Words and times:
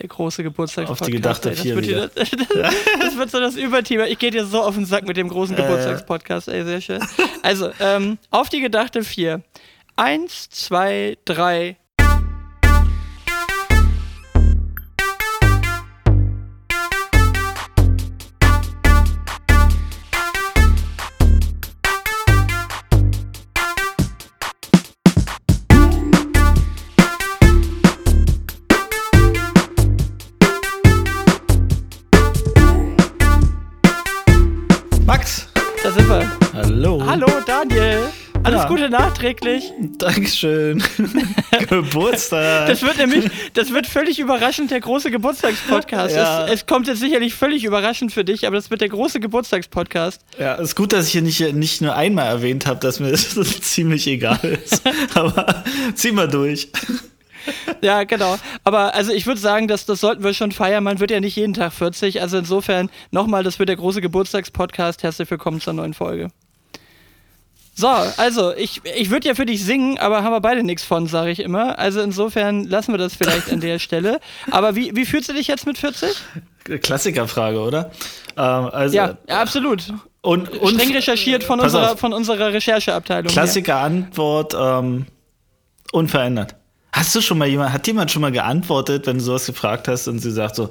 Der 0.00 0.08
große 0.08 0.42
Geburtstagspodcast. 0.42 1.02
Auf 1.02 1.06
die 1.06 1.12
gedachte 1.12 1.48
ey, 1.50 1.54
das 1.54 1.62
vier 1.62 1.76
wird, 1.76 2.16
das, 2.16 2.30
das, 2.30 2.74
das 3.00 3.16
wird 3.18 3.30
so 3.30 3.40
das 3.40 3.56
Überthema. 3.56 4.04
Ich 4.04 4.18
gehe 4.18 4.30
dir 4.30 4.44
so 4.46 4.62
auf 4.62 4.74
den 4.74 4.86
Sack 4.86 5.06
mit 5.06 5.16
dem 5.16 5.28
großen 5.28 5.56
Äh. 5.56 5.62
Geburtstagspodcast, 5.62 6.48
ey, 6.48 6.64
sehr 6.64 6.80
schön. 6.80 7.04
Also, 7.42 7.70
ähm, 7.80 8.18
auf 8.30 8.48
die 8.48 8.60
gedachte 8.60 9.02
vier. 9.02 9.42
Eins, 9.96 10.48
zwei, 10.50 11.18
drei. 11.24 11.76
Gute 38.68 38.90
nachträglich. 38.90 39.72
Dankeschön. 39.98 40.82
Geburtstag. 41.68 42.68
Das 42.68 42.82
wird 42.82 42.98
nämlich, 42.98 43.30
das 43.54 43.72
wird 43.72 43.86
völlig 43.86 44.18
überraschend 44.18 44.70
der 44.70 44.80
große 44.80 45.10
Geburtstagspodcast. 45.10 46.14
Ja. 46.14 46.44
Es, 46.44 46.60
es 46.60 46.66
kommt 46.66 46.86
jetzt 46.86 47.00
sicherlich 47.00 47.34
völlig 47.34 47.64
überraschend 47.64 48.12
für 48.12 48.24
dich, 48.24 48.46
aber 48.46 48.56
das 48.56 48.70
wird 48.70 48.80
der 48.80 48.90
große 48.90 49.20
Geburtstagspodcast. 49.20 50.22
Ja, 50.38 50.54
ist 50.54 50.76
gut, 50.76 50.92
dass 50.92 51.06
ich 51.06 51.12
hier 51.12 51.22
nicht, 51.22 51.54
nicht 51.54 51.80
nur 51.80 51.96
einmal 51.96 52.26
erwähnt 52.26 52.66
habe, 52.66 52.78
dass 52.80 53.00
mir 53.00 53.10
das 53.12 53.60
ziemlich 53.62 54.06
egal 54.06 54.38
ist. 54.44 54.82
Aber 55.14 55.64
zieh 55.94 56.12
mal 56.12 56.28
durch. 56.28 56.68
Ja, 57.80 58.04
genau. 58.04 58.36
Aber 58.64 58.94
also 58.94 59.12
ich 59.12 59.26
würde 59.26 59.40
sagen, 59.40 59.68
dass 59.68 59.86
das 59.86 60.00
sollten 60.00 60.22
wir 60.22 60.34
schon 60.34 60.52
feiern. 60.52 60.84
Man 60.84 61.00
wird 61.00 61.10
ja 61.10 61.20
nicht 61.20 61.36
jeden 61.36 61.54
Tag 61.54 61.72
40. 61.72 62.20
Also 62.20 62.38
insofern 62.38 62.90
nochmal, 63.10 63.42
das 63.42 63.58
wird 63.58 63.70
der 63.70 63.76
große 63.76 64.00
Geburtstagspodcast. 64.00 65.02
Herzlich 65.02 65.30
willkommen 65.30 65.60
zur 65.60 65.72
neuen 65.72 65.94
Folge. 65.94 66.28
So, 67.78 67.86
also 67.86 68.52
ich, 68.56 68.80
ich 68.96 69.10
würde 69.10 69.28
ja 69.28 69.36
für 69.36 69.46
dich 69.46 69.64
singen, 69.64 69.98
aber 69.98 70.24
haben 70.24 70.32
wir 70.32 70.40
beide 70.40 70.64
nichts 70.64 70.82
von, 70.82 71.06
sage 71.06 71.30
ich 71.30 71.38
immer. 71.38 71.78
Also 71.78 72.00
insofern 72.00 72.64
lassen 72.64 72.92
wir 72.92 72.98
das 72.98 73.14
vielleicht 73.14 73.52
an 73.52 73.60
der 73.60 73.78
Stelle. 73.78 74.18
Aber 74.50 74.74
wie, 74.74 74.96
wie 74.96 75.06
fühlst 75.06 75.28
du 75.28 75.32
dich 75.32 75.46
jetzt 75.46 75.64
mit 75.64 75.78
40? 75.78 76.10
Klassikerfrage, 76.82 77.60
oder? 77.60 77.92
Ähm, 78.36 78.68
also, 78.72 78.96
Ja, 78.96 79.16
absolut. 79.28 79.94
Und, 80.22 80.48
und 80.58 80.74
Streng 80.74 80.92
recherchiert 80.92 81.44
von 81.44 81.60
unserer, 81.60 81.92
auf. 81.92 82.00
von 82.00 82.12
unserer 82.12 82.52
Rechercheabteilung. 82.52 83.30
Klassiker-Antwort 83.30 84.56
ähm, 84.58 85.06
unverändert. 85.92 86.56
Hast 86.90 87.14
du 87.14 87.20
schon 87.20 87.38
mal 87.38 87.46
jemand, 87.46 87.72
hat 87.72 87.86
jemand 87.86 88.10
schon 88.10 88.22
mal 88.22 88.32
geantwortet, 88.32 89.06
wenn 89.06 89.18
du 89.18 89.22
sowas 89.22 89.46
gefragt 89.46 89.86
hast 89.86 90.08
und 90.08 90.18
sie 90.18 90.32
sagt 90.32 90.56
so, 90.56 90.70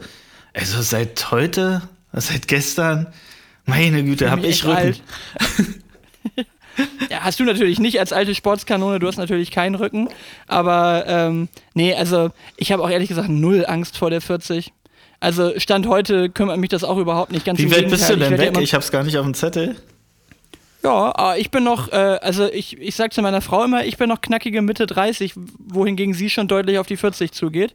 also 0.54 0.82
seit 0.82 1.32
heute, 1.32 1.84
seit 2.12 2.50
gestern, 2.50 3.08
meine 3.66 4.04
Güte, 4.04 4.30
hab 4.30 4.44
ich 4.44 4.66
Rücken. 4.66 4.98
Ja, 7.10 7.22
hast 7.22 7.40
du 7.40 7.44
natürlich 7.46 7.80
nicht 7.80 8.00
als 8.00 8.12
alte 8.14 8.36
Sportskanone, 8.36 9.00
du 9.00 9.08
hast 9.08 9.18
natürlich 9.18 9.52
keinen 9.52 9.76
Rücken. 9.76 10.10
Aber 10.48 11.06
ähm, 11.08 11.48
nee, 11.74 11.94
also 11.96 12.32
ich 12.58 12.72
habe 12.72 12.84
auch 12.84 12.90
ehrlich 12.90 13.10
gesagt 13.10 13.30
null 13.30 13.66
Angst 13.68 13.98
vor 13.98 14.10
der 14.10 14.22
40. 14.22 14.72
Also 15.20 15.58
Stand 15.60 15.88
heute 15.88 16.30
kümmert 16.30 16.58
mich 16.60 16.70
das 16.70 16.84
auch 16.84 16.98
überhaupt 16.98 17.32
nicht. 17.32 17.46
Ganz 17.46 17.60
Wie 17.60 17.72
weit 17.72 17.90
bist 17.90 18.10
du 18.10 18.18
denn 18.18 18.34
Ich 18.34 18.40
ja 18.40 18.46
weg? 18.46 18.50
immer- 18.54 18.62
Ich 18.62 18.74
hab's 18.74 18.92
gar 18.92 19.04
nicht 19.04 19.18
auf 19.18 19.26
dem 19.26 19.34
Zettel. 19.34 19.76
Ja, 20.84 20.92
aber 21.16 21.38
ich 21.40 21.50
bin 21.50 21.64
noch, 21.64 21.92
äh, 21.92 21.96
also 21.96 22.46
ich, 22.52 22.78
ich 22.80 22.96
sag 22.96 23.12
zu 23.14 23.22
meiner 23.22 23.42
Frau 23.42 23.64
immer, 23.64 23.84
ich 23.86 23.98
bin 23.98 24.08
noch 24.10 24.22
knackige 24.22 24.62
Mitte 24.62 24.86
30, 24.86 25.34
wohingegen 25.58 26.14
sie 26.14 26.30
schon 26.30 26.48
deutlich 26.48 26.78
auf 26.78 26.86
die 26.88 26.98
40 26.98 27.32
zugeht. 27.32 27.74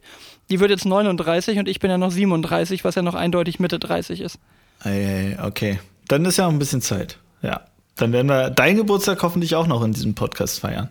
Die 0.49 0.59
wird 0.61 0.71
jetzt 0.71 0.85
39 0.85 1.59
und 1.59 1.67
ich 1.67 1.79
bin 1.79 1.91
ja 1.91 1.97
noch 1.97 2.11
37, 2.11 2.83
was 2.85 2.95
ja 2.95 3.01
noch 3.01 3.13
eindeutig 3.15 3.59
Mitte 3.59 3.77
30 3.77 4.21
ist. 4.21 4.39
Okay, 4.85 5.79
dann 6.07 6.25
ist 6.25 6.37
ja 6.37 6.45
noch 6.45 6.53
ein 6.53 6.59
bisschen 6.59 6.81
Zeit. 6.81 7.17
Ja, 7.41 7.61
dann 7.95 8.11
werden 8.11 8.27
wir 8.27 8.49
deinen 8.49 8.77
Geburtstag 8.77 9.21
hoffentlich 9.23 9.55
auch 9.55 9.67
noch 9.67 9.83
in 9.83 9.91
diesem 9.93 10.15
Podcast 10.15 10.59
feiern. 10.59 10.89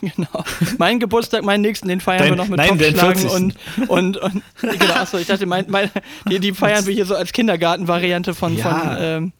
Genau. 0.00 0.44
Mein 0.78 1.00
Geburtstag, 1.00 1.42
meinen 1.42 1.62
nächsten, 1.62 1.88
den 1.88 2.00
feiern 2.00 2.20
Dein- 2.20 2.30
wir 2.30 2.36
noch 2.36 2.46
mit 2.46 2.58
nein, 2.58 2.68
Topfschlagen 2.68 3.18
40.. 3.28 3.30
und, 3.32 3.54
und, 3.88 4.16
und 4.18 4.42
genau, 4.60 4.94
achso, 4.94 5.18
ich 5.18 5.26
dachte, 5.26 5.44
mein, 5.46 5.64
mein, 5.68 5.90
die, 6.30 6.38
die 6.38 6.52
feiern 6.52 6.86
wir 6.86 6.94
hier 6.94 7.04
so 7.04 7.16
als 7.16 7.32
Kindergartenvariante 7.32 8.32
von, 8.32 8.56
Ja. 8.56 8.78
von, 8.78 8.96
ähm, 9.00 9.32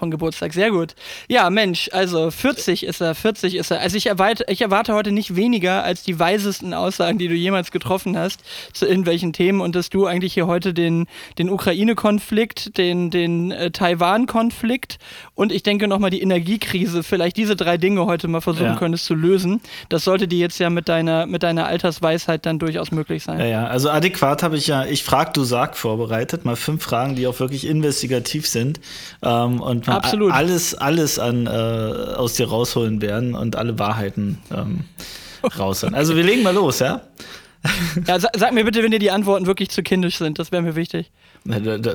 von 0.00 0.10
Geburtstag. 0.10 0.52
Sehr 0.52 0.70
gut. 0.70 0.94
Ja, 1.28 1.48
Mensch, 1.50 1.88
also 1.92 2.30
40 2.30 2.84
ist 2.84 3.00
er, 3.00 3.14
40 3.14 3.54
ist 3.54 3.70
er. 3.70 3.80
Also 3.80 3.96
ich 3.96 4.06
erwarte, 4.06 4.44
ich 4.48 4.62
erwarte 4.62 4.94
heute 4.94 5.12
nicht 5.12 5.36
weniger 5.36 5.84
als 5.84 6.02
die 6.02 6.18
weisesten 6.18 6.74
Aussagen, 6.74 7.18
die 7.18 7.28
du 7.28 7.34
jemals 7.34 7.70
getroffen 7.70 8.16
hast 8.18 8.40
zu 8.72 8.86
irgendwelchen 8.86 9.32
Themen 9.32 9.60
und 9.60 9.76
dass 9.76 9.90
du 9.90 10.06
eigentlich 10.06 10.34
hier 10.34 10.46
heute 10.48 10.74
den, 10.74 11.06
den 11.38 11.50
Ukraine-Konflikt, 11.50 12.76
den, 12.78 13.10
den 13.10 13.50
äh, 13.52 13.70
Taiwan-Konflikt 13.70 14.98
und 15.34 15.52
ich 15.52 15.62
denke 15.62 15.86
nochmal 15.86 16.10
die 16.10 16.22
Energiekrise, 16.22 17.02
vielleicht 17.02 17.36
diese 17.36 17.56
drei 17.56 17.76
Dinge 17.76 18.06
heute 18.06 18.26
mal 18.28 18.40
versuchen 18.40 18.66
Ja. 18.66 18.76
könntest 18.76 19.04
zu 19.04 19.14
lösen. 19.14 19.60
Das 19.90 20.04
sollte 20.04 20.26
dir 20.26 20.38
jetzt 20.38 20.58
ja 20.58 20.70
mit 20.70 20.88
deiner, 20.88 21.26
mit 21.26 21.42
deiner 21.42 21.66
Altersweisheit 21.66 22.46
dann 22.46 22.58
durchaus 22.58 22.90
möglich 22.90 23.22
sein. 23.22 23.38
Ja, 23.38 23.46
ja, 23.46 23.66
also 23.66 23.90
adäquat 23.90 24.42
habe 24.42 24.56
ich 24.56 24.66
ja, 24.66 24.86
ich 24.86 25.04
frag, 25.04 25.34
du 25.34 25.44
sag 25.44 25.76
vorbereitet, 25.76 26.44
mal 26.46 26.56
fünf 26.56 26.82
Fragen, 26.82 27.16
die 27.16 27.26
auch 27.26 27.38
wirklich 27.38 27.66
investigativ 27.66 28.48
sind 28.48 28.80
ähm, 29.22 29.60
und 29.60 29.86
mal 29.90 29.98
Absolut. 29.98 30.32
alles, 30.32 30.74
alles 30.74 31.18
an, 31.18 31.46
äh, 31.46 31.50
aus 31.50 32.34
dir 32.34 32.48
rausholen 32.48 33.00
werden 33.02 33.34
und 33.34 33.56
alle 33.56 33.78
Wahrheiten 33.78 34.38
ähm, 34.54 34.84
rausholen. 35.58 35.94
Also 35.94 36.16
wir 36.16 36.24
legen 36.24 36.42
mal 36.42 36.54
los, 36.54 36.78
ja? 36.78 37.02
Ja, 38.06 38.18
sa 38.18 38.30
sag 38.34 38.52
mir 38.54 38.64
bitte, 38.64 38.82
wenn 38.82 38.90
dir 38.90 38.98
die 38.98 39.10
Antworten 39.10 39.46
wirklich 39.46 39.68
zu 39.70 39.82
kindisch 39.82 40.16
sind, 40.16 40.38
das 40.38 40.50
wäre 40.50 40.62
mir 40.62 40.76
wichtig. 40.76 41.10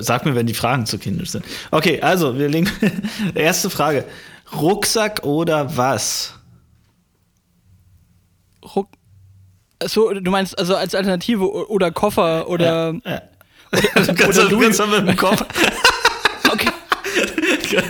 Sag 0.00 0.24
mir, 0.24 0.34
wenn 0.34 0.46
die 0.46 0.54
Fragen 0.54 0.86
zu 0.86 0.98
kindisch 0.98 1.30
sind. 1.30 1.44
Okay, 1.72 2.00
also 2.00 2.38
wir 2.38 2.48
legen, 2.48 2.70
erste 3.34 3.68
Frage. 3.68 4.04
Rucksack 4.54 5.24
oder 5.24 5.76
was? 5.76 6.34
Ruck 8.76 8.88
so, 9.84 10.10
du 10.12 10.30
meinst 10.30 10.58
also 10.58 10.74
als 10.74 10.94
Alternative 10.94 11.50
oder 11.68 11.90
Koffer 11.90 12.48
oder. 12.48 12.94
Ja. 13.04 13.22
Du 13.72 14.14
kannst, 14.14 14.38
oder 14.38 14.48
du 14.48 14.58
kannst 14.60 14.80
mit 14.86 15.08
dem 15.08 15.16
Kopf. 15.16 15.44
Okay. 16.50 16.70
Nein, 17.72 17.82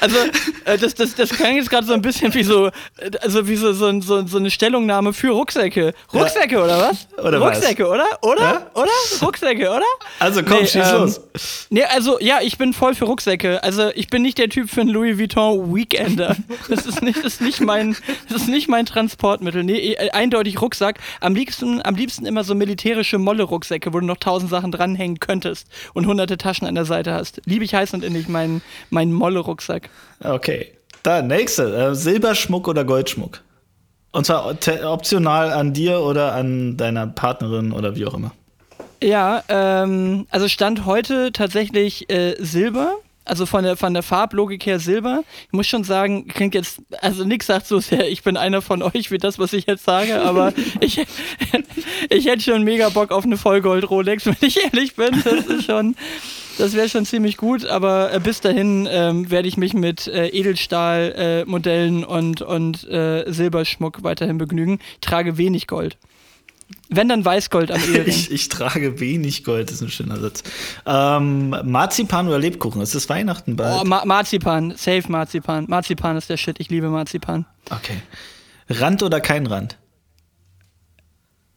also, 0.00 0.16
äh, 0.64 0.78
das, 0.78 0.94
das, 0.94 1.14
das 1.14 1.30
klang 1.30 1.56
jetzt 1.56 1.70
gerade 1.70 1.86
so 1.86 1.92
ein 1.92 2.02
bisschen 2.02 2.32
wie 2.34 2.42
so, 2.42 2.66
äh, 2.66 2.72
also 3.20 3.48
wie 3.48 3.56
so, 3.56 3.72
so, 3.72 4.00
so, 4.00 4.26
so 4.26 4.38
eine 4.38 4.50
Stellungnahme 4.50 5.12
für 5.12 5.30
Rucksäcke. 5.30 5.94
Rucksäcke, 6.12 6.62
oder 6.62 6.78
was? 6.80 7.06
Oder 7.24 7.40
was? 7.40 7.56
Rucksäcke, 7.56 7.88
oder? 7.88 8.06
Oder? 8.22 8.40
Ja? 8.40 8.70
Oder? 8.74 8.90
Rucksäcke, 9.22 9.70
oder? 9.70 9.82
Also 10.18 10.42
komm, 10.42 10.60
Nee, 10.60 10.66
schieß 10.66 10.90
ähm, 10.90 11.00
los. 11.00 11.20
Nee, 11.70 11.84
also 11.84 12.18
ja, 12.20 12.38
ich 12.42 12.58
bin 12.58 12.72
voll 12.72 12.94
für 12.94 13.04
Rucksäcke. 13.04 13.62
Also 13.62 13.90
ich 13.94 14.08
bin 14.08 14.22
nicht 14.22 14.38
der 14.38 14.48
Typ 14.48 14.70
für 14.70 14.80
einen 14.82 14.90
Louis 14.90 15.18
Vuitton 15.18 15.74
Weekender. 15.74 16.36
Das 16.68 16.86
ist 16.86 17.02
nicht, 17.02 17.18
das 17.18 17.34
ist 17.34 17.40
nicht 17.40 17.60
mein, 17.60 17.96
das 18.28 18.42
ist 18.42 18.48
nicht 18.48 18.68
mein 18.68 18.86
Transportmittel. 18.86 19.64
Nee, 19.64 19.94
äh, 19.94 20.10
eindeutig 20.10 20.60
Rucksack. 20.60 20.98
Am 21.20 21.34
liebsten, 21.34 21.80
am 21.84 21.94
liebsten 21.94 22.26
immer 22.26 22.44
so 22.44 22.54
militärische 22.54 23.18
Molle-Rucksäcke, 23.18 23.92
wo 23.92 24.00
du 24.00 24.06
noch 24.06 24.18
tausend 24.18 24.50
Sachen 24.50 24.72
dranhängen 24.72 25.20
könntest 25.20 25.66
und 25.94 26.06
hunderte 26.06 26.36
Taschen 26.38 26.66
an 26.66 26.74
der 26.74 26.84
Seite 26.84 27.12
hast. 27.12 27.40
Liebe 27.44 27.64
ich 27.64 27.74
heiß 27.74 27.94
und 27.94 28.04
innig 28.04 28.28
meinen 28.28 28.62
Molle-Rucksack. 29.40 29.88
Okay. 30.22 30.72
Dann, 31.02 31.26
nächste. 31.26 31.74
Äh, 31.74 31.94
Silberschmuck 31.94 32.68
oder 32.68 32.84
Goldschmuck? 32.84 33.40
Und 34.12 34.26
zwar 34.26 34.54
optional 34.84 35.52
an 35.52 35.72
dir 35.72 36.00
oder 36.00 36.34
an 36.34 36.76
deiner 36.76 37.06
Partnerin 37.06 37.72
oder 37.72 37.94
wie 37.94 38.06
auch 38.06 38.14
immer. 38.14 38.32
Ja, 39.02 39.42
ähm, 39.48 40.26
also 40.30 40.48
Stand 40.48 40.84
heute 40.84 41.32
tatsächlich 41.32 42.10
äh, 42.10 42.34
Silber. 42.38 42.96
Also 43.24 43.46
von 43.46 43.62
der, 43.62 43.76
von 43.76 43.94
der 43.94 44.02
Farblogik 44.02 44.66
her 44.66 44.80
Silber. 44.80 45.22
Ich 45.46 45.52
muss 45.52 45.68
schon 45.68 45.84
sagen, 45.84 46.26
klingt 46.26 46.54
jetzt, 46.54 46.82
also 47.00 47.22
nix 47.22 47.46
sagt 47.46 47.66
so 47.66 47.78
sehr, 47.78 48.08
ich 48.08 48.24
bin 48.24 48.36
einer 48.36 48.60
von 48.60 48.82
euch 48.82 49.12
wie 49.12 49.18
das, 49.18 49.38
was 49.38 49.52
ich 49.52 49.66
jetzt 49.66 49.84
sage, 49.84 50.20
aber 50.20 50.52
ich, 50.80 51.06
ich 52.10 52.26
hätte 52.26 52.42
schon 52.42 52.64
mega 52.64 52.88
Bock 52.88 53.12
auf 53.12 53.24
eine 53.24 53.36
Vollgold-Rolex, 53.36 54.26
wenn 54.26 54.36
ich 54.40 54.64
ehrlich 54.64 54.96
bin. 54.96 55.22
Das 55.22 55.46
ist 55.46 55.66
schon, 55.66 55.94
das 56.60 56.74
wäre 56.74 56.88
schon 56.88 57.04
ziemlich 57.06 57.36
gut, 57.36 57.64
aber 57.64 58.12
äh, 58.12 58.20
bis 58.20 58.40
dahin 58.40 58.86
ähm, 58.90 59.30
werde 59.30 59.48
ich 59.48 59.56
mich 59.56 59.74
mit 59.74 60.06
äh, 60.06 60.28
Edelstahl-Modellen 60.28 62.04
und, 62.04 62.42
und 62.42 62.88
äh, 62.88 63.24
Silberschmuck 63.30 64.02
weiterhin 64.02 64.38
begnügen. 64.38 64.78
Ich 64.94 65.00
trage 65.00 65.36
wenig 65.36 65.66
Gold. 65.66 65.96
Wenn 66.88 67.08
dann 67.08 67.24
Weißgold 67.24 67.70
am 67.70 67.80
Ehering. 67.92 68.08
Ich, 68.08 68.30
ich 68.30 68.48
trage 68.48 69.00
wenig 69.00 69.42
Gold, 69.44 69.68
das 69.68 69.76
ist 69.76 69.82
ein 69.82 69.90
schöner 69.90 70.18
Satz. 70.20 70.42
Ähm, 70.86 71.50
Marzipan 71.64 72.28
oder 72.28 72.38
Lebkuchen? 72.38 72.80
Es 72.82 72.94
ist 72.94 73.08
Weihnachten 73.08 73.56
bald. 73.56 73.80
Oh, 73.80 73.84
Ma 73.84 74.04
Marzipan, 74.04 74.74
safe 74.76 75.04
Marzipan. 75.08 75.64
Marzipan 75.68 76.16
ist 76.16 76.30
der 76.30 76.36
Shit, 76.36 76.60
ich 76.60 76.70
liebe 76.70 76.88
Marzipan. 76.88 77.46
okay. 77.70 77.96
Rand 78.68 79.02
oder 79.02 79.20
kein 79.20 79.48
Rand? 79.48 79.78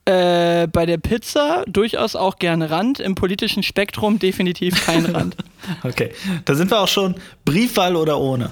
Äh, 0.06 0.68
bei 0.68 0.86
der 0.86 0.98
Pizza 0.98 1.64
durchaus 1.66 2.18
auch 2.18 2.38
gerne 2.38 2.70
Rand, 2.70 3.00
im 3.00 3.16
politischen 3.16 3.64
Spektrum 3.64 4.20
definitiv 4.20 4.86
kein 4.86 5.06
Rand. 5.06 5.38
Okay. 5.84 6.12
Da 6.44 6.56
sind 6.56 6.70
wir 6.72 6.82
auch 6.82 6.90
schon. 6.90 7.16
Briefwahl 7.46 7.96
oder 7.96 8.20
ohne? 8.20 8.52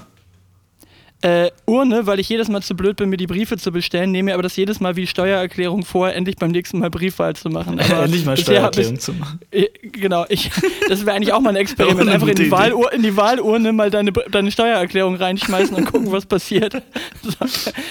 Äh, 1.22 1.50
Urne, 1.66 2.06
weil 2.06 2.20
ich 2.20 2.28
jedes 2.28 2.48
Mal 2.48 2.62
zu 2.62 2.74
blöd 2.76 2.96
bin, 2.96 3.08
mir 3.08 3.16
die 3.16 3.26
Briefe 3.26 3.56
zu 3.56 3.72
bestellen, 3.72 4.10
nehme 4.10 4.26
mir 4.30 4.34
aber 4.34 4.42
das 4.42 4.56
jedes 4.56 4.80
Mal 4.80 4.96
wie 4.96 5.06
Steuererklärung 5.06 5.84
vor, 5.84 6.10
endlich 6.12 6.36
beim 6.36 6.50
nächsten 6.50 6.78
Mal 6.78 6.90
Briefwahl 6.90 7.34
zu 7.36 7.48
machen. 7.48 7.80
Aber 7.90 8.04
Endlich 8.04 8.24
mal 8.24 8.36
Steuererklärung 8.36 8.94
ich- 8.94 9.00
zu 9.00 9.12
machen. 9.14 9.40
äh, 9.50 9.66
Genau, 9.82 10.24
ich, 10.28 10.50
das 10.88 11.04
wäre 11.06 11.16
eigentlich 11.16 11.32
auch 11.32 11.40
mal 11.40 11.50
ein 11.50 11.56
Experiment. 11.56 12.08
Einfach 12.10 12.28
in 12.28 12.34
die. 12.36 12.50
Wahlur 12.50 12.92
in 12.92 13.02
die 13.02 13.16
Wahlurne 13.16 13.72
mal 13.72 13.90
deine, 13.90 14.12
deine 14.12 14.50
Steuererklärung 14.50 15.14
reinschmeißen 15.16 15.74
und 15.76 15.84
gucken, 15.90 16.10
was 16.12 16.26
passiert. 16.26 16.74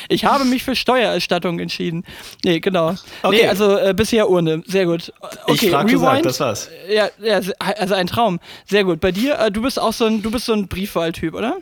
Ich 0.10 0.25
habe 0.25 0.45
mich 0.45 0.63
für 0.63 0.75
Steuererstattung 0.75 1.60
entschieden. 1.60 2.04
Nee, 2.44 2.60
genau. 2.60 2.95
Okay. 3.24 3.38
Nee, 3.44 3.48
also 3.48 3.77
äh, 3.77 3.94
bisher 3.95 4.30
Urne. 4.30 4.62
Sehr 4.68 4.86
gut. 4.86 5.13
Okay, 5.45 5.66
ich 5.66 5.69
frag, 5.72 5.88
Rewind. 5.88 6.25
das 6.25 6.39
war's. 6.39 6.69
Ja, 6.89 7.10
ja, 7.22 7.39
also 7.60 7.94
ein 7.94 8.07
Traum. 8.07 8.39
Sehr 8.66 8.84
gut. 8.84 9.00
Bei 9.00 9.12
dir, 9.12 9.39
äh, 9.39 9.51
du 9.51 9.62
bist 9.62 9.80
auch 9.80 9.94
so 9.94 10.06
ein, 10.06 10.22
du 10.22 10.30
bist 10.31 10.45
so 10.45 10.54
ein 10.54 10.68
Briefwahltyp, 10.68 11.34
oder? 11.34 11.57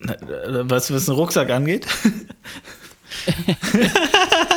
Äh, 0.00 0.16
Was, 0.68 0.92
was 0.92 1.06
den 1.06 1.14
Rucksack 1.14 1.50
angeht? 1.50 1.86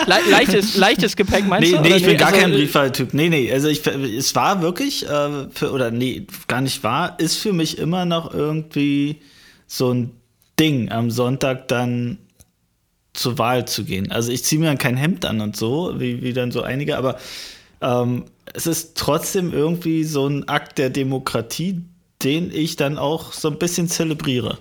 Le 0.07 0.19
leichtes, 0.29 0.77
leichtes 0.77 1.15
Gepäck 1.15 1.47
meinst 1.47 1.71
Nee, 1.71 1.77
du? 1.77 1.81
nee, 1.83 1.95
ich 1.95 2.05
bin 2.05 2.17
gar 2.17 2.29
also, 2.29 2.41
kein 2.41 2.51
äh, 2.53 2.55
Briefwahltyp. 2.57 3.13
Nee, 3.13 3.29
nee, 3.29 3.51
also 3.51 3.67
ich, 3.67 3.85
es 3.85 4.35
war 4.35 4.61
wirklich, 4.61 5.07
äh, 5.07 5.49
für, 5.51 5.71
oder 5.71 5.91
nee, 5.91 6.27
gar 6.47 6.61
nicht 6.61 6.83
wahr, 6.83 7.17
ist 7.19 7.37
für 7.37 7.53
mich 7.53 7.77
immer 7.77 8.05
noch 8.05 8.33
irgendwie 8.33 9.21
so 9.67 9.93
ein 9.93 10.11
Ding, 10.59 10.91
am 10.91 11.09
Sonntag 11.09 11.67
dann 11.67 12.19
zur 13.13 13.37
Wahl 13.37 13.65
zu 13.67 13.85
gehen. 13.85 14.11
Also 14.11 14.31
ich 14.31 14.43
ziehe 14.43 14.59
mir 14.59 14.67
dann 14.67 14.77
kein 14.77 14.97
Hemd 14.97 15.25
an 15.25 15.41
und 15.41 15.55
so, 15.55 15.99
wie, 15.99 16.21
wie 16.21 16.33
dann 16.33 16.51
so 16.51 16.61
einige, 16.61 16.97
aber 16.97 17.17
ähm, 17.81 18.25
es 18.53 18.67
ist 18.67 18.95
trotzdem 18.97 19.53
irgendwie 19.53 20.03
so 20.03 20.27
ein 20.27 20.47
Akt 20.47 20.77
der 20.77 20.89
Demokratie, 20.89 21.81
den 22.23 22.51
ich 22.51 22.75
dann 22.75 22.97
auch 22.97 23.33
so 23.33 23.49
ein 23.49 23.57
bisschen 23.59 23.87
zelebriere. 23.87 24.57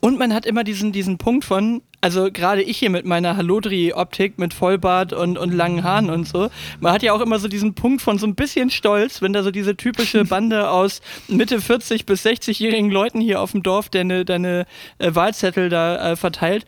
Und 0.00 0.18
man 0.18 0.34
hat 0.34 0.46
immer 0.46 0.64
diesen, 0.64 0.92
diesen 0.92 1.18
Punkt 1.18 1.44
von, 1.44 1.82
also 2.00 2.30
gerade 2.32 2.62
ich 2.62 2.78
hier 2.78 2.90
mit 2.90 3.04
meiner 3.04 3.36
Halodri-Optik, 3.36 4.38
mit 4.38 4.54
Vollbart 4.54 5.12
und, 5.12 5.38
und 5.38 5.52
langen 5.52 5.82
Haaren 5.82 6.10
und 6.10 6.26
so, 6.26 6.50
man 6.80 6.92
hat 6.92 7.02
ja 7.02 7.12
auch 7.12 7.20
immer 7.20 7.38
so 7.38 7.48
diesen 7.48 7.74
Punkt 7.74 8.02
von 8.02 8.18
so 8.18 8.26
ein 8.26 8.34
bisschen 8.34 8.70
Stolz, 8.70 9.22
wenn 9.22 9.32
da 9.32 9.42
so 9.42 9.50
diese 9.50 9.76
typische 9.76 10.24
Bande 10.26 10.70
aus 10.70 11.00
Mitte 11.28 11.60
40 11.60 12.06
bis 12.06 12.24
60-jährigen 12.24 12.90
Leuten 12.90 13.20
hier 13.20 13.40
auf 13.40 13.52
dem 13.52 13.62
Dorf 13.62 13.88
deine, 13.88 14.24
deine 14.24 14.66
äh, 14.98 15.14
Wahlzettel 15.14 15.68
da 15.68 16.12
äh, 16.12 16.16
verteilt, 16.16 16.66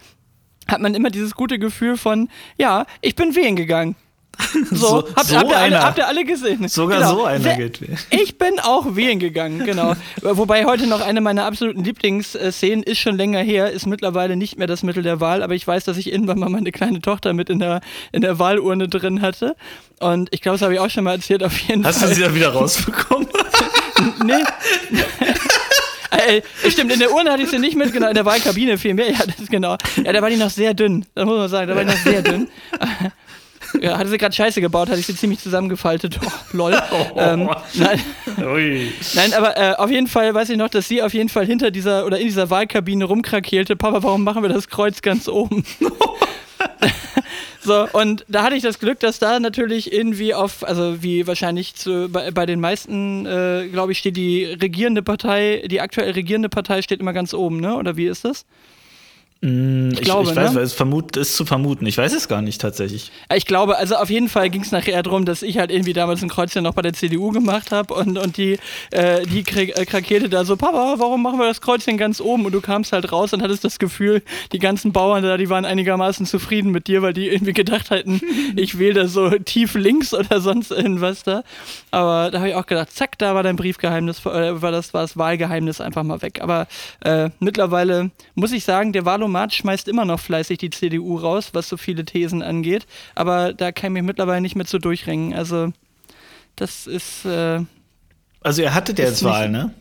hat 0.69 0.81
man 0.81 0.95
immer 0.95 1.11
dieses 1.11 1.35
gute 1.35 1.59
Gefühl 1.59 1.97
von, 1.97 2.29
ja, 2.57 2.87
ich 3.01 3.15
bin 3.15 3.35
wählen 3.35 3.57
gegangen. 3.57 3.97
So, 4.71 4.77
So- 4.77 5.09
habt, 5.17 5.27
so 5.27 5.37
habt, 5.37 5.51
ihr 5.51 5.57
alle, 5.59 5.83
habt 5.83 5.99
ihr 5.99 6.07
alle 6.09 6.25
gesehen? 6.25 6.69
Sogar 6.69 6.99
Genau. 6.99 7.11
so 7.17 7.25
einer 7.25 7.55
geht 7.57 7.81
wählen. 7.81 7.99
Ich 8.11 8.39
bin 8.39 8.59
auch 8.61 8.97
wählen 8.97 9.19
gegangen, 9.19 9.65
genau. 9.65 9.95
Wobei 10.23 10.65
heute 10.65 10.87
noch 10.87 11.01
eine 11.01 11.21
meiner 11.21 11.45
absoluten 11.45 11.85
Lieblingsszenen 11.85 12.83
ist 12.83 12.99
schon 12.99 13.17
länger 13.17 13.41
her, 13.41 13.71
ist 13.71 13.87
mittlerweile 13.87 14.37
nicht 14.37 14.59
mehr 14.59 14.67
das 14.67 14.83
Mittel 14.83 15.03
der 15.03 15.21
Wahl, 15.21 15.43
aber 15.43 15.55
ich 15.55 15.67
weiß, 15.67 15.85
dass 15.85 15.97
ich 15.97 16.13
irgendwann 16.13 16.39
mal 16.39 16.49
meine 16.49 16.73
kleine 16.73 17.01
Tochter 17.01 17.33
mit 17.33 17.51
in 17.51 17.59
der, 17.59 17.81
in 18.13 18.23
der 18.23 18.39
Wahlurne 18.39 18.89
drin 18.89 19.23
hatte. 19.23 19.57
Und 19.99 20.29
ich 20.33 20.41
glaube, 20.41 20.55
das 20.57 20.63
habe 20.63 20.75
ich 20.75 20.81
auch 20.81 20.91
schon 20.91 21.05
mal 21.05 21.13
erzählt, 21.17 21.43
auf 21.43 21.59
jeden 21.61 21.85
Hast 21.87 22.01
du 22.03 22.07
Fall. 22.07 22.15
sie 22.15 22.23
da 22.23 22.35
wieder 22.35 22.51
rausbekommen? 22.53 23.29
Nee. 24.25 24.43
Äh, 26.11 26.43
stimmt, 26.71 26.93
in 26.93 26.99
der 26.99 27.13
Urne 27.13 27.31
hatte 27.33 27.43
ich 27.43 27.51
sie 27.51 27.59
nicht 27.59 27.77
mitgenommen, 27.77 28.11
in 28.11 28.15
der 28.15 28.25
Wahlkabine 28.25 28.79
vielmehr. 28.79 29.11
Ja, 29.11 29.19
das 29.27 29.39
ist 29.39 29.51
genau. 29.51 29.77
Ja, 30.05 30.13
da 30.13 30.21
war 30.23 30.29
die 30.31 30.37
noch 30.37 30.51
sehr 30.51 30.75
dünn. 30.75 31.07
Das 31.15 31.25
muss 31.25 31.37
man 31.39 31.49
sagen, 31.49 31.69
da 31.69 31.77
war 31.77 31.85
die 31.85 31.91
noch 31.91 31.99
sehr 32.03 32.23
dünn. 32.23 32.49
Ja, 33.81 33.99
hatte 33.99 34.11
sie 34.11 34.19
gerade 34.19 34.35
Scheiße 34.35 34.61
gebaut, 34.61 34.89
hatte 34.89 35.01
ich 35.01 35.07
sie 35.07 35.15
ziemlich 35.15 35.41
zusammengefaltet. 35.41 36.19
Oh, 36.25 36.31
lol. 36.53 36.73
ähm, 37.17 37.49
nein, 37.75 38.01
Ui. 38.39 38.93
nein, 39.15 39.33
aber 39.33 39.57
äh, 39.57 39.75
auf 39.77 39.91
jeden 39.91 40.07
Fall 40.07 40.35
weiß 40.35 40.51
ich 40.51 40.57
noch, 40.57 40.69
dass 40.69 40.89
sie 40.89 41.03
auf 41.03 41.15
jeden 41.15 41.29
Fall 41.29 41.47
hinter 41.47 41.71
dieser 41.71 42.05
oder 42.07 42.19
in 42.19 42.27
dieser 42.27 42.51
Wahlkabine 42.51 43.05
rumkrakeelte. 43.05 43.77
Papa, 43.77 44.03
warum 44.03 44.25
machen 44.25 44.43
wir 44.43 44.51
das 44.51 44.69
Kreuz 44.69 45.03
ganz 45.03 45.29
oben? 45.29 45.65
so, 47.61 47.89
und 47.93 48.25
da 48.29 48.43
hatte 48.43 48.57
ich 48.57 48.63
das 48.63 48.79
Glück, 48.79 49.01
dass 49.01 49.19
da 49.19 49.41
natürlich 49.41 49.93
irgendwie 49.93 50.35
auf, 50.35 50.67
also 50.67 51.03
wie 51.03 51.27
wahrscheinlich 51.27 51.75
zu, 51.75 52.09
bei, 52.11 52.31
bei 52.31 52.47
den 52.47 52.61
meisten, 52.61 53.27
äh, 53.27 53.69
glaube 53.71 53.93
ich, 53.93 53.99
steht 53.99 54.17
die 54.17 54.45
regierende 54.45 55.03
Partei, 55.03 55.63
die 55.71 55.81
aktuell 55.81 56.13
regierende 56.13 56.49
Partei 56.49 56.83
steht 56.83 57.01
immer 57.01 57.13
ganz 57.13 57.35
oben, 57.35 57.61
ne? 57.61 57.77
Oder 57.77 57.97
wie 57.97 58.07
ist 58.07 58.25
das? 58.25 58.45
Ich, 59.43 60.03
glaube, 60.03 60.29
ich 60.29 60.37
weiß, 60.37 60.51
ne? 60.51 60.57
weil 60.57 60.65
es 60.65 60.75
vermut, 60.75 61.17
ist 61.17 61.35
zu 61.35 61.47
vermuten. 61.47 61.87
Ich 61.87 61.97
weiß 61.97 62.13
es 62.13 62.29
gar 62.29 62.43
nicht 62.43 62.61
tatsächlich. 62.61 63.11
Ja, 63.31 63.37
Ich 63.37 63.47
glaube, 63.47 63.79
also 63.79 63.97
auf 63.97 64.11
jeden 64.11 64.29
Fall 64.29 64.51
ging 64.51 64.61
es 64.61 64.71
nachher 64.71 65.03
darum, 65.03 65.25
dass 65.25 65.43
ich 65.43 65.57
halt 65.57 65.71
irgendwie 65.71 65.95
damals 65.95 66.23
ein 66.23 66.29
Kreuzchen 66.29 66.63
noch 66.63 66.75
bei 66.75 66.83
der 66.83 66.93
CDU 66.93 67.31
gemacht 67.31 67.73
habe 67.73 67.95
und, 67.95 68.19
und 68.19 68.37
die, 68.37 68.59
äh, 68.91 69.25
die 69.25 69.39
äh, 69.41 69.87
krakeerte 69.87 70.29
da 70.29 70.45
so, 70.45 70.59
Papa, 70.59 70.97
warum 70.99 71.23
machen 71.23 71.39
wir 71.39 71.47
das 71.47 71.63
Kreuzchen 71.63 71.97
ganz 71.97 72.21
oben? 72.21 72.45
Und 72.45 72.53
du 72.53 72.61
kamst 72.61 72.93
halt 72.93 73.13
raus 73.13 73.33
und 73.33 73.43
hattest 73.43 73.65
das 73.65 73.79
Gefühl, 73.79 74.23
die 74.53 74.59
ganzen 74.59 74.93
Bauern 74.93 75.23
da, 75.23 75.39
die 75.39 75.49
waren 75.49 75.65
einigermaßen 75.65 76.27
zufrieden 76.27 76.71
mit 76.71 76.87
dir, 76.87 77.01
weil 77.01 77.15
die 77.15 77.29
irgendwie 77.29 77.55
gedacht 77.55 77.89
hätten, 77.89 78.21
ich 78.57 78.79
wähle 78.79 78.93
da 78.93 79.09
so 79.09 79.31
tief 79.31 79.75
links 79.75 80.13
oder 80.13 80.43
sonst 80.43 80.71
irgendwas 80.71 81.23
da. 81.23 81.45
Aber 81.91 82.31
da 82.31 82.41
habe 82.41 82.51
ich 82.51 82.55
auch 82.57 82.67
gedacht, 82.67 82.93
zack, 82.93 83.17
da 83.17 83.35
war 83.35 83.43
dein 83.43 83.57
Briefgeheimnis, 83.57 84.27
äh, 84.27 84.61
war 84.61 84.71
das, 84.71 84.93
war 84.93 85.01
das 85.01 85.17
Wahlgeheimnis 85.17 85.81
einfach 85.81 86.03
mal 86.03 86.21
weg. 86.21 86.41
Aber 86.43 86.67
äh, 87.03 87.31
mittlerweile 87.39 88.11
muss 88.35 88.53
ich 88.53 88.65
sagen, 88.65 88.93
der 88.93 89.07
Wahlomat 89.33 89.55
schmeißt 89.55 89.89
immer 89.89 90.05
noch 90.05 90.21
fleißig 90.21 90.59
die 90.59 90.71
CDU 90.71 91.17
raus, 91.17 91.51
was 91.53 91.69
so 91.69 91.77
viele 91.77 92.05
Thesen 92.05 92.43
angeht. 92.43 92.87
Aber 93.15 93.53
da 93.53 93.73
kann 93.73 93.91
ich 93.93 93.95
mich 93.95 94.03
mittlerweile 94.03 94.41
nicht 94.41 94.57
mehr 94.57 94.67
zu 94.67 94.79
durchringen. 94.79 95.35
Also, 95.35 95.73
das 96.57 96.87
ist. 96.87 97.25
Äh, 97.25 97.61
Also 98.43 98.63
ihr 98.63 98.75
hattet 98.75 98.99
ja 98.99 99.05
Ist 99.05 99.11
jetzt 99.13 99.23
nicht- 99.23 99.33
Wahl, 99.33 99.49
ne? 99.51 99.73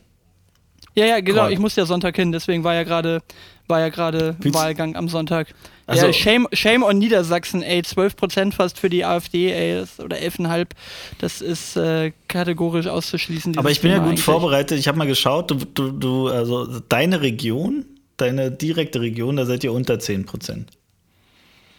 ja, 0.96 1.06
ja, 1.06 1.19
genau. 1.22 1.46
Cool. 1.46 1.54
Ich 1.54 1.60
musste 1.60 1.81
ja 1.81 1.86
Sonntag 1.86 2.16
hin, 2.16 2.31
deswegen 2.31 2.63
war 2.63 2.74
ja 2.75 2.84
gerade 2.84 3.22
war 3.68 3.80
ja 3.81 3.90
gerade 3.90 4.36
Wahlgang 4.40 4.96
am 4.96 5.07
Sonntag. 5.10 5.54
Also- 5.86 6.07
ja, 6.07 6.13
shame, 6.13 6.48
shame 6.54 6.81
on 6.84 6.98
Niedersachsen, 6.98 7.62
ey. 7.62 7.81
12% 7.84 8.54
fast 8.56 8.80
für 8.80 8.90
die 8.90 9.06
AfD, 9.06 9.51
ey. 9.51 9.80
Das, 9.80 10.00
oder 10.00 10.18
11,5. 10.18 10.69
Das 11.19 11.40
ist 11.42 11.75
äh, 11.78 12.12
kategorisch 12.28 12.88
auszuschließen. 12.88 13.57
Aber 13.60 13.69
ich 13.69 13.80
bin 13.81 13.92
ja 13.92 13.98
Thema 13.98 14.06
gut 14.06 14.12
eigentlich. 14.13 14.25
vorbereitet. 14.25 14.80
Ich 14.80 14.88
habe 14.88 14.98
mal 14.98 15.06
geschaut, 15.07 15.51
du, 15.51 15.56
du, 15.56 15.92
du, 15.92 16.28
also 16.30 16.80
deine 16.90 17.22
Region, 17.22 17.86
deine 18.21 18.51
direkte 18.51 19.01
Region, 19.01 19.36
da 19.36 19.45
seid 19.45 19.63
ihr 19.63 19.74
unter 19.74 20.00
10 20.00 20.25
Prozent. 20.25 20.69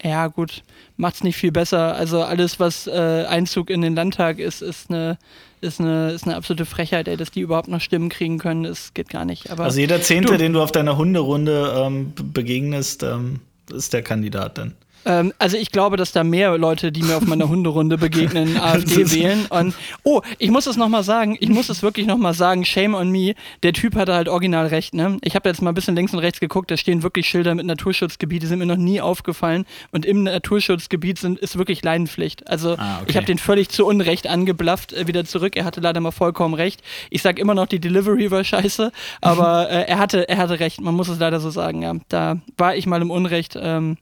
Ja, 0.02 0.28
gut. 0.28 0.62
Macht's 0.96 1.22
nicht 1.22 1.36
viel 1.36 1.52
besser. 1.52 1.94
Also 1.94 2.22
alles, 2.22 2.58
was 2.58 2.86
äh, 2.86 3.24
Einzug 3.28 3.68
in 3.68 3.82
den 3.82 3.94
Landtag 3.94 4.38
ist, 4.38 4.62
ist 4.62 4.88
eine, 4.90 5.18
ist, 5.60 5.78
eine, 5.78 6.10
ist 6.12 6.24
eine 6.24 6.36
absolute 6.36 6.64
Frechheit, 6.64 7.06
ey, 7.06 7.18
dass 7.18 7.30
die 7.30 7.40
überhaupt 7.40 7.68
noch 7.68 7.80
Stimmen 7.82 8.08
kriegen 8.08 8.38
können. 8.38 8.62
Das 8.64 8.94
geht 8.94 9.10
gar 9.10 9.26
nicht. 9.26 9.50
Aber 9.50 9.64
Also 9.64 9.78
jeder 9.78 10.00
Zehnte, 10.00 10.32
Du- 10.32 10.38
den 10.38 10.54
du 10.54 10.62
auf 10.62 10.72
deiner 10.72 10.96
Hunderunde 10.96 11.74
ähm, 11.76 12.12
be- 12.14 12.22
begegnest, 12.22 13.02
ähm, 13.02 13.40
ist 13.70 13.92
der 13.92 14.02
Kandidat 14.02 14.56
dann. 14.56 14.74
Ähm, 15.04 15.32
also 15.38 15.56
ich 15.56 15.70
glaube, 15.72 15.96
dass 15.96 16.12
da 16.12 16.24
mehr 16.24 16.56
Leute, 16.58 16.92
die 16.92 17.02
mir 17.02 17.16
auf 17.16 17.26
meiner 17.26 17.48
Hunderunde 17.48 17.96
begegnen, 17.98 18.56
AfD 18.60 19.02
ist- 19.02 19.14
wählen. 19.14 19.46
Und 19.48 19.74
oh, 20.02 20.20
ich 20.38 20.50
muss 20.50 20.66
es 20.66 20.76
nochmal 20.76 21.02
sagen, 21.04 21.36
ich 21.40 21.48
muss 21.48 21.68
es 21.68 21.82
wirklich 21.82 22.06
nochmal 22.06 22.34
sagen, 22.34 22.64
shame 22.64 22.94
on 22.94 23.10
me, 23.10 23.34
der 23.62 23.72
Typ 23.72 23.94
hatte 23.96 24.14
halt 24.14 24.28
original 24.28 24.66
recht, 24.66 24.94
ne? 24.94 25.18
Ich 25.22 25.34
habe 25.34 25.48
jetzt 25.48 25.62
mal 25.62 25.70
ein 25.70 25.74
bisschen 25.74 25.96
links 25.96 26.12
und 26.12 26.18
rechts 26.18 26.40
geguckt, 26.40 26.70
da 26.70 26.76
stehen 26.76 27.02
wirklich 27.02 27.26
Schilder 27.28 27.54
mit 27.54 27.66
Naturschutzgebiet, 27.66 28.42
die 28.42 28.46
sind 28.46 28.58
mir 28.58 28.66
noch 28.66 28.76
nie 28.76 29.00
aufgefallen. 29.00 29.64
Und 29.92 30.04
im 30.04 30.22
Naturschutzgebiet 30.24 31.18
sind, 31.18 31.38
ist 31.38 31.56
wirklich 31.56 31.82
Leinenpflicht. 31.82 32.46
Also 32.48 32.76
Ah, 32.78 32.98
okay. 33.00 33.06
ich 33.10 33.16
habe 33.16 33.26
den 33.26 33.38
völlig 33.38 33.68
zu 33.70 33.86
Unrecht 33.86 34.26
angeblafft, 34.26 34.92
äh, 34.92 35.06
wieder 35.06 35.24
zurück. 35.24 35.56
Er 35.56 35.64
hatte 35.64 35.80
leider 35.80 36.00
mal 36.00 36.10
vollkommen 36.10 36.54
recht. 36.54 36.82
Ich 37.10 37.22
sag 37.22 37.38
immer 37.38 37.54
noch, 37.54 37.66
die 37.66 37.80
Delivery 37.80 38.30
war 38.30 38.44
scheiße, 38.44 38.92
aber 39.20 39.70
äh, 39.70 39.84
er, 39.88 39.98
hatte, 39.98 40.28
er 40.28 40.36
hatte 40.38 40.60
recht, 40.60 40.80
man 40.80 40.94
muss 40.94 41.08
es 41.08 41.18
leider 41.18 41.40
so 41.40 41.50
sagen, 41.50 41.82
ja. 41.82 41.94
Da 42.08 42.36
war 42.56 42.76
ich 42.76 42.86
mal 42.86 43.00
im 43.02 43.10
Unrecht. 43.10 43.56
Ähm, 43.60 43.96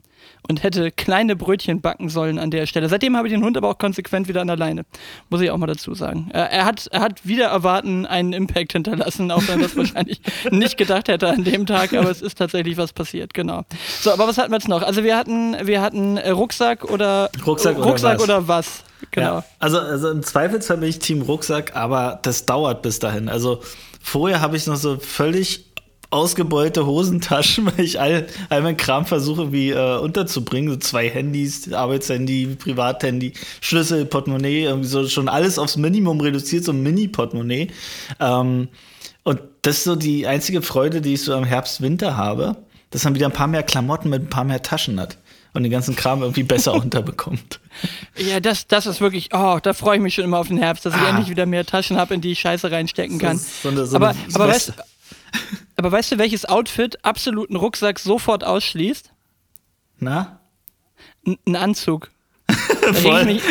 und 0.48 0.62
hätte 0.62 0.90
kleine 0.90 1.36
Brötchen 1.36 1.80
backen 1.80 2.08
sollen 2.08 2.38
an 2.38 2.50
der 2.50 2.66
Stelle. 2.66 2.88
Seitdem 2.88 3.16
habe 3.16 3.28
ich 3.28 3.34
den 3.34 3.44
Hund 3.44 3.56
aber 3.56 3.68
auch 3.68 3.78
konsequent 3.78 4.28
wieder 4.28 4.40
an 4.40 4.46
der 4.46 4.56
Leine. 4.56 4.84
Muss 5.28 5.40
ich 5.40 5.50
auch 5.50 5.58
mal 5.58 5.66
dazu 5.66 5.94
sagen. 5.94 6.30
Äh, 6.32 6.38
er, 6.38 6.64
hat, 6.64 6.86
er 6.90 7.00
hat 7.00 7.26
wieder 7.26 7.46
erwarten 7.46 8.06
einen 8.06 8.32
Impact 8.32 8.72
hinterlassen, 8.72 9.30
auch 9.30 9.42
wenn 9.46 9.60
er 9.60 9.68
das 9.68 9.76
wahrscheinlich 9.76 10.20
nicht 10.50 10.76
gedacht 10.76 11.08
hätte 11.08 11.28
an 11.28 11.44
dem 11.44 11.66
Tag, 11.66 11.92
aber 11.92 12.10
es 12.10 12.22
ist 12.22 12.38
tatsächlich 12.38 12.76
was 12.76 12.92
passiert, 12.92 13.34
genau. 13.34 13.64
So, 14.00 14.12
aber 14.12 14.26
was 14.26 14.38
hatten 14.38 14.50
wir 14.50 14.56
jetzt 14.56 14.68
noch? 14.68 14.82
Also 14.82 15.04
wir 15.04 15.16
hatten, 15.16 15.54
wir 15.66 15.82
hatten 15.82 16.16
äh, 16.16 16.30
Rucksack 16.30 16.84
oder 16.84 17.30
Rucksack 17.46 17.76
oder 17.76 17.86
Rucksack 17.86 18.18
was? 18.18 18.24
oder 18.24 18.48
was? 18.48 18.84
Genau. 19.10 19.36
Ja, 19.36 19.44
also, 19.58 19.78
also 19.78 20.10
im 20.10 20.22
Zweifelsfall 20.22 20.78
bin 20.78 20.88
ich 20.88 20.98
Team 20.98 21.22
Rucksack, 21.22 21.76
aber 21.76 22.18
das 22.22 22.46
dauert 22.46 22.82
bis 22.82 22.98
dahin. 22.98 23.28
Also 23.28 23.60
vorher 24.00 24.40
habe 24.40 24.56
ich 24.56 24.66
noch 24.66 24.76
so 24.76 24.98
völlig 24.98 25.67
ausgebeulte 26.10 26.86
Hosentaschen, 26.86 27.66
weil 27.76 27.84
ich 27.84 28.00
all, 28.00 28.26
all 28.48 28.62
meinen 28.62 28.76
Kram 28.76 29.04
versuche 29.06 29.52
wie 29.52 29.70
äh, 29.70 29.98
unterzubringen. 29.98 30.70
So 30.70 30.76
zwei 30.78 31.08
Handys, 31.08 31.72
Arbeitshandy, 31.72 32.56
Privathandy, 32.58 33.32
Schlüssel, 33.60 34.04
Portemonnaie, 34.06 34.64
irgendwie 34.64 34.88
so 34.88 35.06
schon 35.08 35.28
alles 35.28 35.58
aufs 35.58 35.76
Minimum 35.76 36.20
reduziert, 36.20 36.64
so 36.64 36.72
ein 36.72 36.82
Mini-Portemonnaie. 36.82 37.68
Ähm, 38.20 38.68
und 39.24 39.40
das 39.62 39.78
ist 39.78 39.84
so 39.84 39.96
die 39.96 40.26
einzige 40.26 40.62
Freude, 40.62 41.00
die 41.02 41.14
ich 41.14 41.22
so 41.22 41.34
am 41.34 41.44
Herbst, 41.44 41.82
Winter 41.82 42.16
habe, 42.16 42.56
dass 42.90 43.04
man 43.04 43.14
wieder 43.14 43.26
ein 43.26 43.32
paar 43.32 43.46
mehr 43.48 43.62
Klamotten 43.62 44.08
mit 44.08 44.22
ein 44.22 44.30
paar 44.30 44.44
mehr 44.44 44.62
Taschen 44.62 44.98
hat 44.98 45.18
und 45.52 45.62
den 45.62 45.72
ganzen 45.72 45.94
Kram 45.94 46.22
irgendwie 46.22 46.42
besser 46.44 46.72
unterbekommt. 46.82 47.60
Ja, 48.16 48.40
das, 48.40 48.66
das 48.66 48.86
ist 48.86 49.02
wirklich, 49.02 49.28
oh, 49.34 49.58
da 49.62 49.74
freue 49.74 49.96
ich 49.96 50.02
mich 50.02 50.14
schon 50.14 50.24
immer 50.24 50.38
auf 50.38 50.48
den 50.48 50.56
Herbst, 50.58 50.86
dass 50.86 50.94
ich 50.94 51.00
Ah. 51.02 51.10
endlich 51.10 51.28
wieder 51.28 51.44
mehr 51.44 51.66
Taschen 51.66 51.98
habe, 51.98 52.14
in 52.14 52.22
die 52.22 52.32
ich 52.32 52.40
Scheiße 52.40 52.70
reinstecken 52.70 53.18
kann. 53.18 53.36
ist 53.36 53.62
so 53.62 53.68
eine- 53.68 53.84
so 53.86 53.96
aber 53.96 54.14
aber 54.32 54.48
weißt. 54.48 54.72
Aber 55.76 55.92
weißt 55.92 56.12
du, 56.12 56.18
welches 56.18 56.44
Outfit 56.44 57.04
absoluten 57.04 57.56
Rucksack 57.56 57.98
sofort 57.98 58.44
ausschließt? 58.44 59.12
Na? 59.98 60.40
N 61.24 61.38
ein 61.46 61.56
Anzug. 61.56 62.10
Voll. 62.92 63.24
Mich, 63.26 63.42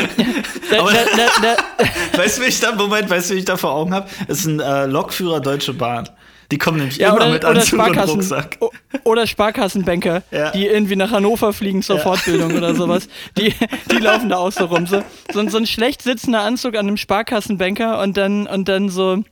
da, 0.72 0.78
da, 0.78 1.28
da, 1.42 2.18
weißt 2.18 2.38
du, 2.38 2.42
wie 2.42 2.48
ich 2.48 2.60
da, 2.60 2.74
Moment, 2.74 3.10
weißt 3.10 3.30
du, 3.30 3.36
wie 3.36 3.40
ich 3.40 3.46
da 3.46 3.58
vor 3.58 3.72
Augen 3.72 3.94
habe? 3.94 4.10
Es 4.28 4.40
ist 4.40 4.48
ein 4.48 4.60
äh, 4.60 4.86
Lokführer 4.88 5.40
Deutsche 5.40 5.74
Bahn. 5.74 6.10
Die 6.52 6.58
kommen 6.58 6.78
nämlich 6.78 6.98
ja, 6.98 7.10
immer 7.10 7.18
oder, 7.18 7.30
mit 7.30 7.44
Anzug 7.44 7.80
und 7.80 7.98
Rucksack. 7.98 8.58
Oder 9.04 9.28
Sparkassenbanker, 9.28 10.24
ja. 10.32 10.52
die 10.52 10.66
irgendwie 10.66 10.96
nach 10.96 11.12
Hannover 11.12 11.52
fliegen 11.52 11.82
zur 11.82 11.98
ja. 11.98 12.04
Fortbildung 12.04 12.56
oder 12.56 12.74
sowas. 12.74 13.10
Die, 13.38 13.54
die 13.92 13.98
laufen 13.98 14.30
da 14.30 14.38
auch 14.38 14.52
so 14.52 14.66
rum. 14.66 14.88
So, 14.88 15.04
so, 15.34 15.48
so 15.50 15.58
ein 15.58 15.68
schlecht 15.68 16.02
sitzender 16.02 16.42
Anzug 16.42 16.76
an 16.76 16.88
einem 16.88 16.98
Sparkassenbanker 16.98 18.02
und 18.02 18.16
dann, 18.16 18.48
und 18.48 18.70
dann 18.70 18.90
so 18.90 19.24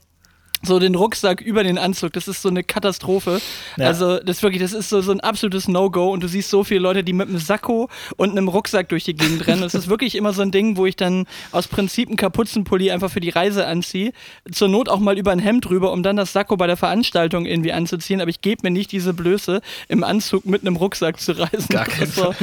so 0.66 0.78
den 0.78 0.94
Rucksack 0.94 1.40
über 1.40 1.62
den 1.64 1.78
Anzug. 1.78 2.12
Das 2.12 2.28
ist 2.28 2.42
so 2.42 2.48
eine 2.48 2.62
Katastrophe. 2.62 3.40
Ja. 3.76 3.86
Also, 3.86 4.18
das 4.18 4.38
ist 4.38 4.42
wirklich, 4.42 4.62
das 4.62 4.72
ist 4.72 4.88
so, 4.88 5.00
so 5.00 5.12
ein 5.12 5.20
absolutes 5.20 5.68
No-Go. 5.68 6.10
Und 6.10 6.22
du 6.22 6.28
siehst 6.28 6.50
so 6.50 6.64
viele 6.64 6.80
Leute, 6.80 7.04
die 7.04 7.12
mit 7.12 7.28
einem 7.28 7.38
Sakko 7.38 7.88
und 8.16 8.30
einem 8.30 8.48
Rucksack 8.48 8.88
durch 8.88 9.04
die 9.04 9.14
Gegend 9.14 9.46
rennen. 9.46 9.62
Das 9.62 9.74
ist 9.74 9.88
wirklich 9.88 10.14
immer 10.14 10.32
so 10.32 10.42
ein 10.42 10.50
Ding, 10.50 10.76
wo 10.76 10.86
ich 10.86 10.96
dann 10.96 11.26
aus 11.52 11.68
Prinzip 11.68 12.08
einen 12.08 12.16
Kapuzenpulli 12.16 12.90
einfach 12.90 13.10
für 13.10 13.20
die 13.20 13.30
Reise 13.30 13.66
anziehe. 13.66 14.12
Zur 14.50 14.68
Not 14.68 14.88
auch 14.88 14.98
mal 14.98 15.18
über 15.18 15.32
ein 15.32 15.38
Hemd 15.38 15.66
drüber, 15.66 15.92
um 15.92 16.02
dann 16.02 16.16
das 16.16 16.32
Sakko 16.32 16.56
bei 16.56 16.66
der 16.66 16.76
Veranstaltung 16.76 17.46
irgendwie 17.46 17.72
anzuziehen. 17.72 18.20
Aber 18.20 18.30
ich 18.30 18.40
gebe 18.40 18.60
mir 18.64 18.70
nicht 18.70 18.92
diese 18.92 19.14
Blöße, 19.14 19.60
im 19.88 20.04
Anzug 20.04 20.46
mit 20.46 20.62
einem 20.62 20.76
Rucksack 20.76 21.20
zu 21.20 21.32
reisen. 21.32 21.68
Gar 21.68 21.86
kein 21.86 22.06
so, 22.06 22.34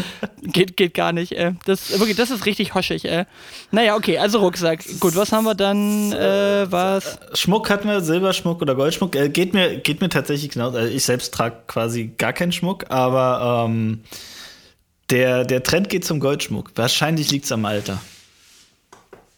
geht, 0.44 0.78
geht 0.78 0.94
gar 0.94 1.12
nicht, 1.12 1.34
ey. 1.34 1.52
Das, 1.66 1.98
wirklich, 2.00 2.16
das 2.16 2.32
ist 2.32 2.46
richtig 2.46 2.74
hoschig, 2.76 3.06
ey. 3.06 3.26
Naja, 3.72 3.96
okay, 3.96 4.18
also 4.18 4.40
Rucksack. 4.40 4.84
Gut, 5.00 5.16
was 5.16 5.32
haben 5.32 5.46
wir 5.46 5.56
dann? 5.56 6.12
Äh, 6.14 6.72
was? 6.72 7.20
Schmuck 7.34 7.70
hatten 7.70 7.88
wir 7.88 8.02
Silberschmuck 8.14 8.62
oder 8.62 8.76
Goldschmuck. 8.76 9.16
Äh, 9.16 9.30
geht, 9.30 9.54
mir, 9.54 9.78
geht 9.78 10.02
mir 10.02 10.10
tatsächlich 10.10 10.52
genau. 10.52 10.70
Also 10.70 10.94
ich 10.94 11.04
selbst 11.04 11.34
trage 11.34 11.58
quasi 11.68 12.12
gar 12.18 12.34
keinen 12.34 12.52
Schmuck, 12.52 12.92
aber 12.92 13.66
ähm, 13.68 14.04
der, 15.10 15.46
der 15.46 15.64
Trend 15.64 15.90
geht 15.90 16.06
zum 16.06 16.20
Goldschmuck. 16.20 16.72
Wahrscheinlich 16.76 17.32
liegt 17.32 17.46
es 17.46 17.52
am 17.52 17.66
Alter. 17.66 18.00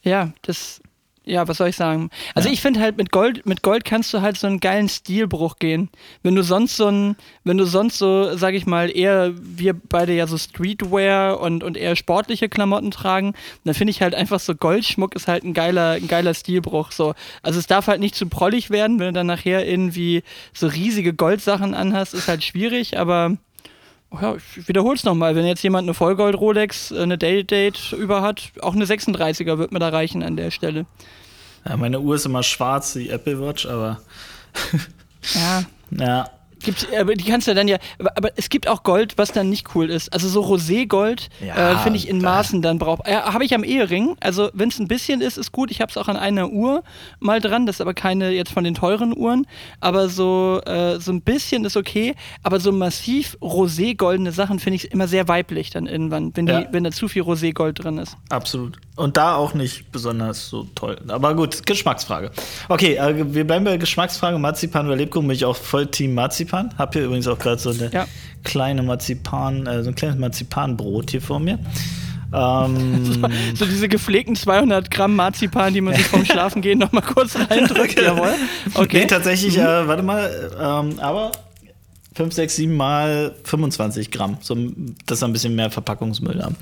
Ja, 0.03 0.34
das 0.41 0.82
ja, 1.25 1.48
was 1.48 1.58
soll 1.58 1.70
ich 1.70 1.75
sagen? 1.75 2.10
Also 2.36 2.48
ja. 2.48 2.53
ich 2.53 2.62
finde 2.62 2.79
halt 2.79 2.98
mit 2.98 3.12
Gold, 3.12 3.46
mit 3.46 3.63
Gold 3.63 3.84
kannst 3.84 4.13
du 4.13 4.22
halt 4.22 4.38
so 4.38 4.48
einen 4.48 4.60
geilen 4.60 4.88
Stilbruch 4.89 5.58
gehen. 5.58 5.89
Wenn 6.24 6.36
du 6.36 6.44
sonst 6.44 6.77
so 6.77 6.88
ein, 6.88 7.15
wenn 7.44 7.58
du 7.58 7.65
sonst 7.65 7.98
so, 7.98 8.38
sag 8.38 8.53
ich 8.53 8.65
mal, 8.65 8.96
eher, 8.96 9.34
wir 9.36 9.74
beide 9.74 10.13
ja 10.13 10.27
so 10.27 10.38
Streetwear 10.38 11.39
und, 11.39 11.63
und 11.63 11.77
eher 11.77 11.96
sportliche 11.96 12.48
Klamotten 12.48 12.91
tragen, 12.91 13.34
dann 13.63 13.74
finde 13.74 13.91
ich 13.91 14.01
halt 14.01 14.15
einfach 14.15 14.39
so 14.39 14.55
Goldschmuck 14.55 15.15
ist 15.15 15.27
halt 15.27 15.44
ein 15.44 15.53
geiler, 15.53 15.91
ein 15.91 16.08
geiler 16.08 16.34
Stilbruch. 16.34 16.91
So. 16.91 17.15
Also 17.41 17.60
es 17.60 17.67
darf 17.67 17.88
halt 17.88 18.00
nicht 18.00 18.15
zu 18.15 18.27
prollig 18.27 18.70
werden, 18.70 19.00
wenn 19.00 19.08
du 19.08 19.13
dann 19.13 19.27
nachher 19.27 19.67
irgendwie 19.67 20.24
so 20.53 20.67
riesige 20.67 21.13
Goldsachen 21.13 21.74
anhast, 21.74 22.13
ist 22.13 22.27
halt 22.27 22.44
schwierig, 22.44 22.98
aber 22.98 23.38
ja, 24.13 24.35
ich 24.35 24.67
wiederhole 24.67 24.95
es 24.95 25.03
nochmal, 25.03 25.35
wenn 25.35 25.45
jetzt 25.45 25.63
jemand 25.63 25.85
eine 25.85 25.93
Vollgold-Rolex, 25.93 26.91
äh, 26.91 27.01
eine 27.01 27.17
Day-Date 27.17 27.93
über 27.93 28.21
hat, 28.21 28.51
auch 28.62 28.74
eine 28.74 28.85
36er 28.85 29.57
wird 29.57 29.71
mir 29.71 29.79
da 29.79 29.89
reichen 29.89 30.24
an 30.24 30.38
der 30.38 30.51
Stelle. 30.51 30.85
Ja, 31.67 31.77
meine 31.77 32.00
Uhr 32.00 32.15
ist 32.15 32.25
immer 32.25 32.43
schwarz, 32.43 32.93
die 32.93 33.09
Apple 33.09 33.41
Watch, 33.41 33.65
aber. 33.65 34.01
ja. 35.33 35.63
Ja. 35.91 36.29
Gibt's, 36.65 36.88
aber 37.00 37.13
die 37.13 37.25
kannst 37.25 37.48
du 37.48 37.53
dann 37.53 37.67
ja, 37.67 37.77
aber 38.00 38.31
es 38.36 38.50
gibt 38.50 38.67
auch 38.67 38.81
Gold, 38.81 39.19
was 39.19 39.31
dann 39.31 39.51
nicht 39.51 39.75
cool 39.75 39.91
ist. 39.91 40.12
Also 40.12 40.27
so 40.27 40.41
Roségold 40.41 41.29
ja, 41.45 41.74
äh, 41.74 41.77
finde 41.77 41.98
ich 41.98 42.10
in 42.10 42.19
Maßen 42.19 42.63
dann 42.63 42.79
braucht. 42.79 43.07
Äh, 43.07 43.15
habe 43.17 43.45
ich 43.45 43.53
am 43.53 43.63
Ehering. 43.63 44.17
Also 44.19 44.50
wenn 44.53 44.69
es 44.69 44.79
ein 44.79 44.88
bisschen 44.88 45.22
ist, 45.22 45.38
ist 45.38 45.51
gut. 45.51 45.69
Ich 45.69 45.79
habe 45.79 45.91
es 45.91 45.98
auch 45.98 46.07
an 46.07 46.17
einer 46.17 46.50
Uhr 46.50 46.84
mal 47.19 47.39
dran. 47.39 47.67
Das 47.67 47.75
ist 47.75 47.81
aber 47.81 47.93
keine 47.93 48.31
jetzt 48.31 48.51
von 48.51 48.63
den 48.63 48.74
teuren 48.74 49.15
Uhren. 49.15 49.45
Aber 49.79 50.10
so 50.10 50.60
äh, 50.65 51.00
so 51.00 51.12
ein 51.12 51.22
bisschen 51.22 51.65
ist 51.65 51.77
okay. 51.77 52.15
Aber 52.41 52.60
so 52.60 52.72
massiv 52.72 53.38
roségoldene 53.43 54.31
Sachen 54.31 54.57
finde 54.57 54.77
ich 54.77 54.91
immer 54.91 55.07
sehr 55.07 55.27
weiblich 55.27 55.69
dann 55.69 55.86
irgendwann, 55.86 56.36
wenn 56.36 56.48
die, 56.48 56.51
ja. 56.51 56.67
wenn 56.72 56.84
da 56.84 56.89
zu 56.89 57.07
viel 57.07 57.22
Roségold 57.22 57.84
drin 57.84 58.00
ist. 58.00 58.17
Absolut. 58.29 58.79
Und 58.95 59.17
da 59.17 59.36
auch 59.36 59.53
nicht 59.53 59.91
besonders 59.91 60.50
so 60.50 60.67
toll. 60.74 60.98
Aber 61.10 61.36
gut, 61.36 61.65
Geschmacksfrage. 61.65 62.31
Okay, 62.69 62.95
äh, 62.95 63.34
wir 63.34 63.45
bleiben 63.45 63.65
bei 63.65 63.77
Geschmacksfrage. 63.77 64.39
Marzipan 64.39 64.88
oder 64.88 64.95
Lebkuchen 64.95 65.27
bin 65.27 65.36
ich 65.36 65.45
auch 65.45 65.57
voll 65.57 65.88
Team 65.88 66.13
Marzipan. 66.13 66.54
Hab 66.77 66.93
hier 66.93 67.05
übrigens 67.05 67.27
auch 67.27 67.39
gerade 67.39 67.59
so 67.59 67.71
eine 67.71 67.91
ja. 67.91 68.05
kleine 68.43 68.83
Marzipan, 68.83 69.67
äh, 69.67 69.83
so 69.83 69.89
ein 69.89 69.95
kleines 69.95 70.17
Marzipanbrot 70.17 71.12
hier 71.12 71.21
vor 71.21 71.39
mir. 71.39 71.59
Ähm, 72.33 73.05
so, 73.21 73.21
so, 73.55 73.65
diese 73.65 73.88
gepflegten 73.88 74.35
200 74.35 74.91
Gramm 74.91 75.15
Marzipan, 75.15 75.74
die 75.74 75.81
man 75.81 75.95
sich 75.95 76.05
vom 76.05 76.25
Schlafengehen 76.25 76.79
noch 76.79 76.91
mal 76.91 77.01
kurz 77.01 77.38
reindrückt, 77.38 78.01
jawohl. 78.01 78.33
Okay. 78.74 79.01
Nee, 79.01 79.07
tatsächlich, 79.07 79.57
mhm. 79.57 79.63
äh, 79.63 79.88
warte 79.88 80.03
mal, 80.03 80.51
ähm, 80.59 81.00
aber 81.00 81.31
5, 82.15 82.34
6, 82.34 82.55
7 82.55 82.75
mal 82.75 83.36
25 83.43 84.10
Gramm, 84.10 84.38
so, 84.39 84.55
dass 85.05 85.22
wir 85.22 85.27
ein 85.27 85.34
bisschen 85.34 85.53
mehr 85.53 85.69
Verpackungsmüll 85.69 86.41
haben. 86.41 86.55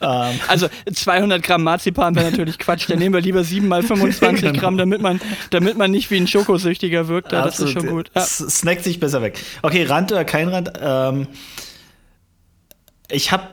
ähm. 0.00 0.40
Also 0.48 0.68
200 0.92 1.42
Gramm 1.42 1.64
Marzipan 1.64 2.14
wäre 2.14 2.30
natürlich 2.30 2.58
Quatsch. 2.58 2.88
Dann 2.88 3.00
nehmen 3.00 3.14
wir 3.14 3.20
lieber 3.20 3.42
7 3.42 3.66
mal 3.66 3.82
25 3.82 4.42
genau. 4.52 4.60
Gramm, 4.60 4.78
damit 4.78 5.02
man, 5.02 5.20
damit 5.50 5.76
man 5.76 5.90
nicht 5.90 6.10
wie 6.10 6.16
ein 6.16 6.28
Schokosüchtiger 6.28 7.08
wirkt. 7.08 7.32
Ja, 7.32 7.42
das 7.42 7.58
ist 7.58 7.72
schon 7.72 7.86
gut. 7.88 8.10
Ja. 8.14 8.22
Snackt 8.22 8.84
sich 8.84 9.00
besser 9.00 9.22
weg. 9.22 9.40
Okay, 9.62 9.84
Rand 9.84 10.12
oder 10.12 10.24
kein 10.24 10.48
Rand? 10.48 10.72
Ähm, 10.80 11.26
ich 13.10 13.32
habe 13.32 13.48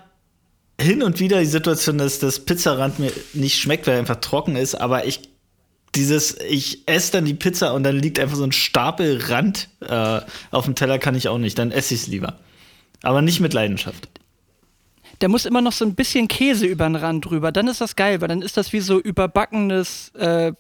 hin 0.80 1.02
und 1.02 1.20
wieder 1.20 1.40
die 1.40 1.46
Situation, 1.46 1.98
dass 1.98 2.20
das 2.20 2.42
Pizzarand 2.42 3.00
mir 3.00 3.12
nicht 3.34 3.60
schmeckt, 3.60 3.88
weil 3.88 3.96
er 3.96 4.00
einfach 4.00 4.18
trocken 4.18 4.56
ist, 4.56 4.76
aber 4.76 5.06
ich 5.06 5.33
dieses, 5.96 6.38
ich 6.50 6.88
esse 6.88 7.12
dann 7.14 7.26
die 7.26 7.34
Pizza 7.34 7.74
und 7.74 7.84
dann 7.84 7.98
liegt 7.98 8.20
einfach 8.20 8.36
so 8.36 8.44
ein 8.44 8.52
Stapel 8.52 9.20
Rand 9.22 9.70
äh, 9.82 10.22
auf 10.52 10.66
dem 10.66 10.76
Teller, 10.76 11.00
kann 11.00 11.16
ich 11.16 11.28
auch 11.28 11.38
nicht. 11.38 11.58
Dann 11.58 11.72
esse 11.72 11.94
ich 11.94 12.02
es 12.02 12.08
lieber. 12.08 12.38
Aber 13.04 13.22
nicht 13.22 13.40
mit 13.40 13.54
Leidenschaft. 13.54 14.10
Da 15.20 15.28
muss 15.28 15.46
immer 15.46 15.62
noch 15.62 15.72
so 15.72 15.86
ein 15.86 15.96
bisschen 15.96 16.28
Käse 16.28 16.66
über 16.66 16.86
den 16.86 16.96
Rand 16.96 17.26
drüber. 17.26 17.52
Dann 17.52 17.68
ist 17.68 17.82
das 17.82 17.96
geil, 17.96 18.22
weil 18.22 18.28
dann 18.28 18.42
ist 18.42 18.58
das 18.58 18.74
wie 18.74 18.80
so 18.80 19.00
überbackenes, 19.00 20.10
äh, 20.16 20.54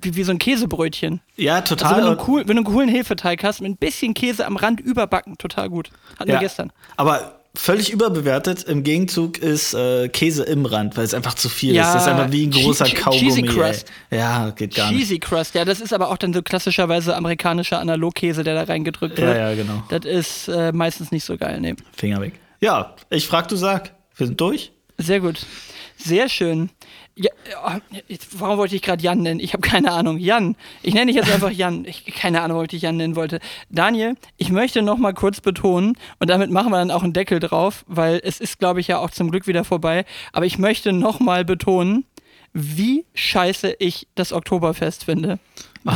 wie, 0.00 0.14
wie 0.14 0.24
so 0.24 0.32
ein 0.32 0.38
Käsebrötchen. 0.38 1.20
Ja, 1.36 1.62
total. 1.62 1.94
Also 1.94 2.10
wenn, 2.10 2.16
du 2.16 2.24
cool, 2.28 2.40
wenn 2.46 2.56
du 2.56 2.62
einen 2.62 2.72
coolen 2.72 2.88
Hefeteig 2.88 3.42
hast, 3.42 3.60
mit 3.60 3.70
ein 3.70 3.76
bisschen 3.76 4.14
Käse 4.14 4.46
am 4.46 4.56
Rand 4.56 4.80
überbacken, 4.80 5.38
total 5.38 5.70
gut. 5.70 5.90
Hatten 6.18 6.30
ja, 6.30 6.36
wir 6.36 6.40
gestern. 6.40 6.72
Aber 6.96 7.37
völlig 7.58 7.90
überbewertet. 7.90 8.62
Im 8.62 8.84
Gegenzug 8.84 9.38
ist 9.38 9.74
äh, 9.74 10.08
Käse 10.08 10.44
im 10.44 10.64
Rand, 10.64 10.96
weil 10.96 11.04
es 11.04 11.12
einfach 11.12 11.34
zu 11.34 11.48
viel 11.48 11.74
ja, 11.74 11.82
ist. 11.82 11.94
Das 11.94 12.02
ist 12.02 12.08
einfach 12.08 12.30
wie 12.30 12.46
ein 12.46 12.50
großer 12.52 12.84
che 12.84 12.94
Kaugummi. 12.94 13.20
Cheesy 13.20 13.42
Crust. 13.42 13.86
Ey. 14.10 14.18
Ja, 14.18 14.50
geht 14.50 14.74
gar 14.74 14.90
Cheesy 14.90 15.14
nicht. 15.14 15.24
Crust, 15.24 15.54
ja, 15.54 15.64
das 15.64 15.80
ist 15.80 15.92
aber 15.92 16.10
auch 16.10 16.16
dann 16.18 16.32
so 16.32 16.42
klassischerweise 16.42 17.16
amerikanischer 17.16 17.80
Analogkäse, 17.80 18.44
der 18.44 18.54
da 18.54 18.62
reingedrückt 18.62 19.18
wird. 19.18 19.36
Ja, 19.36 19.50
ja, 19.50 19.54
genau. 19.56 19.82
Das 19.88 20.04
ist 20.04 20.48
äh, 20.48 20.72
meistens 20.72 21.10
nicht 21.10 21.24
so 21.24 21.36
geil, 21.36 21.60
ne. 21.60 21.74
Finger 21.96 22.20
weg. 22.20 22.34
Ja, 22.60 22.94
ich 23.10 23.26
frag, 23.26 23.48
du 23.48 23.56
sag. 23.56 23.92
Wir 24.16 24.26
sind 24.26 24.40
durch. 24.40 24.72
Sehr 24.96 25.20
gut. 25.20 25.44
Sehr 25.96 26.28
schön. 26.28 26.70
Ja, 27.20 27.30
oh, 27.66 27.96
warum 28.38 28.58
wollte 28.58 28.76
ich 28.76 28.82
gerade 28.82 29.02
Jan 29.02 29.22
nennen? 29.22 29.40
Ich 29.40 29.52
habe 29.52 29.60
keine 29.60 29.90
Ahnung. 29.90 30.18
Jan. 30.18 30.54
Ich 30.82 30.94
nenne 30.94 31.06
dich 31.06 31.16
jetzt 31.16 31.32
einfach 31.32 31.50
Jan. 31.50 31.84
Ich 31.84 32.04
keine 32.04 32.42
Ahnung, 32.42 32.60
ob 32.60 32.72
ich 32.72 32.80
Jan 32.80 32.96
nennen 32.96 33.16
wollte. 33.16 33.40
Daniel, 33.70 34.14
ich 34.36 34.50
möchte 34.50 34.82
noch 34.82 34.98
mal 34.98 35.14
kurz 35.14 35.40
betonen 35.40 35.98
und 36.20 36.30
damit 36.30 36.52
machen 36.52 36.70
wir 36.70 36.78
dann 36.78 36.92
auch 36.92 37.02
einen 37.02 37.12
Deckel 37.12 37.40
drauf, 37.40 37.84
weil 37.88 38.20
es 38.22 38.38
ist, 38.38 38.60
glaube 38.60 38.78
ich, 38.78 38.86
ja 38.86 38.98
auch 38.98 39.10
zum 39.10 39.32
Glück 39.32 39.48
wieder 39.48 39.64
vorbei. 39.64 40.04
Aber 40.32 40.46
ich 40.46 40.58
möchte 40.58 40.92
noch 40.92 41.18
mal 41.18 41.44
betonen, 41.44 42.04
wie 42.52 43.04
scheiße 43.14 43.74
ich 43.80 44.06
das 44.14 44.32
Oktoberfest 44.32 45.04
finde. 45.04 45.40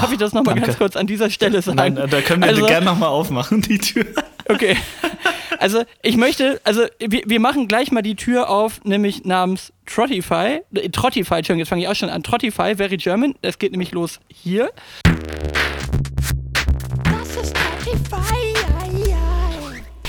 Darf 0.00 0.12
ich 0.12 0.18
das 0.18 0.32
noch 0.32 0.44
mal 0.44 0.52
danke. 0.52 0.66
ganz 0.66 0.78
kurz 0.78 0.96
an 0.96 1.06
dieser 1.06 1.30
Stelle 1.30 1.62
sagen? 1.62 1.76
Nein, 1.76 1.94
da 1.94 2.20
können 2.20 2.42
wir 2.42 2.48
also, 2.48 2.66
gerne 2.66 2.86
noch 2.86 2.98
mal 2.98 3.08
aufmachen, 3.08 3.62
die 3.62 3.78
Tür. 3.78 4.06
Okay. 4.48 4.76
Also 5.58 5.84
ich 6.02 6.16
möchte, 6.16 6.60
also 6.64 6.82
wir, 6.98 7.22
wir 7.24 7.38
machen 7.38 7.68
gleich 7.68 7.92
mal 7.92 8.02
die 8.02 8.16
Tür 8.16 8.50
auf, 8.50 8.82
nämlich 8.84 9.24
namens 9.24 9.72
Trottify. 9.86 10.62
Äh, 10.74 10.88
Trottify, 10.88 11.36
Entschuldigung, 11.36 11.58
jetzt 11.60 11.68
fange 11.68 11.82
ich 11.82 11.88
auch 11.88 11.94
schon 11.94 12.10
an. 12.10 12.22
Trottify, 12.22 12.74
very 12.74 12.96
German. 12.96 13.34
Das 13.42 13.58
geht 13.58 13.70
nämlich 13.70 13.92
los 13.92 14.18
hier. 14.28 14.70
Das 17.04 17.36
ist 17.36 17.54
Trottify. 17.54 18.52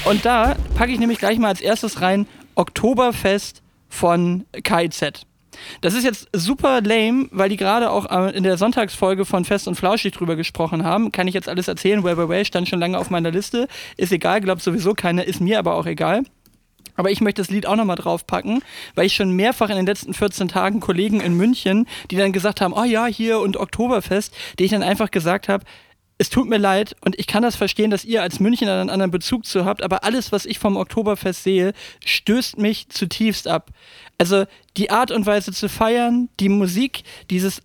Und 0.05 0.25
da 0.25 0.55
packe 0.75 0.91
ich 0.91 0.99
nämlich 0.99 1.19
gleich 1.19 1.37
mal 1.39 1.47
als 1.47 1.61
erstes 1.61 2.01
rein 2.01 2.27
Oktoberfest 2.55 3.61
von 3.87 4.45
KIZ. 4.51 5.25
Das 5.81 5.93
ist 5.93 6.03
jetzt 6.03 6.27
super 6.33 6.81
lame, 6.81 7.27
weil 7.31 7.49
die 7.49 7.57
gerade 7.57 7.91
auch 7.91 8.09
äh, 8.09 8.35
in 8.35 8.43
der 8.43 8.57
Sonntagsfolge 8.57 9.25
von 9.25 9.45
Fest 9.45 9.67
und 9.67 9.75
Flauschig 9.75 10.13
drüber 10.13 10.35
gesprochen 10.35 10.83
haben. 10.83 11.11
Kann 11.11 11.27
ich 11.27 11.33
jetzt 11.33 11.49
alles 11.49 11.67
erzählen? 11.67 12.03
Well, 12.03 12.17
well, 12.17 12.29
well, 12.29 12.45
stand 12.45 12.69
schon 12.69 12.79
lange 12.79 12.97
auf 12.97 13.09
meiner 13.09 13.31
Liste. 13.31 13.67
Ist 13.97 14.11
egal, 14.11 14.41
glaubt 14.41 14.61
sowieso 14.61 14.93
keiner, 14.93 15.25
ist 15.25 15.41
mir 15.41 15.59
aber 15.59 15.75
auch 15.75 15.85
egal. 15.85 16.23
Aber 16.95 17.09
ich 17.11 17.21
möchte 17.21 17.41
das 17.41 17.49
Lied 17.49 17.65
auch 17.65 17.75
nochmal 17.75 17.95
draufpacken, 17.95 18.61
weil 18.95 19.07
ich 19.07 19.15
schon 19.15 19.31
mehrfach 19.31 19.69
in 19.69 19.75
den 19.75 19.85
letzten 19.85 20.13
14 20.13 20.47
Tagen 20.47 20.79
Kollegen 20.79 21.21
in 21.21 21.35
München, 21.35 21.87
die 22.11 22.17
dann 22.17 22.33
gesagt 22.33 22.61
haben, 22.61 22.73
oh 22.73 22.83
ja, 22.83 23.05
hier 23.07 23.39
und 23.39 23.57
Oktoberfest, 23.57 24.33
die 24.59 24.65
ich 24.65 24.71
dann 24.71 24.83
einfach 24.83 25.09
gesagt 25.09 25.49
habe, 25.49 25.65
es 26.17 26.29
tut 26.29 26.47
mir 26.47 26.57
leid 26.57 26.95
und 27.03 27.17
ich 27.19 27.27
kann 27.27 27.43
das 27.43 27.55
verstehen, 27.55 27.91
dass 27.91 28.05
ihr 28.05 28.21
als 28.21 28.39
Münchner 28.39 28.79
einen 28.79 28.89
anderen 28.89 29.11
Bezug 29.11 29.45
zu 29.45 29.65
habt, 29.65 29.81
aber 29.81 30.03
alles, 30.03 30.31
was 30.31 30.45
ich 30.45 30.59
vom 30.59 30.77
Oktoberfest 30.77 31.43
sehe, 31.43 31.73
stößt 32.05 32.57
mich 32.57 32.89
zutiefst 32.89 33.47
ab. 33.47 33.71
Also 34.17 34.45
die 34.77 34.91
Art 34.91 35.11
und 35.11 35.25
Weise 35.25 35.51
zu 35.51 35.69
feiern, 35.69 36.29
die 36.39 36.49
Musik, 36.49 37.03
dieses 37.29 37.61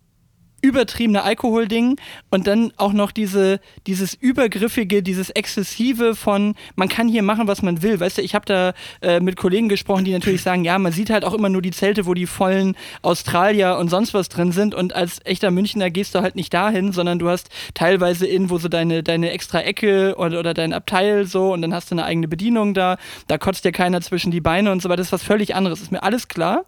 übertriebene 0.60 1.22
Alkoholding 1.22 1.96
und 2.30 2.46
dann 2.46 2.72
auch 2.76 2.92
noch 2.92 3.12
diese, 3.12 3.60
dieses 3.86 4.14
übergriffige, 4.14 5.02
dieses 5.02 5.30
exzessive 5.30 6.14
von, 6.14 6.54
man 6.74 6.88
kann 6.88 7.08
hier 7.08 7.22
machen, 7.22 7.46
was 7.46 7.62
man 7.62 7.82
will. 7.82 8.00
Weißt 8.00 8.18
du, 8.18 8.22
ich 8.22 8.34
habe 8.34 8.44
da 8.46 8.72
äh, 9.00 9.20
mit 9.20 9.36
Kollegen 9.36 9.68
gesprochen, 9.68 10.04
die 10.04 10.12
natürlich 10.12 10.42
sagen, 10.42 10.64
ja, 10.64 10.78
man 10.78 10.92
sieht 10.92 11.10
halt 11.10 11.24
auch 11.24 11.34
immer 11.34 11.48
nur 11.48 11.62
die 11.62 11.70
Zelte, 11.70 12.06
wo 12.06 12.14
die 12.14 12.26
vollen 12.26 12.76
Australier 13.02 13.78
und 13.78 13.88
sonst 13.88 14.14
was 14.14 14.28
drin 14.28 14.52
sind 14.52 14.74
und 14.74 14.94
als 14.94 15.20
echter 15.24 15.50
Münchner 15.50 15.90
gehst 15.90 16.14
du 16.14 16.20
halt 16.20 16.34
nicht 16.34 16.52
dahin, 16.52 16.92
sondern 16.92 17.18
du 17.18 17.28
hast 17.28 17.50
teilweise 17.74 18.26
irgendwo 18.26 18.58
so 18.58 18.68
deine, 18.68 19.02
deine 19.02 19.30
extra 19.30 19.60
Ecke 19.60 20.16
oder, 20.18 20.40
oder 20.40 20.54
dein 20.54 20.72
Abteil 20.72 21.26
so 21.26 21.52
und 21.52 21.62
dann 21.62 21.72
hast 21.72 21.90
du 21.90 21.94
eine 21.94 22.04
eigene 22.04 22.26
Bedienung 22.26 22.74
da, 22.74 22.98
da 23.28 23.38
kotzt 23.38 23.64
dir 23.64 23.72
keiner 23.72 24.00
zwischen 24.00 24.30
die 24.30 24.40
Beine 24.40 24.72
und 24.72 24.82
so 24.82 24.88
weiter. 24.88 24.98
Das 24.98 25.08
ist 25.08 25.12
was 25.12 25.22
völlig 25.22 25.54
anderes, 25.54 25.80
ist 25.80 25.92
mir 25.92 26.02
alles 26.02 26.28
klar. 26.28 26.64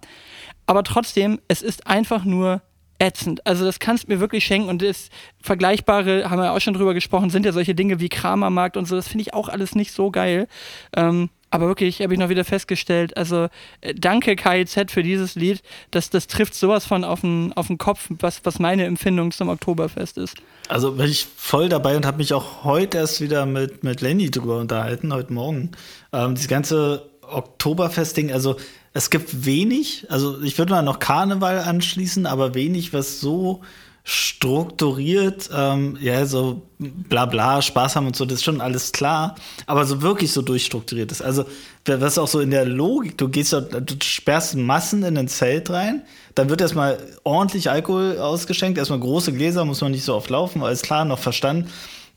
Aber 0.66 0.85
trotzdem, 0.85 1.40
es 1.49 1.62
ist 1.62 1.88
einfach 1.88 2.25
nur 2.25 2.62
ätzend. 3.00 3.47
Also 3.47 3.64
das 3.64 3.78
kannst 3.78 4.04
du 4.04 4.12
mir 4.12 4.21
wirklich 4.21 4.45
schenken 4.45 4.69
und 4.69 4.83
das 4.83 5.09
Vergleichbare, 5.40 6.30
haben 6.30 6.40
wir 6.40 6.52
auch 6.52 6.61
schon 6.61 6.75
drüber 6.75 6.95
gesprochen, 6.95 7.30
sind 7.30 7.47
ja 7.47 7.52
solche 7.52 7.75
Dinge 7.75 7.99
wie 7.99 8.09
Kramermarkt 8.09 8.76
und 8.76 8.87
so, 8.87 8.95
das 8.95 9.09
finde 9.09 9.23
ich 9.23 9.35
auch 9.35 9.49
alles 9.49 9.75
nicht 9.75 9.92
so 9.92 10.11
geil. 10.11 10.47
Ähm, 10.95 11.30
aber 11.52 11.66
wirklich, 11.66 12.00
habe 12.00 12.12
ich 12.14 12.21
noch 12.21 12.28
wieder 12.28 12.45
festgestellt, 12.45 13.16
also 13.16 13.49
äh, 13.80 13.92
danke 13.95 14.37
KIZ 14.37 14.92
für 14.92 15.02
dieses 15.02 15.35
Lied, 15.35 15.62
das, 15.90 16.09
das 16.11 16.28
trifft 16.28 16.54
sowas 16.54 16.87
von 16.87 17.02
auf 17.02 17.23
den, 17.23 17.52
auf 17.54 17.66
den 17.66 17.78
Kopf, 17.78 18.07
was, 18.21 18.45
was 18.45 18.61
meine 18.61 18.85
Empfindung 18.85 19.33
zum 19.33 19.49
Oktoberfest 19.49 20.16
ist. 20.16 20.37
Also 20.69 20.92
bin 20.92 21.07
ich 21.07 21.26
voll 21.37 21.69
dabei 21.69 21.97
und 21.97 22.07
habe 22.07 22.19
mich 22.19 22.33
auch 22.33 22.62
heute 22.62 22.99
erst 22.99 23.21
wieder 23.21 23.47
mit, 23.47 23.83
mit 23.83 24.00
Lenny 24.00 24.30
drüber 24.30 24.59
unterhalten, 24.59 25.12
heute 25.12 25.33
Morgen. 25.33 25.73
Ähm, 26.12 26.37
dieses 26.37 26.49
ganze 26.49 27.11
Oktoberfest-Ding, 27.23 28.33
also 28.33 28.57
es 28.92 29.11
gibt 29.11 29.47
wenig, 29.47 30.06
also 30.09 30.40
ich 30.42 30.59
würde 30.59 30.73
mal 30.73 30.82
noch 30.82 30.99
Karneval 30.99 31.61
anschließen, 31.61 32.26
aber 32.26 32.54
wenig, 32.54 32.92
was 32.92 33.20
so 33.20 33.61
strukturiert, 34.02 35.50
ähm, 35.54 35.97
ja, 36.00 36.25
so 36.26 36.62
bla 36.78 37.26
bla, 37.26 37.62
Spaß 37.62 37.94
haben 37.94 38.06
und 38.06 38.16
so, 38.16 38.25
das 38.25 38.38
ist 38.38 38.44
schon 38.44 38.61
alles 38.61 38.90
klar, 38.90 39.37
aber 39.66 39.85
so 39.85 40.02
wirklich 40.02 40.32
so 40.32 40.42
durchstrukturiert 40.42 41.12
ist. 41.12 41.23
Also, 41.23 41.44
was 41.87 42.18
auch 42.18 42.26
so 42.26 42.40
in 42.40 42.50
der 42.50 42.64
Logik, 42.64 43.18
du 43.18 43.28
gehst, 43.28 43.52
du 43.52 43.94
sperrst 44.02 44.56
Massen 44.56 45.04
in 45.04 45.16
ein 45.16 45.28
Zelt 45.28 45.70
rein, 45.70 46.02
dann 46.35 46.49
wird 46.49 46.61
erstmal 46.61 46.99
ordentlich 47.23 47.70
Alkohol 47.70 48.18
ausgeschenkt, 48.18 48.78
erstmal 48.78 49.00
große 49.00 49.32
Gläser, 49.32 49.64
muss 49.64 49.82
man 49.82 49.92
nicht 49.92 50.04
so 50.04 50.16
oft 50.16 50.30
laufen, 50.30 50.62
alles 50.62 50.82
klar, 50.82 51.04
noch 51.04 51.18
verstanden 51.18 51.68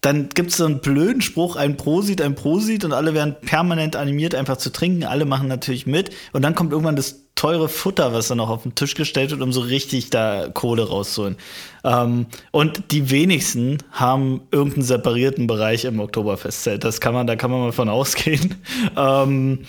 dann 0.03 0.27
gibt 0.27 0.51
es 0.51 0.57
so 0.57 0.65
einen 0.65 0.81
blöden 0.81 1.22
Spruch, 1.22 1.55
ein 1.55 1.77
Prosit, 1.77 2.22
ein 2.22 2.36
Prosit 2.36 2.83
und 2.83 2.91
alle 2.91 3.13
werden 3.13 3.38
permanent 3.39 3.95
animiert, 3.95 4.36
einfach 4.36 4.57
zu 4.57 4.69
trinken. 4.69 5.05
Alle 5.05 5.24
machen 5.24 5.48
natürlich 5.48 5.86
mit. 5.86 6.10
Und 6.33 6.41
dann 6.41 6.55
kommt 6.55 6.74
irgendwann 6.74 6.98
das 6.98 7.22
teure 7.36 7.69
Futter, 7.69 8.12
was 8.12 8.27
dann 8.27 8.38
noch 8.38 8.50
auf 8.50 8.63
den 8.63 8.75
Tisch 8.75 8.95
gestellt 8.95 9.31
wird, 9.31 9.41
um 9.41 9.53
so 9.53 9.62
richtig 9.62 10.10
da 10.10 10.50
Kohle 10.53 10.89
rauszuholen. 10.89 11.38
Ähm, 11.86 12.25
und 12.51 12.91
die 12.91 13.12
wenigsten 13.12 13.77
haben 13.91 14.41
irgendeinen 14.51 14.83
separierten 14.83 15.48
Bereich 15.48 15.86
im 15.86 16.01
Oktoberfestzelt. 16.01 16.83
Das 16.83 17.00
kann 17.00 17.13
man, 17.13 17.25
da 17.25 17.38
kann 17.38 17.50
man 17.50 17.62
mal 17.62 17.72
von 17.72 17.88
ausgehen. 17.89 18.55
ähm, 18.98 19.60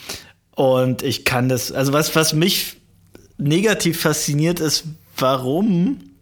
und 0.56 1.04
ich 1.04 1.24
kann 1.24 1.48
das, 1.48 1.70
also 1.70 1.92
was, 1.92 2.16
was 2.16 2.32
mich 2.32 2.76
negativ 3.38 4.00
fasziniert 4.00 4.58
ist, 4.58 4.84
warum 5.16 6.13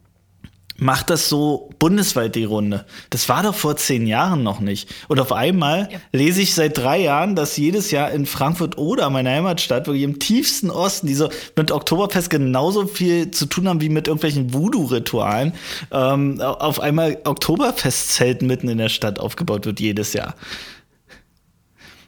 macht 0.82 1.10
das 1.10 1.28
so 1.28 1.70
bundesweit 1.78 2.34
die 2.34 2.44
Runde. 2.44 2.84
Das 3.10 3.28
war 3.28 3.42
doch 3.42 3.54
vor 3.54 3.76
zehn 3.76 4.06
Jahren 4.06 4.42
noch 4.42 4.60
nicht. 4.60 4.92
Und 5.08 5.20
auf 5.20 5.32
einmal 5.32 5.88
ja. 5.90 5.98
lese 6.12 6.42
ich 6.42 6.54
seit 6.54 6.76
drei 6.76 6.98
Jahren, 6.98 7.36
dass 7.36 7.56
jedes 7.56 7.90
Jahr 7.90 8.10
in 8.10 8.26
Frankfurt 8.26 8.76
oder 8.78 9.08
meiner 9.08 9.30
Heimatstadt, 9.30 9.86
wirklich 9.86 10.02
im 10.02 10.18
tiefsten 10.18 10.70
Osten, 10.70 11.06
die 11.06 11.14
so 11.14 11.28
mit 11.56 11.70
Oktoberfest 11.70 12.30
genauso 12.30 12.86
viel 12.86 13.30
zu 13.30 13.46
tun 13.46 13.68
haben 13.68 13.80
wie 13.80 13.88
mit 13.88 14.08
irgendwelchen 14.08 14.52
Voodoo-Ritualen, 14.52 15.52
ähm, 15.92 16.40
auf 16.40 16.80
einmal 16.80 17.18
Oktoberfestzelten 17.24 18.46
mitten 18.46 18.68
in 18.68 18.78
der 18.78 18.88
Stadt 18.88 19.20
aufgebaut 19.20 19.64
wird 19.66 19.78
jedes 19.78 20.12
Jahr. 20.12 20.34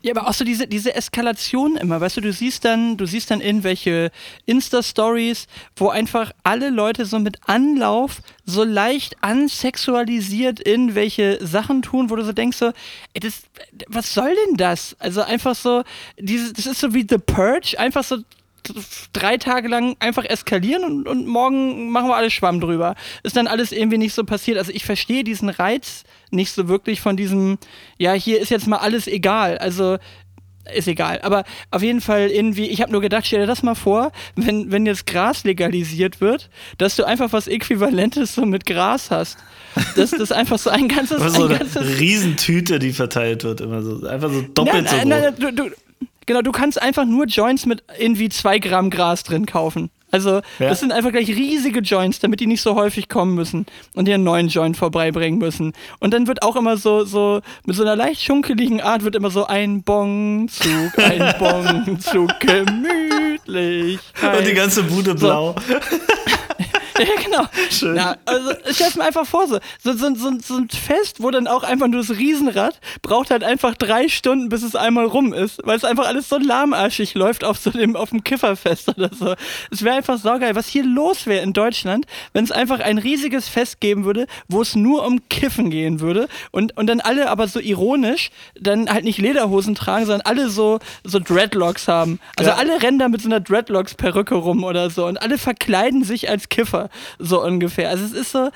Ja, 0.04 0.14
aber 0.14 0.28
auch 0.28 0.34
so 0.34 0.44
diese, 0.44 0.66
diese 0.66 0.94
Eskalation 0.94 1.76
immer, 1.76 1.98
weißt 1.98 2.18
du, 2.18 2.20
du 2.20 2.30
siehst 2.30 2.66
dann, 2.66 2.98
du 2.98 3.06
siehst 3.06 3.30
dann 3.30 3.40
irgendwelche 3.40 4.10
Insta-Stories, 4.44 5.46
wo 5.76 5.88
einfach 5.88 6.30
alle 6.42 6.68
Leute 6.68 7.06
so 7.06 7.18
mit 7.18 7.38
Anlauf 7.46 8.20
so 8.44 8.64
leicht 8.64 9.16
ansexualisiert 9.22 10.66
irgendwelche 10.66 11.38
Sachen 11.40 11.80
tun, 11.80 12.10
wo 12.10 12.16
du 12.16 12.22
so 12.22 12.34
denkst 12.34 12.58
so, 12.58 12.66
ey, 13.14 13.20
das, 13.20 13.44
was 13.88 14.12
soll 14.12 14.34
denn 14.46 14.58
das? 14.58 14.94
Also 14.98 15.22
einfach 15.22 15.54
so, 15.54 15.84
dieses, 16.18 16.52
das 16.52 16.66
ist 16.66 16.80
so 16.80 16.92
wie 16.92 17.06
The 17.08 17.16
Purge, 17.16 17.74
einfach 17.78 18.04
so 18.04 18.18
drei 19.12 19.36
Tage 19.36 19.68
lang 19.68 19.96
einfach 20.00 20.24
eskalieren 20.24 20.84
und, 20.84 21.08
und 21.08 21.26
morgen 21.26 21.90
machen 21.90 22.08
wir 22.08 22.16
alles 22.16 22.32
Schwamm 22.32 22.60
drüber. 22.60 22.94
Ist 23.22 23.36
dann 23.36 23.46
alles 23.46 23.72
irgendwie 23.72 23.98
nicht 23.98 24.14
so 24.14 24.24
passiert. 24.24 24.58
Also 24.58 24.72
ich 24.72 24.84
verstehe 24.84 25.24
diesen 25.24 25.48
Reiz 25.48 26.04
nicht 26.30 26.52
so 26.52 26.68
wirklich 26.68 27.00
von 27.00 27.16
diesem, 27.16 27.58
ja, 27.98 28.12
hier 28.12 28.40
ist 28.40 28.50
jetzt 28.50 28.66
mal 28.66 28.78
alles 28.78 29.06
egal. 29.06 29.58
Also 29.58 29.98
ist 30.72 30.88
egal. 30.88 31.20
Aber 31.22 31.44
auf 31.70 31.82
jeden 31.82 32.00
Fall 32.00 32.30
irgendwie, 32.30 32.66
ich 32.68 32.80
habe 32.80 32.90
nur 32.90 33.00
gedacht, 33.00 33.26
stell 33.26 33.40
dir 33.40 33.46
das 33.46 33.62
mal 33.62 33.74
vor, 33.74 34.12
wenn, 34.36 34.72
wenn 34.72 34.86
jetzt 34.86 35.06
Gras 35.06 35.44
legalisiert 35.44 36.20
wird, 36.20 36.48
dass 36.78 36.96
du 36.96 37.04
einfach 37.04 37.32
was 37.32 37.48
Äquivalentes 37.48 38.34
so 38.34 38.46
mit 38.46 38.64
Gras 38.64 39.10
hast. 39.10 39.38
Dass 39.96 40.12
das 40.12 40.32
einfach 40.32 40.58
so 40.58 40.70
ein 40.70 40.88
ganzes. 40.88 41.20
so 41.34 41.44
eine 41.44 41.58
ganzes 41.58 41.98
Riesentüte, 41.98 42.78
die 42.78 42.92
verteilt 42.92 43.44
wird, 43.44 43.60
immer 43.60 43.82
so. 43.82 44.06
Einfach 44.06 44.30
so 44.30 44.42
doppelt 44.42 44.84
nein, 44.84 45.08
nein, 45.08 45.34
so 45.36 45.40
groß. 45.40 45.52
Nein, 45.52 45.56
du, 45.56 45.68
du, 45.70 45.74
Genau, 46.26 46.42
du 46.42 46.52
kannst 46.52 46.80
einfach 46.80 47.04
nur 47.04 47.26
Joints 47.26 47.66
mit 47.66 47.82
irgendwie 47.98 48.28
zwei 48.28 48.58
Gramm 48.58 48.90
Gras 48.90 49.22
drin 49.24 49.46
kaufen. 49.46 49.90
Also, 50.14 50.42
ja. 50.60 50.68
das 50.68 50.78
sind 50.78 50.92
einfach 50.92 51.10
gleich 51.10 51.26
riesige 51.26 51.80
Joints, 51.80 52.20
damit 52.20 52.38
die 52.38 52.46
nicht 52.46 52.62
so 52.62 52.76
häufig 52.76 53.08
kommen 53.08 53.34
müssen 53.34 53.66
und 53.94 54.06
dir 54.06 54.14
einen 54.14 54.22
neuen 54.22 54.46
Joint 54.46 54.76
vorbeibringen 54.76 55.40
müssen. 55.40 55.72
Und 55.98 56.14
dann 56.14 56.28
wird 56.28 56.44
auch 56.44 56.54
immer 56.54 56.76
so, 56.76 57.04
so, 57.04 57.40
mit 57.66 57.74
so 57.74 57.82
einer 57.82 57.96
leicht 57.96 58.22
schunkeligen 58.22 58.80
Art 58.80 59.02
wird 59.02 59.16
immer 59.16 59.30
so 59.30 59.46
ein 59.46 59.82
Bongzug, 59.82 60.96
ein 60.98 61.34
Bongzug, 61.40 62.30
gemütlich. 62.38 63.98
Und 64.22 64.46
die 64.46 64.54
ganze 64.54 64.84
Bude 64.84 65.16
blau. 65.16 65.56
So. 65.66 65.74
ja, 66.98 67.22
genau. 67.22 67.44
Schön. 67.70 67.96
Ja, 67.96 68.16
also 68.24 68.52
stell 68.70 68.88
mir 68.96 69.04
einfach 69.04 69.26
vor, 69.26 69.48
so, 69.48 69.58
so, 69.82 69.94
so, 69.94 70.14
so, 70.14 70.30
so 70.40 70.56
ein 70.56 70.68
Fest, 70.68 71.16
wo 71.20 71.30
dann 71.30 71.48
auch 71.48 71.64
einfach 71.64 71.88
nur 71.88 72.00
das 72.02 72.16
Riesenrad 72.16 72.80
braucht 73.02 73.30
halt 73.30 73.42
einfach 73.42 73.74
drei 73.74 74.08
Stunden, 74.08 74.48
bis 74.48 74.62
es 74.62 74.76
einmal 74.76 75.06
rum 75.06 75.32
ist, 75.32 75.60
weil 75.64 75.76
es 75.76 75.84
einfach 75.84 76.06
alles 76.06 76.28
so 76.28 76.38
lahmarschig 76.38 77.14
läuft 77.14 77.42
auf 77.42 77.58
so 77.58 77.70
dem, 77.70 77.96
auf 77.96 78.10
dem 78.10 78.22
Kifferfest 78.22 78.88
oder 78.88 79.10
so. 79.12 79.34
Es 79.72 79.82
wäre 79.82 79.96
einfach 79.96 80.18
saugeil, 80.18 80.54
was 80.54 80.68
hier 80.68 80.84
los 80.84 81.26
wäre 81.26 81.42
in 81.42 81.52
Deutschland, 81.52 82.06
wenn 82.32 82.44
es 82.44 82.52
einfach 82.52 82.78
ein 82.78 82.98
riesiges 82.98 83.48
Fest 83.48 83.80
geben 83.80 84.04
würde, 84.04 84.26
wo 84.48 84.62
es 84.62 84.76
nur 84.76 85.04
um 85.04 85.28
Kiffen 85.28 85.70
gehen 85.70 85.98
würde 86.00 86.28
und, 86.52 86.76
und 86.76 86.86
dann 86.86 87.00
alle 87.00 87.28
aber 87.28 87.48
so 87.48 87.58
ironisch 87.58 88.30
dann 88.54 88.88
halt 88.88 89.04
nicht 89.04 89.18
Lederhosen 89.18 89.74
tragen, 89.74 90.06
sondern 90.06 90.26
alle 90.26 90.48
so, 90.48 90.78
so 91.02 91.18
Dreadlocks 91.18 91.88
haben. 91.88 92.20
Also 92.36 92.52
ja. 92.52 92.56
alle 92.56 92.80
rennen 92.82 93.00
da 93.00 93.08
mit 93.08 93.20
so 93.20 93.28
einer 93.28 93.40
Dreadlocks-Perücke 93.40 94.36
rum 94.36 94.62
oder 94.62 94.90
so 94.90 95.06
und 95.06 95.20
alle 95.20 95.38
verkleiden 95.38 96.04
sich 96.04 96.30
als 96.30 96.48
Kiffer 96.48 96.83
so 97.18 97.42
ungefähr. 97.42 97.90
Also 97.90 98.04
es 98.04 98.12
ist 98.12 98.32
so, 98.32 98.50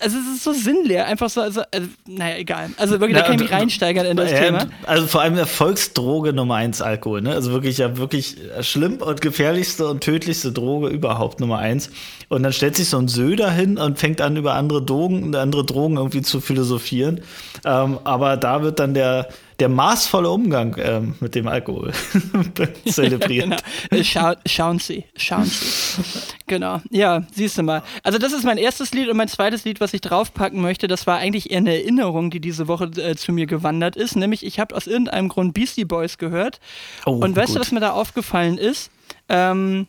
also 0.00 0.18
es 0.18 0.36
ist 0.36 0.44
so 0.44 0.52
sinnleer, 0.52 1.06
einfach 1.06 1.30
so, 1.30 1.40
also, 1.40 1.62
also 1.72 1.86
naja, 2.06 2.36
egal. 2.36 2.70
Also 2.76 2.98
wirklich, 3.00 3.16
da 3.16 3.24
kann 3.24 3.36
ich 3.36 3.42
mich 3.42 3.52
reinsteigern 3.52 4.04
in 4.06 4.16
das 4.16 4.32
ja, 4.32 4.40
Thema. 4.40 4.66
Also 4.86 5.06
vor 5.06 5.22
allem 5.22 5.38
Erfolgsdroge 5.38 6.32
Nummer 6.32 6.56
eins 6.56 6.82
Alkohol, 6.82 7.22
ne? 7.22 7.32
Also 7.32 7.52
wirklich 7.52 7.78
ja 7.78 7.96
wirklich 7.96 8.36
schlimm 8.60 8.96
und 8.96 9.20
gefährlichste 9.20 9.86
und 9.86 10.02
tödlichste 10.02 10.52
Droge 10.52 10.88
überhaupt 10.88 11.38
Nummer 11.40 11.58
eins. 11.58 11.90
Und 12.28 12.42
dann 12.42 12.52
stellt 12.52 12.76
sich 12.76 12.88
so 12.88 12.98
ein 12.98 13.08
Söder 13.08 13.50
hin 13.50 13.78
und 13.78 13.98
fängt 13.98 14.20
an 14.20 14.36
über 14.36 14.54
andere 14.54 14.84
Drogen, 14.84 15.34
andere 15.34 15.64
Drogen 15.64 15.96
irgendwie 15.96 16.22
zu 16.22 16.40
philosophieren. 16.40 17.20
Ähm, 17.64 17.98
aber 18.02 18.36
da 18.36 18.62
wird 18.62 18.80
dann 18.80 18.94
der 18.94 19.28
der 19.60 19.68
maßvolle 19.68 20.28
Umgang 20.28 20.76
ähm, 20.78 21.14
mit 21.20 21.34
dem 21.34 21.46
Alkohol 21.46 21.92
zelebriert. 22.86 23.44
genau. 23.90 24.00
Äh, 24.00 24.04
schau, 24.04 24.32
schauen 24.46 24.78
Sie, 24.78 25.04
schauen 25.16 25.44
Sie. 25.44 26.02
genau, 26.46 26.80
ja, 26.90 27.24
siehst 27.32 27.58
du 27.58 27.62
mal. 27.62 27.82
Also 28.02 28.18
das 28.18 28.32
ist 28.32 28.44
mein 28.44 28.58
erstes 28.58 28.92
Lied 28.92 29.08
und 29.08 29.16
mein 29.16 29.28
zweites 29.28 29.64
Lied, 29.64 29.80
was 29.80 29.94
ich 29.94 30.00
draufpacken 30.00 30.60
möchte, 30.60 30.88
das 30.88 31.06
war 31.06 31.18
eigentlich 31.18 31.50
eher 31.50 31.58
eine 31.58 31.74
Erinnerung, 31.74 32.30
die 32.30 32.40
diese 32.40 32.68
Woche 32.68 32.84
äh, 32.96 33.14
zu 33.14 33.32
mir 33.32 33.46
gewandert 33.46 33.96
ist. 33.96 34.16
Nämlich, 34.16 34.44
ich 34.44 34.58
habe 34.58 34.74
aus 34.74 34.86
irgendeinem 34.86 35.28
Grund 35.28 35.54
Beastie 35.54 35.84
Boys 35.84 36.18
gehört. 36.18 36.60
Oh, 37.06 37.12
und 37.12 37.36
weißt 37.36 37.48
gut. 37.48 37.56
du, 37.56 37.60
was 37.60 37.72
mir 37.72 37.80
da 37.80 37.92
aufgefallen 37.92 38.58
ist? 38.58 38.90
Ähm, 39.28 39.86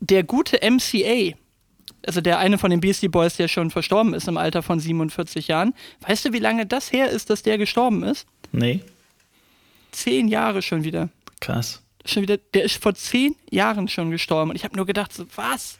der 0.00 0.24
gute 0.24 0.58
MCA, 0.68 1.36
also 2.06 2.20
der 2.20 2.38
eine 2.38 2.58
von 2.58 2.70
den 2.70 2.80
Beastie 2.80 3.08
Boys, 3.08 3.36
der 3.36 3.48
schon 3.48 3.70
verstorben 3.70 4.14
ist 4.14 4.28
im 4.28 4.36
Alter 4.36 4.62
von 4.62 4.80
47 4.80 5.48
Jahren. 5.48 5.74
Weißt 6.06 6.24
du, 6.24 6.32
wie 6.32 6.38
lange 6.38 6.66
das 6.66 6.92
her 6.92 7.10
ist, 7.10 7.30
dass 7.30 7.42
der 7.42 7.58
gestorben 7.58 8.02
ist? 8.02 8.26
Nee. 8.52 8.80
Zehn 9.90 10.28
Jahre 10.28 10.62
schon 10.62 10.84
wieder. 10.84 11.08
Krass. 11.40 11.82
Schon 12.04 12.22
wieder, 12.22 12.36
der 12.36 12.64
ist 12.64 12.82
vor 12.82 12.94
zehn 12.94 13.36
Jahren 13.50 13.88
schon 13.88 14.10
gestorben. 14.10 14.50
Und 14.50 14.56
ich 14.56 14.64
habe 14.64 14.76
nur 14.76 14.86
gedacht, 14.86 15.12
so, 15.12 15.26
was? 15.36 15.78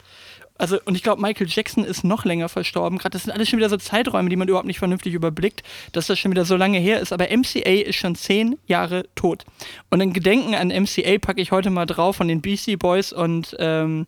Also, 0.63 0.79
und 0.85 0.95
ich 0.95 1.03
glaube, 1.03 1.21
Michael 1.21 1.49
Jackson 1.51 1.85
ist 1.85 2.05
noch 2.05 2.25
länger 2.25 2.49
verstorben. 2.49 2.97
Gerade 2.97 3.15
das 3.15 3.25
sind 3.25 3.33
alles 3.33 3.49
schon 3.49 3.59
wieder 3.59 3.69
so 3.69 3.79
Zeiträume, 3.79 4.31
die 4.31 4.37
man 4.37 4.47
überhaupt 4.47 4.69
nicht 4.69 4.79
vernünftig 4.79 5.13
überblickt, 5.13 5.65
dass 5.91 6.07
das 6.07 6.21
schon 6.21 6.31
wieder 6.31 6.45
so 6.45 6.55
lange 6.55 6.79
her 6.79 7.01
ist. 7.01 7.13
Aber 7.13 7.27
MCA 7.37 7.83
ist 7.83 7.97
schon 7.97 8.15
zehn 8.15 8.57
Jahre 8.69 9.03
tot. 9.17 9.45
Und 9.91 10.01
in 10.01 10.13
Gedenken 10.13 10.55
an 10.55 10.69
MCA 10.69 11.19
packe 11.19 11.41
ich 11.41 11.51
heute 11.51 11.71
mal 11.71 11.87
drauf 11.87 12.15
von 12.15 12.29
den 12.29 12.43
Beastie 12.43 12.77
Boys 12.77 13.13
und 13.13 13.57
ähm, 13.59 14.07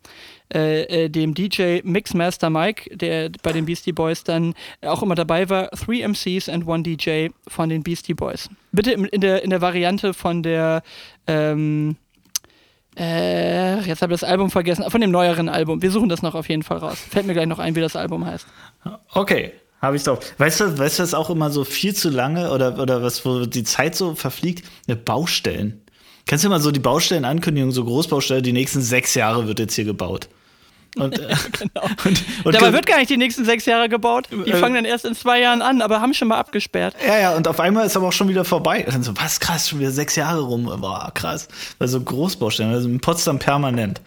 äh, 0.54 0.82
äh, 0.82 1.08
dem 1.08 1.34
DJ 1.34 1.80
Mixmaster 1.82 2.50
Mike, 2.50 2.96
der 2.96 3.30
bei 3.42 3.50
den 3.50 3.66
Beastie 3.66 3.90
Boys 3.90 4.22
dann 4.22 4.54
auch 4.82 5.02
immer 5.02 5.16
dabei 5.16 5.48
war, 5.48 5.72
Three 5.72 6.06
MCs 6.06 6.48
and 6.48 6.68
One 6.68 6.84
DJ 6.84 7.30
von 7.48 7.68
den 7.68 7.82
Beastie 7.82 8.14
Boys. 8.14 8.48
Bitte 8.70 8.92
in 8.92 9.20
der, 9.20 9.42
in 9.42 9.50
der 9.50 9.60
Variante 9.60 10.14
von 10.14 10.44
der 10.44 10.84
ähm, 11.26 11.96
äh, 12.96 13.80
jetzt 13.80 14.02
habe 14.02 14.14
ich 14.14 14.20
das 14.20 14.28
Album 14.28 14.50
vergessen. 14.50 14.84
Von 14.88 15.00
dem 15.00 15.10
neueren 15.10 15.48
Album. 15.48 15.82
Wir 15.82 15.90
suchen 15.90 16.08
das 16.08 16.22
noch 16.22 16.34
auf 16.34 16.48
jeden 16.48 16.62
Fall 16.62 16.78
raus. 16.78 16.98
Fällt 17.10 17.26
mir 17.26 17.32
gleich 17.32 17.46
noch 17.46 17.58
ein, 17.58 17.74
wie 17.74 17.80
das 17.80 17.96
Album 17.96 18.24
heißt. 18.24 18.46
Okay, 19.12 19.52
habe 19.80 19.96
ich 19.96 20.02
drauf. 20.02 20.20
Weißt 20.38 20.60
du, 20.60 20.78
weißt 20.78 20.98
du, 20.98 21.02
was 21.02 21.14
auch 21.14 21.30
immer 21.30 21.50
so 21.50 21.64
viel 21.64 21.94
zu 21.94 22.08
lange 22.08 22.50
oder, 22.50 22.78
oder 22.78 23.02
was, 23.02 23.24
wo 23.24 23.46
die 23.46 23.64
Zeit 23.64 23.94
so 23.94 24.14
verfliegt? 24.14 24.64
Baustellen. 25.04 25.82
Kennst 26.26 26.44
du 26.44 26.48
mal 26.48 26.60
so 26.60 26.70
die 26.70 26.80
Baustellenankündigung, 26.80 27.70
so 27.70 27.84
Großbaustelle, 27.84 28.42
die 28.42 28.52
nächsten 28.52 28.80
sechs 28.80 29.14
Jahre 29.14 29.46
wird 29.46 29.58
jetzt 29.58 29.74
hier 29.74 29.84
gebaut? 29.84 30.28
Und, 30.96 31.18
äh, 31.18 31.34
genau. 31.58 31.86
und, 32.04 32.24
und 32.44 32.54
Dabei 32.54 32.72
wird 32.72 32.86
gar 32.86 32.98
nicht 32.98 33.10
die 33.10 33.16
nächsten 33.16 33.44
sechs 33.44 33.66
Jahre 33.66 33.88
gebaut. 33.88 34.28
Die 34.30 34.50
äh, 34.50 34.56
fangen 34.56 34.74
dann 34.74 34.84
erst 34.84 35.04
in 35.04 35.14
zwei 35.14 35.40
Jahren 35.40 35.62
an, 35.62 35.82
aber 35.82 36.00
haben 36.00 36.14
schon 36.14 36.28
mal 36.28 36.38
abgesperrt. 36.38 36.94
Ja, 37.06 37.18
ja, 37.18 37.36
und 37.36 37.48
auf 37.48 37.60
einmal 37.60 37.86
ist 37.86 37.96
aber 37.96 38.08
auch 38.08 38.12
schon 38.12 38.28
wieder 38.28 38.44
vorbei. 38.44 38.84
Und 38.86 38.94
dann 38.94 39.02
so, 39.02 39.12
was 39.16 39.40
krass, 39.40 39.68
schon 39.68 39.80
wieder 39.80 39.90
sechs 39.90 40.16
Jahre 40.16 40.40
rum. 40.40 40.64
Boah, 40.80 41.10
krass. 41.14 41.48
Also 41.78 42.00
Großbaustellen, 42.00 42.72
also 42.72 42.88
in 42.88 43.00
Potsdam 43.00 43.38
permanent. 43.38 44.00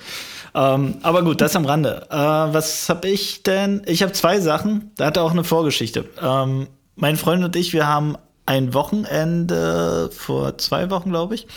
Ähm, 0.56 0.96
aber 1.04 1.24
gut, 1.24 1.42
das 1.42 1.56
am 1.56 1.66
Rande. 1.66 2.08
Äh, 2.10 2.16
was 2.16 2.90
habe 2.90 3.08
ich 3.08 3.44
denn? 3.44 3.84
Ich 3.86 4.02
habe 4.02 4.14
zwei 4.14 4.40
Sachen. 4.40 4.92
Da 4.96 5.06
hat 5.06 5.18
er 5.18 5.24
auch 5.24 5.32
eine 5.32 5.44
Vorgeschichte. 5.44 6.06
Ähm, 6.22 6.68
mein 6.96 7.16
Freund 7.16 7.44
und 7.44 7.56
ich, 7.56 7.74
wir 7.74 7.88
haben 7.88 8.18
ein 8.48 8.74
Wochenende 8.74 10.10
vor 10.12 10.58
zwei 10.58 10.90
Wochen, 10.90 11.10
glaube 11.12 11.36
ich, 11.36 11.48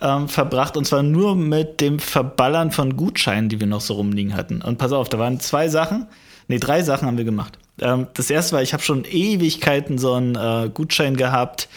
ähm, 0.00 0.28
verbracht 0.28 0.76
und 0.76 0.84
zwar 0.86 1.02
nur 1.02 1.36
mit 1.36 1.80
dem 1.80 1.98
Verballern 1.98 2.70
von 2.70 2.96
Gutscheinen, 2.96 3.48
die 3.48 3.60
wir 3.60 3.66
noch 3.66 3.80
so 3.80 3.94
rumliegen 3.94 4.34
hatten. 4.34 4.62
Und 4.62 4.78
pass 4.78 4.92
auf, 4.92 5.08
da 5.08 5.18
waren 5.18 5.40
zwei 5.40 5.68
Sachen, 5.68 6.06
nee, 6.48 6.58
drei 6.58 6.82
Sachen 6.82 7.06
haben 7.06 7.18
wir 7.18 7.24
gemacht. 7.24 7.58
Ähm, 7.80 8.06
das 8.14 8.30
erste 8.30 8.54
war, 8.54 8.62
ich 8.62 8.72
habe 8.72 8.82
schon 8.82 9.04
Ewigkeiten 9.04 9.98
so 9.98 10.14
einen 10.14 10.34
äh, 10.34 10.70
Gutschein 10.72 11.16
gehabt 11.16 11.68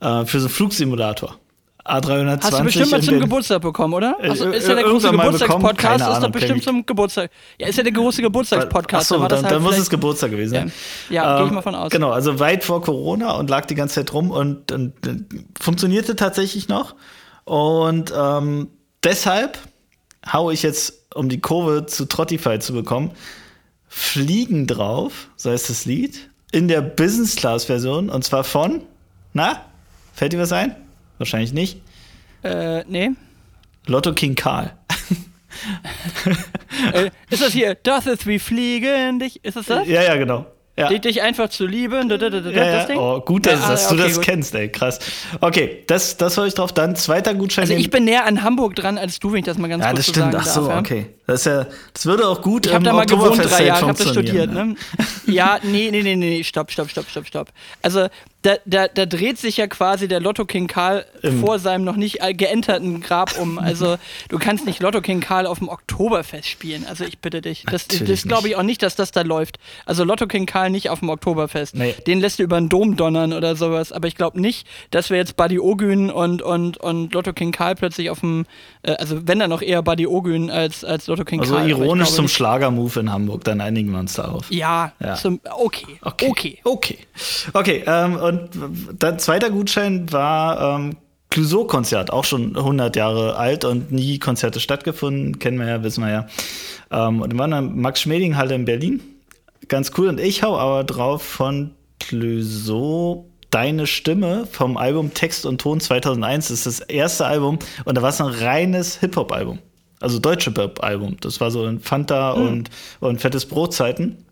äh, 0.00 0.24
für 0.24 0.40
so 0.40 0.46
einen 0.46 0.54
Flugsimulator. 0.54 1.38
A320. 1.86 2.42
Hast 2.42 2.58
du 2.58 2.64
bestimmt 2.64 2.90
mal 2.90 3.02
zum 3.02 3.20
Geburtstag 3.20 3.62
bekommen, 3.62 3.94
oder? 3.94 4.16
Also, 4.20 4.50
ist 4.50 4.66
ja 4.66 4.74
der 4.74 4.84
große 4.84 5.10
Geburtstagspodcast, 5.10 6.08
ist 6.08 6.22
doch 6.22 6.30
bestimmt 6.30 6.62
zum 6.64 6.84
Geburtstag. 6.84 7.30
Ja, 7.58 7.68
ist 7.68 7.76
ja 7.76 7.84
der 7.84 7.92
große 7.92 8.22
Geburtstagspodcast. 8.22 9.12
Achso, 9.12 9.22
da 9.22 9.28
dann, 9.28 9.44
halt 9.44 9.54
dann 9.54 9.62
muss 9.62 9.78
es 9.78 9.88
Geburtstag 9.88 10.32
gewesen 10.32 10.54
sein. 10.54 10.72
Ja, 11.10 11.22
ja 11.22 11.32
ähm, 11.32 11.38
gehe 11.38 11.46
ich 11.46 11.52
mal 11.52 11.62
von 11.62 11.74
aus. 11.74 11.90
Genau, 11.90 12.10
also 12.10 12.40
weit 12.40 12.64
vor 12.64 12.82
Corona 12.82 13.32
und 13.36 13.48
lag 13.50 13.66
die 13.66 13.76
ganze 13.76 13.96
Zeit 13.96 14.12
rum 14.12 14.30
und, 14.30 14.72
und, 14.72 15.06
und 15.06 15.26
funktionierte 15.60 16.16
tatsächlich 16.16 16.68
noch. 16.68 16.96
Und 17.46 18.12
ähm, 18.14 18.68
deshalb 19.04 19.58
haue 20.30 20.52
ich 20.52 20.64
jetzt, 20.64 21.06
um 21.14 21.28
die 21.28 21.40
Kurve 21.40 21.86
zu 21.86 22.06
Trottify 22.06 22.58
zu 22.58 22.72
bekommen, 22.72 23.12
Fliegen 23.88 24.66
drauf, 24.66 25.28
so 25.36 25.50
heißt 25.50 25.70
das 25.70 25.84
Lied, 25.84 26.28
in 26.50 26.66
der 26.66 26.82
Business 26.82 27.36
Class 27.36 27.64
Version 27.64 28.10
und 28.10 28.24
zwar 28.24 28.42
von, 28.42 28.82
na, 29.32 29.64
fällt 30.12 30.32
dir 30.32 30.40
was 30.40 30.52
ein? 30.52 30.74
Wahrscheinlich 31.18 31.52
nicht. 31.52 31.80
Äh, 32.42 32.84
nee. 32.88 33.10
Lotto 33.86 34.12
King 34.12 34.34
Karl. 34.34 34.76
äh, 36.92 37.10
ist 37.30 37.42
das 37.42 37.52
hier, 37.52 37.76
das 37.76 38.06
ist 38.06 38.26
wie 38.26 38.40
Fliegen 38.40 39.20
dich? 39.20 39.44
Ist 39.44 39.56
das 39.56 39.66
das? 39.66 39.86
Ja, 39.86 40.02
ja, 40.02 40.16
genau. 40.16 40.46
Ja. 40.78 40.90
Dich 40.90 41.22
einfach 41.22 41.48
zu 41.48 41.64
lieben, 41.66 42.10
da, 42.10 42.18
da, 42.18 42.28
da, 42.28 42.50
ja, 42.50 42.72
das 42.72 42.86
Ding? 42.86 42.98
Oh, 42.98 43.18
gut, 43.20 43.46
dass, 43.46 43.62
ja, 43.62 43.68
dass 43.68 43.86
okay, 43.86 43.96
du 43.96 44.02
das 44.02 44.14
gut. 44.16 44.24
kennst, 44.24 44.54
ey, 44.54 44.68
krass. 44.68 44.98
Okay, 45.40 45.82
das, 45.86 46.18
das 46.18 46.34
soll 46.34 46.48
ich 46.48 46.54
drauf. 46.54 46.74
Dann 46.74 46.96
zweiter 46.96 47.32
Gutschein. 47.32 47.62
Also 47.62 47.74
ich 47.74 47.88
bin 47.88 48.04
näher 48.04 48.26
an 48.26 48.42
Hamburg 48.42 48.76
dran 48.76 48.98
als 48.98 49.18
du, 49.18 49.32
wenn 49.32 49.38
ich 49.38 49.46
das 49.46 49.56
mal 49.56 49.68
ganz 49.68 49.82
ja, 49.82 49.90
kurz 49.90 50.04
das 50.04 50.08
stimmt. 50.08 50.32
So 50.32 50.38
Ach 50.38 50.46
so, 50.46 50.68
darf, 50.68 50.80
okay. 50.80 51.06
Das, 51.26 51.40
ist 51.40 51.46
ja, 51.46 51.66
das 51.94 52.04
würde 52.04 52.28
auch 52.28 52.42
gut 52.42 52.66
Ich 52.66 52.74
habe 52.74 52.84
da 52.84 52.92
mal 52.92 53.06
gewohnt 53.06 53.42
drei 53.42 53.64
Jahre, 53.64 53.80
ich 53.80 53.88
habe 53.88 53.98
das 53.98 54.10
studiert. 54.10 54.52
Ne? 54.52 54.74
ja, 55.26 55.58
nee, 55.62 55.88
nee, 55.90 56.02
nee, 56.02 56.14
nee, 56.14 56.44
stopp, 56.44 56.70
stopp, 56.70 56.90
stopp, 56.90 57.08
stopp, 57.08 57.26
stopp. 57.26 57.48
Also 57.80 58.08
da, 58.46 58.58
da, 58.64 58.86
da 58.86 59.06
dreht 59.06 59.38
sich 59.38 59.56
ja 59.56 59.66
quasi 59.66 60.06
der 60.06 60.20
Lotto 60.20 60.44
King 60.44 60.68
Karl 60.68 61.04
Im 61.22 61.40
vor 61.40 61.58
seinem 61.58 61.82
noch 61.84 61.96
nicht 61.96 62.20
geenterten 62.34 63.00
Grab 63.00 63.36
um. 63.38 63.58
Also 63.58 63.96
du 64.28 64.38
kannst 64.38 64.66
nicht 64.66 64.80
Lotto 64.80 65.00
King 65.00 65.20
Karl 65.20 65.46
auf 65.46 65.58
dem 65.58 65.68
Oktoberfest 65.68 66.46
spielen. 66.46 66.86
Also 66.88 67.04
ich 67.04 67.18
bitte 67.18 67.42
dich. 67.42 67.64
Das, 67.68 67.88
das 67.88 68.22
glaube 68.22 68.48
ich 68.48 68.54
auch 68.54 68.62
nicht, 68.62 68.84
dass 68.84 68.94
das 68.94 69.10
da 69.10 69.22
läuft. 69.22 69.58
Also 69.84 70.04
Lotto 70.04 70.28
King 70.28 70.46
Karl 70.46 70.70
nicht 70.70 70.90
auf 70.90 71.00
dem 71.00 71.08
Oktoberfest. 71.08 71.74
Nee. 71.74 71.94
Den 72.06 72.20
lässt 72.20 72.38
du 72.38 72.44
über 72.44 72.60
den 72.60 72.68
Dom 72.68 72.96
donnern 72.96 73.32
oder 73.32 73.56
sowas. 73.56 73.90
Aber 73.90 74.06
ich 74.06 74.14
glaube 74.14 74.40
nicht, 74.40 74.66
dass 74.92 75.10
wir 75.10 75.16
jetzt 75.16 75.36
Buddy 75.36 75.58
Ogün 75.58 76.10
und, 76.10 76.40
und, 76.40 76.76
und 76.76 77.14
Lotto 77.14 77.32
King 77.32 77.50
Karl 77.50 77.74
plötzlich 77.74 78.10
auf 78.10 78.20
dem, 78.20 78.46
äh, 78.86 78.96
also 78.98 79.26
wenn 79.26 79.38
dann 79.38 79.50
noch 79.50 79.62
eher 79.62 79.82
Buddy 79.82 80.06
Ogün 80.06 80.50
als, 80.50 80.84
als 80.84 81.06
Lotto 81.06 81.24
King 81.24 81.40
also 81.40 81.54
Karl. 81.54 81.64
Also 81.64 81.82
ironisch 81.82 82.10
zum 82.10 82.28
Schlagermove 82.28 83.00
in 83.00 83.12
Hamburg, 83.12 83.44
dann 83.44 83.60
einigen 83.60 83.90
wir 83.90 83.98
uns 83.98 84.14
darauf. 84.14 84.50
Ja, 84.50 84.92
ja. 85.00 85.14
Zum, 85.14 85.40
okay. 85.58 85.98
Okay. 86.02 86.28
Okay. 86.28 86.58
Okay, 86.64 86.98
okay 87.52 87.84
ähm, 87.86 88.16
und 88.16 88.50
dann 88.98 89.18
zweiter 89.18 89.50
Gutschein 89.50 90.10
war 90.12 90.78
ähm, 90.78 90.96
Clouseau-Konzert, 91.30 92.12
auch 92.12 92.24
schon 92.24 92.56
100 92.56 92.96
Jahre 92.96 93.36
alt 93.36 93.64
und 93.64 93.92
nie 93.92 94.18
Konzerte 94.18 94.60
stattgefunden, 94.60 95.38
kennen 95.38 95.58
wir 95.58 95.66
ja, 95.66 95.82
wissen 95.82 96.04
wir 96.04 96.10
ja. 96.10 96.26
Ähm, 96.90 97.20
und 97.20 97.32
wir 97.32 97.38
waren 97.38 97.50
dann 97.50 97.78
Max-Schmeling-Halle 97.78 98.54
in 98.54 98.64
Berlin. 98.64 99.02
Ganz 99.68 99.92
cool. 99.98 100.08
Und 100.08 100.20
ich 100.20 100.42
hau 100.42 100.56
aber 100.56 100.84
drauf 100.84 101.22
von 101.22 101.72
Clouseau 101.98 103.26
Deine 103.50 103.86
Stimme 103.86 104.46
vom 104.50 104.76
Album 104.76 105.14
Text 105.14 105.46
und 105.46 105.60
Ton 105.60 105.80
2001. 105.80 106.48
Das 106.48 106.58
ist 106.58 106.66
das 106.66 106.80
erste 106.80 107.26
Album 107.26 107.58
und 107.84 107.96
da 107.96 108.02
war 108.02 108.10
es 108.10 108.20
ein 108.20 108.26
reines 108.26 108.98
Hip-Hop-Album. 109.00 109.60
Also 110.00 110.18
deutsche 110.18 110.50
Hip-Hop-Album. 110.50 111.16
Das 111.20 111.40
war 111.40 111.50
so 111.50 111.66
in 111.66 111.80
Fanta 111.80 112.36
mhm. 112.36 112.46
und, 112.46 112.70
und 113.00 113.20
Fettes 113.20 113.46
Brotzeiten. 113.46 114.24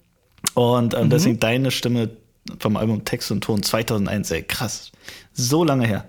Und 0.54 0.94
ähm, 0.94 1.04
mhm. 1.04 1.10
deswegen 1.10 1.40
Deine 1.40 1.70
Stimme 1.70 2.10
vom 2.58 2.76
Album 2.76 3.04
Text 3.04 3.30
und 3.30 3.42
Ton 3.42 3.62
2001, 3.62 4.30
ey, 4.30 4.42
krass. 4.42 4.92
So 5.32 5.64
lange 5.64 5.86
her. 5.86 6.04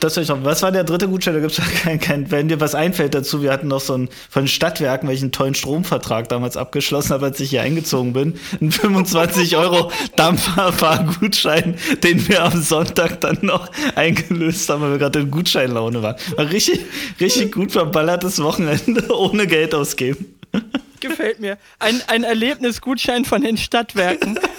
Das 0.00 0.16
ich 0.16 0.28
noch. 0.28 0.42
Was 0.44 0.62
war 0.62 0.72
der 0.72 0.84
dritte 0.84 1.08
Gutschein? 1.08 1.34
Da 1.34 1.40
gibt 1.40 1.58
es 1.58 1.82
kein, 1.82 2.00
kein, 2.00 2.30
wenn 2.30 2.48
dir 2.48 2.58
was 2.58 2.74
einfällt 2.74 3.14
dazu. 3.14 3.42
Wir 3.42 3.52
hatten 3.52 3.68
noch 3.68 3.80
so 3.80 3.92
einen 3.92 4.08
von 4.30 4.48
Stadtwerken, 4.48 5.06
welchen 5.08 5.30
tollen 5.30 5.54
Stromvertrag 5.54 6.26
damals 6.30 6.56
abgeschlossen 6.56 7.10
habe, 7.10 7.26
als 7.26 7.38
ich 7.38 7.50
hier 7.50 7.60
eingezogen 7.60 8.14
bin. 8.14 8.40
Ein 8.62 8.72
25 8.90 9.58
Euro 9.58 9.92
Dampferfahrgutschein, 10.16 11.76
den 12.02 12.26
wir 12.28 12.44
am 12.44 12.62
Sonntag 12.62 13.20
dann 13.20 13.38
noch 13.42 13.70
eingelöst 13.94 14.70
haben, 14.70 14.80
weil 14.80 14.92
wir 14.92 14.98
gerade 14.98 15.20
in 15.20 15.30
Gutscheinlaune 15.30 16.02
waren. 16.02 16.16
War 16.34 16.50
richtig, 16.50 16.80
richtig 17.20 17.52
gut 17.52 17.72
verballertes 17.72 18.42
Wochenende 18.42 19.14
ohne 19.14 19.46
Geld 19.46 19.74
ausgeben. 19.74 20.34
Gefällt 21.00 21.40
mir. 21.40 21.58
Ein, 21.78 22.00
ein 22.06 22.24
Erlebnisgutschein 22.24 23.26
von 23.26 23.42
den 23.42 23.58
Stadtwerken. 23.58 24.38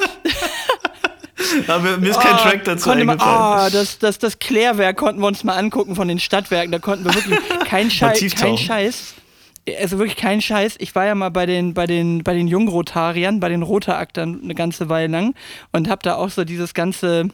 Aber 1.67 1.97
mir 1.97 2.10
ist 2.12 2.19
kein 2.19 2.36
oh, 2.36 2.38
Track 2.38 2.63
dazu 2.63 2.89
eingefallen. 2.89 3.19
Man, 3.19 3.67
oh, 3.67 3.69
das, 3.71 3.99
das, 3.99 4.19
das 4.19 4.39
Klärwerk 4.39 4.97
konnten 4.97 5.21
wir 5.21 5.27
uns 5.27 5.43
mal 5.43 5.56
angucken 5.56 5.95
von 5.95 6.08
den 6.08 6.19
Stadtwerken. 6.19 6.71
Da 6.71 6.80
konnten 6.80 7.06
wir 7.06 7.13
wirklich 7.13 7.39
kein, 7.65 7.91
Schei 7.91 8.13
kein 8.36 8.58
Scheiß. 8.58 9.13
Also 9.80 9.99
wirklich 9.99 10.17
kein 10.17 10.41
Scheiß. 10.41 10.75
Ich 10.80 10.95
war 10.95 11.06
ja 11.06 11.15
mal 11.15 11.30
bei 11.30 11.45
den, 11.45 11.73
bei 11.73 11.86
den, 11.86 12.23
bei 12.23 12.34
den 12.34 12.47
Jungrotariern, 12.47 13.39
bei 13.39 13.49
den 13.49 13.62
Rotaraktern 13.62 14.41
eine 14.43 14.56
ganze 14.56 14.89
Weile 14.89 15.12
lang 15.12 15.36
und 15.71 15.89
habe 15.89 16.01
da 16.04 16.15
auch 16.15 16.30
so 16.30 16.43
dieses 16.43 16.73
ganze 16.73 17.30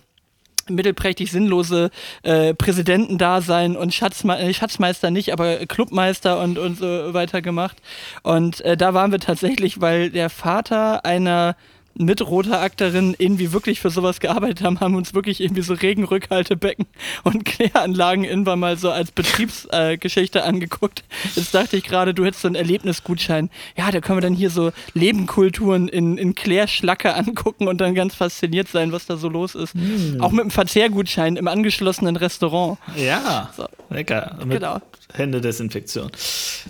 mittelprächtig 0.70 1.32
sinnlose 1.32 1.90
äh, 2.24 2.54
Präsidentendasein 2.54 3.76
und 3.76 3.94
Schatzme 3.94 4.38
äh, 4.38 4.54
Schatzmeister 4.54 5.12
nicht, 5.12 5.32
aber 5.32 5.66
Clubmeister 5.66 6.42
und, 6.42 6.58
und 6.58 6.78
so 6.78 7.14
weiter 7.14 7.42
gemacht. 7.42 7.78
Und 8.24 8.62
äh, 8.62 8.78
da 8.78 8.94
waren 8.94 9.12
wir 9.12 9.20
tatsächlich, 9.20 9.82
weil 9.82 10.10
der 10.10 10.30
Vater 10.30 11.06
einer 11.06 11.56
mit 11.98 12.22
roter 12.22 12.62
Akterin 12.62 13.16
irgendwie 13.18 13.54
wirklich 13.54 13.80
für 13.80 13.90
sowas 13.90 14.20
gearbeitet 14.20 14.64
haben, 14.64 14.80
haben 14.80 14.96
uns 14.96 15.14
wirklich 15.14 15.42
irgendwie 15.42 15.62
so 15.62 15.74
Regenrückhaltebecken 15.74 16.86
und 17.24 17.46
Kläranlagen 17.46 18.24
irgendwann 18.24 18.60
mal 18.60 18.78
so 18.78 18.92
als 18.92 19.12
Betriebsgeschichte 19.12 20.40
äh, 20.40 20.44
angeguckt. 20.44 21.04
Jetzt 21.36 21.54
dachte 21.54 21.78
ich 21.78 21.84
gerade, 21.84 22.14
du 22.14 22.26
hättest 22.26 22.44
so 22.44 22.48
einen 22.48 22.56
Erlebnisgutschein. 22.56 23.50
Ja, 23.78 23.92
da 23.92 24.00
können 24.00 24.18
wir 24.18 24.22
dann 24.22 24.34
hier 24.34 24.50
so 24.50 24.72
Lebenkulturen 24.94 25.88
in, 25.88 26.18
in 26.18 26.36
Klärschlacke 26.36 27.16
angucken 27.16 27.68
und 27.68 27.82
dann 27.82 27.96
ganz 27.96 28.16
fasziniert 28.16 28.68
sein, 28.68 28.92
was 28.92 29.06
da 29.06 29.18
so 29.18 29.30
los 29.30 29.56
ist. 29.56 29.76
Mm. 29.76 30.22
Auch 30.22 30.32
mit 30.32 30.42
einem 30.42 30.52
Verzehrgutschein 30.52 31.36
im 31.36 31.48
angeschlossenen 31.48 32.16
Restaurant. 32.16 32.78
Ja, 32.96 33.52
so. 33.56 33.66
lecker. 33.90 34.38
Mit 34.46 34.60
genau. 34.60 34.80
Händedesinfektion. 35.14 36.12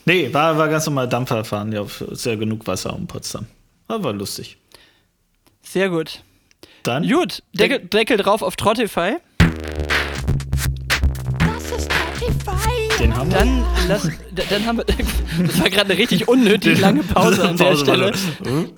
Nee, 0.05 0.33
war, 0.33 0.57
war 0.57 0.67
ganz 0.69 0.85
normal 0.85 1.09
Dampferfahren. 1.09 1.71
Ja, 1.71 1.83
ist 1.83 2.25
ja 2.25 2.35
genug 2.35 2.65
Wasser 2.67 2.95
um 2.95 3.07
Potsdam. 3.07 3.45
Aber 3.87 4.05
war 4.05 4.13
lustig. 4.13 4.57
Sehr 5.67 5.89
gut. 5.89 6.23
Dann? 6.83 7.07
Gut, 7.07 7.43
Deckel, 7.53 7.79
Deckel 7.79 8.15
drauf 8.15 8.41
auf 8.41 8.55
Trottify. 8.55 9.17
Den 12.99 13.15
haben 13.15 13.31
wir. 13.31 13.37
Dann, 13.37 13.63
lass, 13.87 14.09
dann 14.49 14.65
haben 14.65 14.77
wir. 14.79 14.85
Das 15.37 15.59
war 15.61 15.69
gerade 15.69 15.91
eine 15.91 15.99
richtig 15.99 16.27
unnötig 16.27 16.79
lange 16.79 17.03
Pause 17.03 17.47
an 17.47 17.57
der 17.57 17.75
Stelle. 17.75 18.11
Hm? 18.43 18.71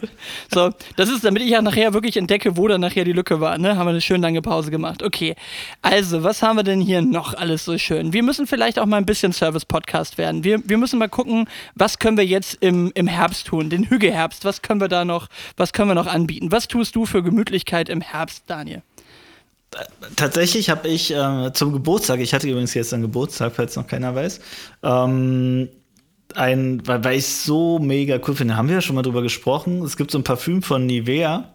So, 0.54 0.72
das 0.98 1.08
ist, 1.08 1.24
damit 1.24 1.42
ich 1.42 1.50
ja 1.50 1.62
nachher 1.62 1.94
wirklich 1.94 2.18
entdecke, 2.18 2.58
wo 2.58 2.68
dann 2.68 2.82
nachher 2.82 3.06
die 3.06 3.14
Lücke 3.14 3.40
war, 3.40 3.58
ne? 3.58 3.78
Haben 3.78 3.86
wir 3.86 3.92
eine 3.92 4.02
schön 4.02 4.22
lange 4.22 4.42
Pause 4.42 4.72
gemacht. 4.72 5.04
Okay. 5.04 5.36
Also, 5.82 6.22
was 6.24 6.42
haben 6.42 6.58
wir 6.58 6.64
denn 6.64 6.82
hier 6.82 7.02
noch 7.02 7.34
alles 7.34 7.64
so 7.64 7.78
schön? 7.78 8.12
Wir 8.12 8.24
müssen 8.24 8.46
vielleicht 8.46 8.78
auch 8.78 8.86
mal 8.86 8.98
ein 8.98 9.06
bisschen 9.06 9.32
Service-Podcast 9.32 10.18
werden. 10.18 10.44
Wir, 10.44 10.62
wir 10.68 10.78
müssen 10.78 11.00
mal 11.00 11.08
gucken, 11.08 11.48
was 11.76 11.98
können 11.98 12.18
wir 12.18 12.26
jetzt 12.26 12.58
im, 12.60 12.92
im 12.96 13.08
Herbst 13.08 13.48
tun, 13.48 13.70
den 13.70 13.90
Hügeherbst, 13.90 14.44
was 14.44 14.62
können 14.62 14.82
wir 14.82 14.90
da 14.90 15.06
noch, 15.06 15.30
was 15.56 15.72
können 15.72 15.90
wir 15.90 15.96
noch 15.96 16.08
anbieten? 16.08 16.52
Was 16.52 16.68
tust 16.68 16.94
du 16.96 17.06
für 17.06 17.24
Gemütlichkeit 17.24 17.88
im 17.88 18.02
Herbst, 18.02 18.44
Daniel? 18.48 18.82
Tatsächlich 20.16 20.70
habe 20.70 20.88
ich 20.88 21.14
äh, 21.14 21.54
zum 21.54 21.74
Geburtstag, 21.74 22.20
ich 22.20 22.34
hatte 22.34 22.50
übrigens 22.50 22.74
jetzt 22.74 22.94
einen 22.94 23.04
Geburtstag, 23.04 23.54
falls 23.56 23.76
noch 23.76 23.86
keiner 23.86 24.16
weiß, 24.16 24.40
ähm, 24.84 25.70
ein, 26.36 26.86
weil, 26.88 27.04
weil 27.04 27.18
ich 27.18 27.26
es 27.26 27.44
so 27.44 27.80
mega 27.80 28.20
cool 28.28 28.36
finde, 28.36 28.56
haben 28.56 28.68
wir 28.68 28.76
ja 28.76 28.82
schon 28.82 28.96
mal 28.96 29.02
drüber 29.02 29.22
gesprochen. 29.22 29.84
Es 29.84 29.98
gibt 29.98 30.12
so 30.12 30.18
ein 30.18 30.24
Parfüm 30.24 30.62
von 30.62 30.86
Nivea 30.86 31.54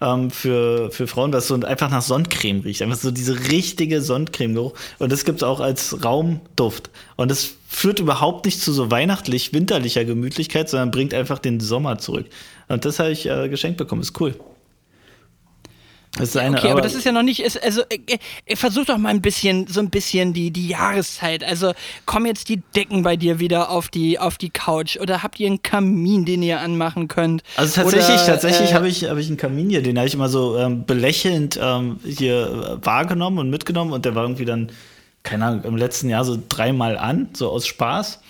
ähm, 0.00 0.30
für, 0.30 0.90
für 0.90 1.06
Frauen, 1.06 1.32
das 1.32 1.48
so 1.48 1.54
einfach 1.54 1.90
nach 1.90 2.02
Sonnencreme 2.02 2.60
riecht. 2.60 2.82
Einfach 2.82 2.98
so 2.98 3.10
diese 3.10 3.50
richtige 3.50 4.02
Sonnencreme-Geruch. 4.02 4.74
Und 4.98 5.12
das 5.12 5.24
gibt 5.24 5.38
es 5.38 5.42
auch 5.42 5.60
als 5.60 6.04
Raumduft. 6.04 6.90
Und 7.16 7.30
das 7.30 7.54
führt 7.68 8.00
überhaupt 8.00 8.44
nicht 8.44 8.60
zu 8.60 8.72
so 8.72 8.90
weihnachtlich-winterlicher 8.90 10.04
Gemütlichkeit, 10.04 10.68
sondern 10.68 10.90
bringt 10.90 11.14
einfach 11.14 11.38
den 11.38 11.60
Sommer 11.60 11.98
zurück. 11.98 12.26
Und 12.68 12.84
das 12.84 12.98
habe 12.98 13.10
ich 13.10 13.28
äh, 13.28 13.48
geschenkt 13.48 13.78
bekommen. 13.78 14.02
Ist 14.02 14.20
cool. 14.20 14.34
Eine, 16.18 16.58
okay, 16.58 16.70
aber, 16.70 16.82
das 16.82 16.94
ist 16.94 17.04
ja 17.04 17.12
noch 17.12 17.22
nicht, 17.22 17.40
ist, 17.40 17.62
also 17.62 17.80
äh, 17.88 18.18
äh, 18.44 18.54
versuch 18.54 18.84
doch 18.84 18.98
mal 18.98 19.08
ein 19.08 19.22
bisschen, 19.22 19.66
so 19.66 19.80
ein 19.80 19.88
bisschen 19.88 20.34
die, 20.34 20.50
die 20.50 20.68
Jahreszeit. 20.68 21.42
Also 21.42 21.72
kommen 22.04 22.26
jetzt 22.26 22.50
die 22.50 22.60
Decken 22.76 23.02
bei 23.02 23.16
dir 23.16 23.38
wieder 23.38 23.70
auf 23.70 23.88
die, 23.88 24.18
auf 24.18 24.36
die 24.36 24.50
Couch 24.50 24.98
oder 24.98 25.22
habt 25.22 25.40
ihr 25.40 25.46
einen 25.46 25.62
Kamin, 25.62 26.26
den 26.26 26.42
ihr 26.42 26.60
anmachen 26.60 27.08
könnt? 27.08 27.42
Also 27.56 27.80
tatsächlich, 27.80 28.16
oder, 28.16 28.26
tatsächlich 28.26 28.72
äh, 28.72 28.74
habe 28.74 28.88
ich, 28.88 29.04
hab 29.04 29.16
ich 29.16 29.28
einen 29.28 29.38
Kamin 29.38 29.70
hier, 29.70 29.82
den 29.82 29.96
habe 29.96 30.06
ich 30.06 30.12
immer 30.12 30.28
so 30.28 30.58
ähm, 30.58 30.84
belächelnd 30.84 31.58
ähm, 31.60 31.98
hier 32.04 32.78
äh, 32.82 32.86
wahrgenommen 32.86 33.38
und 33.38 33.48
mitgenommen 33.48 33.92
und 33.92 34.04
der 34.04 34.14
war 34.14 34.24
irgendwie 34.24 34.44
dann, 34.44 34.70
keine 35.22 35.46
Ahnung, 35.46 35.64
im 35.64 35.76
letzten 35.78 36.10
Jahr 36.10 36.26
so 36.26 36.36
dreimal 36.46 36.98
an, 36.98 37.30
so 37.32 37.48
aus 37.48 37.66
Spaß. 37.66 38.20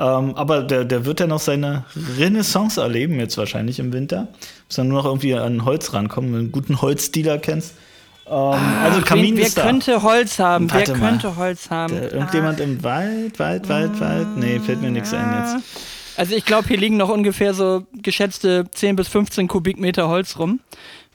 Ähm, 0.00 0.34
aber 0.34 0.62
der, 0.62 0.86
der 0.86 1.04
wird 1.04 1.20
ja 1.20 1.26
noch 1.26 1.40
seine 1.40 1.84
Renaissance 2.18 2.80
erleben, 2.80 3.20
jetzt 3.20 3.36
wahrscheinlich 3.36 3.78
im 3.78 3.92
Winter. 3.92 4.28
Muss 4.66 4.76
dann 4.76 4.88
nur 4.88 5.02
noch 5.02 5.04
irgendwie 5.04 5.34
an 5.34 5.66
Holz 5.66 5.92
rankommen, 5.92 6.32
wenn 6.32 6.38
du 6.38 6.44
einen 6.44 6.52
guten 6.52 6.80
Holzdealer 6.80 7.36
kennst. 7.36 7.74
Ähm, 8.26 8.34
also 8.82 9.02
Kamin 9.02 9.36
wer, 9.36 9.46
ist 9.46 9.56
wer 9.56 9.64
da. 9.64 9.70
könnte 9.70 10.02
Holz 10.02 10.38
haben? 10.38 10.70
Warte 10.72 10.92
wer 10.92 10.96
mal. 10.96 11.10
könnte 11.10 11.36
Holz 11.36 11.68
haben? 11.68 11.94
Der, 11.94 12.14
irgendjemand 12.14 12.60
im 12.60 12.82
Wald, 12.82 13.38
Wald, 13.38 13.68
Wald, 13.68 14.00
Wald? 14.00 14.38
Nee, 14.38 14.58
fällt 14.60 14.80
mir 14.80 14.90
nichts 14.90 15.12
ein 15.12 15.34
jetzt. 15.38 15.66
Also 16.20 16.34
ich 16.34 16.44
glaube, 16.44 16.68
hier 16.68 16.76
liegen 16.76 16.98
noch 16.98 17.08
ungefähr 17.08 17.54
so 17.54 17.86
geschätzte 17.94 18.66
10 18.70 18.94
bis 18.94 19.08
15 19.08 19.48
Kubikmeter 19.48 20.10
Holz 20.10 20.38
rum. 20.38 20.60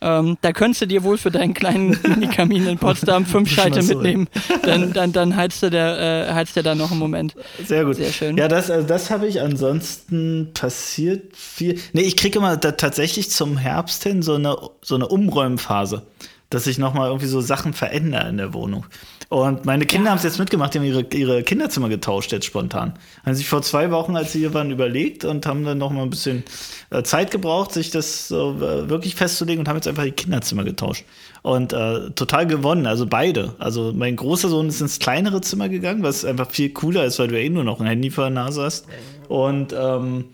Ähm, 0.02 0.36
da 0.41 0.52
könntest 0.52 0.82
du 0.82 0.88
dir 0.88 1.04
wohl 1.04 1.20
für 1.20 1.30
deinen 1.30 1.54
kleinen 1.54 1.96
Minikamin 2.08 2.65
in 2.65 2.80
Potsdam 2.80 3.24
fünf 3.24 3.56
so, 3.56 3.82
mitnehmen. 3.84 4.28
Dann, 4.63 4.94
dann, 4.94 5.13
dann 5.13 5.36
heizt 5.36 5.62
du 5.62 5.70
der, 5.70 6.28
äh, 6.28 6.34
heizt 6.34 6.56
der 6.56 6.63
da 6.63 6.74
noch 6.74 6.89
einen 6.89 7.00
Moment. 7.00 7.36
Sehr 7.63 7.86
gut. 7.86 7.98
Sehr 7.98 8.12
schön. 8.12 8.36
Ja, 8.36 8.48
das, 8.48 8.72
also 8.72 8.88
das 8.88 9.12
habe 9.12 9.28
ich 9.28 9.41
ansonsten 9.41 10.50
passiert 10.56 11.38
viel. 11.38 11.80
Nee, 11.94 12.02
ich 12.02 12.18
kriege 12.18 12.39
immer 12.39 12.58
da 12.58 12.72
tatsächlich 12.72 13.30
zum 13.30 13.58
Herbst 13.58 14.02
hin 14.02 14.24
so 14.24 14.34
eine, 14.34 14.58
so 14.82 14.96
eine 14.96 15.08
Umräumphase, 15.08 16.08
dass 16.56 16.63
sich 16.63 16.78
nochmal 16.78 17.10
irgendwie 17.10 17.28
so 17.28 17.41
Sachen 17.41 17.74
verändern 17.74 18.28
in 18.30 18.38
der 18.38 18.54
Wohnung. 18.54 18.86
Und 19.30 19.65
meine 19.65 19.86
Kinder 19.86 20.06
Ja. 20.06 20.12
haben 20.12 20.18
es 20.18 20.24
jetzt 20.24 20.39
mitgemacht, 20.39 20.74
die 20.74 20.78
haben 20.80 20.86
ihre, 20.86 21.02
ihre 21.13 21.44
Kinderzimmer 21.44 21.89
getauscht 21.89 22.32
jetzt 22.32 22.46
spontan. 22.46 22.94
Haben 23.26 23.36
sich 23.36 23.48
vor 23.48 23.62
zwei 23.62 23.91
Wochen, 23.91 24.15
als 24.15 24.32
sie 24.32 24.39
hier 24.39 24.54
waren, 24.54 24.72
überlegt 24.72 25.26
und 25.26 25.46
haben 25.46 25.65
dann 25.65 25.78
noch 25.78 25.91
mal 25.91 26.04
ein 26.04 26.10
bisschen 26.10 26.44
äh, 26.91 27.04
Zeit 27.04 27.32
gebraucht, 27.32 27.74
sich 27.74 27.89
das 27.91 28.28
so 28.28 28.52
äh, 28.62 28.89
wirklich 28.89 29.15
festzulegen 29.15 29.60
und 29.60 29.68
haben 29.68 29.76
jetzt 29.76 29.88
einfach 29.88 30.04
die 30.04 30.12
Kinderzimmer 30.12 30.63
getauscht. 30.63 31.04
Und 31.41 31.74
äh, 31.74 32.12
total 32.12 32.48
gewonnen, 32.48 32.86
also 32.88 33.06
beide. 33.06 33.54
Also 33.60 33.91
mein 33.94 34.15
großer 34.15 34.48
Sohn 34.50 34.68
ist 34.70 34.80
ins 34.82 35.00
kleinere 35.00 35.41
Zimmer 35.41 35.70
gegangen, 35.70 36.02
was 36.04 36.24
einfach 36.26 36.50
viel 36.52 36.70
cooler 36.70 37.06
ist, 37.06 37.20
weil 37.20 37.28
du 37.28 37.36
ja 37.38 37.41
eh 37.46 37.50
nur 37.50 37.63
noch 37.63 37.80
ein 37.82 37.88
Handy 37.88 38.10
vor 38.12 38.24
der 38.26 38.32
Nase 38.32 38.63
hast. 38.63 38.86
Und 39.28 39.74
ähm, 39.78 40.26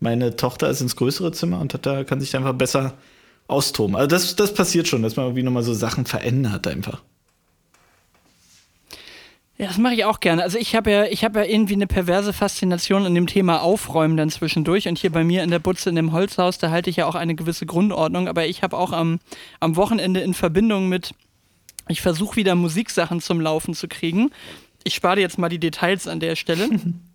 meine 0.00 0.36
Tochter 0.36 0.68
ist 0.70 0.80
ins 0.80 0.96
größere 0.96 1.32
Zimmer 1.32 1.60
und 1.60 1.72
hat 1.74 1.86
da, 1.86 2.04
kann 2.04 2.20
sich 2.20 2.30
da 2.30 2.38
einfach 2.38 2.54
besser 2.54 2.94
austoben. 3.48 3.96
Also 3.96 4.06
das, 4.06 4.36
das 4.36 4.54
passiert 4.54 4.86
schon, 4.86 5.02
dass 5.02 5.16
man 5.16 5.26
irgendwie 5.26 5.42
nochmal 5.42 5.64
so 5.64 5.74
Sachen 5.74 6.06
verändert 6.06 6.66
einfach. 6.66 7.02
Ja, 9.56 9.66
das 9.66 9.78
mache 9.78 9.94
ich 9.94 10.04
auch 10.04 10.20
gerne. 10.20 10.44
Also 10.44 10.56
ich 10.56 10.76
habe 10.76 10.90
ja, 10.92 11.04
ich 11.06 11.24
habe 11.24 11.40
ja 11.40 11.44
irgendwie 11.44 11.74
eine 11.74 11.88
perverse 11.88 12.32
Faszination 12.32 13.04
an 13.04 13.14
dem 13.16 13.26
Thema 13.26 13.60
Aufräumen 13.60 14.16
dann 14.16 14.30
zwischendurch. 14.30 14.86
Und 14.86 14.98
hier 14.98 15.10
bei 15.10 15.24
mir 15.24 15.42
in 15.42 15.50
der 15.50 15.58
Butze 15.58 15.88
in 15.90 15.96
dem 15.96 16.12
Holzhaus, 16.12 16.58
da 16.58 16.70
halte 16.70 16.90
ich 16.90 16.96
ja 16.96 17.06
auch 17.06 17.16
eine 17.16 17.34
gewisse 17.34 17.66
Grundordnung. 17.66 18.28
Aber 18.28 18.46
ich 18.46 18.62
habe 18.62 18.76
auch 18.76 18.92
am, 18.92 19.18
am 19.58 19.74
Wochenende 19.74 20.20
in 20.20 20.32
Verbindung 20.32 20.88
mit, 20.88 21.12
ich 21.88 22.02
versuche 22.02 22.36
wieder 22.36 22.54
Musiksachen 22.54 23.20
zum 23.20 23.40
Laufen 23.40 23.74
zu 23.74 23.88
kriegen. 23.88 24.30
Ich 24.84 24.94
spare 24.94 25.18
jetzt 25.18 25.38
mal 25.38 25.48
die 25.48 25.58
Details 25.58 26.06
an 26.06 26.20
der 26.20 26.36
Stelle. 26.36 26.68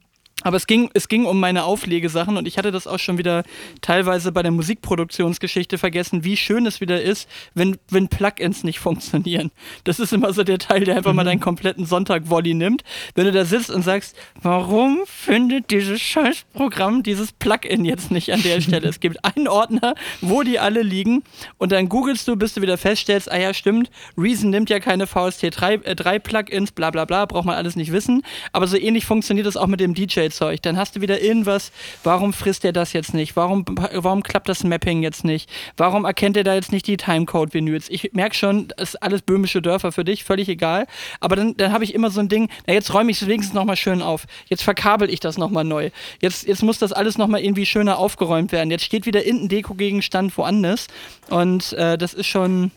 Aber 0.43 0.57
es 0.57 0.67
ging, 0.67 0.89
es 0.93 1.07
ging 1.07 1.25
um 1.25 1.39
meine 1.39 1.63
Auflegesachen 1.63 2.37
und 2.37 2.47
ich 2.47 2.57
hatte 2.57 2.71
das 2.71 2.87
auch 2.87 2.99
schon 2.99 3.17
wieder 3.17 3.43
teilweise 3.81 4.31
bei 4.31 4.43
der 4.43 4.51
Musikproduktionsgeschichte 4.51 5.77
vergessen, 5.77 6.23
wie 6.23 6.37
schön 6.37 6.65
es 6.65 6.81
wieder 6.81 7.01
ist, 7.01 7.29
wenn, 7.53 7.77
wenn 7.89 8.07
Plugins 8.07 8.63
nicht 8.63 8.79
funktionieren. 8.79 9.51
Das 9.83 9.99
ist 9.99 10.13
immer 10.13 10.33
so 10.33 10.43
der 10.43 10.59
Teil, 10.59 10.83
der 10.83 10.97
einfach 10.97 11.13
mal 11.13 11.23
deinen 11.23 11.39
kompletten 11.39 11.85
Sonntag-Volley 11.85 12.53
nimmt. 12.53 12.83
Wenn 13.15 13.25
du 13.25 13.31
da 13.31 13.45
sitzt 13.45 13.71
und 13.71 13.81
sagst, 13.81 14.15
warum 14.41 14.99
findet 15.05 15.71
dieses 15.71 16.01
scheiß 16.01 16.45
Programm 16.53 17.03
dieses 17.03 17.31
Plugin 17.31 17.85
jetzt 17.85 18.11
nicht 18.11 18.31
an 18.31 18.41
der 18.43 18.61
Stelle? 18.61 18.83
es 18.93 18.99
gibt 18.99 19.23
einen 19.23 19.47
Ordner, 19.47 19.95
wo 20.21 20.43
die 20.43 20.59
alle 20.59 20.81
liegen 20.81 21.23
und 21.57 21.71
dann 21.71 21.89
googelst 21.89 22.27
du, 22.27 22.35
bis 22.35 22.53
du 22.53 22.61
wieder 22.61 22.77
feststellst, 22.77 23.31
ah 23.31 23.37
ja, 23.37 23.53
stimmt, 23.53 23.89
Reason 24.17 24.49
nimmt 24.49 24.69
ja 24.69 24.79
keine 24.79 25.05
VST3 25.05 25.83
äh, 25.83 25.95
3 25.95 26.19
Plugins, 26.19 26.71
bla 26.71 26.91
bla 26.91 27.05
bla, 27.05 27.25
braucht 27.25 27.45
man 27.45 27.55
alles 27.55 27.75
nicht 27.75 27.91
wissen. 27.91 28.23
Aber 28.51 28.67
so 28.67 28.77
ähnlich 28.77 29.05
funktioniert 29.05 29.47
das 29.47 29.57
auch 29.57 29.67
mit 29.67 29.79
dem 29.79 29.93
DJ-Zeug. 30.33 30.61
Dann 30.61 30.77
hast 30.77 30.95
du 30.95 31.01
wieder 31.01 31.21
irgendwas, 31.21 31.71
warum 32.03 32.33
frisst 32.33 32.63
der 32.63 32.73
das 32.73 32.93
jetzt 32.93 33.13
nicht? 33.13 33.35
Warum, 33.35 33.65
warum 33.67 34.23
klappt 34.23 34.49
das 34.49 34.63
Mapping 34.63 35.03
jetzt 35.03 35.23
nicht? 35.23 35.49
Warum 35.77 36.05
erkennt 36.05 36.37
er 36.37 36.43
da 36.43 36.55
jetzt 36.55 36.71
nicht 36.71 36.87
die 36.87 36.97
Timecode-Vinyls? 36.97 37.89
Ich 37.89 38.11
merke 38.13 38.35
schon, 38.35 38.67
das 38.77 38.95
ist 38.95 39.03
alles 39.03 39.21
böhmische 39.21 39.61
Dörfer 39.61 39.91
für 39.91 40.03
dich, 40.03 40.23
völlig 40.23 40.49
egal. 40.49 40.87
Aber 41.19 41.35
dann, 41.35 41.55
dann 41.57 41.71
habe 41.71 41.83
ich 41.83 41.93
immer 41.93 42.09
so 42.09 42.19
ein 42.19 42.29
Ding, 42.29 42.49
na 42.67 42.73
jetzt 42.73 42.93
räume 42.93 43.11
ich 43.11 43.21
es 43.21 43.27
wenigstens 43.27 43.53
nochmal 43.53 43.77
schön 43.77 44.01
auf. 44.01 44.25
Jetzt 44.47 44.63
verkabel 44.63 45.09
ich 45.09 45.19
das 45.19 45.37
nochmal 45.37 45.63
neu. 45.63 45.91
Jetzt, 46.21 46.47
jetzt 46.47 46.63
muss 46.63 46.79
das 46.79 46.91
alles 46.91 47.17
nochmal 47.17 47.41
irgendwie 47.41 47.65
schöner 47.65 47.97
aufgeräumt 47.97 48.51
werden. 48.51 48.71
Jetzt 48.71 48.83
steht 48.83 49.05
wieder 49.05 49.25
irgendein 49.25 49.49
Deko-Gegenstand 49.49 50.37
woanders. 50.37 50.87
Und 51.29 51.73
äh, 51.73 51.97
das 51.97 52.13
ist 52.13 52.27
schon 52.27 52.71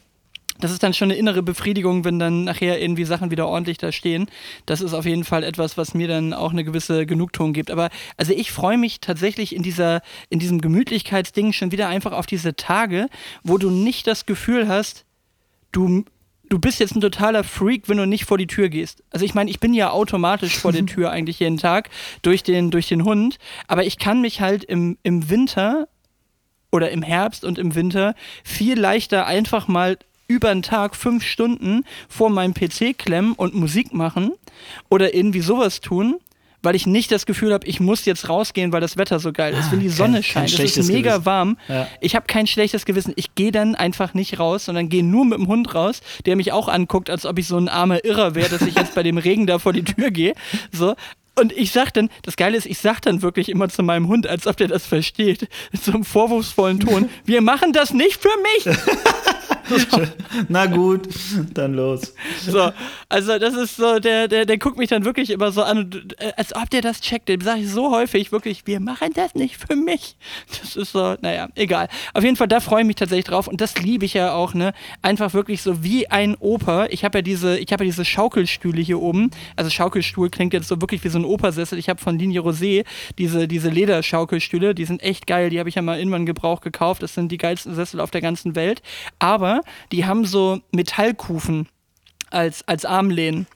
das 0.60 0.70
ist 0.70 0.82
dann 0.82 0.94
schon 0.94 1.10
eine 1.10 1.18
innere 1.18 1.42
Befriedigung, 1.42 2.04
wenn 2.04 2.18
dann 2.18 2.44
nachher 2.44 2.80
irgendwie 2.80 3.04
Sachen 3.04 3.30
wieder 3.30 3.46
ordentlich 3.46 3.78
da 3.78 3.92
stehen. 3.92 4.28
Das 4.66 4.80
ist 4.80 4.94
auf 4.94 5.04
jeden 5.04 5.24
Fall 5.24 5.44
etwas, 5.44 5.76
was 5.76 5.94
mir 5.94 6.08
dann 6.08 6.32
auch 6.32 6.52
eine 6.52 6.64
gewisse 6.64 7.06
Genugtuung 7.06 7.52
gibt. 7.52 7.70
Aber 7.70 7.90
also 8.16 8.32
ich 8.32 8.52
freue 8.52 8.78
mich 8.78 9.00
tatsächlich 9.00 9.54
in 9.54 9.62
dieser, 9.62 10.02
in 10.30 10.38
diesem 10.38 10.60
Gemütlichkeitsding 10.60 11.52
schon 11.52 11.72
wieder 11.72 11.88
einfach 11.88 12.12
auf 12.12 12.26
diese 12.26 12.56
Tage, 12.56 13.08
wo 13.42 13.58
du 13.58 13.70
nicht 13.70 14.06
das 14.06 14.26
Gefühl 14.26 14.68
hast, 14.68 15.04
du, 15.72 16.04
du 16.48 16.58
bist 16.58 16.80
jetzt 16.80 16.96
ein 16.96 17.00
totaler 17.00 17.44
Freak, 17.44 17.88
wenn 17.88 17.98
du 17.98 18.06
nicht 18.06 18.24
vor 18.24 18.38
die 18.38 18.46
Tür 18.46 18.68
gehst. 18.68 19.02
Also 19.10 19.24
ich 19.24 19.34
meine, 19.34 19.50
ich 19.50 19.60
bin 19.60 19.74
ja 19.74 19.90
automatisch 19.90 20.56
vor 20.58 20.72
der 20.72 20.86
Tür 20.86 21.10
eigentlich 21.10 21.40
jeden 21.40 21.58
Tag 21.58 21.90
durch 22.22 22.42
den, 22.42 22.70
durch 22.70 22.88
den 22.88 23.04
Hund, 23.04 23.38
aber 23.66 23.84
ich 23.84 23.98
kann 23.98 24.20
mich 24.20 24.40
halt 24.40 24.64
im, 24.64 24.98
im 25.02 25.28
Winter 25.28 25.88
oder 26.72 26.90
im 26.90 27.02
Herbst 27.02 27.44
und 27.44 27.58
im 27.58 27.74
Winter 27.74 28.14
viel 28.44 28.78
leichter 28.78 29.26
einfach 29.26 29.68
mal 29.68 29.98
über 30.28 30.48
den 30.52 30.62
Tag 30.62 30.96
fünf 30.96 31.24
Stunden 31.24 31.84
vor 32.08 32.30
meinem 32.30 32.54
PC 32.54 32.96
klemmen 32.98 33.32
und 33.34 33.54
Musik 33.54 33.92
machen 33.94 34.32
oder 34.88 35.14
irgendwie 35.14 35.40
sowas 35.40 35.80
tun, 35.80 36.16
weil 36.62 36.74
ich 36.74 36.86
nicht 36.86 37.12
das 37.12 37.26
Gefühl 37.26 37.52
habe, 37.52 37.64
ich 37.66 37.78
muss 37.78 38.04
jetzt 38.06 38.28
rausgehen, 38.28 38.72
weil 38.72 38.80
das 38.80 38.96
Wetter 38.96 39.20
so 39.20 39.32
geil 39.32 39.54
ist. 39.54 39.70
Wenn 39.70 39.78
die 39.80 39.86
kein- 39.86 39.94
Sonne 39.96 40.12
kein 40.22 40.48
scheint, 40.48 40.58
es 40.68 40.76
ist 40.76 40.88
mega 40.88 41.10
Gewissen. 41.12 41.26
warm. 41.26 41.58
Ja. 41.68 41.86
Ich 42.00 42.16
habe 42.16 42.26
kein 42.26 42.48
schlechtes 42.48 42.84
Gewissen. 42.84 43.12
Ich 43.14 43.36
gehe 43.36 43.52
dann 43.52 43.76
einfach 43.76 44.14
nicht 44.14 44.40
raus, 44.40 44.64
sondern 44.64 44.88
gehe 44.88 45.04
nur 45.04 45.24
mit 45.24 45.38
dem 45.38 45.46
Hund 45.46 45.74
raus, 45.76 46.00
der 46.24 46.34
mich 46.34 46.50
auch 46.50 46.66
anguckt, 46.68 47.08
als 47.08 47.24
ob 47.24 47.38
ich 47.38 47.46
so 47.46 47.56
ein 47.56 47.68
armer 47.68 48.04
Irrer 48.04 48.34
wäre, 48.34 48.48
dass 48.48 48.62
ich 48.62 48.74
jetzt 48.74 48.96
bei 48.96 49.04
dem 49.04 49.18
Regen 49.18 49.46
da 49.46 49.60
vor 49.60 49.72
die 49.72 49.84
Tür 49.84 50.10
gehe. 50.10 50.34
So. 50.72 50.96
Und 51.38 51.52
ich 51.52 51.70
sag 51.70 51.92
dann, 51.92 52.08
das 52.22 52.36
Geile 52.36 52.56
ist, 52.56 52.64
ich 52.66 52.78
sag 52.78 53.00
dann 53.02 53.20
wirklich 53.22 53.50
immer 53.50 53.68
zu 53.68 53.82
meinem 53.84 54.08
Hund, 54.08 54.26
als 54.26 54.46
ob 54.46 54.56
der 54.56 54.68
das 54.68 54.86
versteht, 54.86 55.42
in 55.70 55.78
so 55.78 55.92
einem 55.92 56.02
vorwurfsvollen 56.04 56.80
Ton, 56.80 57.10
wir 57.26 57.42
machen 57.42 57.72
das 57.74 57.92
nicht 57.92 58.20
für 58.20 58.30
mich. 58.64 58.76
Na 60.48 60.66
gut, 60.66 61.08
dann 61.54 61.74
los. 61.74 62.14
So, 62.44 62.70
also 63.08 63.38
das 63.38 63.54
ist 63.54 63.76
so, 63.76 63.98
der, 63.98 64.28
der, 64.28 64.46
der 64.46 64.58
guckt 64.58 64.78
mich 64.78 64.88
dann 64.88 65.04
wirklich 65.04 65.30
immer 65.30 65.52
so 65.52 65.62
an, 65.62 66.08
äh, 66.18 66.32
als 66.36 66.54
ob 66.54 66.70
der 66.70 66.82
das 66.82 67.00
checkt. 67.00 67.28
Dem 67.28 67.40
sage 67.40 67.60
ich 67.60 67.70
so 67.70 67.90
häufig 67.90 68.32
wirklich, 68.32 68.66
wir 68.66 68.80
machen 68.80 69.10
das 69.14 69.34
nicht 69.34 69.56
für 69.56 69.76
mich. 69.76 70.16
Das 70.60 70.76
ist 70.76 70.92
so, 70.92 71.16
naja, 71.20 71.48
egal. 71.54 71.88
Auf 72.14 72.24
jeden 72.24 72.36
Fall, 72.36 72.48
da 72.48 72.60
freue 72.60 72.82
ich 72.82 72.86
mich 72.86 72.96
tatsächlich 72.96 73.26
drauf 73.26 73.48
und 73.48 73.60
das 73.60 73.78
liebe 73.78 74.04
ich 74.04 74.14
ja 74.14 74.32
auch, 74.32 74.54
ne? 74.54 74.72
Einfach 75.02 75.34
wirklich 75.34 75.62
so 75.62 75.82
wie 75.82 76.08
ein 76.08 76.36
Oper. 76.36 76.88
Ich 76.90 77.04
habe 77.04 77.18
ja 77.18 77.22
diese, 77.22 77.58
ich 77.58 77.72
habe 77.72 77.84
ja 77.84 77.90
diese 77.90 78.04
Schaukelstühle 78.04 78.80
hier 78.80 79.00
oben. 79.00 79.30
Also 79.56 79.70
Schaukelstuhl 79.70 80.30
klingt 80.30 80.52
jetzt 80.52 80.68
so 80.68 80.80
wirklich 80.80 81.02
wie 81.04 81.08
so 81.08 81.18
ein 81.18 81.24
Opersessel. 81.24 81.78
Ich 81.78 81.88
habe 81.88 82.00
von 82.00 82.18
Linie 82.18 82.40
Rosé 82.40 82.84
diese, 83.18 83.48
diese 83.48 83.68
Lederschaukelstühle, 83.68 84.74
die 84.74 84.84
sind 84.84 85.02
echt 85.02 85.26
geil. 85.26 85.50
Die 85.50 85.58
habe 85.58 85.68
ich 85.68 85.74
ja 85.74 85.82
mal 85.82 85.98
irgendwann 85.98 86.26
Gebrauch 86.26 86.60
gekauft. 86.60 87.02
Das 87.02 87.14
sind 87.14 87.30
die 87.32 87.38
geilsten 87.38 87.74
Sessel 87.74 88.00
auf 88.00 88.10
der 88.10 88.20
ganzen 88.20 88.54
Welt. 88.54 88.82
Aber 89.18 89.55
die 89.92 90.04
haben 90.04 90.24
so 90.24 90.60
Metallkufen 90.72 91.68
als, 92.30 92.66
als 92.66 92.84
Armlehnen. 92.84 93.46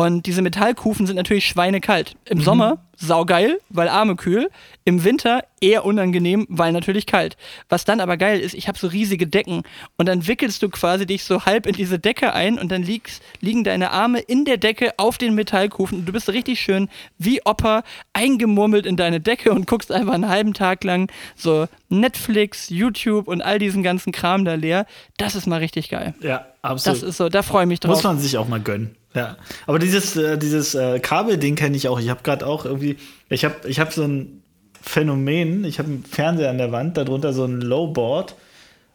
Und 0.00 0.24
diese 0.24 0.40
Metallkufen 0.40 1.06
sind 1.06 1.16
natürlich 1.16 1.44
schweinekalt. 1.46 2.16
Im 2.24 2.38
mhm. 2.38 2.42
Sommer 2.42 2.78
saugeil, 2.96 3.60
weil 3.68 3.86
Arme 3.86 4.16
kühl. 4.16 4.48
Im 4.86 5.04
Winter 5.04 5.44
eher 5.60 5.84
unangenehm, 5.84 6.46
weil 6.48 6.72
natürlich 6.72 7.04
kalt. 7.04 7.36
Was 7.68 7.84
dann 7.84 8.00
aber 8.00 8.16
geil 8.16 8.40
ist, 8.40 8.54
ich 8.54 8.66
habe 8.66 8.78
so 8.78 8.86
riesige 8.86 9.26
Decken 9.26 9.62
und 9.98 10.06
dann 10.06 10.26
wickelst 10.26 10.62
du 10.62 10.70
quasi 10.70 11.04
dich 11.04 11.24
so 11.24 11.44
halb 11.44 11.66
in 11.66 11.74
diese 11.74 11.98
Decke 11.98 12.32
ein 12.32 12.58
und 12.58 12.72
dann 12.72 12.82
liegst, 12.82 13.22
liegen 13.42 13.62
deine 13.62 13.90
Arme 13.90 14.20
in 14.20 14.46
der 14.46 14.56
Decke 14.56 14.94
auf 14.96 15.18
den 15.18 15.34
Metallkufen 15.34 15.98
und 15.98 16.06
du 16.06 16.12
bist 16.12 16.30
richtig 16.30 16.60
schön 16.60 16.88
wie 17.18 17.42
Opa 17.44 17.82
eingemurmelt 18.14 18.86
in 18.86 18.96
deine 18.96 19.20
Decke 19.20 19.52
und 19.52 19.66
guckst 19.66 19.92
einfach 19.92 20.14
einen 20.14 20.30
halben 20.30 20.54
Tag 20.54 20.82
lang 20.82 21.12
so 21.36 21.66
Netflix, 21.90 22.70
YouTube 22.70 23.28
und 23.28 23.42
all 23.42 23.58
diesen 23.58 23.82
ganzen 23.82 24.12
Kram 24.12 24.46
da 24.46 24.54
leer. 24.54 24.86
Das 25.18 25.34
ist 25.34 25.46
mal 25.46 25.58
richtig 25.58 25.90
geil. 25.90 26.14
Ja, 26.22 26.46
absolut. 26.62 27.02
Das 27.02 27.06
ist 27.06 27.18
so, 27.18 27.28
da 27.28 27.42
freue 27.42 27.64
ich 27.64 27.68
mich 27.68 27.80
drauf. 27.80 27.96
Muss 27.96 28.02
man 28.02 28.18
sich 28.18 28.38
auch 28.38 28.48
mal 28.48 28.60
gönnen. 28.60 28.96
Ja, 29.14 29.36
aber 29.66 29.78
dieses, 29.78 30.16
äh, 30.16 30.38
dieses 30.38 30.74
äh, 30.74 31.00
Kabelding 31.00 31.56
kenne 31.56 31.76
ich 31.76 31.88
auch. 31.88 31.98
Ich 31.98 32.08
habe 32.08 32.22
gerade 32.22 32.46
auch 32.46 32.64
irgendwie, 32.64 32.96
ich 33.28 33.44
habe 33.44 33.68
ich 33.68 33.80
hab 33.80 33.92
so 33.92 34.04
ein 34.04 34.42
Phänomen, 34.80 35.64
ich 35.64 35.78
habe 35.78 35.88
einen 35.88 36.04
Fernseher 36.04 36.50
an 36.50 36.58
der 36.58 36.72
Wand, 36.72 36.96
darunter 36.96 37.32
so 37.32 37.44
ein 37.44 37.60
Lowboard 37.60 38.36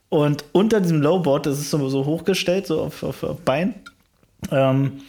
und 0.09 0.45
unter 0.53 0.79
diesem 0.79 1.01
Lowboard, 1.01 1.45
das 1.45 1.59
ist 1.59 1.71
so, 1.71 1.89
so 1.89 2.05
hochgestellt, 2.05 2.67
so 2.67 2.81
auf, 2.81 3.03
auf, 3.03 3.23
auf 3.23 3.39
Bein, 3.41 3.75
ähm, 4.51 5.01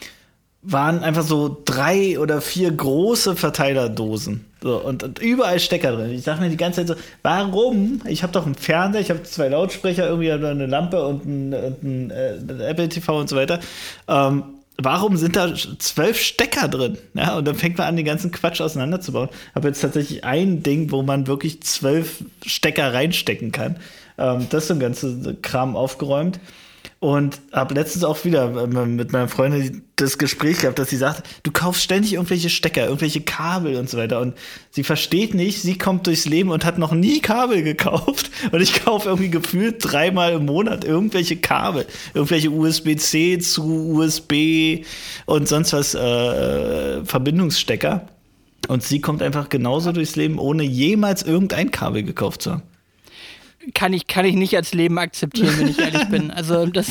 waren 0.62 1.04
einfach 1.04 1.22
so 1.22 1.62
drei 1.64 2.18
oder 2.18 2.40
vier 2.40 2.72
große 2.72 3.36
Verteilerdosen. 3.36 4.46
So, 4.60 4.78
und, 4.78 5.04
und 5.04 5.20
überall 5.20 5.60
Stecker 5.60 5.92
drin. 5.92 6.10
Ich 6.10 6.24
dachte 6.24 6.42
mir 6.42 6.50
die 6.50 6.56
ganze 6.56 6.84
Zeit 6.84 6.96
so, 6.96 7.02
warum? 7.22 8.00
Ich 8.06 8.24
habe 8.24 8.32
doch 8.32 8.46
einen 8.46 8.56
Fernseher, 8.56 9.00
ich 9.00 9.10
habe 9.10 9.22
zwei 9.22 9.46
Lautsprecher, 9.46 10.08
irgendwie 10.08 10.32
eine 10.32 10.66
Lampe 10.66 11.06
und 11.06 11.24
ein, 11.24 11.54
und 11.54 11.82
ein, 11.84 12.10
äh, 12.10 12.64
Apple 12.64 12.88
TV 12.88 13.20
und 13.20 13.28
so 13.28 13.36
weiter. 13.36 13.60
Ähm, 14.08 14.55
warum 14.78 15.16
sind 15.16 15.36
da 15.36 15.54
zwölf 15.78 16.20
Stecker 16.20 16.68
drin? 16.68 16.98
Ja, 17.14 17.36
und 17.38 17.46
dann 17.46 17.54
fängt 17.54 17.78
man 17.78 17.86
an, 17.86 17.96
den 17.96 18.04
ganzen 18.04 18.30
Quatsch 18.30 18.60
auseinanderzubauen. 18.60 19.28
Habe 19.54 19.68
jetzt 19.68 19.80
tatsächlich 19.80 20.24
ein 20.24 20.62
Ding, 20.62 20.90
wo 20.90 21.02
man 21.02 21.26
wirklich 21.26 21.62
zwölf 21.62 22.24
Stecker 22.44 22.92
reinstecken 22.92 23.52
kann. 23.52 23.76
Ähm, 24.18 24.46
das 24.50 24.64
ist 24.64 24.68
so 24.68 24.74
ein 24.74 24.80
ganzes 24.80 25.16
Kram 25.42 25.76
aufgeräumt. 25.76 26.40
Und 26.98 27.40
habe 27.52 27.74
letztens 27.74 28.04
auch 28.04 28.24
wieder 28.24 28.64
äh, 28.64 28.86
mit 28.86 29.12
meiner 29.12 29.28
Freundin 29.28 29.82
das 29.96 30.18
Gespräch 30.18 30.60
gehabt, 30.60 30.78
dass 30.78 30.90
sie 30.90 30.96
sagt, 30.96 31.22
du 31.42 31.50
kaufst 31.50 31.82
ständig 31.82 32.14
irgendwelche 32.14 32.50
Stecker, 32.50 32.84
irgendwelche 32.84 33.22
Kabel 33.22 33.76
und 33.76 33.88
so 33.88 33.96
weiter. 33.96 34.20
Und 34.20 34.34
sie 34.70 34.84
versteht 34.84 35.34
nicht, 35.34 35.62
sie 35.62 35.78
kommt 35.78 36.06
durchs 36.06 36.26
Leben 36.26 36.50
und 36.50 36.64
hat 36.64 36.78
noch 36.78 36.92
nie 36.92 37.20
Kabel 37.20 37.62
gekauft. 37.62 38.30
Und 38.52 38.60
ich 38.60 38.84
kaufe 38.84 39.08
irgendwie 39.08 39.30
gefühlt 39.30 39.76
dreimal 39.80 40.34
im 40.34 40.46
Monat 40.46 40.84
irgendwelche 40.84 41.36
Kabel. 41.36 41.86
Irgendwelche 42.14 42.50
USB-C 42.50 43.38
zu 43.38 43.64
USB 43.94 44.84
und 45.24 45.48
sonst 45.48 45.72
was 45.72 45.94
äh, 45.94 47.04
Verbindungsstecker. 47.04 48.06
Und 48.68 48.82
sie 48.82 49.00
kommt 49.00 49.22
einfach 49.22 49.48
genauso 49.48 49.92
durchs 49.92 50.16
Leben, 50.16 50.38
ohne 50.38 50.62
jemals 50.62 51.22
irgendein 51.22 51.70
Kabel 51.70 52.02
gekauft 52.02 52.42
zu 52.42 52.52
haben 52.52 52.62
kann 53.74 53.92
ich, 53.92 54.06
kann 54.06 54.24
ich 54.24 54.34
nicht 54.34 54.56
als 54.56 54.74
Leben 54.74 54.98
akzeptieren, 54.98 55.54
wenn 55.58 55.68
ich 55.68 55.78
ehrlich 55.78 56.08
bin. 56.08 56.30
Also 56.30 56.66
das, 56.66 56.90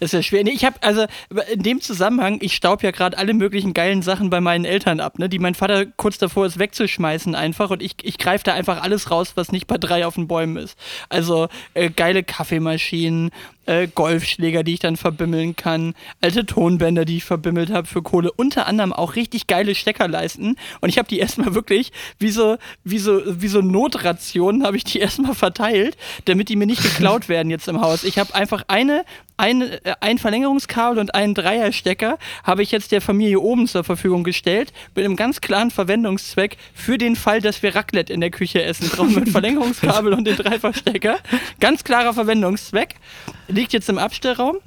das 0.00 0.12
wäre 0.12 0.22
schwer. 0.22 0.44
Nee, 0.44 0.50
ich 0.50 0.64
habe, 0.64 0.76
also 0.82 1.06
in 1.52 1.62
dem 1.62 1.80
Zusammenhang, 1.80 2.38
ich 2.40 2.54
staub 2.54 2.82
ja 2.82 2.90
gerade 2.90 3.16
alle 3.18 3.34
möglichen 3.34 3.74
geilen 3.74 4.02
Sachen 4.02 4.30
bei 4.30 4.40
meinen 4.40 4.64
Eltern 4.64 5.00
ab, 5.00 5.18
ne, 5.18 5.28
die 5.28 5.38
mein 5.38 5.54
Vater 5.54 5.86
kurz 5.86 6.18
davor 6.18 6.46
ist 6.46 6.58
wegzuschmeißen 6.58 7.34
einfach 7.34 7.70
und 7.70 7.82
ich, 7.82 7.96
ich 8.02 8.18
greife 8.18 8.44
da 8.44 8.54
einfach 8.54 8.82
alles 8.82 9.10
raus, 9.10 9.32
was 9.34 9.52
nicht 9.52 9.66
bei 9.66 9.78
drei 9.78 10.06
auf 10.06 10.14
den 10.14 10.28
Bäumen 10.28 10.56
ist. 10.56 10.78
Also 11.08 11.48
äh, 11.74 11.90
geile 11.90 12.22
Kaffeemaschinen, 12.22 13.30
äh, 13.66 13.88
Golfschläger, 13.88 14.62
die 14.62 14.74
ich 14.74 14.80
dann 14.80 14.96
verbimmeln 14.96 15.56
kann, 15.56 15.94
alte 16.20 16.46
Tonbänder, 16.46 17.04
die 17.04 17.18
ich 17.18 17.24
verbimmelt 17.24 17.70
habe 17.70 17.86
für 17.86 18.02
Kohle, 18.02 18.32
unter 18.32 18.66
anderem 18.66 18.92
auch 18.92 19.16
richtig 19.16 19.46
geile 19.46 19.74
Steckerleisten 19.74 20.56
und 20.80 20.88
ich 20.88 20.98
habe 20.98 21.08
die 21.08 21.18
erstmal 21.22 21.54
wirklich 21.54 21.92
wie 22.18 22.30
so 22.30 22.56
wie 22.84 22.98
so 22.98 23.22
wie 23.26 23.48
so 23.48 23.60
Notrationen 23.60 24.64
habe 24.64 24.76
ich 24.76 24.84
die 24.84 24.98
erstmal 25.00 25.34
verteilt, 25.34 25.96
damit 26.24 26.48
die 26.48 26.56
mir 26.56 26.66
nicht 26.66 26.82
geklaut 26.82 27.28
werden 27.28 27.50
jetzt 27.50 27.68
im 27.68 27.80
Haus. 27.80 28.04
Ich 28.04 28.18
habe 28.18 28.34
einfach 28.34 28.64
eine 28.68 29.04
ein, 29.36 29.62
äh, 29.62 29.94
ein 30.00 30.18
Verlängerungskabel 30.18 30.98
und 30.98 31.14
einen 31.14 31.34
Dreierstecker 31.34 32.18
habe 32.44 32.62
ich 32.62 32.70
jetzt 32.70 32.92
der 32.92 33.00
Familie 33.00 33.40
oben 33.40 33.66
zur 33.66 33.84
Verfügung 33.84 34.24
gestellt, 34.24 34.72
mit 34.94 35.04
einem 35.04 35.16
ganz 35.16 35.40
klaren 35.40 35.70
Verwendungszweck 35.70 36.56
für 36.74 36.98
den 36.98 37.16
Fall, 37.16 37.40
dass 37.40 37.62
wir 37.62 37.74
Raclette 37.74 38.12
in 38.12 38.20
der 38.20 38.30
Küche 38.30 38.62
essen. 38.62 38.88
Brauchen 38.88 39.14
wir 39.14 39.22
ein 39.22 39.26
Verlängerungskabel 39.26 40.14
und 40.14 40.24
den 40.24 40.36
Dreifachstecker. 40.36 41.18
Ganz 41.60 41.84
klarer 41.84 42.14
Verwendungszweck. 42.14 42.96
Liegt 43.48 43.72
jetzt 43.72 43.88
im 43.88 43.98
Abstellraum. 43.98 44.58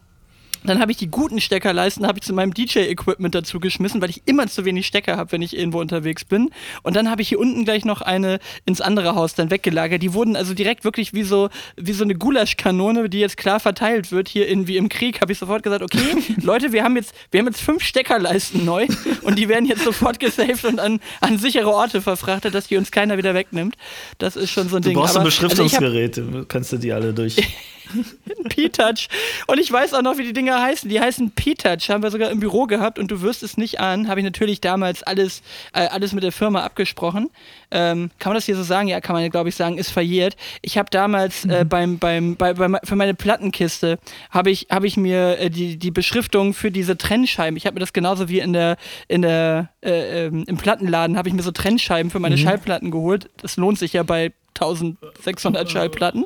Dann 0.66 0.80
habe 0.80 0.92
ich 0.92 0.98
die 0.98 1.08
guten 1.08 1.40
Steckerleisten 1.42 2.06
habe 2.08 2.20
ich 2.20 2.26
zu 2.26 2.34
meinem 2.34 2.54
DJ-Equipment 2.54 3.36
dazu 3.36 3.60
geschmissen, 3.60 4.02
weil 4.02 4.10
ich 4.10 4.24
immer 4.26 4.48
zu 4.48 4.66
wenig 4.66 4.88
Stecker 4.88 5.18
habe, 5.18 5.32
wenn 5.32 5.42
ich 5.42 5.58
irgendwo 5.58 5.80
unterwegs 5.80 6.26
bin. 6.26 6.50
Und 6.84 6.96
dann 6.96 7.10
habe 7.10 7.22
ich 7.22 7.30
hier 7.30 7.40
unten 7.40 7.66
gleich 7.66 7.86
noch 7.86 8.02
eine 8.02 8.40
ins 8.66 8.82
andere 8.82 9.16
Haus 9.16 9.36
dann 9.36 9.52
weggelagert. 9.52 10.02
Die 10.02 10.14
wurden 10.14 10.36
also 10.36 10.54
direkt 10.54 10.84
wirklich 10.84 11.14
wie 11.14 11.24
so, 11.24 11.50
wie 11.76 11.94
so 11.94 12.04
eine 12.04 12.16
Gulaschkanone, 12.16 13.10
die 13.10 13.20
jetzt 13.20 13.38
klar 13.38 13.60
verteilt 13.60 14.12
wird. 14.12 14.30
Hier 14.30 14.48
in, 14.48 14.68
wie 14.68 14.78
im 14.78 14.90
Krieg 14.90 15.22
habe 15.22 15.32
ich 15.32 15.40
sofort 15.40 15.64
gesagt, 15.64 15.84
okay, 15.84 16.16
Leute, 16.42 16.72
wir 16.72 16.84
haben 16.84 16.96
jetzt, 16.96 17.14
wir 17.32 17.40
haben 17.40 17.48
jetzt 17.48 17.62
fünf 17.62 17.84
Steckerleisten 17.84 18.66
neu 18.66 18.88
und 19.22 19.38
die 19.38 19.50
werden 19.50 19.66
jetzt 19.66 19.84
sofort 19.84 20.20
gesaved 20.20 20.66
und 20.66 20.80
an, 20.80 21.00
an 21.22 21.38
sichere 21.38 21.70
Orte 21.70 22.02
verfrachtet, 22.02 22.54
dass 22.54 22.68
die 22.68 22.78
uns 22.78 22.92
keiner 22.92 23.18
wieder 23.18 23.34
wegnimmt. 23.34 23.76
Das 24.18 24.36
ist 24.36 24.52
schon 24.52 24.70
so 24.70 24.78
ein 24.78 24.82
du 24.82 24.90
Ding. 24.90 24.96
Du 24.96 25.02
brauchst 25.02 25.16
Aber, 25.16 25.26
Beschriftungsgeräte, 25.26 26.22
also 26.22 26.40
hab, 26.40 26.50
kannst 26.50 26.72
du 26.72 26.78
die 26.78 26.92
alle 26.92 27.14
durch. 27.14 27.36
P-Touch. 28.50 29.08
Und 29.48 29.60
ich 29.60 29.72
weiß 29.72 29.94
auch 29.94 30.02
noch, 30.02 30.18
wie 30.18 30.24
die 30.24 30.34
Dinger 30.34 30.62
heißen. 30.62 30.90
Die 30.90 31.00
heißen 31.00 31.32
P-Touch. 31.32 31.90
Haben 31.90 32.04
wir 32.04 32.12
sogar 32.12 32.32
im 32.32 32.40
Büro 32.40 32.66
gehabt 32.66 33.00
und 33.00 33.12
du 33.12 33.22
wirst 33.22 33.44
es 33.44 33.58
nicht 33.58 33.80
an. 33.80 34.08
Habe 34.08 34.20
ich 34.20 34.24
natürlich 34.24 34.62
damals 34.62 35.04
alles, 35.04 35.42
äh, 35.74 35.88
alles 35.88 36.14
mit 36.14 36.24
der 36.24 36.32
Firma 36.32 36.64
abgesprochen. 36.64 37.30
Ähm, 37.72 38.12
kann 38.20 38.32
man 38.32 38.38
das 38.38 38.46
hier 38.46 38.56
so 38.56 38.64
sagen? 38.64 38.88
Ja, 38.88 39.02
kann 39.02 39.16
man, 39.16 39.30
glaube 39.30 39.50
ich, 39.50 39.56
sagen, 39.56 39.78
ist 39.78 39.92
verjährt. 39.92 40.36
Ich 40.62 40.78
habe 40.78 40.90
damals 40.90 41.46
äh, 41.46 41.64
mhm. 41.64 41.70
beim, 41.70 42.00
beim, 42.00 42.36
bei, 42.36 42.54
bei, 42.54 42.80
für 42.84 42.96
meine 42.96 43.14
Plattenkiste 43.14 44.00
habe 44.30 44.52
ich, 44.52 44.68
hab 44.70 44.84
ich 44.84 44.98
mir 44.98 45.40
äh, 45.40 45.50
die, 45.50 45.78
die 45.78 45.92
Beschriftung 45.92 46.54
für 46.54 46.72
diese 46.72 46.98
Trennscheiben, 46.98 47.58
ich 47.58 47.66
habe 47.66 47.76
mir 47.76 47.80
das 47.80 47.94
genauso 47.94 48.30
wie 48.30 48.40
in 48.40 48.54
der, 48.54 48.78
in 49.08 49.22
der, 49.22 49.70
äh, 49.82 50.26
ähm, 50.26 50.44
im 50.48 50.58
Plattenladen, 50.58 51.18
habe 51.18 51.30
ich 51.30 51.36
mir 51.36 51.44
so 51.44 51.52
Trennscheiben 51.52 52.12
für 52.12 52.20
meine 52.20 52.36
mhm. 52.36 52.42
Schallplatten 52.42 52.92
geholt. 52.92 53.30
Das 53.38 53.58
lohnt 53.58 53.80
sich 53.80 53.94
ja 53.94 54.04
bei 54.04 54.32
1600 54.56 55.70
Schallplatten. 55.70 56.26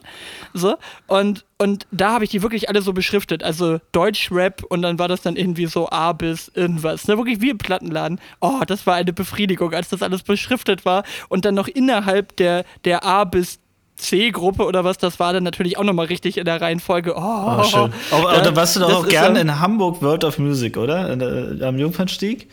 So. 0.54 0.76
Und, 1.08 1.46
und 1.58 1.88
da 1.92 2.14
habe 2.14 2.24
ich 2.24 2.30
die 2.30 2.42
wirklich 2.42 2.70
alle 2.70 2.82
so 2.82 2.94
beschriftet. 2.94 3.44
Also 3.44 3.80
Deutschrap 3.92 4.64
und 4.64 4.82
dann 4.82 5.00
war 5.00 5.08
das 5.08 5.22
dann 5.22 5.36
irgendwie 5.36 5.66
so 5.66 5.90
A 5.90 6.14
bis 6.14 6.52
irgendwas. 6.54 7.08
Ne? 7.08 7.18
Wirklich 7.18 7.42
wie 7.42 7.50
im 7.50 7.58
Plattenladen. 7.58 8.20
Oh, 8.40 8.62
das 8.66 8.86
war 8.86 8.96
eine 8.96 9.14
Befriedigung, 9.14 9.74
als 9.74 9.90
das 9.90 10.02
alles 10.02 10.24
beschriftet 10.24 10.86
war. 10.86 11.04
Und 11.28 11.46
dann 11.46 11.56
noch 11.56 11.68
innerhalb 11.68 12.36
der, 12.38 12.66
der 12.86 13.04
A 13.04 13.24
bis 13.24 13.60
C-Gruppe 14.00 14.64
oder 14.64 14.84
was 14.84 14.98
das 14.98 15.20
war, 15.20 15.34
dann 15.34 15.44
natürlich 15.44 15.78
auch 15.78 15.84
nochmal 15.84 16.06
richtig 16.06 16.38
in 16.38 16.46
der 16.46 16.62
Reihenfolge. 16.62 17.16
Oh, 17.16 17.58
oh 17.60 17.64
schön. 17.64 17.94
Aber, 18.12 18.42
da 18.42 18.56
warst 18.56 18.76
du 18.76 18.80
doch 18.80 19.04
auch 19.04 19.08
gerne 19.08 19.42
in 19.42 19.60
Hamburg 19.60 20.02
World 20.02 20.24
of 20.24 20.40
Music, 20.40 20.78
oder? 20.78 21.16
Der, 21.16 21.68
am 21.68 21.78
Jungfernstieg? 21.78 22.48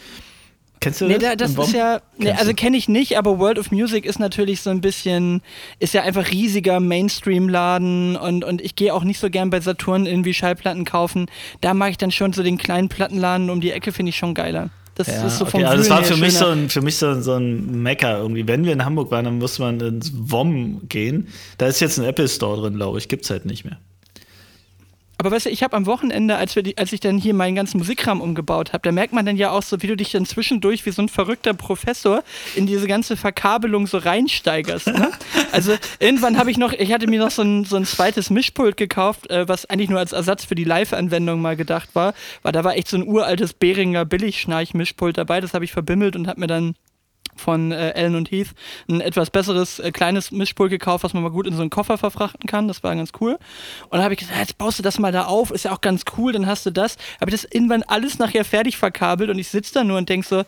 Kennst 0.87 1.01
du 1.01 1.09
das? 1.09 1.18
Nee, 1.18 1.18
da, 1.18 1.35
das 1.35 1.59
ist 1.59 1.72
ja, 1.72 2.01
nee, 2.16 2.31
also 2.31 2.55
kenne 2.55 2.77
ich 2.77 2.88
nicht, 2.88 3.18
aber 3.18 3.40
World 3.40 3.59
of 3.59 3.72
Music 3.72 4.07
ist 4.07 4.20
natürlich 4.20 4.61
so 4.61 4.70
ein 4.70 4.81
bisschen, 4.81 5.42
ist 5.81 5.94
ja 5.94 6.03
einfach 6.03 6.31
riesiger 6.31 6.79
Mainstream-Laden 6.79 8.14
und, 8.14 8.44
und 8.44 8.62
ich 8.62 8.77
gehe 8.77 8.94
auch 8.94 9.03
nicht 9.03 9.18
so 9.18 9.29
gern 9.29 9.51
bei 9.51 9.59
Saturn 9.59 10.07
irgendwie 10.07 10.33
Schallplatten 10.33 10.85
kaufen. 10.85 11.27
Da 11.61 11.75
mag 11.75 11.90
ich 11.90 11.99
dann 11.99 12.12
schon 12.12 12.33
so 12.33 12.44
den 12.44 12.57
kleinen 12.57 12.88
Plattenladen 12.88 13.51
um 13.51 13.61
die 13.61 13.72
Ecke, 13.72 13.90
finde 13.90 14.11
ich 14.11 14.16
schon 14.16 14.33
geiler. 14.33 14.70
Das 14.94 15.09
ja, 15.09 15.27
ist 15.27 15.38
so 15.38 15.44
vom 15.44 15.61
okay. 15.61 15.68
Also 15.68 15.83
es 15.83 15.90
war 15.90 16.05
für 16.05 16.16
mich, 16.16 16.35
so 16.35 16.46
ein, 16.46 16.70
für 16.70 16.83
mich 16.83 16.96
so, 16.99 17.20
so 17.20 17.35
ein 17.35 17.83
Mecker 17.83 18.18
irgendwie. 18.18 18.46
Wenn 18.46 18.64
wir 18.64 18.72
in 18.72 18.85
Hamburg 18.85 19.11
waren, 19.11 19.25
dann 19.25 19.38
musste 19.38 19.62
man 19.62 19.81
ins 19.81 20.12
WOM 20.14 20.87
gehen. 20.88 21.27
Da 21.59 21.66
ist 21.66 21.81
jetzt 21.81 21.99
ein 21.99 22.05
Apple 22.05 22.29
Store 22.29 22.61
drin, 22.61 22.77
glaube 22.77 22.99
ich. 22.99 23.09
Gibt's 23.09 23.29
halt 23.29 23.44
nicht 23.44 23.64
mehr. 23.64 23.79
Aber 25.18 25.31
weißt 25.31 25.46
du, 25.46 25.50
ich 25.50 25.62
habe 25.62 25.76
am 25.76 25.87
Wochenende, 25.87 26.37
als, 26.37 26.57
wir 26.57 26.62
die, 26.62 26.76
als 26.76 26.92
ich 26.92 27.00
dann 27.00 27.16
hier 27.16 27.33
meinen 27.33 27.55
ganzen 27.55 27.79
Musikkram 27.79 28.20
umgebaut 28.20 28.72
habe, 28.72 28.83
da 28.83 28.92
merkt 28.92 29.12
man 29.12 29.24
dann 29.24 29.37
ja 29.37 29.50
auch 29.50 29.62
so, 29.62 29.81
wie 29.83 29.87
du 29.87 29.96
dich 29.96 30.11
dann 30.12 30.26
zwischendurch 30.26 30.85
wie 30.85 30.90
so 30.90 31.00
ein 31.00 31.09
verrückter 31.09 31.55
Professor 31.55 32.22
in 32.55 32.66
diese 32.66 32.87
ganze 32.87 33.16
Verkabelung 33.16 33.87
so 33.87 33.98
reinsteigerst. 33.98 34.88
Ne? 34.88 35.11
Also 35.52 35.74
irgendwann 36.00 36.37
habe 36.37 36.50
ich 36.50 36.59
noch, 36.59 36.72
ich 36.72 36.92
hatte 36.92 37.07
mir 37.07 37.18
noch 37.18 37.31
so 37.31 37.40
ein, 37.40 37.64
so 37.64 37.76
ein 37.76 37.87
zweites 37.87 38.29
Mischpult 38.29 38.76
gekauft, 38.76 39.31
äh, 39.31 39.48
was 39.48 39.64
eigentlich 39.64 39.88
nur 39.88 39.98
als 39.98 40.12
Ersatz 40.12 40.44
für 40.44 40.55
die 40.55 40.64
Live-Anwendung 40.64 41.40
mal 41.40 41.57
gedacht 41.57 41.90
war, 41.94 42.12
weil 42.42 42.52
da 42.52 42.62
war 42.62 42.74
echt 42.74 42.88
so 42.88 42.98
ein 42.98 43.07
uraltes 43.07 43.55
Behringer 43.55 44.05
Billigschnarch-Mischpult 44.05 45.16
dabei, 45.16 45.40
das 45.40 45.55
habe 45.55 45.64
ich 45.64 45.72
verbimmelt 45.72 46.14
und 46.14 46.26
habe 46.29 46.40
mir 46.40 46.46
dann 46.46 46.74
von 47.35 47.72
äh, 47.72 47.91
Ellen 47.91 48.14
und 48.14 48.31
Heath 48.31 48.49
ein 48.89 49.01
etwas 49.01 49.31
besseres 49.31 49.79
äh, 49.79 49.91
kleines 49.93 50.31
Mischpult 50.31 50.70
gekauft, 50.70 51.05
was 51.05 51.14
man 51.14 51.22
mal 51.22 51.31
gut 51.31 51.47
in 51.47 51.55
so 51.55 51.61
einen 51.61 51.70
Koffer 51.70 51.99
verfrachten 51.99 52.47
kann. 52.47 52.68
Das 52.68 52.83
war 52.83 52.95
ganz 52.95 53.12
cool. 53.20 53.33
Und 53.85 53.93
dann 53.93 54.03
habe 54.03 54.14
ich 54.14 54.20
gesagt, 54.20 54.39
jetzt 54.39 54.59
baust 54.59 54.79
du 54.79 54.83
das 54.83 54.99
mal 54.99 55.12
da 55.12 55.24
auf, 55.24 55.51
ist 55.51 55.64
ja 55.64 55.72
auch 55.72 55.81
ganz 55.81 56.05
cool, 56.16 56.33
dann 56.33 56.47
hast 56.47 56.66
du 56.66 56.70
das. 56.70 56.97
Habe 57.20 57.31
ich 57.31 57.41
das 57.41 57.45
irgendwann 57.51 57.83
alles 57.83 58.18
nachher 58.18 58.45
fertig 58.45 58.77
verkabelt 58.77 59.31
und 59.31 59.39
ich 59.39 59.49
sitze 59.49 59.74
da 59.74 59.85
nur 59.85 59.99
und 59.99 60.09
denke 60.09 60.27
so, 60.27 60.45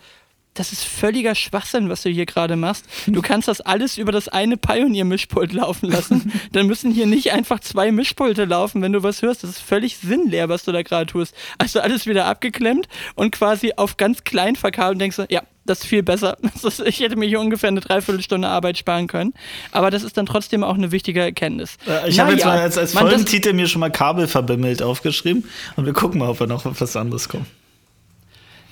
das 0.58 0.72
ist 0.72 0.84
völliger 0.84 1.34
Schwachsinn, 1.34 1.88
was 1.88 2.02
du 2.02 2.10
hier 2.10 2.26
gerade 2.26 2.56
machst. 2.56 2.84
Du 3.06 3.22
kannst 3.22 3.46
das 3.46 3.60
alles 3.60 3.96
über 3.96 4.10
das 4.10 4.28
eine 4.28 4.56
Pioneer-Mischpult 4.56 5.52
laufen 5.52 5.88
lassen. 5.88 6.32
Dann 6.52 6.66
müssen 6.66 6.90
hier 6.90 7.06
nicht 7.06 7.32
einfach 7.32 7.60
zwei 7.60 7.92
Mischpulte 7.92 8.44
laufen, 8.44 8.82
wenn 8.82 8.92
du 8.92 9.02
was 9.02 9.22
hörst. 9.22 9.44
Das 9.44 9.50
ist 9.50 9.60
völlig 9.60 9.98
sinnleer, 9.98 10.48
was 10.48 10.64
du 10.64 10.72
da 10.72 10.82
gerade 10.82 11.06
tust. 11.06 11.34
Also 11.58 11.80
alles 11.80 12.06
wieder 12.06 12.26
abgeklemmt 12.26 12.88
und 13.14 13.30
quasi 13.30 13.74
auf 13.76 13.96
ganz 13.96 14.24
klein 14.24 14.56
verkabelt 14.56 14.96
und 14.96 14.98
denkst 15.00 15.16
so, 15.16 15.26
ja, 15.28 15.42
das 15.70 15.80
ist 15.80 15.86
viel 15.86 16.02
besser. 16.02 16.36
ich 16.84 17.00
hätte 17.00 17.16
mir 17.16 17.26
hier 17.26 17.40
ungefähr 17.40 17.68
eine 17.68 17.80
Dreiviertelstunde 17.80 18.48
Arbeit 18.48 18.78
sparen 18.78 19.06
können. 19.06 19.34
Aber 19.70 19.90
das 19.90 20.02
ist 20.02 20.16
dann 20.16 20.26
trotzdem 20.26 20.64
auch 20.64 20.74
eine 20.74 20.90
wichtige 20.92 21.20
Erkenntnis. 21.20 21.76
Äh, 21.86 22.08
ich 22.08 22.18
habe 22.18 22.32
jetzt 22.32 22.44
mal 22.44 22.58
als, 22.58 22.78
als 22.78 22.92
Folgentitel 22.92 23.52
mir 23.52 23.68
schon 23.68 23.80
mal 23.80 23.90
Kabel 23.90 24.26
verbimmelt 24.26 24.82
aufgeschrieben 24.82 25.44
und 25.76 25.86
wir 25.86 25.92
gucken 25.92 26.20
mal, 26.20 26.28
ob 26.28 26.40
wir 26.40 26.46
noch 26.46 26.64
auf 26.66 26.80
was 26.80 26.96
anderes 26.96 27.28
kommen. 27.28 27.46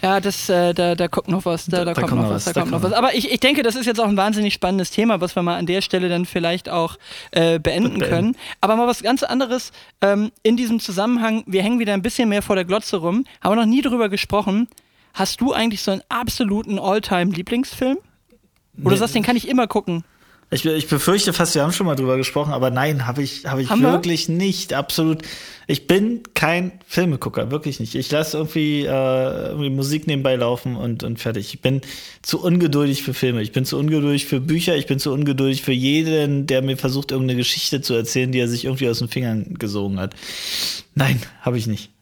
Ja, 0.02 0.20
das, 0.20 0.48
äh, 0.48 0.74
da, 0.74 0.94
da 0.94 1.08
kommt 1.08 1.28
noch 1.28 1.46
was, 1.46 1.66
da, 1.66 1.78
da, 1.78 1.84
da 1.86 1.94
kommt, 1.94 2.08
kommt, 2.08 2.22
noch 2.22 2.30
was, 2.30 2.46
was 2.46 2.52
da 2.52 2.60
kommt 2.60 2.72
noch 2.72 2.82
was. 2.82 2.92
Aber 2.92 3.14
ich, 3.14 3.32
ich 3.32 3.40
denke, 3.40 3.62
das 3.62 3.76
ist 3.76 3.86
jetzt 3.86 3.98
auch 3.98 4.08
ein 4.08 4.16
wahnsinnig 4.16 4.52
spannendes 4.52 4.90
Thema, 4.90 5.20
was 5.20 5.34
wir 5.34 5.42
mal 5.42 5.56
an 5.56 5.66
der 5.66 5.80
Stelle 5.80 6.08
dann 6.08 6.26
vielleicht 6.26 6.68
auch 6.68 6.96
äh, 7.30 7.58
beenden, 7.58 7.94
beenden 7.94 8.00
können. 8.00 8.36
Aber 8.60 8.76
mal 8.76 8.86
was 8.86 9.02
ganz 9.02 9.22
anderes 9.22 9.72
ähm, 10.02 10.32
in 10.42 10.56
diesem 10.56 10.80
Zusammenhang, 10.80 11.44
wir 11.46 11.62
hängen 11.62 11.78
wieder 11.78 11.94
ein 11.94 12.02
bisschen 12.02 12.28
mehr 12.28 12.42
vor 12.42 12.56
der 12.56 12.66
Glotze 12.66 12.98
rum, 12.98 13.24
haben 13.42 13.52
wir 13.52 13.56
noch 13.56 13.66
nie 13.66 13.82
drüber 13.82 14.08
gesprochen. 14.10 14.68
Hast 15.16 15.40
du 15.40 15.54
eigentlich 15.54 15.80
so 15.80 15.92
einen 15.92 16.02
absoluten 16.10 16.78
All-Time-Lieblingsfilm? 16.78 17.96
Oder 18.82 18.90
nee. 18.90 18.96
sagst, 18.96 19.14
den 19.14 19.22
kann 19.22 19.34
ich 19.34 19.48
immer 19.48 19.66
gucken? 19.66 20.04
Ich, 20.50 20.66
ich 20.66 20.88
befürchte 20.88 21.32
fast, 21.32 21.54
wir 21.54 21.62
haben 21.62 21.72
schon 21.72 21.86
mal 21.86 21.96
drüber 21.96 22.18
gesprochen, 22.18 22.52
aber 22.52 22.70
nein, 22.70 23.06
habe 23.06 23.22
ich, 23.22 23.46
hab 23.46 23.58
ich 23.58 23.70
wirklich 23.70 24.28
wir? 24.28 24.34
nicht. 24.34 24.74
Absolut. 24.74 25.22
Ich 25.66 25.86
bin 25.86 26.22
kein 26.34 26.70
Filmegucker, 26.86 27.50
wirklich 27.50 27.80
nicht. 27.80 27.94
Ich 27.94 28.10
lasse 28.10 28.36
irgendwie, 28.36 28.82
äh, 28.82 29.46
irgendwie 29.48 29.70
Musik 29.70 30.06
nebenbei 30.06 30.36
laufen 30.36 30.76
und, 30.76 31.02
und 31.02 31.18
fertig. 31.18 31.54
Ich 31.54 31.62
bin 31.62 31.80
zu 32.20 32.38
ungeduldig 32.38 33.02
für 33.02 33.14
Filme. 33.14 33.40
Ich 33.40 33.52
bin 33.52 33.64
zu 33.64 33.78
ungeduldig 33.78 34.26
für 34.26 34.40
Bücher. 34.40 34.76
Ich 34.76 34.86
bin 34.86 34.98
zu 34.98 35.14
ungeduldig 35.14 35.62
für 35.62 35.72
jeden, 35.72 36.46
der 36.46 36.60
mir 36.60 36.76
versucht, 36.76 37.10
irgendeine 37.10 37.38
Geschichte 37.38 37.80
zu 37.80 37.94
erzählen, 37.94 38.30
die 38.32 38.38
er 38.38 38.48
sich 38.48 38.66
irgendwie 38.66 38.90
aus 38.90 38.98
den 38.98 39.08
Fingern 39.08 39.54
gesogen 39.54 39.98
hat. 39.98 40.14
Nein, 40.94 41.22
habe 41.40 41.56
ich 41.56 41.66
nicht. 41.66 41.95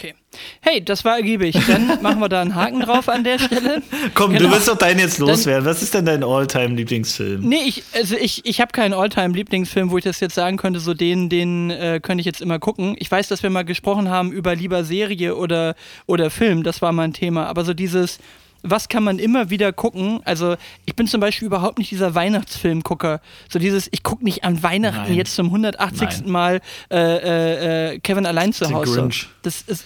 Okay. 0.00 0.14
Hey, 0.62 0.82
das 0.82 1.04
war 1.04 1.16
ergiebig. 1.16 1.54
Dann 1.66 1.86
machen 2.02 2.20
wir 2.20 2.30
da 2.30 2.40
einen 2.40 2.54
Haken 2.54 2.80
drauf 2.80 3.10
an 3.10 3.22
der 3.22 3.38
Stelle. 3.38 3.82
Komm, 4.14 4.32
genau. 4.32 4.48
du 4.48 4.54
wirst 4.54 4.68
doch 4.68 4.78
deinen 4.78 4.98
jetzt 4.98 5.18
loswerden. 5.18 5.66
Was 5.66 5.82
ist 5.82 5.92
denn 5.92 6.06
dein 6.06 6.24
All-Time-Lieblingsfilm? 6.24 7.42
Nee, 7.46 7.64
ich, 7.66 7.82
also 7.92 8.16
ich, 8.16 8.46
ich 8.46 8.62
habe 8.62 8.72
keinen 8.72 8.94
All-Time-Lieblingsfilm, 8.94 9.90
wo 9.90 9.98
ich 9.98 10.04
das 10.04 10.20
jetzt 10.20 10.34
sagen 10.34 10.56
könnte, 10.56 10.80
so 10.80 10.94
den, 10.94 11.28
den 11.28 11.68
äh, 11.68 12.00
könnte 12.02 12.20
ich 12.20 12.26
jetzt 12.26 12.40
immer 12.40 12.58
gucken. 12.58 12.96
Ich 12.98 13.10
weiß, 13.10 13.28
dass 13.28 13.42
wir 13.42 13.50
mal 13.50 13.64
gesprochen 13.64 14.08
haben 14.08 14.32
über 14.32 14.54
lieber 14.54 14.84
Serie 14.84 15.36
oder, 15.36 15.74
oder 16.06 16.30
Film, 16.30 16.62
das 16.62 16.80
war 16.80 16.92
mal 16.92 17.02
ein 17.02 17.12
Thema. 17.12 17.46
Aber 17.46 17.64
so 17.64 17.74
dieses, 17.74 18.20
was 18.62 18.88
kann 18.88 19.02
man 19.02 19.18
immer 19.18 19.50
wieder 19.50 19.72
gucken? 19.72 20.20
Also, 20.24 20.56
ich 20.84 20.94
bin 20.94 21.06
zum 21.06 21.20
Beispiel 21.20 21.46
überhaupt 21.46 21.78
nicht 21.78 21.90
dieser 21.90 22.14
Weihnachtsfilmgucker. 22.14 23.20
So 23.48 23.58
dieses, 23.58 23.88
ich 23.90 24.02
gucke 24.02 24.24
nicht 24.24 24.44
an 24.44 24.62
Weihnachten 24.62 25.08
Nein. 25.08 25.14
jetzt 25.14 25.34
zum 25.34 25.46
180. 25.46 26.00
Nein. 26.00 26.30
Mal 26.30 26.60
äh, 26.90 26.96
äh, 26.96 27.94
äh, 27.94 27.98
Kevin 28.00 28.26
allein 28.26 28.52
zu 28.52 28.70
Hause. 28.70 29.08
Das 29.42 29.62
ist. 29.62 29.84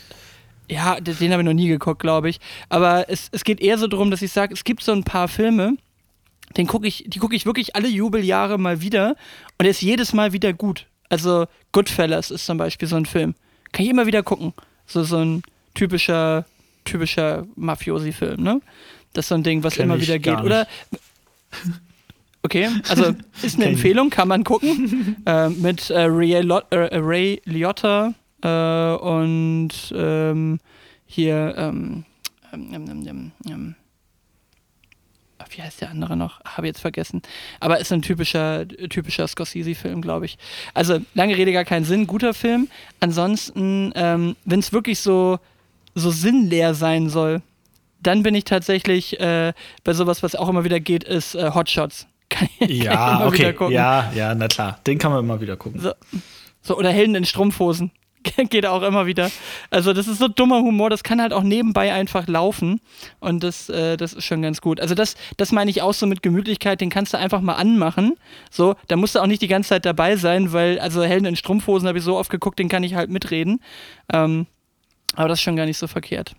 Ja, 0.68 0.99
den 0.99 1.31
habe 1.31 1.43
ich 1.43 1.47
noch 1.47 1.53
nie 1.53 1.68
geguckt, 1.68 2.01
glaube 2.01 2.31
ich. 2.31 2.41
Aber 2.70 3.11
es, 3.11 3.29
es 3.33 3.45
geht 3.45 3.61
eher 3.61 3.77
so 3.77 3.87
darum, 3.87 4.11
dass 4.11 4.22
ich 4.22 4.33
sage, 4.33 4.55
es 4.55 4.64
gibt 4.64 4.83
so 4.83 4.93
ein 4.93 5.05
paar 5.05 5.29
Filme, 5.29 5.77
den 6.57 6.66
guck 6.66 6.87
ich, 6.87 7.05
die 7.07 7.18
gucke 7.18 7.37
ich 7.37 7.45
wirklich 7.45 7.77
alle 7.77 7.89
Jubeljahre 7.89 8.57
mal 8.57 8.81
wieder 8.81 9.16
und 9.59 9.66
er 9.66 9.70
ist 9.70 9.83
jedes 9.83 10.14
Mal 10.14 10.33
wieder 10.33 10.55
gut. 10.55 10.87
Also 11.11 11.47
Goodfellas 11.72 12.31
ist 12.31 12.47
zum 12.47 12.57
Beispiel 12.57 12.89
so 12.89 12.97
ein 12.97 13.05
Film. 13.05 13.35
Kann 13.72 13.85
ich 13.85 13.91
immer 13.91 14.07
wieder 14.07 14.22
gucken. 14.22 14.55
So, 14.87 15.05
so 15.05 15.18
ein 15.18 15.43
typischer 15.75 16.47
typischer 16.85 17.47
Mafiosi-Film, 17.57 18.43
ne? 18.43 18.61
Das 19.12 19.26
ist 19.26 19.28
so 19.28 19.35
ein 19.37 19.43
Ding, 19.43 19.62
was 19.62 19.74
Kenn 19.74 19.85
immer 19.85 20.01
wieder 20.01 20.18
geht. 20.18 20.41
Oder. 20.41 20.66
Okay, 22.43 22.68
also 22.89 23.14
ist 23.43 23.57
eine 23.57 23.66
Empfehlung, 23.66 24.11
kann 24.11 24.28
man 24.28 24.45
gucken. 24.45 25.16
äh, 25.26 25.49
mit 25.49 25.91
äh, 25.91 26.03
Ray, 26.03 26.41
Lot 26.43 26.66
äh, 26.70 26.97
Ray 26.97 27.41
Liotta 27.45 28.14
äh, 28.43 28.97
und 28.97 29.70
ähm, 29.95 30.61
hier, 31.07 31.55
ähm, 31.57 32.05
ähm, 32.53 33.32
ähm, 33.47 33.74
wie 35.51 35.62
heißt 35.62 35.80
der 35.80 35.91
andere 35.91 36.16
noch? 36.16 36.41
Habe 36.45 36.66
jetzt 36.66 36.80
vergessen. 36.80 37.22
Aber 37.61 37.78
ist 37.78 37.93
ein 37.93 38.03
typischer, 38.03 38.66
typischer 38.66 39.28
Scorsese-Film, 39.28 40.01
glaube 40.01 40.26
ich. 40.26 40.37
Also, 40.72 40.99
lange 41.14 41.37
Rede, 41.37 41.53
gar 41.53 41.64
keinen 41.64 41.85
Sinn. 41.85 42.07
Guter 42.07 42.35
Film. 42.35 42.68
Ansonsten, 43.01 43.93
ähm, 43.95 44.37
wenn 44.45 44.61
es 44.61 44.72
wirklich 44.72 45.01
so 45.01 45.39
so 45.95 46.11
sinnleer 46.11 46.75
sein 46.75 47.09
soll, 47.09 47.43
dann 48.01 48.23
bin 48.23 48.35
ich 48.35 48.45
tatsächlich 48.45 49.19
äh, 49.21 49.53
bei 49.83 49.95
sowas, 49.95 50.23
was 50.23 50.35
auch 50.35 50.49
immer 50.49 50.65
wieder 50.65 50.81
geht, 50.81 51.05
ist 51.05 51.35
äh, 51.35 51.51
Hotshots. 51.55 52.07
Kann, 52.31 52.49
ja, 52.59 53.19
kann 53.19 53.29
okay. 53.29 53.55
Ja, 53.71 54.11
ja, 54.13 54.35
na 54.35 54.49
klar. 54.49 54.81
Den 54.87 54.99
kann 54.99 55.13
man 55.13 55.23
immer 55.23 55.41
wieder 55.41 55.57
gucken. 55.57 55.81
So, 55.81 55.93
so 56.63 56.77
oder 56.77 56.91
Helden 56.91 57.15
in 57.15 57.25
Strumpfhosen. 57.25 57.93
geht 58.51 58.67
auch 58.67 58.83
immer 58.83 59.07
wieder. 59.07 59.31
Also, 59.71 59.93
das 59.93 60.09
ist 60.09 60.19
so 60.19 60.29
dummer 60.29 60.61
Humor, 60.61 60.91
das 60.91 61.03
kann 61.03 61.21
halt 61.21 61.33
auch 61.33 61.43
nebenbei 61.43 61.93
einfach 61.93 62.27
laufen. 62.27 62.81
Und 63.21 63.43
das, 63.43 63.69
äh, 63.69 63.97
das 63.97 64.13
ist 64.13 64.25
schon 64.25 64.43
ganz 64.43 64.61
gut. 64.61 64.81
Also, 64.81 64.95
das, 64.95 65.17
das 65.37 65.53
meine 65.53 65.71
ich 65.71 65.83
auch 65.83 65.95
so 65.95 66.07
mit 66.07 66.23
Gemütlichkeit, 66.23 66.81
den 66.81 66.91
kannst 66.91 67.13
du 67.13 67.19
einfach 67.19 67.41
mal 67.41 67.55
anmachen. 67.55 68.17
So, 68.51 68.77
da 68.89 68.97
musst 68.97 69.15
du 69.15 69.21
auch 69.21 69.27
nicht 69.27 69.43
die 69.43 69.49
ganze 69.49 69.71
Zeit 69.71 69.85
dabei 69.85 70.17
sein, 70.17 70.53
weil, 70.53 70.79
also 70.79 71.03
Helden 71.03 71.27
in 71.27 71.37
Strumpfhosen 71.37 71.89
habe 71.89 71.99
ich 71.99 72.05
so 72.05 72.17
oft 72.17 72.31
geguckt, 72.31 72.59
den 72.59 72.69
kann 72.69 72.83
ich 72.83 72.95
halt 72.95 73.11
mitreden. 73.11 73.61
Ähm, 74.13 74.47
aber 75.17 75.29
das 75.29 75.39
ist 75.39 75.43
schon 75.43 75.57
gar 75.57 75.67
nicht 75.67 75.79
so 75.79 75.87
verkehrt. 75.87 76.35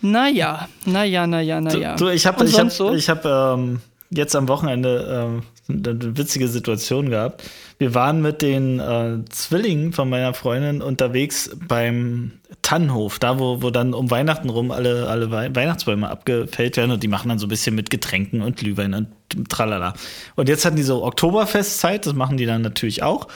Naja, 0.00 0.68
naja, 0.84 1.26
naja, 1.26 1.60
naja. 1.60 1.96
Du, 1.96 2.04
du 2.04 2.10
ich 2.12 2.26
habe 2.26 2.44
ich 2.44 2.58
hab, 2.58 2.70
so? 2.70 2.94
ich 2.94 3.08
hab, 3.08 3.24
ähm, 3.24 3.80
jetzt 4.10 4.36
am 4.36 4.48
Wochenende 4.48 5.42
ähm, 5.68 5.84
eine 5.84 6.16
witzige 6.16 6.48
Situation 6.48 7.10
gehabt. 7.10 7.42
Wir 7.78 7.94
waren 7.94 8.22
mit 8.22 8.42
den 8.42 8.80
äh, 8.80 9.18
Zwillingen 9.28 9.92
von 9.92 10.08
meiner 10.08 10.34
Freundin 10.34 10.82
unterwegs 10.82 11.50
beim 11.66 12.32
Tannenhof, 12.62 13.18
da 13.18 13.38
wo, 13.38 13.62
wo 13.62 13.70
dann 13.70 13.92
um 13.92 14.10
Weihnachten 14.10 14.48
rum 14.48 14.70
alle, 14.70 15.08
alle 15.08 15.30
Weihnachtsbäume 15.30 16.08
abgefällt 16.08 16.76
werden 16.76 16.92
und 16.92 17.02
die 17.02 17.08
machen 17.08 17.28
dann 17.28 17.38
so 17.38 17.46
ein 17.46 17.50
bisschen 17.50 17.74
mit 17.74 17.90
Getränken 17.90 18.40
und 18.40 18.56
Glühwein 18.56 18.94
und 18.94 19.08
tralala. 19.48 19.94
Und 20.36 20.48
jetzt 20.48 20.64
hatten 20.64 20.76
die 20.76 20.82
so 20.82 21.04
Oktoberfestzeit, 21.04 22.06
das 22.06 22.14
machen 22.14 22.36
die 22.36 22.46
dann 22.46 22.62
natürlich 22.62 23.02
auch. 23.02 23.28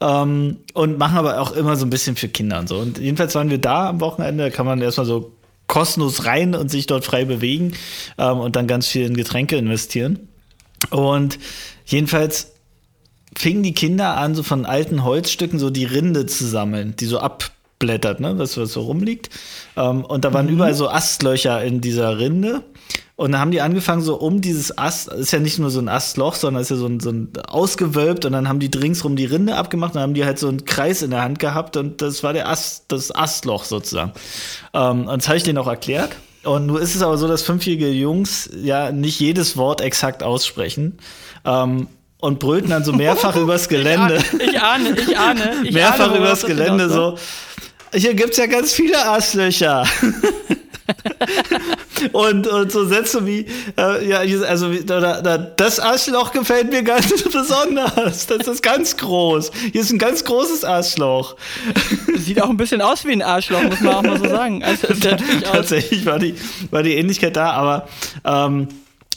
Ähm, 0.00 0.58
und 0.74 0.98
machen 0.98 1.16
aber 1.16 1.40
auch 1.40 1.52
immer 1.52 1.76
so 1.76 1.86
ein 1.86 1.90
bisschen 1.90 2.16
für 2.16 2.28
Kinder 2.28 2.58
und 2.58 2.68
so. 2.68 2.78
Und 2.78 2.98
jedenfalls 2.98 3.34
waren 3.34 3.50
wir 3.50 3.58
da 3.58 3.88
am 3.88 4.00
Wochenende, 4.00 4.44
da 4.44 4.50
kann 4.50 4.66
man 4.66 4.80
erstmal 4.82 5.06
so 5.06 5.32
kostenlos 5.66 6.26
rein 6.26 6.54
und 6.54 6.70
sich 6.70 6.86
dort 6.86 7.04
frei 7.04 7.24
bewegen 7.24 7.72
ähm, 8.18 8.38
und 8.38 8.56
dann 8.56 8.66
ganz 8.66 8.86
viel 8.86 9.06
in 9.06 9.16
Getränke 9.16 9.56
investieren. 9.56 10.28
Und 10.90 11.38
jedenfalls 11.86 12.52
fingen 13.36 13.62
die 13.62 13.74
Kinder 13.74 14.16
an, 14.16 14.34
so 14.34 14.42
von 14.42 14.64
alten 14.64 15.04
Holzstücken 15.04 15.58
so 15.58 15.70
die 15.70 15.84
Rinde 15.84 16.26
zu 16.26 16.46
sammeln, 16.46 16.94
die 16.96 17.06
so 17.06 17.18
abblättert, 17.76 18.20
ne, 18.20 18.38
was, 18.38 18.56
was 18.56 18.72
so 18.72 18.82
rumliegt. 18.82 19.30
Ähm, 19.76 20.04
und 20.04 20.24
da 20.24 20.32
waren 20.32 20.46
mhm. 20.46 20.52
überall 20.52 20.74
so 20.74 20.88
Astlöcher 20.88 21.62
in 21.62 21.80
dieser 21.80 22.18
Rinde. 22.18 22.62
Und 23.16 23.32
dann 23.32 23.40
haben 23.40 23.50
die 23.50 23.62
angefangen, 23.62 24.02
so 24.02 24.16
um 24.16 24.42
dieses 24.42 24.76
Ast, 24.76 25.08
ist 25.08 25.32
ja 25.32 25.38
nicht 25.38 25.58
nur 25.58 25.70
so 25.70 25.80
ein 25.80 25.88
Astloch, 25.88 26.34
sondern 26.34 26.60
ist 26.60 26.70
ja 26.70 26.76
so 26.76 26.86
ein, 26.86 27.00
so 27.00 27.10
ein 27.10 27.30
ausgewölbt 27.48 28.26
und 28.26 28.32
dann 28.32 28.46
haben 28.46 28.58
die 28.58 28.70
ringsrum 28.76 29.16
die 29.16 29.24
Rinde 29.24 29.56
abgemacht 29.56 29.92
und 29.92 29.96
dann 29.96 30.02
haben 30.02 30.14
die 30.14 30.26
halt 30.26 30.38
so 30.38 30.48
einen 30.48 30.66
Kreis 30.66 31.00
in 31.00 31.10
der 31.10 31.22
Hand 31.22 31.38
gehabt 31.38 31.78
und 31.78 32.02
das 32.02 32.22
war 32.22 32.34
der 32.34 32.48
Ast, 32.48 32.84
das 32.88 33.14
Astloch 33.14 33.64
sozusagen. 33.64 34.12
Ähm, 34.74 35.08
und 35.08 35.22
das 35.22 35.28
habe 35.28 35.38
ich 35.38 35.44
denen 35.44 35.58
auch 35.58 35.66
erklärt. 35.66 36.16
Und 36.44 36.66
nur 36.66 36.80
ist 36.80 36.94
es 36.94 37.02
aber 37.02 37.16
so, 37.16 37.26
dass 37.26 37.42
fünfjährige 37.42 37.88
Jungs 37.88 38.50
ja 38.54 38.92
nicht 38.92 39.18
jedes 39.18 39.56
Wort 39.56 39.80
exakt 39.80 40.22
aussprechen. 40.22 40.98
Ähm, 41.44 41.88
und 42.18 42.38
brüllten 42.38 42.70
dann 42.70 42.84
so 42.84 42.92
mehrfach 42.92 43.36
übers 43.36 43.68
Gelände. 43.68 44.22
Ich 44.38 44.60
ahne, 44.60 44.96
ich 44.98 45.18
ahne. 45.18 45.62
Ich 45.64 45.72
mehrfach 45.72 46.10
ahne, 46.10 46.18
übers 46.18 46.44
Gelände 46.44 46.88
so. 46.88 47.18
Hier 47.94 48.14
gibt's 48.14 48.36
ja 48.36 48.46
ganz 48.46 48.72
viele 48.72 49.06
Astlöcher. 49.06 49.84
und, 52.12 52.46
und 52.46 52.72
so 52.72 52.84
Sätze 52.84 53.26
wie, 53.26 53.46
äh, 53.78 54.08
ja, 54.08 54.18
also 54.46 54.68
oder, 54.68 55.20
oder, 55.20 55.38
das 55.38 55.80
Arschloch 55.80 56.32
gefällt 56.32 56.70
mir 56.70 56.82
ganz 56.82 57.22
besonders. 57.32 58.26
Das 58.26 58.46
ist 58.46 58.62
ganz 58.62 58.96
groß. 58.96 59.50
Hier 59.72 59.80
ist 59.80 59.92
ein 59.92 59.98
ganz 59.98 60.24
großes 60.24 60.64
Arschloch. 60.64 61.36
Sieht 62.16 62.42
auch 62.42 62.50
ein 62.50 62.56
bisschen 62.56 62.82
aus 62.82 63.04
wie 63.04 63.12
ein 63.12 63.22
Arschloch, 63.22 63.62
muss 63.62 63.80
man 63.80 63.94
auch 63.94 64.02
mal 64.02 64.18
so 64.18 64.28
sagen. 64.28 64.62
Also, 64.62 64.88
Tatsächlich 65.44 66.06
war 66.06 66.18
die, 66.18 66.34
war 66.70 66.82
die 66.82 66.94
Ähnlichkeit 66.94 67.36
da, 67.36 67.52
aber 67.52 67.88
ähm, 68.24 68.68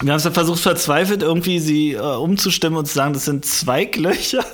Wir 0.01 0.11
haben 0.11 0.17
es 0.17 0.23
ja 0.23 0.31
versucht, 0.31 0.59
verzweifelt 0.59 1.21
irgendwie 1.21 1.59
sie 1.59 1.93
äh, 1.93 1.99
umzustimmen 1.99 2.77
und 2.77 2.85
zu 2.85 2.93
sagen, 2.93 3.13
das 3.13 3.25
sind 3.25 3.45
Zweiglöcher. 3.45 4.45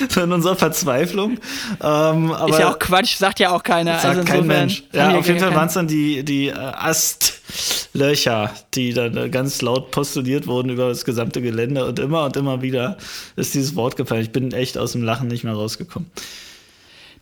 in 0.16 0.32
unserer 0.32 0.56
Verzweiflung. 0.56 1.38
Ähm, 1.82 2.32
aber 2.32 2.48
ist 2.48 2.58
ja 2.58 2.70
auch 2.72 2.78
Quatsch, 2.78 3.16
sagt 3.16 3.40
ja 3.40 3.50
auch 3.50 3.62
keiner. 3.62 3.98
Sagt 3.98 4.18
also 4.18 4.24
kein 4.24 4.46
Mensch. 4.46 4.84
Ja, 4.92 5.16
auf 5.16 5.26
jeden 5.26 5.40
Fall 5.40 5.54
waren 5.54 5.68
es 5.68 5.74
dann 5.74 5.86
die, 5.86 6.24
die 6.24 6.48
äh, 6.48 6.54
Astlöcher, 6.54 8.50
die 8.74 8.94
dann 8.94 9.16
äh, 9.16 9.28
ganz 9.28 9.60
laut 9.62 9.90
postuliert 9.90 10.46
wurden 10.46 10.70
über 10.70 10.88
das 10.88 11.04
gesamte 11.04 11.42
Gelände 11.42 11.86
und 11.86 11.98
immer 11.98 12.24
und 12.24 12.36
immer 12.36 12.62
wieder 12.62 12.96
ist 13.36 13.54
dieses 13.54 13.76
Wort 13.76 13.96
gefallen. 13.96 14.22
Ich 14.22 14.32
bin 14.32 14.52
echt 14.52 14.78
aus 14.78 14.92
dem 14.92 15.02
Lachen 15.02 15.28
nicht 15.28 15.44
mehr 15.44 15.54
rausgekommen. 15.54 16.10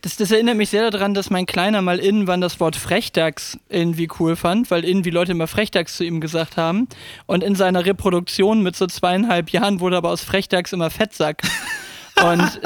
Das, 0.03 0.15
das, 0.15 0.31
erinnert 0.31 0.57
mich 0.57 0.69
sehr 0.69 0.89
daran, 0.89 1.13
dass 1.13 1.29
mein 1.29 1.45
Kleiner 1.45 1.83
mal 1.83 1.99
irgendwann 1.99 2.41
das 2.41 2.59
Wort 2.59 2.75
Frechdachs 2.75 3.59
irgendwie 3.69 4.09
cool 4.19 4.35
fand, 4.35 4.71
weil 4.71 4.83
irgendwie 4.83 5.11
Leute 5.11 5.33
immer 5.33 5.45
Frechdachs 5.45 5.95
zu 5.97 6.03
ihm 6.03 6.21
gesagt 6.21 6.57
haben. 6.57 6.87
Und 7.27 7.43
in 7.43 7.53
seiner 7.53 7.85
Reproduktion 7.85 8.63
mit 8.63 8.75
so 8.75 8.87
zweieinhalb 8.87 9.51
Jahren 9.51 9.79
wurde 9.79 9.97
aber 9.97 10.09
aus 10.09 10.21
Frechdachs 10.21 10.73
immer 10.73 10.89
Fettsack. 10.89 11.43
Und, 12.23 12.61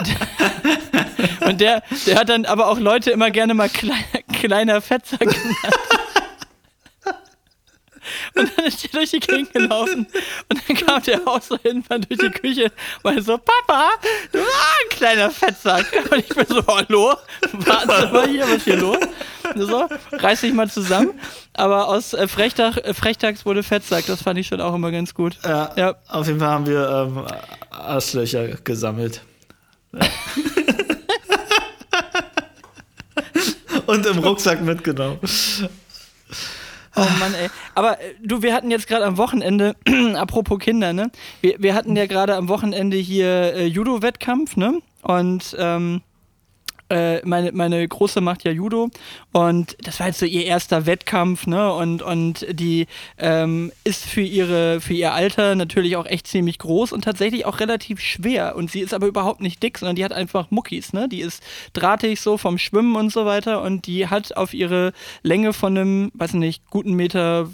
und 1.47 1.61
der, 1.61 1.83
der 2.05 2.15
hat 2.17 2.29
dann 2.29 2.45
aber 2.45 2.67
auch 2.67 2.79
Leute 2.79 3.11
immer 3.11 3.31
gerne 3.31 3.53
mal 3.53 3.69
kleiner, 3.69 4.03
kleiner 4.33 4.81
Fettsack 4.81 5.19
genannt. 5.19 5.75
Und 8.35 8.51
dann 8.55 8.65
ist 8.65 8.83
er 8.83 8.89
durch 8.91 9.11
die 9.11 9.19
Gegend 9.19 9.53
gelaufen. 9.53 10.07
Und 10.49 10.61
dann 10.67 10.77
kam 10.77 11.03
der 11.03 11.27
auch 11.27 11.41
so 11.41 11.57
irgendwann 11.63 12.01
durch 12.01 12.19
die 12.19 12.29
Küche 12.29 12.71
und 13.03 13.21
so, 13.23 13.37
Papa, 13.37 13.91
du 14.31 14.39
warst 14.39 14.49
ein 14.49 14.97
kleiner 14.97 15.31
Fettsack. 15.31 15.85
Und 16.11 16.19
ich 16.19 16.29
bin 16.29 16.45
so, 16.47 16.65
hallo, 16.67 17.15
warten 17.53 18.07
Sie 18.07 18.13
mal 18.13 18.27
hier, 18.27 18.43
was 18.43 18.57
ist 18.57 18.63
hier 18.65 18.77
los? 18.77 18.99
So, 19.55 19.87
reiß 20.11 20.41
dich 20.41 20.53
mal 20.53 20.69
zusammen. 20.69 21.19
Aber 21.53 21.87
aus 21.87 22.13
äh, 22.13 22.27
Frechtag, 22.27 22.77
äh, 22.77 22.93
Frechtags 22.93 23.45
wurde 23.45 23.63
Fettsack, 23.63 24.05
das 24.07 24.21
fand 24.21 24.39
ich 24.39 24.47
schon 24.47 24.59
auch 24.59 24.75
immer 24.75 24.91
ganz 24.91 25.13
gut. 25.13 25.37
Ja, 25.43 25.71
ja. 25.75 25.95
auf 26.09 26.27
jeden 26.27 26.39
Fall 26.39 26.49
haben 26.49 26.67
wir 26.67 26.89
ähm, 26.89 27.25
Asslöcher 27.69 28.47
gesammelt. 28.63 29.21
Und 33.85 34.05
im 34.05 34.19
Rucksack 34.19 34.61
mitgenommen. 34.61 35.19
Oh 36.95 37.05
Mann, 37.19 37.33
ey. 37.33 37.49
Aber 37.75 38.01
äh, 38.01 38.13
du, 38.23 38.41
wir 38.41 38.53
hatten 38.53 38.71
jetzt 38.71 38.87
gerade 38.87 39.05
am 39.05 39.17
Wochenende, 39.17 39.75
apropos 40.15 40.59
Kinder, 40.59 40.93
ne? 40.93 41.11
Wir, 41.41 41.55
wir 41.59 41.75
hatten 41.75 41.95
ja 41.95 42.05
gerade 42.05 42.35
am 42.35 42.47
Wochenende 42.47 42.97
hier 42.97 43.53
äh, 43.53 43.65
Judo-Wettkampf, 43.65 44.55
ne? 44.55 44.79
Und 45.01 45.55
ähm, 45.59 46.01
äh, 46.89 47.25
meine, 47.25 47.51
meine 47.51 47.87
Große 47.87 48.21
macht 48.21 48.43
ja 48.43 48.51
Judo 48.51 48.89
und 49.31 49.75
das 49.81 49.99
war 49.99 50.07
jetzt 50.07 50.19
so 50.19 50.25
ihr 50.25 50.45
erster 50.45 50.85
Wettkampf, 50.85 51.47
ne? 51.47 51.73
Und, 51.73 52.01
und 52.01 52.45
die 52.51 52.87
ähm, 53.17 53.71
ist 53.83 54.05
für, 54.05 54.21
ihre, 54.21 54.81
für 54.81 54.93
ihr 54.93 55.13
Alter 55.13 55.55
natürlich 55.55 55.97
auch 55.97 56.05
echt 56.05 56.27
ziemlich 56.27 56.59
groß 56.59 56.93
und 56.93 57.03
tatsächlich 57.03 57.45
auch 57.45 57.59
relativ 57.59 57.99
schwer. 57.99 58.55
Und 58.55 58.69
sie 58.69 58.81
ist 58.81 58.93
aber 58.93 59.07
überhaupt 59.07 59.41
nicht 59.41 59.63
dick, 59.63 59.77
sondern 59.79 59.95
die 59.95 60.05
hat 60.05 60.13
einfach 60.13 60.51
Muckis, 60.51 60.93
ne? 60.93 61.09
Die 61.09 61.21
ist 61.21 61.41
drahtig 61.73 62.21
so 62.21 62.37
vom 62.37 62.57
Schwimmen 62.57 62.95
und 62.95 63.11
so 63.11 63.25
weiter 63.25 63.61
und 63.61 63.87
die 63.87 64.07
hat 64.07 64.37
auf 64.37 64.53
ihre 64.53 64.93
Länge 65.23 65.53
von 65.53 65.77
einem, 65.77 66.11
weiß 66.13 66.33
nicht, 66.33 66.69
guten 66.69 66.93
Meter 66.93 67.49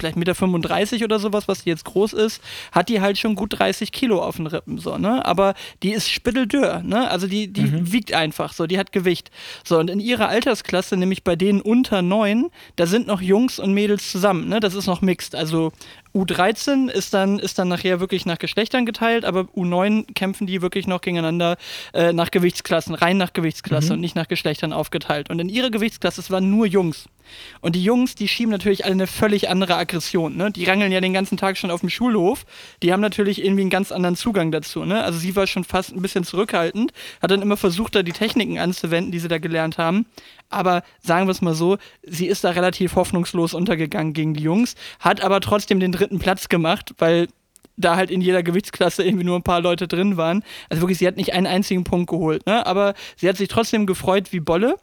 vielleicht 0.00 0.16
Meter 0.16 0.34
35 0.34 1.04
oder 1.04 1.18
sowas, 1.18 1.46
was 1.46 1.64
die 1.64 1.70
jetzt 1.70 1.84
groß 1.84 2.14
ist, 2.14 2.42
hat 2.72 2.88
die 2.88 3.00
halt 3.00 3.18
schon 3.18 3.34
gut 3.34 3.58
30 3.58 3.92
Kilo 3.92 4.22
auf 4.22 4.36
den 4.36 4.46
Rippen, 4.46 4.78
so, 4.78 4.98
ne? 4.98 5.24
Aber 5.24 5.54
die 5.82 5.92
ist 5.92 6.10
spitteldürr, 6.10 6.82
ne? 6.82 7.10
Also 7.10 7.26
die, 7.26 7.52
die 7.52 7.62
mhm. 7.62 7.92
wiegt 7.92 8.12
einfach 8.12 8.52
so, 8.52 8.66
die 8.66 8.78
hat 8.78 8.92
Gewicht. 8.92 9.30
So, 9.64 9.78
und 9.78 9.90
in 9.90 10.00
ihrer 10.00 10.28
Altersklasse, 10.28 10.96
nämlich 10.96 11.22
bei 11.22 11.36
denen 11.36 11.60
unter 11.60 12.02
neun, 12.02 12.50
da 12.76 12.86
sind 12.86 13.06
noch 13.06 13.20
Jungs 13.20 13.58
und 13.58 13.74
Mädels 13.74 14.10
zusammen, 14.10 14.48
ne? 14.48 14.60
Das 14.60 14.74
ist 14.74 14.86
noch 14.86 15.02
mixed. 15.02 15.34
Also 15.34 15.72
U13 16.14 16.90
ist 16.90 17.14
dann, 17.14 17.38
ist 17.38 17.58
dann 17.58 17.68
nachher 17.68 18.00
wirklich 18.00 18.26
nach 18.26 18.38
Geschlechtern 18.38 18.84
geteilt, 18.86 19.24
aber 19.24 19.42
U9 19.54 20.12
kämpfen 20.14 20.46
die 20.46 20.62
wirklich 20.62 20.86
noch 20.86 21.00
gegeneinander 21.00 21.56
äh, 21.92 22.12
nach 22.12 22.30
Gewichtsklassen, 22.30 22.94
rein 22.94 23.16
nach 23.16 23.32
Gewichtsklasse 23.32 23.88
mhm. 23.88 23.92
und 23.94 24.00
nicht 24.00 24.16
nach 24.16 24.28
Geschlechtern 24.28 24.72
aufgeteilt. 24.72 25.30
Und 25.30 25.38
in 25.38 25.48
ihrer 25.48 25.70
Gewichtsklasse, 25.70 26.20
es 26.20 26.30
waren 26.30 26.50
nur 26.50 26.66
Jungs. 26.66 27.06
Und 27.60 27.76
die 27.76 27.84
Jungs, 27.84 28.14
die 28.14 28.28
schieben 28.28 28.50
natürlich 28.50 28.84
alle 28.84 28.94
eine 28.94 29.06
völlig 29.06 29.48
andere 29.48 29.76
Aggression. 29.76 30.36
Ne? 30.36 30.50
Die 30.50 30.64
rangeln 30.64 30.92
ja 30.92 31.00
den 31.00 31.12
ganzen 31.12 31.36
Tag 31.36 31.56
schon 31.56 31.70
auf 31.70 31.80
dem 31.80 31.90
Schulhof. 31.90 32.44
Die 32.82 32.92
haben 32.92 33.00
natürlich 33.00 33.44
irgendwie 33.44 33.62
einen 33.62 33.70
ganz 33.70 33.92
anderen 33.92 34.16
Zugang 34.16 34.50
dazu. 34.50 34.84
Ne? 34.84 35.02
Also 35.02 35.18
sie 35.18 35.36
war 35.36 35.46
schon 35.46 35.64
fast 35.64 35.92
ein 35.92 36.02
bisschen 36.02 36.24
zurückhaltend, 36.24 36.92
hat 37.22 37.30
dann 37.30 37.42
immer 37.42 37.56
versucht, 37.56 37.94
da 37.94 38.02
die 38.02 38.12
Techniken 38.12 38.58
anzuwenden, 38.58 39.12
die 39.12 39.18
sie 39.18 39.28
da 39.28 39.38
gelernt 39.38 39.78
haben. 39.78 40.06
Aber 40.48 40.82
sagen 41.00 41.28
wir 41.28 41.32
es 41.32 41.42
mal 41.42 41.54
so, 41.54 41.78
sie 42.02 42.26
ist 42.26 42.42
da 42.42 42.50
relativ 42.50 42.96
hoffnungslos 42.96 43.54
untergegangen 43.54 44.12
gegen 44.12 44.34
die 44.34 44.42
Jungs, 44.42 44.74
hat 44.98 45.20
aber 45.20 45.40
trotzdem 45.40 45.78
den 45.78 45.92
dritten 46.00 46.18
Platz 46.18 46.48
gemacht, 46.48 46.94
weil 46.98 47.28
da 47.76 47.96
halt 47.96 48.10
in 48.10 48.20
jeder 48.20 48.42
Gewichtsklasse 48.42 49.02
irgendwie 49.04 49.24
nur 49.24 49.36
ein 49.36 49.42
paar 49.42 49.60
Leute 49.60 49.88
drin 49.88 50.16
waren. 50.16 50.42
Also 50.68 50.82
wirklich, 50.82 50.98
sie 50.98 51.06
hat 51.06 51.16
nicht 51.16 51.32
einen 51.32 51.46
einzigen 51.46 51.84
Punkt 51.84 52.10
geholt, 52.10 52.46
ne? 52.46 52.66
aber 52.66 52.94
sie 53.16 53.28
hat 53.28 53.36
sich 53.36 53.48
trotzdem 53.48 53.86
gefreut 53.86 54.32
wie 54.32 54.40
Bolle 54.40 54.76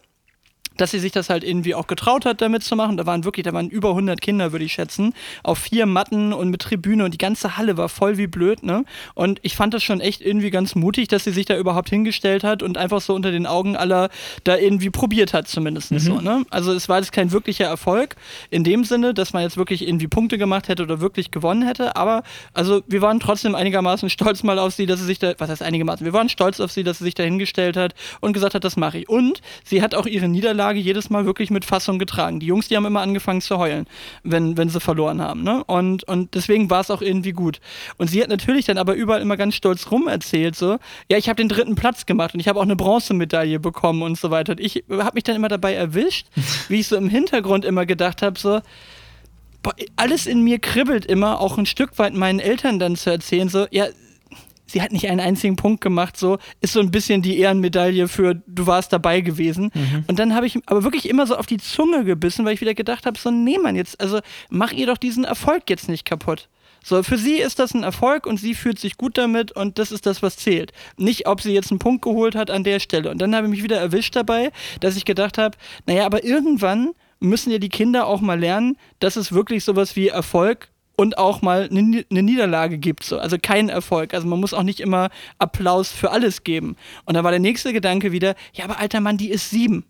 dass 0.78 0.92
sie 0.92 1.00
sich 1.00 1.12
das 1.12 1.30
halt 1.30 1.44
irgendwie 1.44 1.76
auch 1.76 1.88
getraut 1.88 2.26
hat, 2.26 2.42
damit 2.42 2.64
zu 2.64 2.76
machen. 2.76 2.98
Da 2.98 3.06
waren 3.06 3.24
wirklich, 3.24 3.44
da 3.44 3.54
waren 3.54 3.70
über 3.70 3.90
100 3.90 4.22
Kinder, 4.22 4.52
würde 4.52 4.66
ich 4.66 4.74
schätzen, 4.74 5.14
auf 5.44 5.60
vier 5.60 5.86
Matten 5.86 6.34
und 6.34 6.50
mit 6.50 6.62
Tribüne 6.62 7.06
und 7.06 7.14
die 7.14 7.18
ganze 7.18 7.58
Halle 7.58 7.78
war 7.78 7.90
voll 7.90 8.18
wie 8.18 8.28
blöd, 8.28 8.64
ne? 8.64 8.86
Und 9.14 9.40
ich 9.42 9.56
fand 9.56 9.74
das 9.74 9.84
schon 9.84 10.02
echt 10.02 10.22
irgendwie 10.22 10.50
ganz 10.50 10.76
mutig, 10.76 11.08
dass 11.08 11.24
sie 11.24 11.32
sich 11.32 11.46
da 11.46 11.58
überhaupt 11.58 11.90
hingestellt 11.90 12.44
hat 12.44 12.64
und 12.64 12.78
einfach 12.78 13.02
so 13.02 13.14
unter 13.14 13.32
den 13.32 13.46
Augen 13.46 13.76
aller 13.76 14.10
da 14.44 14.58
irgendwie 14.58 14.90
probiert 14.90 15.34
hat, 15.34 15.48
zumindest 15.48 15.92
mhm. 15.92 16.00
so, 16.00 16.22
ne? 16.22 16.46
Also 16.50 16.74
es 16.74 16.90
war 16.90 17.00
jetzt 17.00 17.12
kein 17.12 17.32
wirklicher 17.32 17.66
Erfolg 17.66 18.16
in 18.50 18.64
dem 18.64 18.84
Sinne, 18.84 19.14
dass 19.14 19.34
man 19.34 19.44
jetzt 19.44 19.58
wirklich 19.58 19.88
irgendwie 19.88 20.08
Punkte 20.08 20.38
gemacht 20.38 20.68
hätte 20.68 20.84
oder 20.84 21.02
wirklich 21.02 21.32
gewonnen 21.32 21.66
hätte, 21.66 21.96
aber 21.96 22.24
also 22.54 22.82
wir 22.88 23.02
waren 23.02 23.20
trotzdem 23.20 23.56
einigermaßen 23.56 24.10
stolz 24.18 24.44
mal 24.44 24.60
auf 24.60 24.74
sie, 24.74 24.86
dass 24.86 25.00
sie 25.00 25.06
sich 25.06 25.20
da, 25.20 25.34
was 25.38 25.50
heißt 25.50 25.64
einigermaßen, 25.64 26.06
wir 26.06 26.14
waren 26.14 26.30
stolz 26.30 26.60
auf 26.60 26.72
sie, 26.72 26.84
dass 26.84 27.00
sie 27.00 27.06
sich 27.06 27.16
da 27.16 27.24
hingestellt 27.24 27.78
hat 27.78 27.94
und 28.22 28.34
gesagt 28.34 28.56
hat, 28.56 28.64
das 28.64 28.78
mache 28.78 29.00
ich. 29.00 29.10
Und 29.10 29.42
sie 29.64 29.82
hat 29.82 29.96
auch 29.96 30.06
ihre 30.06 30.28
Niederlage 30.28 30.66
Niederlage 30.68 30.80
jedes 30.80 31.09
Mal 31.09 31.26
wirklich 31.26 31.49
mit 31.49 31.65
Fassung 31.65 31.99
getragen. 31.99 32.39
Die 32.39 32.45
Jungs, 32.45 32.68
die 32.68 32.76
haben 32.76 32.86
immer 32.86 33.01
angefangen 33.01 33.41
zu 33.41 33.57
heulen, 33.57 33.86
wenn, 34.24 34.57
wenn 34.57 34.70
sie 34.70 34.80
verloren 34.80 35.22
haben. 35.22 35.43
Ne? 35.43 35.63
Und, 35.65 36.03
und 36.05 36.34
deswegen 36.36 36.70
war 36.70 36.82
es 36.82 36.91
auch 36.91 37.01
irgendwie 37.01 37.32
gut. 37.32 37.59
Und 37.97 38.09
sie 38.09 38.22
hat 38.22 38.30
natürlich 38.30 38.65
dann 38.65 38.78
aber 38.78 38.93
überall 38.93 39.22
immer 39.22 39.38
ganz 39.38 39.55
stolz 39.55 39.91
rum 39.91 40.07
erzählt, 40.07 40.55
so, 40.55 40.78
ja, 41.09 41.18
ich 41.18 41.30
habe 41.30 41.38
den 41.38 41.49
dritten 41.49 41.76
Platz 41.76 42.05
gemacht 42.05 42.34
und 42.34 42.39
ich 42.39 42.47
habe 42.47 42.59
auch 42.59 42.63
eine 42.63 42.76
Bronzemedaille 42.76 43.59
bekommen 43.59 44.01
und 44.01 44.18
so 44.18 44.32
weiter. 44.32 44.53
Und 44.53 44.59
ich 44.59 44.84
habe 44.89 45.11
mich 45.13 45.24
dann 45.24 45.36
immer 45.36 45.49
dabei 45.49 45.74
erwischt, 45.74 46.28
wie 46.68 46.80
ich 46.80 46.88
so 46.88 46.95
im 46.95 47.09
Hintergrund 47.09 47.65
immer 47.65 47.86
gedacht 47.86 48.22
habe, 48.22 48.38
so, 48.38 48.61
alles 49.95 50.28
in 50.28 50.43
mir 50.43 50.59
kribbelt 50.59 51.05
immer, 51.05 51.41
auch 51.41 51.57
ein 51.57 51.65
Stück 51.65 51.97
weit 51.97 52.13
meinen 52.13 52.39
Eltern 52.39 52.80
dann 52.80 52.95
zu 52.95 53.09
erzählen, 53.09 53.49
so, 53.49 53.68
ja, 53.72 53.88
sie 54.68 54.82
hat 54.82 54.91
nicht 54.91 55.07
einen 55.09 55.20
einzigen 55.20 55.55
Punkt 55.55 55.82
gemacht, 55.82 56.18
so 56.18 56.38
ist 56.61 56.74
so 56.74 56.80
ein 56.80 56.91
bisschen 56.91 57.22
die 57.22 57.39
Ehrenmedaille 57.39 58.07
für 58.07 58.36
du 58.36 58.68
warst 58.68 58.93
dabei 58.93 59.22
gewesen. 59.22 59.72
Mhm. 59.74 60.05
Und 60.07 60.20
dann 60.20 60.36
habe 60.36 60.45
ich 60.45 60.59
aber 60.65 60.84
wirklich 60.84 61.09
immer 61.09 61.26
so 61.26 61.36
auf 61.36 61.45
die 61.45 61.57
Zunge 61.57 62.03
gebissen, 62.03 62.45
weil 62.45 62.53
ich 62.53 62.61
wieder 62.61 62.74
gedacht 62.74 63.05
habe, 63.05 63.18
so 63.18 63.32
nee 63.32 63.57
man 63.57 63.76
jetzt, 63.76 63.99
also 63.99 64.20
mach 64.49 64.72
ihr 64.72 64.88
doch 64.88 64.97
diesen 64.97 65.24
Erfolg 65.24 65.70
jetzt 65.70 65.89
nicht 65.89 66.05
kaputt. 66.05 66.49
So, 66.84 67.03
für 67.03 67.18
sie 67.18 67.36
ist 67.36 67.59
das 67.59 67.74
ein 67.74 67.84
Erfolg 67.84 68.26
und 68.26 68.38
sie 68.38 68.53
fühlt 68.53 68.80
sich 68.80 68.95
gut 68.97 69.18
damit 69.18 69.51
und 69.51 69.78
das 69.78 69.91
ist 69.91 70.05
das, 70.05 70.22
was 70.24 70.38
zählt. 70.38 70.72
Nicht, 70.95 71.28
ob 71.28 71.41
sie 71.41 71.51
jetzt 71.51 71.70
einen 71.70 71.80
Punkt 71.80 72.01
geholt 72.01 72.34
hat 72.36 72.49
an 72.49 72.63
der 72.63 72.80
Stelle. 72.80 73.11
Und 73.11 73.20
dann 73.20 73.36
habe 73.36 73.47
ich 73.47 73.51
mich 73.51 73.63
wieder 73.63 73.78
erwischt 73.78 74.15
dabei, 74.15 74.51
dass 74.80 74.95
ich 74.95 75.03
gedacht 75.03 75.38
habe, 75.38 75.57
naja, 75.86 76.05
aber 76.05 76.24
irgendwann 76.24 76.91
müssen 77.20 77.51
ja 77.51 77.57
die 77.57 77.68
Kinder 77.68 78.07
auch 78.07 78.22
mal 78.22 78.39
lernen, 78.39 78.78
dass 78.99 79.15
es 79.15 79.34
wirklich 79.34 79.63
sowas 79.65 79.95
wie 79.97 80.07
Erfolg 80.07 80.70
und 80.98 81.18
auch 81.18 81.41
mal 81.41 81.70
eine, 81.72 82.04
Niederlage 82.10 82.78
gibt. 82.78 83.04
So. 83.04 83.20
Also 83.20 83.38
kein 83.41 83.70
Erfolg. 83.70 84.14
Also 84.14 84.28
man 84.28 84.39
muss 84.39 84.54
auch 84.54 84.64
nicht 84.64 84.82
immer 84.82 85.10
Applaus 85.38 85.91
für 85.91 86.12
alles 86.12 86.43
geben. 86.43 86.76
Und 87.06 87.14
da 87.14 87.24
war 87.24 87.32
der 87.32 87.39
nächste 87.39 87.72
Gedanke 87.72 88.12
wieder, 88.12 88.36
ja, 88.54 88.66
aber 88.66 88.80
alter 88.80 89.00
Mann, 89.00 89.18
die 89.18 89.30
ist 89.30 89.50
sieben. 89.50 89.86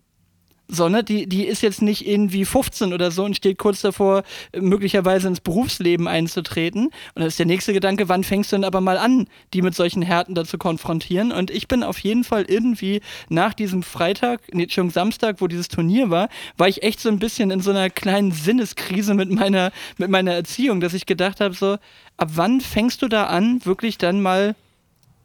So, 0.70 0.90
ne? 0.90 1.02
Die, 1.02 1.26
die 1.26 1.46
ist 1.46 1.62
jetzt 1.62 1.80
nicht 1.80 2.06
irgendwie 2.06 2.44
15 2.44 2.92
oder 2.92 3.10
so 3.10 3.24
und 3.24 3.34
steht 3.34 3.56
kurz 3.56 3.80
davor, 3.80 4.22
möglicherweise 4.54 5.26
ins 5.26 5.40
Berufsleben 5.40 6.06
einzutreten. 6.06 6.84
Und 6.84 6.92
dann 7.14 7.26
ist 7.26 7.38
der 7.38 7.46
nächste 7.46 7.72
Gedanke, 7.72 8.10
wann 8.10 8.22
fängst 8.22 8.52
du 8.52 8.56
denn 8.56 8.64
aber 8.64 8.82
mal 8.82 8.98
an, 8.98 9.28
die 9.54 9.62
mit 9.62 9.74
solchen 9.74 10.02
Härten 10.02 10.34
da 10.34 10.44
zu 10.44 10.58
konfrontieren? 10.58 11.32
Und 11.32 11.50
ich 11.50 11.68
bin 11.68 11.82
auf 11.82 11.98
jeden 12.00 12.22
Fall 12.22 12.44
irgendwie 12.46 13.00
nach 13.30 13.54
diesem 13.54 13.82
Freitag, 13.82 14.42
nee, 14.52 14.66
schon 14.68 14.90
Samstag, 14.90 15.40
wo 15.40 15.46
dieses 15.46 15.68
Turnier 15.68 16.10
war, 16.10 16.28
war 16.58 16.68
ich 16.68 16.82
echt 16.82 17.00
so 17.00 17.08
ein 17.08 17.18
bisschen 17.18 17.50
in 17.50 17.60
so 17.60 17.70
einer 17.70 17.88
kleinen 17.88 18.32
Sinneskrise 18.32 19.14
mit 19.14 19.30
meiner, 19.30 19.72
mit 19.96 20.10
meiner 20.10 20.34
Erziehung, 20.34 20.80
dass 20.80 20.92
ich 20.92 21.06
gedacht 21.06 21.40
habe, 21.40 21.54
so, 21.54 21.78
ab 22.18 22.30
wann 22.34 22.60
fängst 22.60 23.00
du 23.00 23.08
da 23.08 23.24
an, 23.24 23.64
wirklich 23.64 23.96
dann 23.96 24.20
mal 24.20 24.54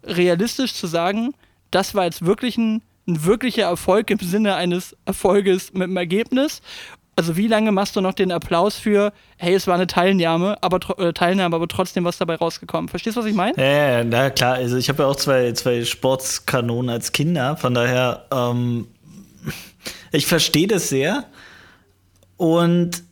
realistisch 0.06 0.74
zu 0.74 0.88
sagen, 0.88 1.34
das 1.70 1.96
war 1.96 2.06
jetzt 2.06 2.26
wirklich 2.26 2.58
ein 2.58 2.82
ein 3.08 3.26
wirklicher 3.26 3.64
Erfolg 3.64 4.10
im 4.10 4.20
Sinne 4.20 4.56
eines 4.56 4.96
Erfolges 5.06 5.74
mit 5.74 5.84
dem 5.84 5.98
Ergebnis. 5.98 6.62
Also 7.16 7.38
wie 7.38 7.48
lange 7.48 7.72
machst 7.72 7.96
du 7.96 8.02
noch 8.02 8.14
den 8.14 8.32
Applaus 8.32 8.76
für, 8.76 9.14
hey, 9.38 9.54
es 9.54 9.68
war 9.68 9.76
eine 9.76 9.86
Teilnahme, 9.86 10.58
aber, 10.62 10.80
äh, 11.00 11.14
Teilnahme, 11.14 11.56
aber 11.56 11.68
trotzdem 11.68 12.06
was 12.06 12.18
dabei 12.18 12.36
rausgekommen? 12.36 12.90
Verstehst 12.90 13.18
du, 13.18 13.22
was 13.22 13.28
ich 13.28 13.36
meine? 13.36 13.56
Ja, 13.58 13.98
ja, 13.98 14.04
na 14.04 14.30
klar. 14.32 14.56
Also 14.56 14.78
ich 14.78 14.90
habe 14.90 15.04
ja 15.04 15.10
auch 15.10 15.16
zwei, 15.16 15.52
zwei 15.52 15.86
Sportskanonen 15.86 16.90
als 16.90 17.12
Kinder, 17.12 17.56
von 17.56 17.76
daher, 17.76 18.26
ähm, 18.32 18.88
ich 20.12 20.26
verstehe 20.26 20.68
das 20.68 20.90
sehr. 20.90 21.26
Und 22.38 23.04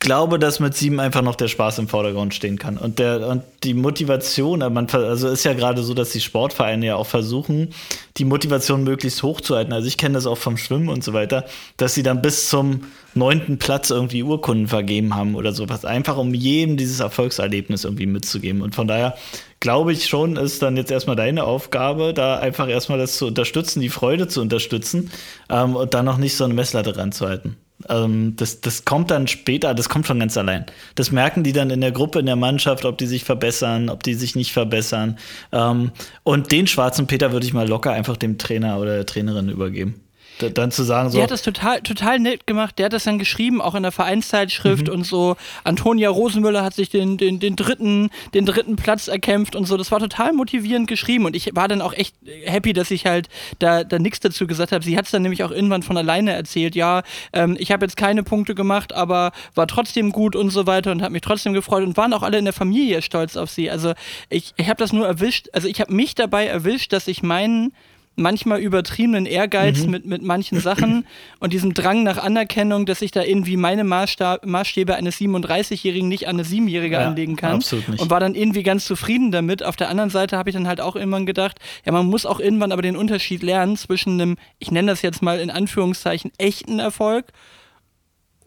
glaube, 0.00 0.38
dass 0.38 0.60
mit 0.60 0.74
sieben 0.74 0.98
einfach 0.98 1.20
noch 1.20 1.36
der 1.36 1.48
Spaß 1.48 1.78
im 1.78 1.86
Vordergrund 1.86 2.34
stehen 2.34 2.58
kann. 2.58 2.78
Und, 2.78 2.98
der, 2.98 3.28
und 3.28 3.42
die 3.62 3.74
Motivation, 3.74 4.60
man, 4.72 4.88
also 4.90 5.28
ist 5.28 5.44
ja 5.44 5.52
gerade 5.52 5.82
so, 5.82 5.92
dass 5.92 6.10
die 6.10 6.22
Sportvereine 6.22 6.86
ja 6.86 6.96
auch 6.96 7.06
versuchen, 7.06 7.74
die 8.16 8.24
Motivation 8.24 8.82
möglichst 8.82 9.22
hoch 9.22 9.42
zu 9.42 9.54
halten. 9.54 9.74
Also 9.74 9.86
ich 9.86 9.98
kenne 9.98 10.14
das 10.14 10.26
auch 10.26 10.38
vom 10.38 10.56
Schwimmen 10.56 10.88
und 10.88 11.04
so 11.04 11.12
weiter, 11.12 11.44
dass 11.76 11.94
sie 11.94 12.02
dann 12.02 12.22
bis 12.22 12.48
zum 12.48 12.86
neunten 13.14 13.58
Platz 13.58 13.90
irgendwie 13.90 14.22
Urkunden 14.22 14.68
vergeben 14.68 15.14
haben 15.14 15.34
oder 15.34 15.52
sowas. 15.52 15.84
Einfach 15.84 16.16
um 16.16 16.32
jedem 16.32 16.78
dieses 16.78 17.00
Erfolgserlebnis 17.00 17.84
irgendwie 17.84 18.06
mitzugeben. 18.06 18.62
Und 18.62 18.74
von 18.74 18.88
daher 18.88 19.16
glaube 19.60 19.92
ich 19.92 20.08
schon, 20.08 20.36
ist 20.36 20.62
dann 20.62 20.78
jetzt 20.78 20.90
erstmal 20.90 21.16
deine 21.16 21.44
Aufgabe, 21.44 22.14
da 22.14 22.38
einfach 22.38 22.68
erstmal 22.68 22.98
das 22.98 23.18
zu 23.18 23.26
unterstützen, 23.26 23.82
die 23.82 23.90
Freude 23.90 24.28
zu 24.28 24.40
unterstützen 24.40 25.10
ähm, 25.50 25.76
und 25.76 25.92
dann 25.92 26.06
noch 26.06 26.16
nicht 26.16 26.36
so 26.36 26.44
eine 26.44 26.54
Messlatte 26.54 26.96
ranzuhalten. 26.96 27.56
Ähm, 27.88 28.34
das, 28.36 28.60
das 28.60 28.84
kommt 28.84 29.10
dann 29.10 29.26
später, 29.26 29.74
das 29.74 29.88
kommt 29.88 30.06
von 30.06 30.18
ganz 30.18 30.36
allein. 30.36 30.66
Das 30.94 31.10
merken 31.10 31.42
die 31.42 31.52
dann 31.52 31.70
in 31.70 31.80
der 31.80 31.92
Gruppe, 31.92 32.20
in 32.20 32.26
der 32.26 32.36
Mannschaft, 32.36 32.84
ob 32.84 32.98
die 32.98 33.06
sich 33.06 33.24
verbessern, 33.24 33.88
ob 33.88 34.02
die 34.02 34.14
sich 34.14 34.36
nicht 34.36 34.52
verbessern. 34.52 35.18
Ähm, 35.52 35.92
und 36.22 36.52
den 36.52 36.66
schwarzen 36.66 37.06
Peter 37.06 37.32
würde 37.32 37.46
ich 37.46 37.52
mal 37.52 37.68
locker 37.68 37.92
einfach 37.92 38.16
dem 38.16 38.38
Trainer 38.38 38.78
oder 38.78 38.96
der 38.96 39.06
Trainerin 39.06 39.48
übergeben 39.48 40.02
dann 40.42 40.70
zu 40.70 40.82
sagen 40.82 41.10
so. 41.10 41.16
Der 41.16 41.24
hat 41.24 41.30
das 41.30 41.42
total, 41.42 41.80
total 41.82 42.18
nett 42.18 42.46
gemacht. 42.46 42.78
Der 42.78 42.86
hat 42.86 42.92
das 42.92 43.04
dann 43.04 43.18
geschrieben, 43.18 43.60
auch 43.60 43.74
in 43.74 43.82
der 43.82 43.92
Vereinszeitschrift 43.92 44.88
mhm. 44.88 44.94
und 44.94 45.04
so. 45.04 45.36
Antonia 45.64 46.08
Rosenmüller 46.08 46.64
hat 46.64 46.74
sich 46.74 46.88
den, 46.88 47.16
den, 47.16 47.40
den, 47.40 47.56
dritten, 47.56 48.10
den 48.34 48.46
dritten 48.46 48.76
Platz 48.76 49.08
erkämpft 49.08 49.54
und 49.56 49.66
so. 49.66 49.76
Das 49.76 49.90
war 49.90 49.98
total 49.98 50.32
motivierend 50.32 50.88
geschrieben 50.88 51.26
und 51.26 51.36
ich 51.36 51.50
war 51.54 51.68
dann 51.68 51.82
auch 51.82 51.92
echt 51.92 52.14
happy, 52.44 52.72
dass 52.72 52.90
ich 52.90 53.06
halt 53.06 53.28
da, 53.58 53.84
da 53.84 53.98
nichts 53.98 54.20
dazu 54.20 54.46
gesagt 54.46 54.72
habe. 54.72 54.84
Sie 54.84 54.96
hat 54.96 55.04
es 55.04 55.10
dann 55.10 55.22
nämlich 55.22 55.44
auch 55.44 55.50
irgendwann 55.50 55.82
von 55.82 55.96
alleine 55.96 56.32
erzählt. 56.32 56.74
Ja, 56.74 57.02
ähm, 57.32 57.56
ich 57.58 57.72
habe 57.72 57.84
jetzt 57.84 57.96
keine 57.96 58.22
Punkte 58.22 58.54
gemacht, 58.54 58.92
aber 58.92 59.32
war 59.54 59.66
trotzdem 59.66 60.12
gut 60.12 60.36
und 60.36 60.50
so 60.50 60.66
weiter 60.66 60.92
und 60.92 61.02
habe 61.02 61.12
mich 61.12 61.22
trotzdem 61.22 61.52
gefreut 61.52 61.84
und 61.84 61.96
waren 61.96 62.12
auch 62.12 62.22
alle 62.22 62.38
in 62.38 62.44
der 62.44 62.54
Familie 62.54 63.02
stolz 63.02 63.36
auf 63.36 63.50
sie. 63.50 63.70
Also 63.70 63.94
ich, 64.28 64.54
ich 64.56 64.68
habe 64.68 64.76
das 64.76 64.92
nur 64.92 65.06
erwischt, 65.06 65.48
also 65.52 65.68
ich 65.68 65.80
habe 65.80 65.92
mich 65.92 66.14
dabei 66.14 66.46
erwischt, 66.46 66.92
dass 66.92 67.08
ich 67.08 67.22
meinen 67.22 67.72
manchmal 68.16 68.60
übertriebenen 68.60 69.26
Ehrgeiz 69.26 69.84
mhm. 69.84 69.90
mit, 69.90 70.06
mit 70.06 70.22
manchen 70.22 70.60
Sachen 70.60 71.06
und 71.40 71.52
diesem 71.52 71.74
Drang 71.74 72.02
nach 72.02 72.18
Anerkennung, 72.18 72.86
dass 72.86 73.02
ich 73.02 73.10
da 73.10 73.22
irgendwie 73.22 73.56
meine 73.56 73.84
Maßstab, 73.84 74.46
Maßstäbe 74.46 74.94
eines 74.94 75.16
37-Jährigen 75.18 76.08
nicht 76.08 76.28
an 76.28 76.36
eine 76.36 76.44
Siebenjährige 76.44 76.96
ja, 76.96 77.08
anlegen 77.08 77.36
kann. 77.36 77.56
Absolut 77.56 77.88
nicht. 77.88 78.00
Und 78.00 78.10
war 78.10 78.20
dann 78.20 78.34
irgendwie 78.34 78.62
ganz 78.62 78.84
zufrieden 78.84 79.32
damit. 79.32 79.62
Auf 79.62 79.76
der 79.76 79.88
anderen 79.88 80.10
Seite 80.10 80.36
habe 80.36 80.50
ich 80.50 80.54
dann 80.54 80.68
halt 80.68 80.80
auch 80.80 80.96
irgendwann 80.96 81.26
gedacht, 81.26 81.58
ja, 81.84 81.92
man 81.92 82.06
muss 82.06 82.26
auch 82.26 82.40
irgendwann 82.40 82.72
aber 82.72 82.82
den 82.82 82.96
Unterschied 82.96 83.42
lernen 83.42 83.76
zwischen 83.76 84.20
einem, 84.20 84.36
ich 84.58 84.70
nenne 84.70 84.92
das 84.92 85.02
jetzt 85.02 85.22
mal 85.22 85.40
in 85.40 85.50
Anführungszeichen, 85.50 86.30
echten 86.38 86.78
Erfolg 86.78 87.26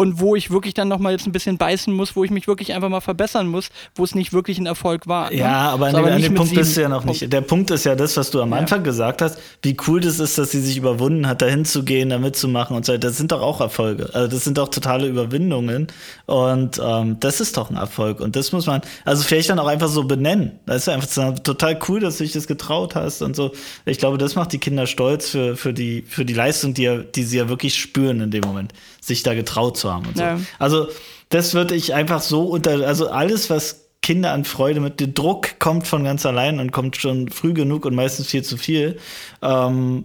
und 0.04 0.20
wo 0.20 0.36
ich 0.36 0.52
wirklich 0.52 0.74
dann 0.74 0.90
nochmal 0.90 1.14
jetzt 1.14 1.26
ein 1.26 1.32
bisschen 1.32 1.58
beißen 1.58 1.94
muss, 1.94 2.18
wo 2.18 2.26
ich 2.26 2.30
mich 2.30 2.46
wirklich 2.46 2.74
einfach 2.74 2.90
mal 2.90 3.00
verbessern 3.00 3.48
muss, 3.48 3.70
wo 3.96 4.04
es 4.04 4.16
nicht 4.16 4.34
wirklich 4.34 4.58
ein 4.58 4.66
Erfolg 4.66 5.08
war. 5.08 5.30
Ne? 5.30 5.38
Ja, 5.38 5.70
aber, 5.70 5.92
so, 5.92 5.98
an, 5.98 6.04
aber 6.04 6.14
an 6.16 6.22
dem 6.22 6.36
Punkt 6.36 6.54
bist 6.54 6.76
du 6.76 6.82
ja 6.82 6.90
noch 6.90 7.06
nicht. 7.06 7.32
Der 7.32 7.40
Punkt 7.40 7.72
ist 7.72 7.86
ja 7.86 7.96
das, 7.96 8.18
was 8.18 8.30
du 8.30 8.42
am 8.42 8.52
ja. 8.52 8.58
Anfang 8.58 8.84
gesagt 8.84 9.22
hast, 9.22 9.40
wie 9.62 9.78
cool 9.88 10.02
das 10.02 10.20
ist, 10.20 10.38
dass 10.38 10.52
sie 10.52 10.60
sich 10.60 10.76
überwunden 10.76 11.26
hat, 11.26 11.42
dahin 11.42 11.64
zu 11.64 11.86
gehen, 11.86 12.10
da 12.10 12.18
mitzumachen 12.18 12.76
und 12.76 12.86
so. 12.86 12.98
Das 12.98 13.16
sind 13.16 13.32
doch 13.32 13.42
auch 13.42 13.62
Erfolge. 13.62 14.10
Also 14.14 14.28
das 14.28 14.44
sind 14.44 14.58
doch 14.58 14.68
totale 14.68 15.08
Überwindungen 15.08 15.88
und 16.26 16.82
ähm, 16.84 17.18
das 17.22 17.40
ist 17.40 17.56
doch 17.56 17.70
ein 17.70 17.78
Erfolg 17.78 18.20
und 18.20 18.36
das 18.36 18.52
muss 18.52 18.66
man, 18.66 18.82
also 19.06 19.24
vielleicht 19.24 19.50
dann 19.52 19.60
auch 19.60 19.68
einfach 19.68 19.88
so 19.88 20.04
benennen. 20.04 20.60
Das 20.66 20.82
ist 20.86 20.90
einfach 20.90 21.40
total 21.44 21.80
cool, 21.88 22.02
dass 22.02 22.18
du 22.18 22.26
dich 22.26 22.34
das 22.34 22.48
getraut 22.48 22.96
hast 22.96 23.22
und 23.22 23.38
so. 23.38 23.54
Ich 23.86 24.00
glaube, 24.00 24.18
das 24.18 24.36
macht 24.36 24.52
die 24.52 24.60
Kinder 24.60 24.86
stolz 24.86 25.30
für, 25.30 25.56
für, 25.56 25.74
die, 25.74 26.02
für 26.02 26.26
die 26.26 26.34
Leistung, 26.34 26.74
die, 26.74 27.06
die 27.16 27.24
sie 27.24 27.38
ja 27.38 27.48
wirklich 27.48 27.78
spüren 27.80 28.20
in 28.20 28.32
dem 28.32 28.42
Moment, 28.42 28.74
sich 29.06 29.24
da 29.24 29.34
getraut 29.34 29.78
zu 29.78 29.92
haben 29.92 30.08
und 30.08 30.18
so. 30.18 30.24
Ja. 30.24 30.40
Also, 30.60 30.88
das 31.30 31.54
würde 31.54 31.76
ich 31.76 31.94
einfach 31.94 32.22
so 32.22 32.44
unter, 32.44 32.88
also 32.88 33.10
alles, 33.10 33.50
was 33.50 33.84
Kinder 34.04 34.34
an 34.34 34.44
Freude 34.44 34.82
mit. 34.82 35.00
Der 35.00 35.08
Druck 35.08 35.60
kommt 35.60 35.88
von 35.88 36.04
ganz 36.04 36.26
allein 36.26 36.60
und 36.60 36.74
kommt 36.74 36.98
schon 36.98 37.30
früh 37.30 37.54
genug 37.54 37.86
und 37.86 37.96
meistens 37.96 38.28
viel 38.28 38.44
zu 38.44 38.58
viel. 38.58 38.98
Ähm, 39.42 40.04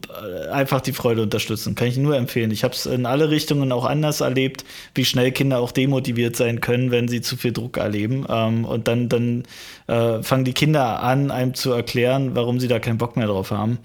einfach 0.52 0.80
die 0.80 0.92
Freude 0.92 1.22
unterstützen. 1.22 1.74
Kann 1.74 1.88
ich 1.88 1.96
nur 1.96 2.16
empfehlen. 2.16 2.52
Ich 2.52 2.62
habe 2.62 2.74
es 2.74 2.86
in 2.86 3.06
alle 3.06 3.28
Richtungen 3.28 3.72
auch 3.72 3.84
anders 3.84 4.20
erlebt, 4.20 4.64
wie 4.94 5.04
schnell 5.04 5.32
Kinder 5.32 5.58
auch 5.58 5.72
demotiviert 5.72 6.36
sein 6.36 6.60
können, 6.60 6.92
wenn 6.92 7.08
sie 7.08 7.22
zu 7.22 7.36
viel 7.36 7.52
Druck 7.52 7.76
erleben. 7.76 8.24
Ähm, 8.28 8.64
und 8.64 8.86
dann, 8.86 9.08
dann 9.08 9.42
äh, 9.88 10.22
fangen 10.22 10.44
die 10.44 10.54
Kinder 10.54 11.02
an, 11.02 11.32
einem 11.32 11.54
zu 11.54 11.72
erklären, 11.72 12.36
warum 12.36 12.60
sie 12.60 12.68
da 12.68 12.78
keinen 12.78 12.98
Bock 12.98 13.16
mehr 13.16 13.26
drauf 13.26 13.50
haben. 13.50 13.78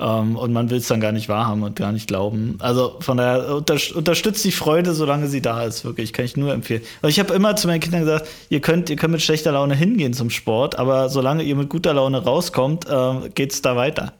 Ähm, 0.00 0.36
und 0.36 0.52
man 0.52 0.70
will 0.70 0.78
es 0.78 0.86
dann 0.86 1.00
gar 1.00 1.12
nicht 1.12 1.28
wahrhaben 1.28 1.62
und 1.62 1.76
gar 1.76 1.92
nicht 1.92 2.06
glauben. 2.06 2.56
Also 2.60 2.96
von 3.00 3.16
daher 3.16 3.56
unter, 3.56 3.76
unterstützt 3.94 4.44
die 4.44 4.52
Freude, 4.52 4.94
solange 4.94 5.26
sie 5.26 5.42
da 5.42 5.64
ist, 5.64 5.84
wirklich. 5.84 6.12
Kann 6.12 6.24
ich 6.24 6.36
nur 6.36 6.52
empfehlen. 6.52 6.82
Also 7.02 7.08
ich 7.08 7.18
habe 7.18 7.34
immer 7.34 7.56
zu 7.56 7.66
meinen 7.66 7.80
Kindern 7.80 8.02
gesagt, 8.02 8.28
ihr 8.48 8.60
könnt, 8.60 8.90
ihr 8.90 8.96
könnt 8.96 9.12
mit 9.12 9.22
schlechter 9.22 9.52
Laune 9.52 9.74
hingehen 9.74 10.12
zum 10.12 10.30
Sport, 10.30 10.78
aber 10.78 11.08
solange 11.08 11.42
ihr 11.42 11.56
mit 11.56 11.68
guter 11.68 11.94
Laune 11.94 12.22
rauskommt, 12.22 12.86
äh, 12.88 13.44
es 13.44 13.62
da 13.62 13.76
weiter. 13.76 14.12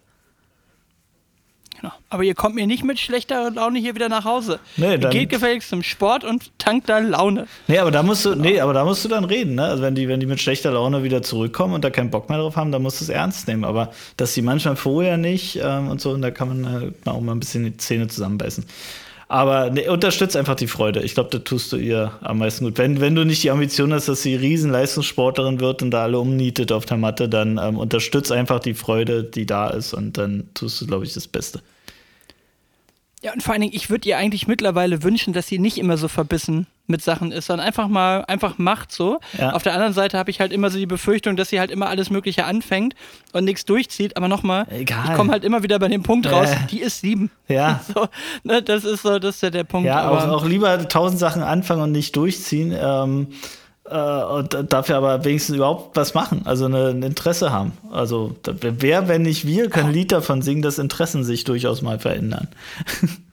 Genau. 1.81 1.93
Aber 2.11 2.25
ihr 2.25 2.35
kommt 2.35 2.57
mir 2.57 2.67
nicht 2.67 2.83
mit 2.83 2.99
schlechter 2.99 3.51
Laune 3.51 3.79
hier 3.79 3.95
wieder 3.95 4.09
nach 4.09 4.25
Hause. 4.25 4.59
Nee, 4.77 4.99
dann 4.99 5.13
geht 5.13 5.29
gefälligst 5.29 5.69
zum 5.69 5.83
Sport 5.83 6.25
und 6.25 6.51
tankt 6.59 6.89
da 6.89 6.99
Laune. 6.99 7.47
Nee, 7.69 7.79
aber 7.79 7.93
da 7.93 8.03
musst 8.03 8.25
du, 8.25 8.35
nee, 8.35 8.61
aber 8.61 8.73
da 8.73 8.85
musst 8.85 9.05
du 9.05 9.09
dann 9.09 9.25
reden, 9.25 9.55
ne? 9.55 9.65
Also 9.65 9.83
wenn 9.83 9.95
die, 9.95 10.09
wenn 10.09 10.19
die 10.19 10.27
mit 10.27 10.41
schlechter 10.41 10.73
Laune 10.73 11.05
wieder 11.05 11.23
zurückkommen 11.23 11.75
und 11.75 11.85
da 11.85 11.91
keinen 11.91 12.11
Bock 12.11 12.29
mehr 12.29 12.39
drauf 12.39 12.57
haben, 12.57 12.73
dann 12.73 12.83
musst 12.83 13.01
du 13.01 13.05
es 13.05 13.11
ernst 13.11 13.47
nehmen. 13.47 13.65
Aber 13.65 13.93
dass 14.17 14.35
sie 14.35 14.43
manchmal 14.43 14.75
vorher 14.75 15.17
nicht 15.19 15.61
ähm, 15.63 15.89
und 15.89 16.01
so, 16.01 16.11
und 16.11 16.23
da 16.23 16.33
kann 16.33 16.49
man 16.49 16.73
halt 16.73 16.95
auch 17.05 17.21
mal 17.21 17.33
ein 17.33 17.41
bisschen 17.41 17.65
die 17.65 17.77
Zähne 17.77 18.09
zusammenbeißen. 18.09 18.65
Aber 19.29 19.69
nee, 19.69 19.87
unterstützt 19.89 20.37
einfach 20.37 20.55
die 20.55 20.67
Freude. 20.67 21.03
Ich 21.03 21.13
glaube, 21.13 21.29
da 21.31 21.39
tust 21.39 21.71
du 21.73 21.77
ihr 21.77 22.13
am 22.23 22.39
meisten 22.39 22.65
gut. 22.65 22.79
Wenn, 22.79 23.01
wenn 23.01 23.15
du 23.15 23.25
nicht 23.25 23.43
die 23.43 23.51
Ambition 23.51 23.93
hast, 23.93 24.09
dass 24.09 24.23
sie 24.23 24.35
Riesenleistungssportlerin 24.35 25.61
wird 25.61 25.83
und 25.83 25.91
da 25.91 26.05
alle 26.05 26.19
umnietet 26.19 26.73
auf 26.73 26.87
der 26.87 26.97
Matte, 26.97 27.29
dann 27.29 27.61
ähm, 27.63 27.77
unterstützt 27.77 28.33
einfach 28.33 28.59
die 28.59 28.73
Freude, 28.73 29.25
die 29.25 29.45
da 29.45 29.69
ist 29.69 29.93
und 29.93 30.17
dann 30.17 30.49
tust 30.55 30.81
du, 30.81 30.87
glaube 30.87 31.05
ich, 31.05 31.13
das 31.13 31.29
Beste. 31.29 31.61
Ja, 33.23 33.33
und 33.33 33.43
vor 33.43 33.53
allen 33.53 33.63
Dingen, 33.63 33.75
ich 33.75 33.91
würde 33.91 34.09
ihr 34.09 34.17
eigentlich 34.17 34.47
mittlerweile 34.47 35.03
wünschen, 35.03 35.33
dass 35.33 35.49
sie 35.49 35.59
nicht 35.59 35.79
immer 35.79 35.97
so 35.97 36.07
verbissen 36.07 36.67
mit 36.87 37.03
Sachen 37.03 37.33
ist, 37.33 37.47
sondern 37.47 37.67
einfach 37.67 37.89
mal, 37.89 38.25
einfach 38.27 38.59
macht 38.59 38.93
so. 38.93 39.19
Ja. 39.37 39.53
Auf 39.53 39.63
der 39.63 39.75
anderen 39.75 39.93
Seite 39.93 40.17
habe 40.17 40.31
ich 40.31 40.41
halt 40.41 40.53
immer 40.53 40.71
so 40.71 40.79
die 40.79 40.87
Befürchtung, 40.87 41.37
dass 41.37 41.51
sie 41.51 41.59
halt 41.59 41.71
immer 41.71 41.89
alles 41.89 42.11
Mögliche 42.11 42.45
anfängt 42.45 42.95
und 43.33 43.45
nichts 43.45 43.65
durchzieht. 43.65 44.17
Aber 44.17 44.29
nochmal, 44.29 44.67
ich 44.71 44.87
komme 45.15 45.33
halt 45.33 45.45
immer 45.45 45.63
wieder 45.63 45.79
bei 45.79 45.89
dem 45.89 46.03
Punkt 46.03 46.31
raus, 46.31 46.49
äh. 46.51 46.57
die 46.71 46.81
ist 46.81 47.01
sieben. 47.01 47.31
Ja. 47.49 47.81
So, 47.95 48.07
ne, 48.45 48.63
das 48.63 48.85
ist 48.85 49.03
so, 49.03 49.19
das 49.19 49.37
ist 49.37 49.43
ja 49.43 49.51
der 49.51 49.65
Punkt. 49.65 49.87
Ja, 49.87 50.03
aber 50.03 50.35
auch, 50.35 50.43
auch 50.43 50.47
lieber 50.47 50.89
tausend 50.89 51.19
Sachen 51.19 51.43
anfangen 51.43 51.83
und 51.83 51.93
nicht 51.93 52.15
durchziehen. 52.17 52.77
Ähm, 52.79 53.29
äh, 53.31 53.35
und 53.91 54.73
dafür 54.73 54.97
aber 54.97 55.25
wenigstens 55.25 55.57
überhaupt 55.57 55.97
was 55.97 56.15
machen, 56.15 56.43
also 56.45 56.67
eine, 56.67 56.89
ein 56.89 57.03
Interesse 57.03 57.53
haben. 57.53 57.73
Also 57.91 58.37
wer, 58.45 59.09
wenn 59.09 59.23
nicht 59.23 59.47
wir, 59.47 59.71
kann 59.71 59.87
ein 59.87 59.93
Lied 59.93 60.13
davon 60.13 60.43
singen, 60.43 60.63
dass 60.63 60.79
Interessen 60.79 61.25
sich 61.25 61.45
durchaus 61.45 61.83
mal 61.83 61.99
verändern. 61.99 62.49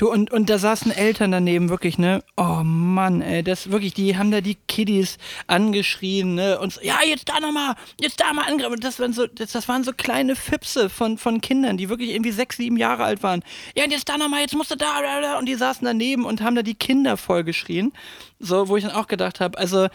Du, 0.00 0.10
und, 0.10 0.30
und 0.30 0.48
da 0.48 0.56
saßen 0.56 0.92
Eltern 0.92 1.30
daneben, 1.30 1.68
wirklich, 1.68 1.98
ne? 1.98 2.24
Oh 2.38 2.62
Mann, 2.64 3.20
ey, 3.20 3.42
das 3.42 3.70
wirklich, 3.70 3.92
die 3.92 4.16
haben 4.16 4.30
da 4.30 4.40
die 4.40 4.54
Kiddies 4.66 5.18
angeschrien, 5.46 6.36
ne? 6.36 6.58
Und 6.58 6.72
so, 6.72 6.80
ja, 6.80 7.00
jetzt 7.06 7.28
da 7.28 7.38
nochmal, 7.38 7.74
jetzt 8.00 8.18
da 8.18 8.32
mal 8.32 8.46
angreifen. 8.46 8.80
Das 8.80 8.98
waren 8.98 9.12
so, 9.12 9.26
das, 9.26 9.52
das 9.52 9.68
waren 9.68 9.84
so 9.84 9.92
kleine 9.92 10.36
Fipse 10.36 10.88
von, 10.88 11.18
von 11.18 11.42
Kindern, 11.42 11.76
die 11.76 11.90
wirklich 11.90 12.12
irgendwie 12.12 12.30
sechs, 12.30 12.56
sieben 12.56 12.78
Jahre 12.78 13.04
alt 13.04 13.22
waren. 13.22 13.42
Ja, 13.76 13.84
und 13.84 13.90
jetzt 13.90 14.08
da 14.08 14.16
nochmal, 14.16 14.40
jetzt 14.40 14.56
musst 14.56 14.70
du 14.70 14.76
da, 14.76 15.38
und 15.38 15.46
die 15.46 15.54
saßen 15.54 15.84
daneben 15.84 16.24
und 16.24 16.40
haben 16.40 16.56
da 16.56 16.62
die 16.62 16.76
Kinder 16.76 17.18
vollgeschrien. 17.18 17.92
So, 18.38 18.68
wo 18.68 18.78
ich 18.78 18.84
dann 18.84 18.94
auch 18.94 19.06
gedacht 19.06 19.38
habe, 19.40 19.58
also, 19.58 19.88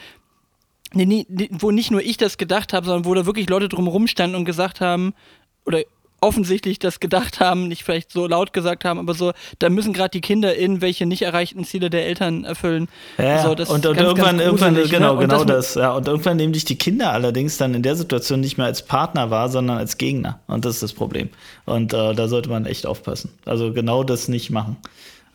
Nee, 0.93 1.05
nee, 1.05 1.49
wo 1.49 1.71
nicht 1.71 1.89
nur 1.89 2.01
ich 2.01 2.17
das 2.17 2.37
gedacht 2.37 2.73
habe, 2.73 2.85
sondern 2.85 3.05
wo 3.05 3.13
da 3.15 3.25
wirklich 3.25 3.49
Leute 3.49 3.67
drumherum 3.67 4.05
standen 4.07 4.35
und 4.35 4.45
gesagt 4.45 4.81
haben, 4.81 5.13
oder 5.65 5.81
offensichtlich 6.22 6.80
das 6.80 6.99
gedacht 6.99 7.39
haben, 7.39 7.68
nicht 7.68 7.84
vielleicht 7.84 8.11
so 8.11 8.28
laut 8.28 8.53
gesagt 8.53 8.86
haben, 8.86 8.99
aber 8.99 9.13
so, 9.13 9.34
da 9.59 9.70
müssen 9.70 9.93
gerade 9.93 10.09
die 10.09 10.22
Kinder 10.22 10.55
in 10.55 10.82
welche 10.82 11.05
nicht 11.05 11.22
erreichten 11.22 11.63
Ziele 11.66 11.89
der 11.89 12.05
Eltern 12.05 12.45
erfüllen. 12.45 12.88
Ja, 13.18 13.43
so, 13.43 13.49
und, 13.51 13.59
und 13.59 13.82
ganz, 13.84 13.99
irgendwann, 13.99 14.38
ganz 14.38 14.41
irgendwann, 14.41 14.76
genau, 14.89 15.16
ne? 15.16 15.22
genau 15.22 15.43
das, 15.43 15.74
das, 15.74 15.76
ja. 15.76 15.93
Und 15.93 16.07
irgendwann 16.07 16.38
nehmen 16.38 16.53
dich 16.53 16.66
die 16.66 16.78
Kinder 16.78 17.11
allerdings 17.11 17.57
dann 17.57 17.74
in 17.74 17.84
der 17.84 17.95
Situation 17.95 18.39
nicht 18.39 18.57
mehr 18.57 18.66
als 18.66 18.82
Partner 18.82 19.30
wahr, 19.30 19.49
sondern 19.49 19.78
als 19.78 19.97
Gegner. 19.97 20.39
Und 20.47 20.66
das 20.66 20.76
ist 20.76 20.84
das 20.84 20.93
Problem. 20.93 21.30
Und 21.66 21.93
äh, 21.93 22.13
da 22.13 22.28
sollte 22.28 22.49
man 22.49 22.66
echt 22.66 22.86
aufpassen. 22.86 23.32
Also 23.45 23.72
genau 23.74 24.03
das 24.03 24.28
nicht 24.28 24.49
machen. 24.49 24.78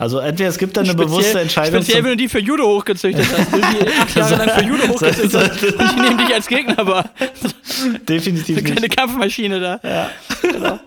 Also 0.00 0.18
entweder 0.18 0.48
es 0.48 0.56
gibt 0.56 0.78
da 0.78 0.80
eine 0.80 0.92
speziell, 0.92 1.08
bewusste 1.08 1.40
Entscheidung. 1.40 1.82
Speziell, 1.82 2.02
wenn 2.04 2.12
du 2.12 2.16
die 2.16 2.28
für 2.30 2.38
Judo 2.38 2.64
hochgezüchtet 2.64 3.26
hast. 3.36 3.52
Du 3.52 3.58
die 3.58 4.18
jahrelang 4.18 4.48
für 4.48 4.64
Judo 4.64 4.88
hochgezüchtet 4.94 5.34
hast 5.34 5.62
und 5.62 5.92
die 5.92 6.00
nehmen 6.00 6.16
dich 6.16 6.34
als 6.34 6.46
Gegner 6.46 6.86
wahr. 6.86 7.10
Definitiv 8.08 8.56
Eine 8.56 8.70
kleine 8.70 8.88
Kampfmaschine 8.88 9.60
da. 9.60 9.80
Ja. 9.84 10.10
Genau. 10.40 10.80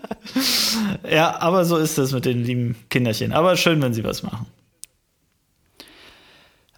ja, 1.08 1.40
aber 1.40 1.64
so 1.64 1.76
ist 1.76 1.96
es 1.96 2.10
mit 2.10 2.24
den 2.24 2.42
lieben 2.42 2.74
Kinderchen. 2.90 3.32
Aber 3.32 3.56
schön, 3.56 3.80
wenn 3.82 3.94
sie 3.94 4.02
was 4.02 4.24
machen. 4.24 4.46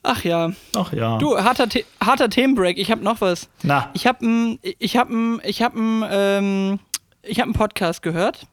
Ach 0.02 0.22
ja. 0.22 0.52
Ach 0.76 0.92
ja. 0.92 1.16
Du, 1.16 1.38
harter, 1.38 1.68
The 1.72 1.86
harter 2.04 2.28
Themenbreak. 2.28 2.76
Ich 2.76 2.90
habe 2.90 3.02
noch 3.02 3.22
was. 3.22 3.48
Na. 3.62 3.88
Ich 3.94 4.06
habe 4.06 4.20
einen 4.20 4.58
ich 4.60 4.98
hab 4.98 5.08
ich 5.42 5.62
hab 5.62 5.74
ähm, 5.74 6.80
ich 7.22 7.40
hab 7.40 7.50
Podcast 7.54 8.02
gehört. 8.02 8.46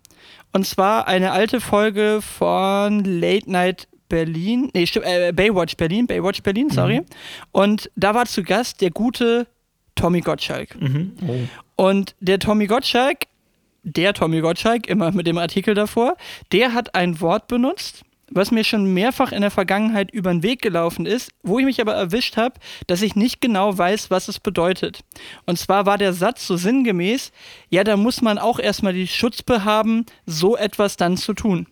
Und 0.53 0.65
zwar 0.65 1.07
eine 1.07 1.31
alte 1.31 1.59
Folge 1.59 2.19
von 2.21 3.03
Late 3.03 3.51
Night 3.51 3.87
Berlin, 4.07 4.69
nee, 4.73 4.85
stimmt, 4.85 5.07
äh, 5.07 5.33
Baywatch 5.35 5.75
Berlin, 5.75 6.05
Baywatch 6.05 6.43
Berlin, 6.43 6.69
sorry. 6.69 6.99
Mhm. 6.99 7.05
Und 7.51 7.91
da 7.95 8.13
war 8.13 8.27
zu 8.27 8.43
Gast 8.43 8.79
der 8.81 8.91
gute 8.91 9.47
Tommy 9.95 10.21
Gottschalk. 10.21 10.79
Mhm. 10.79 11.13
Oh. 11.27 11.87
Und 11.87 12.15
der 12.19 12.37
Tommy 12.37 12.67
Gottschalk, 12.67 13.25
der 13.81 14.13
Tommy 14.13 14.41
Gottschalk, 14.41 14.87
immer 14.87 15.11
mit 15.11 15.25
dem 15.25 15.39
Artikel 15.39 15.73
davor, 15.73 16.15
der 16.51 16.73
hat 16.73 16.93
ein 16.93 17.19
Wort 17.21 17.47
benutzt, 17.47 18.03
was 18.33 18.51
mir 18.51 18.63
schon 18.63 18.93
mehrfach 18.93 19.31
in 19.31 19.41
der 19.41 19.51
Vergangenheit 19.51 20.11
über 20.11 20.31
den 20.31 20.43
Weg 20.43 20.61
gelaufen 20.61 21.05
ist, 21.05 21.31
wo 21.43 21.59
ich 21.59 21.65
mich 21.65 21.79
aber 21.81 21.93
erwischt 21.93 22.37
habe, 22.37 22.59
dass 22.87 23.01
ich 23.01 23.15
nicht 23.15 23.41
genau 23.41 23.77
weiß, 23.77 24.09
was 24.11 24.27
es 24.27 24.39
bedeutet. 24.39 25.01
Und 25.45 25.59
zwar 25.59 25.85
war 25.85 25.97
der 25.97 26.13
Satz 26.13 26.47
so 26.47 26.57
sinngemäß, 26.57 27.31
ja, 27.69 27.83
da 27.83 27.97
muss 27.97 28.21
man 28.21 28.37
auch 28.37 28.59
erstmal 28.59 28.93
die 28.93 29.07
Schutzbe 29.07 29.63
haben, 29.63 30.05
so 30.25 30.57
etwas 30.57 30.97
dann 30.97 31.17
zu 31.17 31.33
tun. 31.33 31.67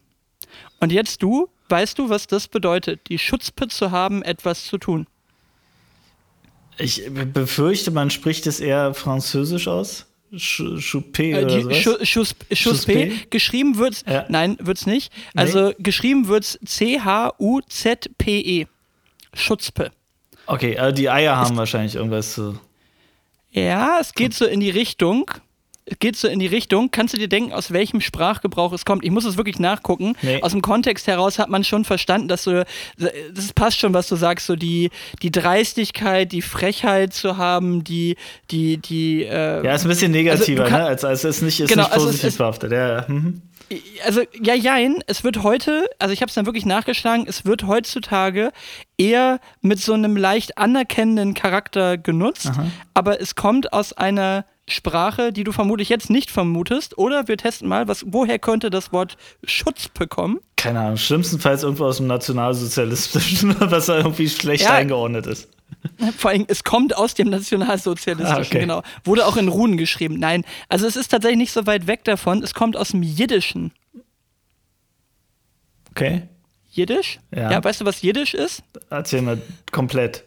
Und 0.80 0.92
jetzt 0.92 1.22
du, 1.24 1.50
weißt 1.70 1.98
du, 1.98 2.10
was 2.10 2.28
das 2.28 2.48
bedeutet, 2.48 3.10
die 3.10 3.20
Schutzpe 3.20 3.68
zu 3.68 3.92
haben, 3.92 4.22
etwas 4.24 4.66
zu 4.66 4.78
tun? 4.78 5.08
Ich 6.78 7.04
befürchte, 7.34 7.92
man 7.92 8.10
spricht 8.10 8.48
es 8.48 8.60
eher 8.60 8.94
französisch 8.94 9.68
aus. 9.68 10.08
Choupé 10.34 11.32
äh, 11.32 11.44
oder? 11.44 11.76
Chuspé. 11.76 13.12
Geschrieben 13.30 13.78
wird's, 13.78 14.06
ja. 14.08 14.26
nein, 14.30 14.58
wird's 14.62 14.86
nicht. 14.86 15.12
Also 15.36 15.70
nee. 15.70 15.76
geschrieben 15.80 16.28
wird's 16.28 16.60
C-H-U-Z-P-E. 16.66 18.68
Schutzpe. 19.34 19.92
Okay, 20.46 20.78
also 20.78 20.96
die 20.96 21.10
Eier 21.10 21.38
haben 21.38 21.52
es 21.52 21.58
wahrscheinlich 21.58 21.96
irgendwas 21.96 22.34
zu. 22.34 22.60
Ja, 23.52 23.98
es 24.00 24.14
geht 24.14 24.34
so 24.34 24.46
in 24.46 24.62
die 24.62 24.70
Richtung 24.70 25.30
geht 26.00 26.16
so 26.16 26.28
in 26.28 26.40
die 26.40 26.48
Richtung. 26.48 26.92
Kannst 26.92 27.14
du 27.14 27.18
dir 27.18 27.28
denken, 27.28 27.54
aus 27.54 27.72
welchem 27.72 28.02
Sprachgebrauch 28.02 28.74
es 28.74 28.86
kommt? 28.86 29.04
Ich 29.04 29.12
muss 29.12 29.26
es 29.26 29.38
wirklich 29.38 29.60
nachgucken. 29.60 30.16
Nee. 30.22 30.42
Aus 30.42 30.52
dem 30.52 30.62
Kontext 30.62 31.08
heraus 31.08 31.40
hat 31.40 31.50
man 31.50 31.64
schon 31.64 31.86
verstanden, 31.86 32.28
dass 32.28 32.44
du, 32.44 32.66
das 32.98 33.54
passt 33.54 33.80
schon, 33.80 33.94
was 33.94 34.08
du 34.08 34.16
sagst, 34.16 34.48
so 34.48 34.56
die, 34.56 34.90
die 35.22 35.32
Dreistigkeit, 35.32 36.32
die 36.32 36.42
Frechheit 36.42 37.14
zu 37.14 37.38
haben, 37.38 37.84
die, 37.84 38.16
die, 38.50 38.78
die. 38.78 39.24
Äh, 39.24 39.66
ja, 39.66 39.76
ist 39.76 39.86
ein 39.86 39.90
bisschen 39.90 40.12
negativer, 40.12 40.64
also, 40.64 40.76
ne? 40.76 40.84
Als, 40.84 41.04
als 41.04 41.24
es 41.24 41.42
nicht, 41.42 41.60
ist 41.60 41.70
genau, 41.70 41.84
nicht 41.84 41.94
positiv 41.94 42.24
also 42.24 42.38
behaftet. 42.38 42.72
Ja, 42.72 42.88
ja. 42.88 43.06
Mhm. 43.08 43.42
Also, 44.06 44.22
ja, 44.42 44.54
jein, 44.54 45.02
es 45.08 45.24
wird 45.24 45.44
heute, 45.44 45.90
also 45.98 46.14
ich 46.14 46.22
habe 46.22 46.30
es 46.30 46.36
dann 46.36 46.46
wirklich 46.46 46.66
nachgeschlagen, 46.66 47.26
es 47.28 47.46
wird 47.46 47.66
heutzutage 47.68 48.52
eher 48.98 49.40
mit 49.62 49.80
so 49.80 49.94
einem 49.94 50.18
leicht 50.18 50.58
anerkennenden 50.58 51.34
Charakter 51.34 51.98
genutzt, 51.98 52.48
Aha. 52.48 52.68
aber 52.94 53.22
es 53.22 53.36
kommt 53.36 53.72
aus 53.72 53.94
einer 53.94 54.46
Sprache, 54.72 55.32
die 55.32 55.44
du 55.44 55.52
vermutlich 55.52 55.90
jetzt 55.90 56.10
nicht 56.10 56.32
vermutest. 56.32 56.98
Oder 56.98 57.28
wir 57.28 57.38
testen 57.38 57.68
mal, 57.68 57.88
was, 57.88 58.04
woher 58.08 58.40
könnte 58.40 58.70
das 58.70 58.92
Wort 58.92 59.18
Schutz 59.44 59.90
bekommen? 59.90 60.40
Keine 60.56 60.80
Ahnung, 60.80 60.98
schlimmstenfalls 60.98 61.64
irgendwo 61.64 61.86
aus 61.86 61.98
dem 61.98 62.08
Nationalsozialistischen, 62.08 63.56
was 63.60 63.88
da 63.88 63.98
irgendwie 63.98 64.30
schlecht 64.30 64.64
ja. 64.64 64.74
eingeordnet 64.74 65.28
ist. 65.28 65.50
Vor 66.18 66.32
allem, 66.32 66.46
es 66.48 66.64
kommt 66.64 66.96
aus 66.96 67.14
dem 67.14 67.30
Nationalsozialistischen, 67.30 68.44
ah, 68.44 68.46
okay. 68.46 68.60
genau. 68.60 68.84
Wurde 69.04 69.26
auch 69.26 69.38
in 69.38 69.48
Runen 69.48 69.78
geschrieben. 69.78 70.20
Nein, 70.20 70.44
also 70.70 70.86
es 70.86 70.96
ist 70.96 71.10
tatsächlich 71.10 71.38
nicht 71.38 71.52
so 71.52 71.66
weit 71.66 71.88
weg 71.88 72.04
davon. 72.04 72.44
Es 72.44 72.54
kommt 72.54 72.78
aus 72.78 72.90
dem 72.90 73.04
Jiddischen. 73.04 73.72
Okay. 75.92 76.24
Jiddisch? 76.70 77.20
Ja. 77.36 77.52
ja. 77.52 77.64
Weißt 77.64 77.82
du, 77.82 77.86
was 77.86 78.02
Jiddisch 78.02 78.34
ist? 78.34 78.64
Erzähl 78.90 79.22
mal 79.22 79.42
komplett. 79.72 80.24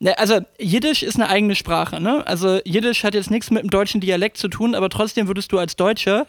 Ne, 0.00 0.18
also 0.18 0.40
Jiddisch 0.58 1.02
ist 1.02 1.16
eine 1.16 1.28
eigene 1.28 1.54
Sprache, 1.54 2.00
ne? 2.00 2.26
Also 2.26 2.60
Jiddisch 2.64 3.04
hat 3.04 3.14
jetzt 3.14 3.30
nichts 3.30 3.50
mit 3.50 3.62
dem 3.62 3.70
deutschen 3.70 4.00
Dialekt 4.00 4.36
zu 4.36 4.48
tun, 4.48 4.74
aber 4.74 4.88
trotzdem 4.88 5.28
würdest 5.28 5.52
du 5.52 5.58
als 5.58 5.76
Deutscher 5.76 6.26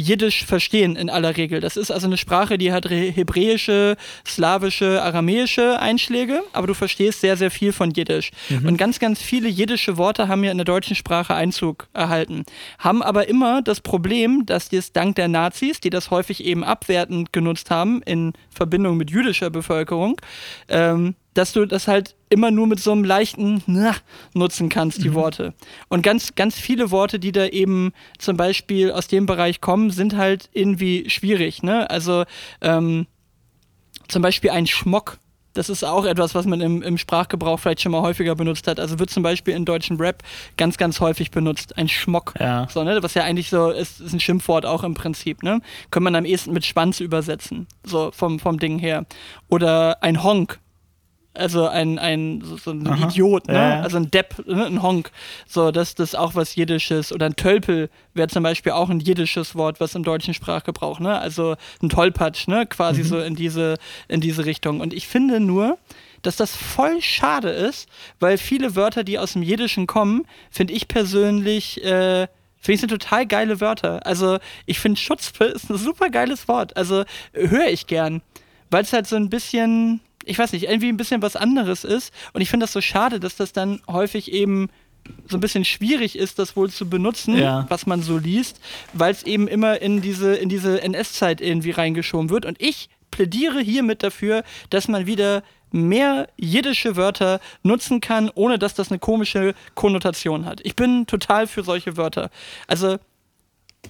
Jiddisch 0.00 0.44
verstehen 0.44 0.94
in 0.94 1.10
aller 1.10 1.36
Regel. 1.36 1.58
Das 1.58 1.76
ist 1.76 1.90
also 1.90 2.06
eine 2.06 2.16
Sprache, 2.16 2.56
die 2.56 2.70
hat 2.72 2.88
hebräische, 2.88 3.96
slawische, 4.24 5.02
aramäische 5.02 5.80
Einschläge, 5.80 6.44
aber 6.52 6.68
du 6.68 6.74
verstehst 6.74 7.20
sehr, 7.20 7.36
sehr 7.36 7.50
viel 7.50 7.72
von 7.72 7.90
Jiddisch. 7.90 8.30
Mhm. 8.48 8.68
Und 8.68 8.76
ganz, 8.76 9.00
ganz 9.00 9.20
viele 9.20 9.48
jiddische 9.48 9.96
Worte 9.96 10.28
haben 10.28 10.44
ja 10.44 10.52
in 10.52 10.58
der 10.58 10.64
deutschen 10.64 10.94
Sprache 10.94 11.34
Einzug 11.34 11.88
erhalten, 11.94 12.44
haben 12.78 13.02
aber 13.02 13.28
immer 13.28 13.60
das 13.60 13.80
Problem, 13.80 14.46
dass 14.46 14.68
die 14.68 14.76
es 14.76 14.92
dank 14.92 15.16
der 15.16 15.26
Nazis, 15.26 15.80
die 15.80 15.90
das 15.90 16.12
häufig 16.12 16.44
eben 16.44 16.62
abwertend 16.62 17.32
genutzt 17.32 17.72
haben 17.72 18.00
in 18.02 18.34
Verbindung 18.50 18.98
mit 18.98 19.10
jüdischer 19.10 19.50
Bevölkerung, 19.50 20.20
ähm, 20.68 21.16
dass 21.38 21.52
du 21.52 21.66
das 21.66 21.86
halt 21.86 22.16
immer 22.30 22.50
nur 22.50 22.66
mit 22.66 22.80
so 22.80 22.90
einem 22.90 23.04
leichten 23.04 23.62
na, 23.66 23.94
nutzen 24.34 24.68
kannst, 24.68 25.04
die 25.04 25.10
mhm. 25.10 25.14
Worte. 25.14 25.54
Und 25.88 26.02
ganz, 26.02 26.34
ganz 26.34 26.58
viele 26.58 26.90
Worte, 26.90 27.20
die 27.20 27.30
da 27.30 27.46
eben 27.46 27.92
zum 28.18 28.36
Beispiel 28.36 28.90
aus 28.90 29.06
dem 29.06 29.26
Bereich 29.26 29.60
kommen, 29.60 29.90
sind 29.90 30.16
halt 30.16 30.50
irgendwie 30.52 31.08
schwierig. 31.08 31.62
Ne? 31.62 31.88
Also 31.90 32.24
ähm, 32.60 33.06
zum 34.08 34.20
Beispiel 34.20 34.50
ein 34.50 34.66
Schmock. 34.66 35.18
Das 35.52 35.68
ist 35.68 35.84
auch 35.84 36.06
etwas, 36.06 36.34
was 36.34 36.44
man 36.44 36.60
im, 36.60 36.82
im, 36.82 36.98
Sprachgebrauch 36.98 37.60
vielleicht 37.60 37.82
schon 37.82 37.92
mal 37.92 38.02
häufiger 38.02 38.34
benutzt 38.34 38.66
hat. 38.66 38.80
Also 38.80 38.98
wird 38.98 39.10
zum 39.10 39.22
Beispiel 39.22 39.54
in 39.54 39.64
deutschen 39.64 39.96
Rap 39.98 40.24
ganz, 40.56 40.76
ganz 40.76 40.98
häufig 40.98 41.30
benutzt. 41.30 41.78
Ein 41.78 41.88
Schmock. 41.88 42.34
Ja. 42.40 42.66
So, 42.68 42.82
ne? 42.82 43.00
Was 43.00 43.14
ja 43.14 43.22
eigentlich 43.22 43.48
so 43.48 43.70
ist, 43.70 44.00
ist 44.00 44.12
ein 44.12 44.20
Schimpfwort 44.20 44.66
auch 44.66 44.82
im 44.82 44.94
Prinzip. 44.94 45.44
Ne? 45.44 45.60
Kann 45.92 46.02
man 46.02 46.16
am 46.16 46.24
ehesten 46.24 46.52
mit 46.52 46.66
Schwanz 46.66 46.98
übersetzen. 46.98 47.68
So 47.84 48.10
vom, 48.12 48.40
vom 48.40 48.58
Ding 48.58 48.80
her. 48.80 49.06
Oder 49.48 50.02
ein 50.02 50.24
Honk 50.24 50.58
also 51.38 51.68
ein, 51.68 51.98
ein, 51.98 52.42
so, 52.44 52.56
so 52.56 52.70
ein 52.72 52.86
Aha. 52.86 53.08
Idiot, 53.08 53.48
ne? 53.48 53.54
Ja. 53.54 53.80
Also 53.80 53.96
ein 53.96 54.10
Depp, 54.10 54.46
ne? 54.46 54.66
ein 54.66 54.82
Honk. 54.82 55.10
So, 55.46 55.70
das, 55.70 55.94
das 55.94 56.14
auch 56.14 56.34
was 56.34 56.54
Jiddisches. 56.56 57.12
Oder 57.12 57.26
ein 57.26 57.36
Tölpel 57.36 57.90
wäre 58.14 58.28
zum 58.28 58.42
Beispiel 58.42 58.72
auch 58.72 58.90
ein 58.90 59.00
jiddisches 59.00 59.54
Wort, 59.54 59.80
was 59.80 59.94
im 59.94 60.02
deutschen 60.02 60.34
Sprachgebrauch, 60.34 61.00
ne? 61.00 61.18
Also 61.18 61.56
ein 61.82 61.88
Tollpatsch, 61.88 62.48
ne? 62.48 62.66
Quasi 62.66 63.02
mhm. 63.02 63.06
so 63.06 63.20
in 63.20 63.34
diese, 63.34 63.76
in 64.08 64.20
diese 64.20 64.44
Richtung. 64.44 64.80
Und 64.80 64.92
ich 64.92 65.08
finde 65.08 65.40
nur, 65.40 65.78
dass 66.22 66.36
das 66.36 66.54
voll 66.54 67.00
schade 67.00 67.50
ist, 67.50 67.88
weil 68.20 68.38
viele 68.38 68.74
Wörter, 68.76 69.04
die 69.04 69.18
aus 69.18 69.34
dem 69.34 69.42
Jiddischen 69.42 69.86
kommen, 69.86 70.26
finde 70.50 70.74
ich 70.74 70.88
persönlich, 70.88 71.82
äh, 71.84 72.26
Finde 72.60 72.74
ich 72.74 72.80
sind 72.80 72.90
total 72.90 73.24
geile 73.24 73.60
Wörter. 73.60 74.04
Also, 74.04 74.38
ich 74.66 74.80
finde 74.80 75.00
Schutzpe 75.00 75.44
ist 75.44 75.70
ein 75.70 75.78
super 75.78 76.10
geiles 76.10 76.48
Wort. 76.48 76.76
Also, 76.76 77.04
höre 77.32 77.68
ich 77.68 77.86
gern. 77.86 78.20
Weil 78.70 78.82
es 78.82 78.92
halt 78.92 79.06
so 79.06 79.16
ein 79.16 79.30
bisschen, 79.30 80.00
ich 80.28 80.38
weiß 80.38 80.52
nicht, 80.52 80.64
irgendwie 80.64 80.88
ein 80.88 80.96
bisschen 80.96 81.22
was 81.22 81.36
anderes 81.36 81.84
ist. 81.84 82.12
Und 82.32 82.40
ich 82.40 82.50
finde 82.50 82.64
das 82.64 82.72
so 82.72 82.80
schade, 82.80 83.20
dass 83.20 83.36
das 83.36 83.52
dann 83.52 83.80
häufig 83.88 84.32
eben 84.32 84.68
so 85.26 85.36
ein 85.36 85.40
bisschen 85.40 85.64
schwierig 85.64 86.16
ist, 86.16 86.38
das 86.38 86.56
wohl 86.56 86.70
zu 86.70 86.88
benutzen, 86.88 87.38
ja. 87.38 87.66
was 87.68 87.86
man 87.86 88.02
so 88.02 88.18
liest, 88.18 88.60
weil 88.92 89.12
es 89.12 89.22
eben 89.22 89.48
immer 89.48 89.80
in 89.80 90.02
diese, 90.02 90.34
in 90.34 90.48
diese 90.48 90.82
NS-Zeit 90.82 91.40
irgendwie 91.40 91.70
reingeschoben 91.70 92.30
wird. 92.30 92.44
Und 92.44 92.60
ich 92.60 92.90
plädiere 93.10 93.60
hiermit 93.60 94.02
dafür, 94.02 94.44
dass 94.70 94.86
man 94.86 95.06
wieder 95.06 95.42
mehr 95.70 96.28
jiddische 96.36 96.96
Wörter 96.96 97.40
nutzen 97.62 98.00
kann, 98.00 98.30
ohne 98.34 98.58
dass 98.58 98.74
das 98.74 98.90
eine 98.90 98.98
komische 98.98 99.54
Konnotation 99.74 100.44
hat. 100.44 100.60
Ich 100.64 100.76
bin 100.76 101.06
total 101.06 101.46
für 101.46 101.62
solche 101.62 101.96
Wörter. 101.96 102.30
Also 102.66 102.98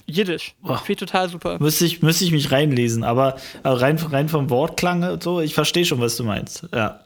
Jiddisch. 0.07 0.55
Finde 0.63 0.83
ich 0.89 0.97
total 0.97 1.29
super. 1.29 1.59
Müsste 1.61 1.85
ich, 1.85 2.03
müsste 2.03 2.25
ich 2.25 2.33
mich 2.33 2.51
reinlesen, 2.51 3.05
aber 3.05 3.37
rein, 3.65 3.99
rein 3.99 4.29
vom 4.29 4.51
Wortklang 4.51 5.03
und 5.03 5.23
so, 5.23 5.41
ich 5.41 5.55
verstehe 5.55 5.85
schon, 5.85 6.01
was 6.01 6.17
du 6.17 6.25
meinst. 6.25 6.67
Ja. 6.75 7.01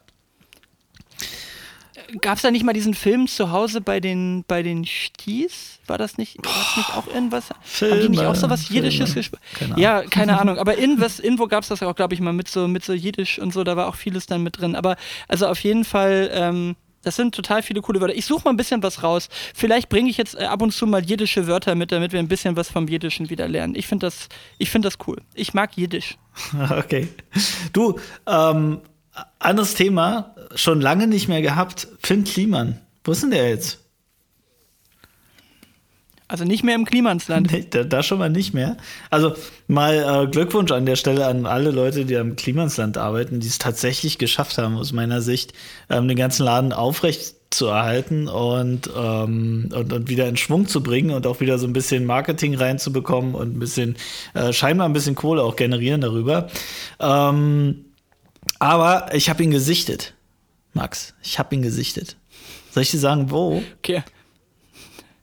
Gab 2.20 2.36
es 2.36 2.42
da 2.42 2.50
nicht 2.50 2.64
mal 2.64 2.74
diesen 2.74 2.92
Film 2.92 3.26
zu 3.26 3.52
Hause 3.52 3.80
bei 3.80 3.98
den, 3.98 4.44
bei 4.46 4.62
den 4.62 4.84
Sties? 4.84 5.78
War 5.86 5.96
das 5.96 6.18
nicht, 6.18 6.36
war 6.44 6.52
das 6.52 6.76
nicht 6.76 6.96
auch 6.96 7.06
irgendwas? 7.06 7.46
Filme, 7.62 7.94
Haben 7.94 8.02
die 8.02 8.08
nicht 8.10 8.24
auch 8.24 8.34
so 8.34 8.50
was 8.50 8.68
Jiddisches 8.68 9.14
gesprochen? 9.14 9.42
Ja, 9.76 10.02
keine 10.02 10.38
Ahnung. 10.38 10.58
Aber 10.58 10.76
in 10.76 11.00
was, 11.00 11.20
irgendwo 11.20 11.46
gab 11.46 11.62
es 11.62 11.68
das 11.68 11.82
auch, 11.82 11.94
glaube 11.94 12.12
ich, 12.14 12.20
mal 12.20 12.32
mit 12.32 12.48
so, 12.48 12.68
mit 12.68 12.84
so 12.84 12.92
Jiddisch 12.92 13.38
und 13.38 13.52
so, 13.52 13.64
da 13.64 13.76
war 13.76 13.88
auch 13.88 13.94
vieles 13.94 14.26
dann 14.26 14.42
mit 14.42 14.60
drin. 14.60 14.76
Aber 14.76 14.96
also 15.26 15.46
auf 15.46 15.60
jeden 15.60 15.84
Fall, 15.84 16.30
ähm, 16.34 16.76
das 17.02 17.16
sind 17.16 17.34
total 17.34 17.62
viele 17.62 17.82
coole 17.82 18.00
Wörter. 18.00 18.14
Ich 18.14 18.26
suche 18.26 18.44
mal 18.44 18.50
ein 18.50 18.56
bisschen 18.56 18.82
was 18.82 19.02
raus. 19.02 19.28
Vielleicht 19.54 19.88
bringe 19.88 20.10
ich 20.10 20.16
jetzt 20.16 20.34
äh, 20.38 20.44
ab 20.44 20.62
und 20.62 20.72
zu 20.72 20.86
mal 20.86 21.04
jiddische 21.04 21.46
Wörter 21.46 21.74
mit, 21.74 21.92
damit 21.92 22.12
wir 22.12 22.20
ein 22.20 22.28
bisschen 22.28 22.56
was 22.56 22.70
vom 22.70 22.88
Jiddischen 22.88 23.30
wieder 23.30 23.48
lernen. 23.48 23.74
Ich 23.74 23.86
finde 23.86 24.06
das, 24.06 24.28
find 24.62 24.84
das 24.84 24.94
cool. 25.06 25.18
Ich 25.34 25.54
mag 25.54 25.76
Jiddisch. 25.76 26.16
Okay. 26.70 27.08
Du, 27.72 27.98
ähm, 28.26 28.80
anderes 29.38 29.74
Thema, 29.74 30.34
schon 30.54 30.80
lange 30.80 31.06
nicht 31.06 31.28
mehr 31.28 31.42
gehabt. 31.42 31.88
Finn 32.00 32.24
Kliman. 32.24 32.80
Wo 33.04 33.12
ist 33.12 33.22
denn 33.22 33.30
der 33.30 33.50
jetzt? 33.50 33.81
Also 36.32 36.44
nicht 36.44 36.64
mehr 36.64 36.76
im 36.76 36.86
Klimansland. 36.86 37.52
Nee, 37.52 37.66
da, 37.68 37.84
da, 37.84 38.02
schon 38.02 38.18
mal 38.18 38.30
nicht 38.30 38.54
mehr. 38.54 38.78
Also 39.10 39.34
mal 39.68 40.24
äh, 40.24 40.30
Glückwunsch 40.30 40.72
an 40.72 40.86
der 40.86 40.96
Stelle 40.96 41.26
an 41.26 41.44
alle 41.44 41.70
Leute, 41.70 42.06
die 42.06 42.16
am 42.16 42.36
Klimansland 42.36 42.96
arbeiten, 42.96 43.40
die 43.40 43.48
es 43.48 43.58
tatsächlich 43.58 44.16
geschafft 44.16 44.56
haben, 44.56 44.78
aus 44.78 44.92
meiner 44.92 45.20
Sicht, 45.20 45.52
ähm, 45.90 46.08
den 46.08 46.16
ganzen 46.16 46.44
Laden 46.44 46.72
aufrecht 46.72 47.34
zu 47.50 47.66
erhalten 47.66 48.28
und, 48.28 48.88
ähm, 48.96 49.68
und, 49.74 49.92
und 49.92 50.08
wieder 50.08 50.26
in 50.26 50.38
Schwung 50.38 50.66
zu 50.66 50.82
bringen 50.82 51.10
und 51.10 51.26
auch 51.26 51.40
wieder 51.40 51.58
so 51.58 51.66
ein 51.66 51.74
bisschen 51.74 52.06
Marketing 52.06 52.54
reinzubekommen 52.54 53.34
und 53.34 53.54
ein 53.54 53.58
bisschen, 53.58 53.96
äh, 54.32 54.54
scheinbar 54.54 54.88
ein 54.88 54.94
bisschen 54.94 55.14
Kohle 55.14 55.42
auch 55.42 55.56
generieren 55.56 56.00
darüber. 56.00 56.48
Ähm, 56.98 57.84
aber 58.58 59.14
ich 59.14 59.28
habe 59.28 59.42
ihn 59.42 59.50
gesichtet, 59.50 60.14
Max. 60.72 61.12
Ich 61.22 61.38
habe 61.38 61.54
ihn 61.54 61.60
gesichtet. 61.60 62.16
Soll 62.70 62.84
ich 62.84 62.90
dir 62.90 63.00
sagen, 63.00 63.30
wo? 63.30 63.62
Okay. 63.80 64.02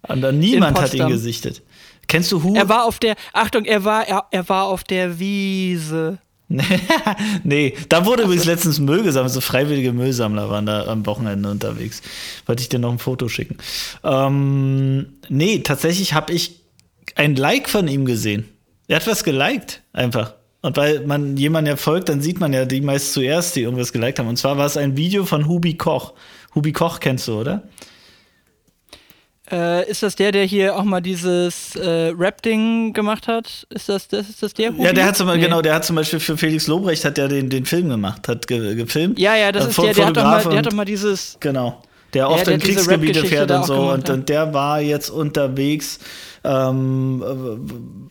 Und 0.08 0.22
dann 0.22 0.40
niemand 0.40 0.80
hat 0.80 0.94
ihn 0.94 1.08
gesichtet. 1.08 1.62
Kennst 2.08 2.32
du 2.32 2.42
Hu? 2.42 2.56
Er 2.56 2.68
war 2.70 2.86
auf 2.86 3.00
der, 3.00 3.16
Achtung, 3.34 3.66
er 3.66 3.84
war, 3.84 4.08
er, 4.08 4.26
er 4.32 4.50
war 4.50 4.66
auf 4.66 4.84
der 4.84 5.20
Wiese. 5.20 6.18
nee, 7.44 7.76
da 7.90 8.06
wurde 8.08 8.24
übrigens 8.24 8.46
letztens 8.46 8.80
Müll 8.80 9.04
gesammelt. 9.04 9.32
So 9.32 9.42
freiwillige 9.42 9.94
Müllsammler 9.94 10.50
waren 10.50 10.66
da 10.66 10.88
am 10.88 11.06
Wochenende 11.06 11.50
unterwegs. 11.52 12.02
Wollte 12.48 12.64
ich 12.64 12.70
dir 12.70 12.80
noch 12.80 12.92
ein 12.92 12.98
Foto 12.98 13.30
schicken. 13.30 13.58
Ähm, 14.04 15.14
nee, 15.30 15.60
tatsächlich 15.60 16.14
habe 16.14 16.34
ich 16.34 16.62
ein 17.16 17.36
Like 17.36 17.70
von 17.70 17.88
ihm 17.88 18.06
gesehen. 18.06 18.46
Er 18.88 18.96
hat 18.96 19.06
was 19.06 19.24
geliked, 19.24 19.84
einfach. 19.94 20.34
Und 20.62 20.76
weil 20.76 21.06
man 21.06 21.38
jemandem 21.38 21.74
ja 21.74 21.78
folgt, 21.78 22.10
dann 22.10 22.22
sieht 22.22 22.40
man 22.40 22.52
ja 22.52 22.66
die 22.66 22.82
meist 22.82 23.14
zuerst, 23.14 23.56
die 23.56 23.62
irgendwas 23.62 23.94
geliked 23.94 24.18
haben. 24.18 24.28
Und 24.28 24.38
zwar 24.38 24.58
war 24.58 24.66
es 24.66 24.76
ein 24.76 24.98
Video 24.98 25.26
von 25.26 25.48
Hubi 25.48 25.76
Koch. 25.76 26.14
Hubi 26.56 26.74
Koch 26.74 27.00
kennst 27.00 27.28
du, 27.28 27.40
oder? 27.40 27.64
Äh, 29.52 29.90
ist 29.90 30.04
das 30.04 30.16
der, 30.16 30.32
der 30.32 30.46
hier 30.46 30.78
auch 30.78 30.84
mal 30.84 31.02
dieses 31.02 31.76
äh, 31.76 32.14
Rap-Ding 32.18 32.94
gemacht 32.94 33.28
hat? 33.28 33.66
Ist 33.70 33.90
das, 33.90 34.08
das, 34.08 34.30
ist 34.30 34.44
das 34.44 34.54
der? 34.54 34.72
Hubi? 34.72 34.84
Ja, 34.84 34.94
der 34.94 35.06
hat 35.06 35.18
zum, 35.18 35.28
nee. 35.28 35.40
genau, 35.40 35.62
der 35.62 35.76
hat 35.76 35.86
zum 35.86 35.96
Beispiel 35.96 36.20
für 36.20 36.38
Felix 36.38 36.68
Lobrecht 36.68 37.04
hat 37.06 37.18
der 37.18 37.28
den, 37.28 37.50
den 37.50 37.66
Film 37.66 37.90
gemacht, 37.90 38.28
hat 38.28 38.48
ge, 38.48 38.76
gefilmt. 38.76 39.18
Ja, 39.18 39.36
ja, 39.36 39.52
das 39.52 39.66
äh, 39.66 39.70
ist 39.70 39.82
der, 39.82 39.94
der 39.94 40.06
hat, 40.06 40.18
doch 40.18 40.24
mal, 40.24 40.44
der 40.44 40.58
hat 40.60 40.66
doch 40.66 40.74
mal 40.74 40.86
dieses. 40.86 41.38
Genau. 41.40 41.82
Der 42.14 42.30
oft 42.30 42.40
ja, 42.40 42.46
der 42.46 42.54
in 42.56 42.60
Kriegsgebiete 42.62 43.24
fährt 43.26 43.52
und 43.52 43.66
so. 43.66 43.92
Und, 43.92 44.10
und, 44.10 44.30
der 44.30 44.54
war 44.54 44.82
jetzt 44.82 45.10
unterwegs. 45.10 46.00
Ähm, 46.44 48.10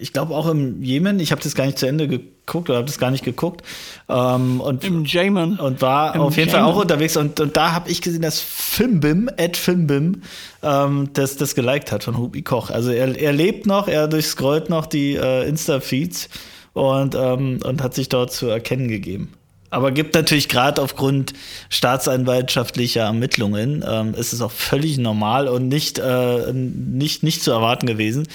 ich 0.00 0.12
glaube 0.12 0.34
auch 0.34 0.46
im 0.46 0.82
Jemen, 0.82 1.18
ich 1.18 1.32
habe 1.32 1.42
das 1.42 1.54
gar 1.54 1.66
nicht 1.66 1.78
zu 1.78 1.86
Ende 1.86 2.06
geguckt 2.06 2.70
oder 2.70 2.78
habe 2.78 2.86
das 2.86 2.98
gar 2.98 3.10
nicht 3.10 3.24
geguckt. 3.24 3.62
Ähm, 4.08 4.60
und, 4.60 4.84
Im 4.84 5.04
Jemen. 5.04 5.58
Und 5.58 5.82
war 5.82 6.14
Im 6.14 6.20
auf 6.20 6.36
jeden 6.36 6.50
Jemen. 6.50 6.62
Fall 6.62 6.70
auch 6.70 6.80
unterwegs. 6.80 7.16
Und, 7.16 7.40
und 7.40 7.56
da 7.56 7.72
habe 7.72 7.90
ich 7.90 8.00
gesehen, 8.00 8.22
dass 8.22 8.40
Fimbim, 8.40 9.28
Ed 9.36 9.56
Fimbim, 9.56 10.22
ähm, 10.62 11.10
das, 11.14 11.36
das 11.36 11.54
geliked 11.56 11.90
hat 11.90 12.04
von 12.04 12.16
Hubi 12.16 12.42
Koch. 12.42 12.70
Also 12.70 12.90
er, 12.90 13.18
er 13.20 13.32
lebt 13.32 13.66
noch, 13.66 13.88
er 13.88 14.06
durchscrollt 14.06 14.70
noch 14.70 14.86
die 14.86 15.14
äh, 15.16 15.48
Insta-Feeds 15.48 16.28
und, 16.72 17.16
ähm, 17.16 17.58
und 17.64 17.82
hat 17.82 17.94
sich 17.94 18.08
dort 18.08 18.32
zu 18.32 18.46
erkennen 18.46 18.86
gegeben. 18.88 19.32
Aber 19.70 19.90
gibt 19.90 20.14
natürlich 20.14 20.48
gerade 20.48 20.80
aufgrund 20.80 21.32
staatsanwaltschaftlicher 21.70 23.02
Ermittlungen, 23.02 23.84
ähm, 23.86 24.14
ist 24.14 24.32
es 24.32 24.40
auch 24.40 24.50
völlig 24.52 24.98
normal 24.98 25.48
und 25.48 25.68
nicht, 25.68 25.98
äh, 25.98 26.52
nicht, 26.52 27.22
nicht 27.22 27.42
zu 27.42 27.50
erwarten 27.50 27.86
gewesen, 27.86 28.28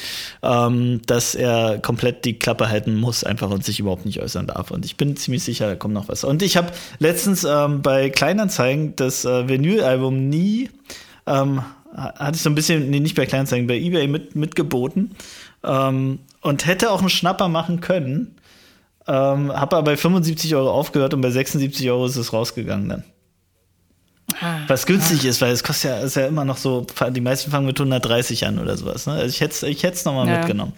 ähm, 0.43 1.01
dass 1.05 1.35
er 1.35 1.79
komplett 1.79 2.25
die 2.25 2.37
Klappe 2.37 2.69
halten 2.69 2.95
muss, 2.95 3.23
einfach 3.23 3.49
und 3.49 3.63
sich 3.63 3.79
überhaupt 3.79 4.05
nicht 4.05 4.21
äußern 4.21 4.47
darf. 4.47 4.71
Und 4.71 4.85
ich 4.85 4.97
bin 4.97 5.15
ziemlich 5.15 5.43
sicher, 5.43 5.67
da 5.67 5.75
kommt 5.75 5.93
noch 5.93 6.07
was. 6.07 6.23
Und 6.23 6.41
ich 6.41 6.57
habe 6.57 6.71
letztens 6.99 7.43
ähm, 7.43 7.81
bei 7.81 8.09
Kleinanzeigen 8.09 8.95
das 8.95 9.25
äh, 9.25 9.47
Vinyl-Album 9.47 10.29
nie, 10.29 10.69
ähm, 11.25 11.61
hatte 11.95 12.35
ich 12.35 12.41
so 12.41 12.49
ein 12.49 12.55
bisschen, 12.55 12.89
nee, 12.89 12.99
nicht 12.99 13.15
bei 13.15 13.25
Kleinanzeigen, 13.25 13.67
bei 13.67 13.77
eBay 13.77 14.07
mit, 14.07 14.35
mitgeboten 14.35 15.11
ähm, 15.63 16.19
und 16.41 16.65
hätte 16.65 16.91
auch 16.91 16.99
einen 16.99 17.09
Schnapper 17.09 17.47
machen 17.47 17.81
können 17.81 18.35
ähm, 19.07 19.51
habe 19.51 19.77
aber 19.77 19.83
bei 19.83 19.97
75 19.97 20.55
Euro 20.55 20.71
aufgehört 20.71 21.13
und 21.13 21.21
bei 21.21 21.31
76 21.31 21.89
Euro 21.89 22.05
ist 22.05 22.15
es 22.15 22.33
rausgegangen 22.33 22.89
dann. 22.89 23.03
Ah, 24.39 24.59
Was 24.67 24.85
günstig 24.85 25.25
ah. 25.25 25.29
ist, 25.29 25.41
weil 25.41 25.51
es 25.51 25.63
kostet 25.63 25.91
ja, 25.91 25.99
ist 25.99 26.15
ja 26.15 26.27
immer 26.27 26.45
noch 26.45 26.57
so, 26.57 26.85
die 27.09 27.21
meisten 27.21 27.51
fangen 27.51 27.65
mit 27.65 27.79
130 27.79 28.45
an 28.45 28.59
oder 28.59 28.77
sowas. 28.77 29.07
Ne? 29.07 29.13
Also 29.13 29.27
ich 29.27 29.41
hätte 29.41 29.53
es 29.53 29.63
ich 29.63 30.05
nochmal 30.05 30.27
ja. 30.27 30.37
mitgenommen. 30.37 30.73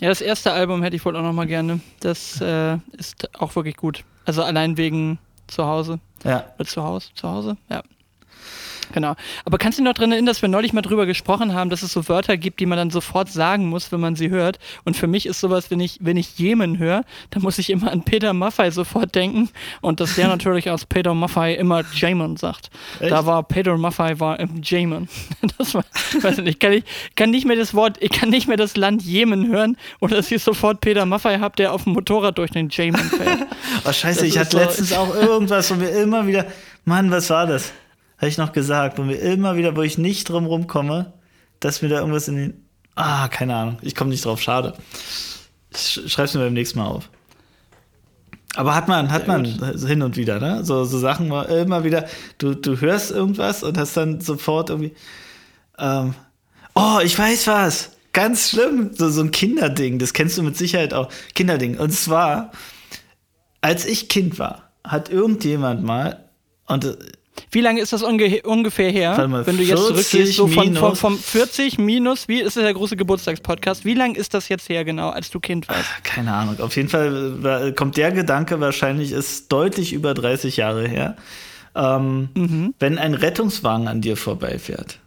Ja, 0.00 0.08
das 0.08 0.20
erste 0.20 0.52
Album 0.52 0.82
hätte 0.82 0.96
ich 0.96 1.04
wohl 1.04 1.14
auch 1.16 1.22
nochmal 1.22 1.46
gerne. 1.46 1.80
Das 2.00 2.40
äh, 2.40 2.78
ist 2.92 3.28
auch 3.38 3.54
wirklich 3.54 3.76
gut. 3.76 4.04
Also 4.24 4.42
allein 4.42 4.76
wegen 4.76 5.18
zu 5.46 5.66
Hause. 5.66 6.00
Ja. 6.24 6.44
Oder 6.58 6.68
zu 6.68 6.82
Hause? 6.82 7.08
Zu 7.14 7.28
Hause? 7.28 7.56
Ja. 7.68 7.82
Genau. 8.92 9.14
Aber 9.44 9.58
kannst 9.58 9.78
du 9.78 9.82
dich 9.82 9.88
noch 9.88 9.94
daran 9.94 10.12
erinnern, 10.12 10.26
dass 10.26 10.42
wir 10.42 10.48
neulich 10.48 10.72
mal 10.72 10.82
drüber 10.82 11.06
gesprochen 11.06 11.54
haben, 11.54 11.70
dass 11.70 11.82
es 11.82 11.92
so 11.92 12.08
Wörter 12.08 12.36
gibt, 12.36 12.60
die 12.60 12.66
man 12.66 12.78
dann 12.78 12.90
sofort 12.90 13.28
sagen 13.30 13.66
muss, 13.66 13.92
wenn 13.92 14.00
man 14.00 14.16
sie 14.16 14.30
hört? 14.30 14.58
Und 14.84 14.96
für 14.96 15.06
mich 15.06 15.26
ist 15.26 15.40
sowas, 15.40 15.70
wenn 15.70 15.80
ich, 15.80 15.98
wenn 16.00 16.16
ich 16.16 16.38
Jemen 16.38 16.78
höre, 16.78 17.04
dann 17.30 17.42
muss 17.42 17.58
ich 17.58 17.70
immer 17.70 17.90
an 17.90 18.02
Peter 18.02 18.32
Maffei 18.32 18.70
sofort 18.70 19.14
denken. 19.14 19.48
Und 19.80 20.00
dass 20.00 20.16
der 20.16 20.28
natürlich 20.28 20.70
aus 20.70 20.86
Peter 20.86 21.14
Maffei 21.14 21.54
immer 21.54 21.82
Jemen 21.94 22.36
sagt. 22.36 22.70
Echt? 23.00 23.10
Da 23.10 23.26
war 23.26 23.42
Peter 23.42 23.76
Maffei 23.76 24.18
war 24.20 24.38
im 24.40 24.62
Jemen. 24.62 25.08
Das 25.58 25.74
war, 25.74 25.84
weiß 26.22 26.38
nicht, 26.38 26.60
kann 26.60 26.72
ich 26.72 26.84
kann 27.16 27.30
nicht 27.30 27.46
mehr 27.46 27.56
das 27.56 27.74
Wort, 27.74 27.96
ich 28.00 28.10
kann 28.10 28.30
nicht 28.30 28.48
mehr 28.48 28.56
das 28.56 28.76
Land 28.76 29.02
Jemen 29.02 29.48
hören 29.48 29.76
oder 30.00 30.16
dass 30.16 30.30
ich 30.30 30.42
sofort 30.42 30.80
Peter 30.80 31.06
Maffei 31.06 31.38
habe, 31.38 31.56
der 31.56 31.72
auf 31.72 31.84
dem 31.84 31.92
Motorrad 31.92 32.38
durch 32.38 32.50
den 32.50 32.68
Jemen 32.68 33.00
fährt. 33.00 33.46
oh 33.84 33.92
scheiße, 33.92 34.20
das 34.20 34.28
ich 34.28 34.38
hatte 34.38 34.50
so 34.50 34.58
letztens 34.58 34.92
auch 34.92 35.14
irgendwas, 35.14 35.70
wo 35.70 35.80
wir 35.80 35.90
immer 36.02 36.26
wieder, 36.26 36.46
Mann, 36.84 37.10
was 37.10 37.30
war 37.30 37.46
das? 37.46 37.72
Habe 38.20 38.28
ich 38.28 38.36
noch 38.36 38.52
gesagt, 38.52 38.98
wo 38.98 39.02
mir 39.02 39.16
immer 39.16 39.56
wieder, 39.56 39.74
wo 39.76 39.82
ich 39.82 39.96
nicht 39.96 40.28
drum 40.28 40.44
rumkomme, 40.44 41.14
dass 41.58 41.80
mir 41.80 41.88
da 41.88 42.00
irgendwas 42.00 42.28
in 42.28 42.36
den. 42.36 42.64
Ah, 42.94 43.28
keine 43.28 43.56
Ahnung. 43.56 43.78
Ich 43.80 43.94
komme 43.94 44.10
nicht 44.10 44.24
drauf, 44.26 44.42
schade. 44.42 44.74
Ich 45.72 46.02
schreib's 46.06 46.34
mir 46.34 46.40
beim 46.40 46.52
nächsten 46.52 46.78
Mal 46.78 46.86
auf. 46.86 47.08
Aber 48.56 48.74
hat 48.74 48.88
man, 48.88 49.10
hat 49.10 49.26
man 49.26 49.44
hin 49.44 50.02
und 50.02 50.16
wieder, 50.16 50.38
ne? 50.38 50.64
So, 50.64 50.84
so 50.84 50.98
Sachen 50.98 51.30
war 51.30 51.48
immer 51.48 51.84
wieder, 51.84 52.06
du, 52.36 52.54
du 52.54 52.78
hörst 52.78 53.10
irgendwas 53.10 53.62
und 53.62 53.78
hast 53.78 53.96
dann 53.96 54.20
sofort 54.20 54.68
irgendwie. 54.68 54.94
Ähm, 55.78 56.14
oh, 56.74 56.98
ich 57.02 57.18
weiß 57.18 57.46
was. 57.46 57.92
Ganz 58.12 58.50
schlimm. 58.50 58.90
So, 58.92 59.08
so 59.08 59.22
ein 59.22 59.30
Kinderding. 59.30 59.98
Das 59.98 60.12
kennst 60.12 60.36
du 60.36 60.42
mit 60.42 60.58
Sicherheit 60.58 60.92
auch. 60.92 61.10
Kinderding. 61.34 61.78
Und 61.78 61.92
zwar, 61.92 62.50
als 63.62 63.86
ich 63.86 64.10
Kind 64.10 64.38
war, 64.38 64.72
hat 64.84 65.08
irgendjemand 65.08 65.84
mal, 65.84 66.28
und 66.66 66.98
wie 67.50 67.60
lange 67.60 67.80
ist 67.80 67.92
das 67.92 68.02
unge 68.02 68.42
ungefähr 68.42 68.90
her, 68.90 69.28
mal, 69.28 69.46
wenn 69.46 69.56
du 69.56 69.62
jetzt 69.62 69.86
zurückgehst, 69.86 70.34
so 70.34 70.46
von, 70.46 70.74
von, 70.74 70.96
vom 70.96 71.18
40 71.18 71.78
minus, 71.78 72.28
wie 72.28 72.40
ist 72.40 72.56
das 72.56 72.64
der 72.64 72.74
große 72.74 72.96
Geburtstagspodcast, 72.96 73.84
wie 73.84 73.94
lange 73.94 74.16
ist 74.16 74.34
das 74.34 74.48
jetzt 74.48 74.68
her 74.68 74.84
genau, 74.84 75.10
als 75.10 75.30
du 75.30 75.40
Kind 75.40 75.68
warst? 75.68 75.80
Ach, 75.82 76.02
keine 76.02 76.32
Ahnung, 76.32 76.60
auf 76.60 76.76
jeden 76.76 76.88
Fall 76.88 77.72
kommt 77.76 77.96
der 77.96 78.12
Gedanke 78.12 78.60
wahrscheinlich, 78.60 79.12
ist 79.12 79.50
deutlich 79.52 79.92
über 79.92 80.14
30 80.14 80.56
Jahre 80.56 80.86
her, 80.86 81.16
ähm, 81.74 82.28
mhm. 82.34 82.74
wenn 82.78 82.98
ein 82.98 83.14
Rettungswagen 83.14 83.88
an 83.88 84.00
dir 84.00 84.16
vorbeifährt 84.16 84.98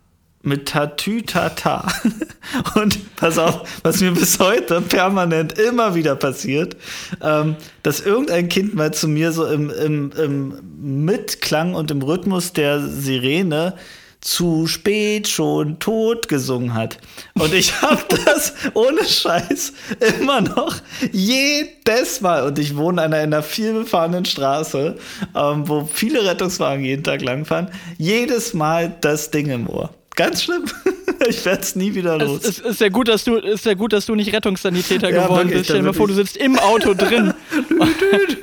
mit 0.44 0.68
Tatütata. 0.68 1.88
Und 2.76 3.16
pass 3.16 3.40
auf, 3.40 3.64
was 3.82 4.02
mir 4.02 4.12
bis 4.12 4.38
heute 4.40 4.82
permanent 4.82 5.58
immer 5.58 5.96
wieder 5.96 6.16
passiert, 6.16 6.76
ähm, 7.22 7.56
dass 7.82 8.02
irgendein 8.02 8.50
Kind 8.50 8.76
mal 8.76 8.94
zu 8.94 9.08
mir 9.08 9.32
so 9.32 9.46
im, 9.46 9.70
im, 9.70 10.12
im 10.12 11.06
Mitklang 11.06 11.74
und 11.74 11.90
im 11.90 12.02
Rhythmus 12.02 12.54
der 12.54 12.82
Sirene 12.82 13.76
zu 14.20 14.68
spät 14.68 15.28
schon 15.28 15.80
tot 15.80 16.30
gesungen 16.30 16.74
hat. 16.74 16.98
Und 17.36 17.54
ich 17.54 17.82
habe 17.82 18.04
das 18.26 18.54
ohne 18.74 19.04
Scheiß 19.04 19.74
immer 20.20 20.42
noch 20.42 20.76
jedes 21.12 22.22
Mal. 22.22 22.44
Und 22.44 22.60
ich 22.60 22.76
wohne 22.76 23.02
an 23.02 23.14
einer 23.14 23.44
vielbefahrenen 23.44 24.26
Straße, 24.26 24.98
ähm, 25.36 25.68
wo 25.68 25.86
viele 25.92 26.26
Rettungswagen 26.26 26.84
jeden 26.84 27.04
Tag 27.04 27.22
langfahren. 27.22 27.70
Jedes 27.98 28.54
Mal 28.54 28.96
das 29.02 29.32
Ding 29.32 29.50
im 29.50 29.70
Ohr. 29.70 29.90
Ganz 30.16 30.44
schlimm. 30.44 30.66
Ich 31.28 31.46
werde 31.46 31.62
es 31.62 31.76
nie 31.76 31.94
wieder 31.96 32.18
los. 32.18 32.44
Es, 32.44 32.60
es, 32.60 32.72
ist 32.72 32.82
ja 32.82 32.90
gut, 32.90 33.08
dass 33.08 33.24
du, 33.24 33.36
ist 33.36 33.66
ja 33.66 33.76
gut, 33.76 33.94
dass 33.94 34.06
du 34.06 34.16
nicht 34.16 34.34
Rettungssanitäter 34.34 35.10
ja, 35.14 35.24
geworden 35.24 35.50
wirklich, 35.50 35.60
bist. 35.60 35.66
Stell 35.68 35.78
dir 35.78 35.86
mal 35.86 35.94
vor, 35.94 36.08
du 36.08 36.14
sitzt 36.14 36.36
im 36.36 36.60
Auto 36.60 36.94
drin 36.98 37.34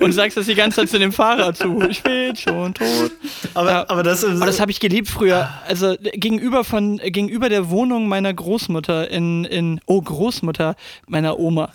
und 0.01 0.13
sagst 0.13 0.39
das 0.39 0.47
die 0.47 0.55
ganze 0.55 0.81
Zeit 0.81 0.89
zu 0.89 0.99
dem 0.99 1.13
Fahrer 1.13 1.53
zu. 1.53 1.83
Ich 1.91 2.03
bin 2.03 2.35
schon 2.37 2.73
tot. 2.73 3.13
Aber, 3.53 3.71
ja. 3.71 3.85
aber 3.89 4.03
das, 4.03 4.23
ist, 4.23 4.41
das 4.41 4.61
habe 4.61 4.71
ich 4.71 4.81
geliebt 4.81 5.09
früher. 5.09 5.49
Also 5.67 5.95
gegenüber 6.01 6.65
von 6.65 6.99
gegenüber 6.99 7.49
der 7.49 7.71
Wohnung 7.71 8.09
meiner 8.09 8.33
Großmutter 8.33 9.11
in, 9.11 9.45
in 9.45 9.81
oh 9.87 10.01
Großmutter 10.01 10.77
meiner 11.07 11.39
Oma. 11.39 11.71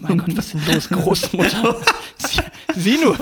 mein 0.00 0.18
Gott, 0.18 0.36
was 0.36 0.54
ist 0.54 0.66
denn 0.66 0.74
los, 0.74 0.88
Großmutter? 0.88 1.76
Sie, 2.16 2.40
sie 2.74 2.98
nur. 2.98 3.16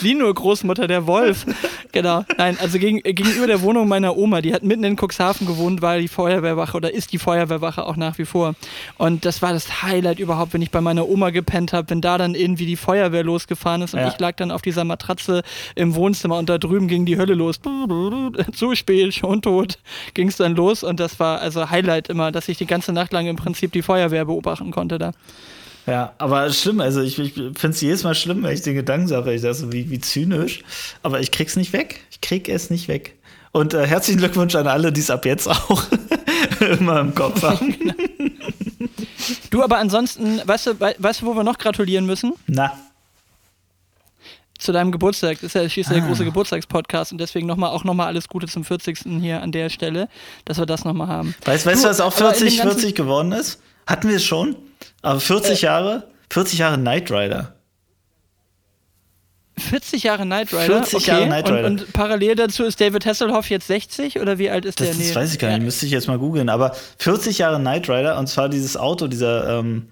sie 0.00 0.14
nur 0.14 0.32
Großmutter 0.32 0.86
der 0.86 1.06
Wolf. 1.06 1.44
Genau. 1.92 2.24
Nein, 2.38 2.56
also 2.60 2.78
gegen, 2.78 3.02
gegenüber 3.02 3.46
der 3.46 3.60
Wohnung 3.62 3.88
meiner 3.88 4.16
Oma, 4.16 4.40
die 4.40 4.55
hat 4.56 4.64
mitten 4.64 4.84
in 4.84 4.96
Cuxhaven 4.96 5.46
gewohnt, 5.46 5.82
war 5.82 5.98
die 5.98 6.08
Feuerwehrwache 6.08 6.76
oder 6.76 6.92
ist 6.92 7.12
die 7.12 7.18
Feuerwehrwache 7.18 7.84
auch 7.84 7.96
nach 7.96 8.18
wie 8.18 8.24
vor. 8.24 8.54
Und 8.98 9.24
das 9.24 9.42
war 9.42 9.52
das 9.52 9.82
Highlight 9.82 10.18
überhaupt, 10.18 10.54
wenn 10.54 10.62
ich 10.62 10.70
bei 10.70 10.80
meiner 10.80 11.08
Oma 11.08 11.30
gepennt 11.30 11.72
habe, 11.72 11.90
wenn 11.90 12.00
da 12.00 12.18
dann 12.18 12.34
irgendwie 12.34 12.66
die 12.66 12.76
Feuerwehr 12.76 13.22
losgefahren 13.22 13.82
ist 13.82 13.94
und 13.94 14.00
ja. 14.00 14.08
ich 14.08 14.18
lag 14.18 14.36
dann 14.36 14.50
auf 14.50 14.62
dieser 14.62 14.84
Matratze 14.84 15.42
im 15.74 15.94
Wohnzimmer 15.94 16.38
und 16.38 16.48
da 16.48 16.58
drüben 16.58 16.88
ging 16.88 17.06
die 17.06 17.18
Hölle 17.18 17.34
los. 17.34 17.60
Zu 18.52 18.74
spät, 18.74 19.14
schon 19.14 19.42
tot, 19.42 19.78
ging 20.14 20.28
es 20.28 20.36
dann 20.36 20.56
los 20.56 20.82
und 20.82 20.98
das 20.98 21.20
war 21.20 21.40
also 21.40 21.70
Highlight 21.70 22.08
immer, 22.08 22.32
dass 22.32 22.48
ich 22.48 22.58
die 22.58 22.66
ganze 22.66 22.92
Nacht 22.92 23.12
lang 23.12 23.26
im 23.26 23.36
Prinzip 23.36 23.72
die 23.72 23.82
Feuerwehr 23.82 24.24
beobachten 24.24 24.70
konnte 24.70 24.98
da. 24.98 25.12
Ja, 25.86 26.14
aber 26.18 26.50
schlimm, 26.50 26.80
also 26.80 27.00
ich, 27.00 27.16
ich 27.18 27.34
finde 27.34 27.68
es 27.68 27.80
jedes 27.80 28.02
Mal 28.02 28.16
schlimm, 28.16 28.42
wenn 28.42 28.52
ich 28.52 28.62
den 28.62 28.74
Gedanken 28.74 29.06
sage, 29.06 29.32
ich 29.32 29.42
dachte, 29.42 29.72
wie, 29.72 29.88
wie 29.88 30.00
zynisch, 30.00 30.64
aber 31.02 31.20
ich 31.20 31.30
krieg's 31.30 31.54
nicht 31.54 31.72
weg. 31.72 32.00
Ich 32.10 32.20
krieg 32.20 32.48
es 32.48 32.70
nicht 32.70 32.88
weg. 32.88 33.15
Und 33.56 33.72
äh, 33.72 33.86
herzlichen 33.86 34.18
Glückwunsch 34.18 34.54
an 34.54 34.66
alle, 34.66 34.92
die 34.92 35.00
es 35.00 35.08
ab 35.08 35.24
jetzt 35.24 35.48
auch 35.48 35.84
immer 36.78 37.00
im 37.00 37.14
Kopf 37.14 37.42
haben. 37.42 37.74
du, 39.50 39.62
aber 39.62 39.78
ansonsten, 39.78 40.42
weißt 40.44 40.66
du, 40.66 40.78
weißt 40.78 41.22
du, 41.22 41.26
wo 41.26 41.34
wir 41.34 41.42
noch 41.42 41.56
gratulieren 41.56 42.04
müssen? 42.04 42.34
Na. 42.46 42.76
Zu 44.58 44.72
deinem 44.72 44.92
Geburtstag. 44.92 45.38
Das 45.40 45.44
ist 45.44 45.54
ja 45.54 45.66
schließlich 45.70 45.96
ah. 45.96 46.00
der 46.00 46.06
große 46.06 46.26
Geburtstagspodcast 46.26 47.12
und 47.12 47.18
deswegen 47.18 47.46
noch 47.46 47.56
mal, 47.56 47.70
auch 47.70 47.84
nochmal 47.84 48.08
alles 48.08 48.28
Gute 48.28 48.46
zum 48.46 48.62
40. 48.62 48.98
hier 49.22 49.40
an 49.40 49.52
der 49.52 49.70
Stelle, 49.70 50.10
dass 50.44 50.58
wir 50.58 50.66
das 50.66 50.84
nochmal 50.84 51.08
haben. 51.08 51.34
Weißt 51.46 51.64
du, 51.64 51.70
was 51.70 52.00
auch 52.02 52.12
40, 52.12 52.60
40 52.60 52.94
geworden 52.94 53.32
ist? 53.32 53.58
Hatten 53.86 54.10
wir 54.10 54.16
es 54.16 54.24
schon? 54.24 54.56
Aber 55.00 55.18
40 55.18 55.62
äh, 55.62 55.64
Jahre? 55.64 56.10
40 56.28 56.58
Jahre 56.58 56.76
Knight 56.76 57.10
Rider. 57.10 57.55
40 59.58 60.02
Jahre 60.02 60.24
Knight 60.24 60.52
Rider. 60.52 60.82
40 60.82 60.94
okay. 60.94 61.10
Jahre 61.10 61.26
Knight 61.26 61.50
Rider. 61.50 61.66
Und, 61.66 61.80
und, 61.82 61.92
parallel 61.92 62.34
dazu 62.34 62.64
ist 62.64 62.80
David 62.80 63.06
Hasselhoff 63.06 63.48
jetzt 63.48 63.66
60 63.66 64.20
oder 64.20 64.38
wie 64.38 64.50
alt 64.50 64.64
ist 64.64 64.80
das, 64.80 64.88
der? 64.88 64.96
Das 64.96 65.08
nee. 65.08 65.14
weiß 65.14 65.32
ich 65.32 65.38
gar 65.38 65.50
nicht, 65.50 65.62
müsste 65.62 65.86
ich 65.86 65.92
jetzt 65.92 66.08
mal 66.08 66.18
googeln. 66.18 66.48
Aber 66.48 66.74
40 66.98 67.38
Jahre 67.38 67.58
Knight 67.58 67.88
Rider 67.88 68.18
und 68.18 68.26
zwar 68.28 68.48
dieses 68.48 68.76
Auto, 68.76 69.06
dieser, 69.06 69.58
ähm, 69.58 69.88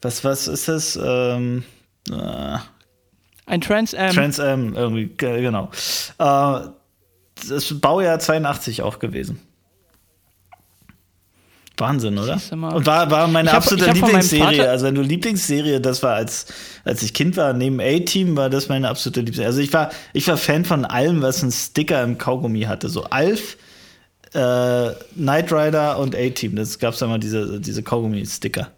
was, 0.00 0.24
was 0.24 0.46
ist 0.46 0.68
das? 0.68 0.98
Ähm, 1.02 1.64
äh, 2.08 2.58
Ein 3.46 3.60
Trans 3.60 3.94
Am. 3.94 4.10
Trans 4.12 4.38
Am, 4.38 4.74
irgendwie, 4.74 5.10
genau. 5.16 5.70
Äh, 6.18 6.68
das 7.40 7.50
ist 7.50 7.80
Baujahr 7.80 8.18
82 8.18 8.82
auch 8.82 8.98
gewesen. 8.98 9.40
Wahnsinn, 11.80 12.18
oder? 12.18 12.40
Und 12.52 12.86
war, 12.86 13.10
war 13.10 13.26
meine 13.28 13.50
hab, 13.50 13.58
absolute 13.58 13.90
Lieblingsserie. 13.90 14.68
Also 14.68 14.86
wenn 14.86 14.94
du 14.94 15.02
Lieblingsserie, 15.02 15.80
das 15.80 16.02
war 16.02 16.14
als, 16.14 16.46
als 16.84 17.02
ich 17.02 17.14
Kind 17.14 17.36
war, 17.36 17.52
neben 17.52 17.80
A-Team 17.80 18.36
war 18.36 18.50
das 18.50 18.68
meine 18.68 18.88
absolute 18.88 19.20
Lieblingsserie. 19.20 19.48
Also 19.48 19.60
ich 19.60 19.72
war, 19.72 19.90
ich 20.12 20.28
war 20.28 20.36
Fan 20.36 20.64
von 20.64 20.84
allem, 20.84 21.22
was 21.22 21.42
einen 21.42 21.52
Sticker 21.52 22.02
im 22.02 22.18
Kaugummi 22.18 22.62
hatte. 22.62 22.88
So 22.88 23.04
Alf, 23.04 23.56
äh, 24.34 24.90
Knight 25.14 25.52
Rider 25.52 25.98
und 25.98 26.14
A-Team. 26.14 26.56
Das 26.56 26.78
gab 26.78 26.94
es 26.94 27.02
immer 27.02 27.18
diese, 27.18 27.60
diese 27.60 27.82
Kaugummi-Sticker. 27.82 28.70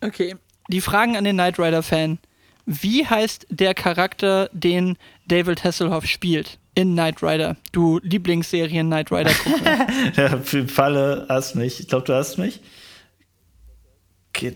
Okay. 0.00 0.36
Die 0.68 0.80
Fragen 0.80 1.16
an 1.16 1.24
den 1.24 1.36
Knight 1.36 1.58
Rider-Fan. 1.58 2.18
Wie 2.66 3.06
heißt 3.06 3.46
der 3.50 3.74
Charakter, 3.74 4.48
den 4.52 4.96
David 5.26 5.64
Hasselhoff 5.64 6.06
spielt? 6.06 6.58
In 6.74 6.92
Knight 6.92 7.22
Rider. 7.22 7.56
Du 7.72 8.00
Lieblingsserien 8.02 8.86
Knight 8.86 9.12
Rider 9.12 9.32
gucker. 9.44 9.86
ja, 10.16 10.38
für 10.38 10.68
Falle 10.68 11.26
hast 11.28 11.54
mich. 11.54 11.80
Ich 11.80 11.88
glaube, 11.88 12.04
du 12.06 12.14
hast 12.14 12.38
mich. 12.38 12.60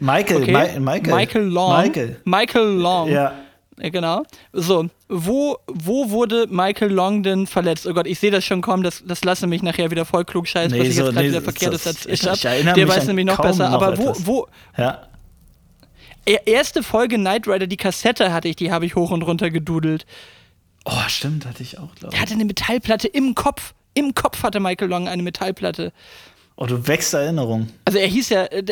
Michael, 0.01 0.43
okay. 0.43 0.53
Ma 0.53 0.93
Michael. 0.93 1.15
Michael 1.15 1.45
Long. 1.45 1.83
Michael. 1.83 2.21
Michael 2.25 2.69
Long. 2.69 3.11
Ja. 3.11 3.35
Genau. 3.79 4.23
So, 4.55 4.89
wo, 5.09 5.59
wo 5.67 6.11
wurde 6.11 6.47
Michael 6.49 6.91
Long 6.91 7.23
denn 7.23 7.47
verletzt? 7.47 7.87
Oh 7.87 7.93
Gott, 7.93 8.07
ich 8.07 8.19
sehe 8.19 8.31
das 8.31 8.45
schon 8.45 8.63
kommen, 8.63 8.83
das, 8.83 9.03
das 9.07 9.23
lasse 9.23 9.47
mich 9.47 9.63
nachher 9.63 9.91
wieder 9.91 10.07
voll 10.07 10.25
klug 10.25 10.49
scheißen, 10.49 10.73
nee, 10.73 10.81
was 10.81 10.89
ich 10.89 10.97
so, 10.97 11.05
jetzt 11.05 11.13
gerade 11.13 11.27
nee, 11.27 11.33
wieder 11.33 11.43
verkehrtes 11.43 11.85
erzählt 11.85 12.23
habe. 12.27 12.75
Der 12.75 12.89
weiß 12.89 13.07
nämlich 13.07 13.27
noch 13.27 13.41
besser. 13.41 13.69
Noch 13.69 13.83
aber 13.83 13.99
wo, 13.99 14.15
wo, 14.21 14.49
ja. 14.79 15.03
Erste 16.45 16.83
Folge 16.83 17.17
Knight 17.17 17.47
Rider, 17.47 17.67
die 17.67 17.77
Kassette 17.77 18.33
hatte 18.33 18.49
ich, 18.49 18.57
die 18.57 18.73
habe 18.73 18.87
ich 18.87 18.97
hoch 18.97 19.11
und 19.11 19.23
runter 19.23 19.51
gedudelt. 19.51 20.07
Oh, 20.89 21.09
stimmt, 21.09 21.45
hatte 21.47 21.65
ich 21.65 21.79
auch, 21.79 21.95
glaube 21.97 22.15
ich. 22.15 22.19
Er 22.19 22.23
hatte 22.23 22.35
eine 22.35 22.45
Metallplatte 22.45 23.09
im 23.09 23.35
Kopf. 23.35 23.75
Im 23.95 24.15
Kopf 24.15 24.43
hatte 24.45 24.61
Michael 24.61 24.89
Long 24.89 25.09
eine 25.09 25.23
Metallplatte. 25.23 25.93
Oh, 26.55 26.67
du 26.67 26.87
wächst 26.87 27.13
Erinnerung. 27.13 27.69
Also 27.85 27.99
er 27.99 28.07
hieß 28.07 28.29
ja, 28.29 28.45
äh, 28.45 28.65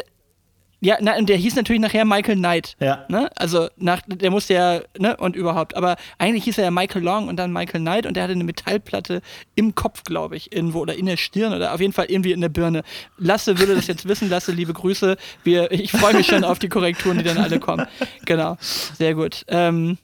ja, 0.81 0.99
na, 1.01 1.17
und 1.17 1.29
der 1.29 1.37
hieß 1.39 1.57
natürlich 1.57 1.81
nachher 1.81 2.05
Michael 2.05 2.37
Knight. 2.37 2.77
Ja. 2.79 3.05
Ne? 3.09 3.31
Also 3.37 3.69
nach, 3.77 4.03
der 4.07 4.31
musste 4.31 4.55
ja, 4.55 4.81
ne, 4.99 5.17
und 5.17 5.35
überhaupt. 5.35 5.77
Aber 5.77 5.97
eigentlich 6.19 6.45
hieß 6.45 6.59
er 6.59 6.65
ja 6.65 6.71
Michael 6.71 7.03
Long 7.03 7.27
und 7.27 7.37
dann 7.37 7.53
Michael 7.53 7.81
Knight 7.81 8.07
und 8.07 8.15
der 8.15 8.23
hatte 8.23 8.35
eine 8.35 8.45
Metallplatte 8.45 9.21
im 9.55 9.75
Kopf, 9.75 10.05
glaube 10.05 10.37
ich, 10.37 10.53
irgendwo 10.53 10.81
oder 10.81 10.95
in 10.95 11.07
der 11.07 11.17
Stirn 11.17 11.53
oder 11.53 11.75
auf 11.75 11.81
jeden 11.81 11.95
Fall 11.95 12.07
irgendwie 12.11 12.33
in 12.33 12.43
der 12.43 12.51
Birne. 12.51 12.83
Lasse 13.17 13.59
würde 13.59 13.75
das 13.75 13.87
jetzt 13.87 14.07
wissen, 14.07 14.29
Lasse, 14.29 14.53
liebe 14.53 14.73
Grüße. 14.73 15.17
Wir, 15.43 15.73
ich 15.73 15.91
freue 15.91 16.15
mich 16.15 16.27
schon 16.27 16.45
auf 16.45 16.59
die 16.59 16.69
Korrekturen, 16.69 17.19
die 17.19 17.25
dann 17.25 17.39
alle 17.39 17.59
kommen. 17.59 17.87
Genau. 18.27 18.57
Sehr 18.61 19.15
gut. 19.15 19.45
Ähm, 19.49 19.99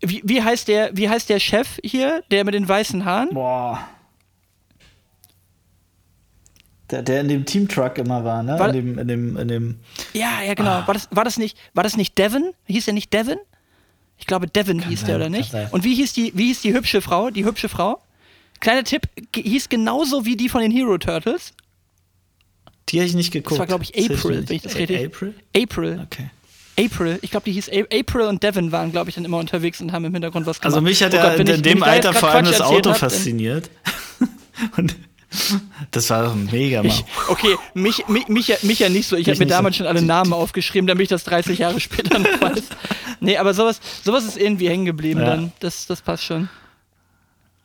wie, 0.00 0.22
wie, 0.24 0.42
heißt 0.42 0.68
der, 0.68 0.96
wie 0.96 1.08
heißt 1.08 1.28
der 1.28 1.40
Chef 1.40 1.78
hier, 1.82 2.22
der 2.30 2.44
mit 2.44 2.54
den 2.54 2.68
weißen 2.68 3.04
Haaren? 3.04 3.30
Boah. 3.30 3.88
Der, 6.90 7.02
der 7.02 7.20
in 7.20 7.28
dem 7.28 7.44
Teamtruck 7.44 7.98
immer 7.98 8.24
war, 8.24 8.42
ne? 8.42 8.58
War, 8.58 8.74
in, 8.74 8.74
dem, 8.74 8.98
in, 8.98 9.08
dem, 9.08 9.36
in 9.36 9.48
dem. 9.48 9.80
Ja, 10.12 10.42
ja, 10.42 10.54
genau. 10.54 10.70
Ah. 10.70 10.86
War, 10.86 10.94
das, 10.94 11.08
war, 11.12 11.24
das 11.24 11.38
nicht, 11.38 11.56
war 11.72 11.84
das 11.84 11.96
nicht 11.96 12.18
Devin? 12.18 12.52
Hieß 12.66 12.86
der 12.86 12.94
nicht 12.94 13.12
Devin? 13.12 13.38
Ich 14.18 14.26
glaube, 14.26 14.48
Devin 14.48 14.80
kann 14.80 14.90
hieß 14.90 15.00
sein, 15.00 15.06
der, 15.06 15.16
oder 15.16 15.30
nicht? 15.30 15.54
Und 15.70 15.84
wie 15.84 15.94
hieß, 15.94 16.12
die, 16.12 16.32
wie 16.34 16.48
hieß 16.48 16.62
die 16.62 16.74
hübsche 16.74 17.00
Frau? 17.00 17.30
Die 17.30 17.44
hübsche 17.44 17.68
Frau? 17.68 18.02
Kleiner 18.58 18.84
Tipp, 18.84 19.08
hieß 19.34 19.68
genauso 19.68 20.26
wie 20.26 20.36
die 20.36 20.48
von 20.48 20.60
den 20.60 20.70
Hero 20.70 20.98
Turtles. 20.98 21.54
Die 22.90 22.98
habe 22.98 23.06
ich 23.06 23.14
nicht 23.14 23.32
geguckt. 23.32 23.52
Das 23.52 23.58
war, 23.60 23.66
glaube 23.66 23.84
ich, 23.84 23.96
April, 23.96 24.48
wenn 24.48 24.56
ich 24.56 24.62
das 24.62 24.74
richtig. 24.74 25.06
April? 25.06 25.34
April. 25.56 26.00
Okay. 26.04 26.30
April, 26.84 27.18
ich 27.22 27.30
glaube, 27.30 27.44
die 27.44 27.52
hieß 27.52 27.70
April 27.70 28.26
und 28.26 28.42
Devin 28.42 28.72
waren, 28.72 28.92
glaube 28.92 29.10
ich, 29.10 29.16
dann 29.16 29.24
immer 29.24 29.38
unterwegs 29.38 29.80
und 29.80 29.92
haben 29.92 30.04
im 30.04 30.12
Hintergrund 30.12 30.46
was 30.46 30.60
also 30.60 30.60
gemacht. 30.60 30.74
Also 30.76 30.80
mich 30.80 31.02
hat 31.02 31.14
oh 31.14 31.16
ja 31.16 31.34
in, 31.34 31.46
in 31.46 31.62
dem 31.62 31.82
Alter 31.82 32.12
vor 32.12 32.30
allem 32.30 32.46
das 32.46 32.60
Auto 32.60 32.94
fasziniert. 32.94 33.70
und 34.76 34.96
das 35.90 36.10
war 36.10 36.34
mega 36.34 36.82
ich, 36.82 37.04
Okay, 37.28 37.56
mich, 37.74 38.08
mich, 38.08 38.28
mich, 38.28 38.48
ja, 38.48 38.56
mich 38.62 38.80
ja 38.80 38.88
nicht 38.88 39.06
so. 39.06 39.16
Ich 39.16 39.28
habe 39.28 39.38
mir 39.38 39.46
damals 39.46 39.76
so. 39.76 39.78
schon 39.78 39.86
alle 39.86 40.02
Namen 40.02 40.32
aufgeschrieben, 40.32 40.86
damit 40.86 41.04
ich 41.04 41.08
das 41.08 41.24
30 41.24 41.58
Jahre 41.58 41.78
später 41.80 42.18
noch 42.18 42.26
weiß. 42.40 42.64
Nee, 43.20 43.36
aber 43.36 43.54
sowas, 43.54 43.80
sowas 44.02 44.24
ist 44.24 44.36
irgendwie 44.36 44.68
hängen 44.68 44.86
geblieben 44.86 45.20
ja. 45.20 45.26
dann. 45.26 45.52
Das, 45.60 45.86
das 45.86 46.00
passt 46.00 46.24
schon. 46.24 46.48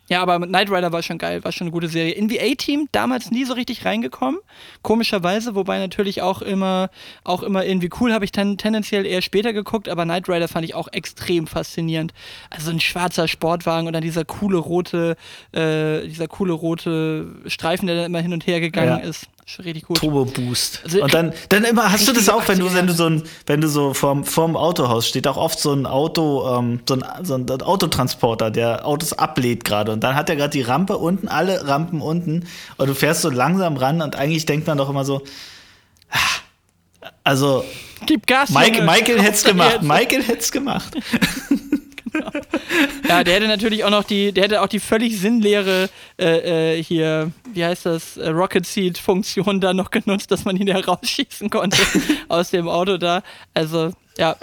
Ja, 0.08 0.22
aber 0.22 0.40
Knight 0.40 0.70
Rider 0.70 0.92
war 0.92 1.02
schon 1.02 1.18
geil, 1.18 1.44
war 1.44 1.52
schon 1.52 1.66
eine 1.66 1.72
gute 1.72 1.88
Serie. 1.88 2.14
In 2.14 2.28
team 2.58 2.88
damals 2.92 3.32
nie 3.32 3.44
so 3.44 3.54
richtig 3.54 3.86
reingekommen, 3.86 4.40
komischerweise, 4.84 5.56
wobei 5.56 5.80
natürlich 5.80 6.22
auch 6.22 6.42
immer, 6.42 6.90
auch 7.24 7.42
immer 7.42 7.66
irgendwie 7.66 7.90
cool, 8.00 8.14
habe 8.14 8.24
ich 8.24 8.32
ten, 8.32 8.58
tendenziell 8.58 9.06
eher 9.06 9.24
später 9.24 9.52
geguckt, 9.52 9.90
aber 9.90 10.04
Knight 10.04 10.30
Rider 10.30 10.48
fand 10.48 10.66
ich 10.66 10.76
auch 10.76 10.88
extrem 10.92 11.48
faszinierend. 11.48 12.14
Also 12.52 12.70
ein 12.70 12.80
schwarzer 12.80 13.28
Sportwagen 13.28 13.88
und 13.88 13.94
dann 13.94 14.04
dieser 14.04 14.26
coole 14.26 14.58
rote, 14.58 15.16
äh, 15.54 16.08
dieser 16.08 16.28
coole 16.28 16.54
rote 16.54 17.28
Streifen, 17.48 17.88
der 17.88 17.96
dann 17.96 18.06
immer 18.06 18.22
hin 18.22 18.34
und 18.34 18.46
her 18.46 18.60
gegangen 18.60 19.00
ja. 19.02 19.10
ist. 19.10 19.28
Richtig 19.60 19.84
gut. 19.84 19.98
Turbo 19.98 20.26
Boost. 20.26 20.82
Also, 20.84 21.04
und 21.04 21.14
dann, 21.14 21.32
dann 21.50 21.64
immer, 21.66 21.92
hast 21.92 22.08
du 22.08 22.14
das 22.14 22.30
auch, 22.30 22.48
wenn 22.48 22.60
du, 22.60 22.74
wenn 22.74 22.88
du 22.88 22.94
so 22.94 23.06
ein, 23.06 23.24
wenn 23.46 23.62
du 23.62 23.70
so 23.70 23.94
vorm, 23.94 24.24
vorm 24.24 24.58
Autohaus 24.58 25.08
steht, 25.08 25.28
auch 25.28 25.38
oft 25.38 25.60
so 25.60 25.72
ein 25.72 25.86
Auto, 25.86 26.58
ähm, 26.58 26.80
so, 26.88 26.96
ein, 26.96 27.04
so 27.24 27.36
ein 27.36 27.50
Autotransporter, 27.62 28.50
der 28.50 28.88
Autos 28.88 29.14
ablädt 29.14 29.64
gerade. 29.64 29.92
Und 29.92 30.04
dann 30.04 30.16
hat 30.16 30.30
er 30.30 30.36
gerade 30.36 30.50
die 30.50 30.64
Rampe 30.64 30.98
unten, 30.98 31.28
alle 31.28 31.68
Rampen 31.68 32.02
unten. 32.02 32.48
Und 32.78 32.88
du 32.88 32.96
fährst 32.96 33.22
so 33.22 33.30
langsam 33.30 33.78
ran 33.78 34.02
und 34.02 34.16
eigentlich 34.16 34.48
denkt 34.48 34.66
man 34.66 34.80
doch 34.80 34.90
immer 34.90 35.06
so, 35.06 35.22
ah, 36.10 37.12
also, 37.24 37.64
Gib 38.06 38.28
Gas. 38.28 38.50
Mike, 38.50 38.82
Michael 38.82 39.22
hätte 39.22 39.36
es 39.36 39.44
gemacht. 39.44 39.82
Michael 39.84 40.24
hätte 40.24 40.40
es 40.40 40.52
gemacht. 40.52 40.96
ja, 43.10 43.24
der 43.24 43.36
hätte 43.36 43.48
natürlich 43.48 43.84
auch 43.84 43.90
noch 43.90 44.04
die, 44.04 44.32
der 44.32 44.46
hätte 44.46 44.62
auch 44.62 44.68
die 44.68 44.80
völlig 44.80 45.20
sinnleere 45.20 45.90
äh, 46.20 46.78
äh, 46.78 46.84
hier, 46.84 47.32
wie 47.54 47.66
heißt 47.66 47.86
das, 47.86 48.18
äh, 48.18 48.30
Rocket 48.30 48.66
Seed 48.66 48.98
Funktion 48.98 49.60
da 49.62 49.74
noch 49.74 49.92
genutzt, 49.92 50.32
dass 50.32 50.46
man 50.46 50.58
ihn 50.58 50.68
ja 50.68 50.82
konnte 51.50 51.78
aus 52.28 52.52
dem 52.52 52.68
Auto 52.68 52.98
da. 52.98 53.24
Also 53.54 53.92
ja. 54.18 54.36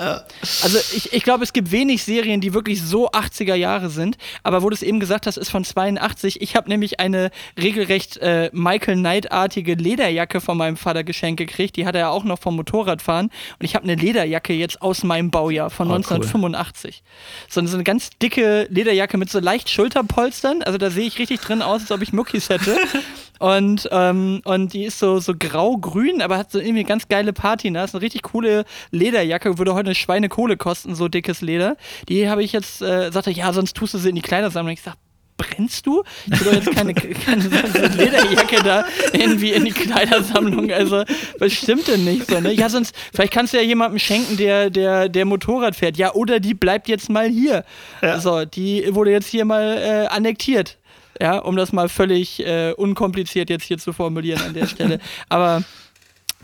Also 0.62 0.78
ich, 0.94 1.12
ich 1.12 1.22
glaube, 1.22 1.44
es 1.44 1.52
gibt 1.52 1.70
wenig 1.70 2.04
Serien, 2.04 2.40
die 2.40 2.52
wirklich 2.52 2.82
so 2.82 3.10
80er 3.10 3.54
Jahre 3.54 3.88
sind. 3.88 4.16
Aber 4.42 4.62
wo 4.62 4.68
du 4.68 4.74
es 4.74 4.82
eben 4.82 5.00
gesagt 5.00 5.26
hast, 5.26 5.36
ist 5.36 5.50
von 5.50 5.64
82. 5.64 6.40
Ich 6.42 6.56
habe 6.56 6.68
nämlich 6.68 7.00
eine 7.00 7.30
regelrecht 7.58 8.18
äh, 8.18 8.50
Michael 8.52 8.96
Knight-artige 8.96 9.74
Lederjacke 9.74 10.40
von 10.40 10.58
meinem 10.58 10.76
Vater 10.76 11.04
geschenkt 11.04 11.38
gekriegt. 11.38 11.76
Die 11.76 11.86
hat 11.86 11.94
er 11.94 12.02
ja 12.02 12.08
auch 12.10 12.24
noch 12.24 12.38
vom 12.38 12.56
Motorradfahren. 12.56 13.26
Und 13.26 13.64
ich 13.64 13.74
habe 13.74 13.84
eine 13.84 13.94
Lederjacke 13.94 14.52
jetzt 14.52 14.82
aus 14.82 15.04
meinem 15.04 15.30
Baujahr 15.30 15.70
von 15.70 15.90
oh, 15.90 15.94
1985. 15.94 17.02
Cool. 17.02 17.64
So, 17.64 17.66
so 17.66 17.76
eine 17.76 17.84
ganz 17.84 18.10
dicke 18.20 18.66
Lederjacke 18.70 19.16
mit 19.16 19.30
so 19.30 19.40
leicht 19.40 19.70
Schulterpolstern. 19.70 20.62
Also 20.62 20.78
da 20.78 20.90
sehe 20.90 21.06
ich 21.06 21.18
richtig 21.18 21.40
drin 21.40 21.62
aus, 21.62 21.82
als 21.82 21.90
ob 21.90 22.02
ich 22.02 22.12
Muckis 22.12 22.48
hätte. 22.48 22.76
Und, 23.42 23.88
ähm, 23.90 24.40
und 24.44 24.72
die 24.72 24.84
ist 24.84 25.00
so, 25.00 25.18
so 25.18 25.34
grau-grün, 25.36 26.22
aber 26.22 26.38
hat 26.38 26.52
so 26.52 26.60
irgendwie 26.60 26.84
ganz 26.84 27.08
geile 27.08 27.32
Patina. 27.32 27.82
Ist 27.82 27.92
eine 27.92 28.02
richtig 28.02 28.22
coole 28.22 28.64
Lederjacke, 28.92 29.58
würde 29.58 29.74
heute 29.74 29.88
eine 29.88 29.96
Schweinekohle 29.96 30.56
kosten, 30.56 30.94
so 30.94 31.08
dickes 31.08 31.40
Leder. 31.40 31.76
Die 32.08 32.28
habe 32.28 32.44
ich 32.44 32.52
jetzt, 32.52 32.82
äh, 32.82 33.10
sagte, 33.10 33.32
ja, 33.32 33.52
sonst 33.52 33.76
tust 33.76 33.94
du 33.94 33.98
sie 33.98 34.10
in 34.10 34.14
die 34.14 34.22
Kleidersammlung. 34.22 34.74
Ich 34.74 34.82
sag, 34.82 34.94
brennst 35.36 35.88
du? 35.88 36.04
Ich 36.26 36.38
will 36.38 36.52
doch 36.52 36.64
jetzt 36.64 36.70
keine, 36.70 36.94
keine 37.24 37.42
so 37.42 37.48
Lederjacke 37.96 38.62
da 38.62 38.84
irgendwie 39.12 39.50
in 39.50 39.64
die 39.64 39.72
Kleidersammlung. 39.72 40.70
Also, 40.70 41.02
was 41.40 41.52
stimmt 41.52 41.88
denn 41.88 42.04
nicht 42.04 42.30
so, 42.30 42.38
ne? 42.38 42.52
Ja, 42.52 42.68
sonst, 42.68 42.94
vielleicht 43.12 43.32
kannst 43.32 43.54
du 43.54 43.56
ja 43.56 43.64
jemandem 43.64 43.98
schenken, 43.98 44.36
der, 44.36 44.70
der, 44.70 45.08
der 45.08 45.24
Motorrad 45.24 45.74
fährt. 45.74 45.96
Ja, 45.96 46.14
oder 46.14 46.38
die 46.38 46.54
bleibt 46.54 46.86
jetzt 46.86 47.10
mal 47.10 47.28
hier. 47.28 47.64
Ja. 48.02 48.20
So, 48.20 48.44
die 48.44 48.86
wurde 48.90 49.10
jetzt 49.10 49.26
hier 49.26 49.44
mal 49.44 49.78
äh, 49.78 50.06
annektiert 50.14 50.78
ja, 51.20 51.38
um 51.38 51.56
das 51.56 51.72
mal 51.72 51.88
völlig 51.88 52.44
äh, 52.44 52.72
unkompliziert 52.72 53.50
jetzt 53.50 53.64
hier 53.64 53.78
zu 53.78 53.92
formulieren 53.92 54.42
an 54.42 54.54
der 54.54 54.66
Stelle. 54.66 54.98
Aber 55.28 55.62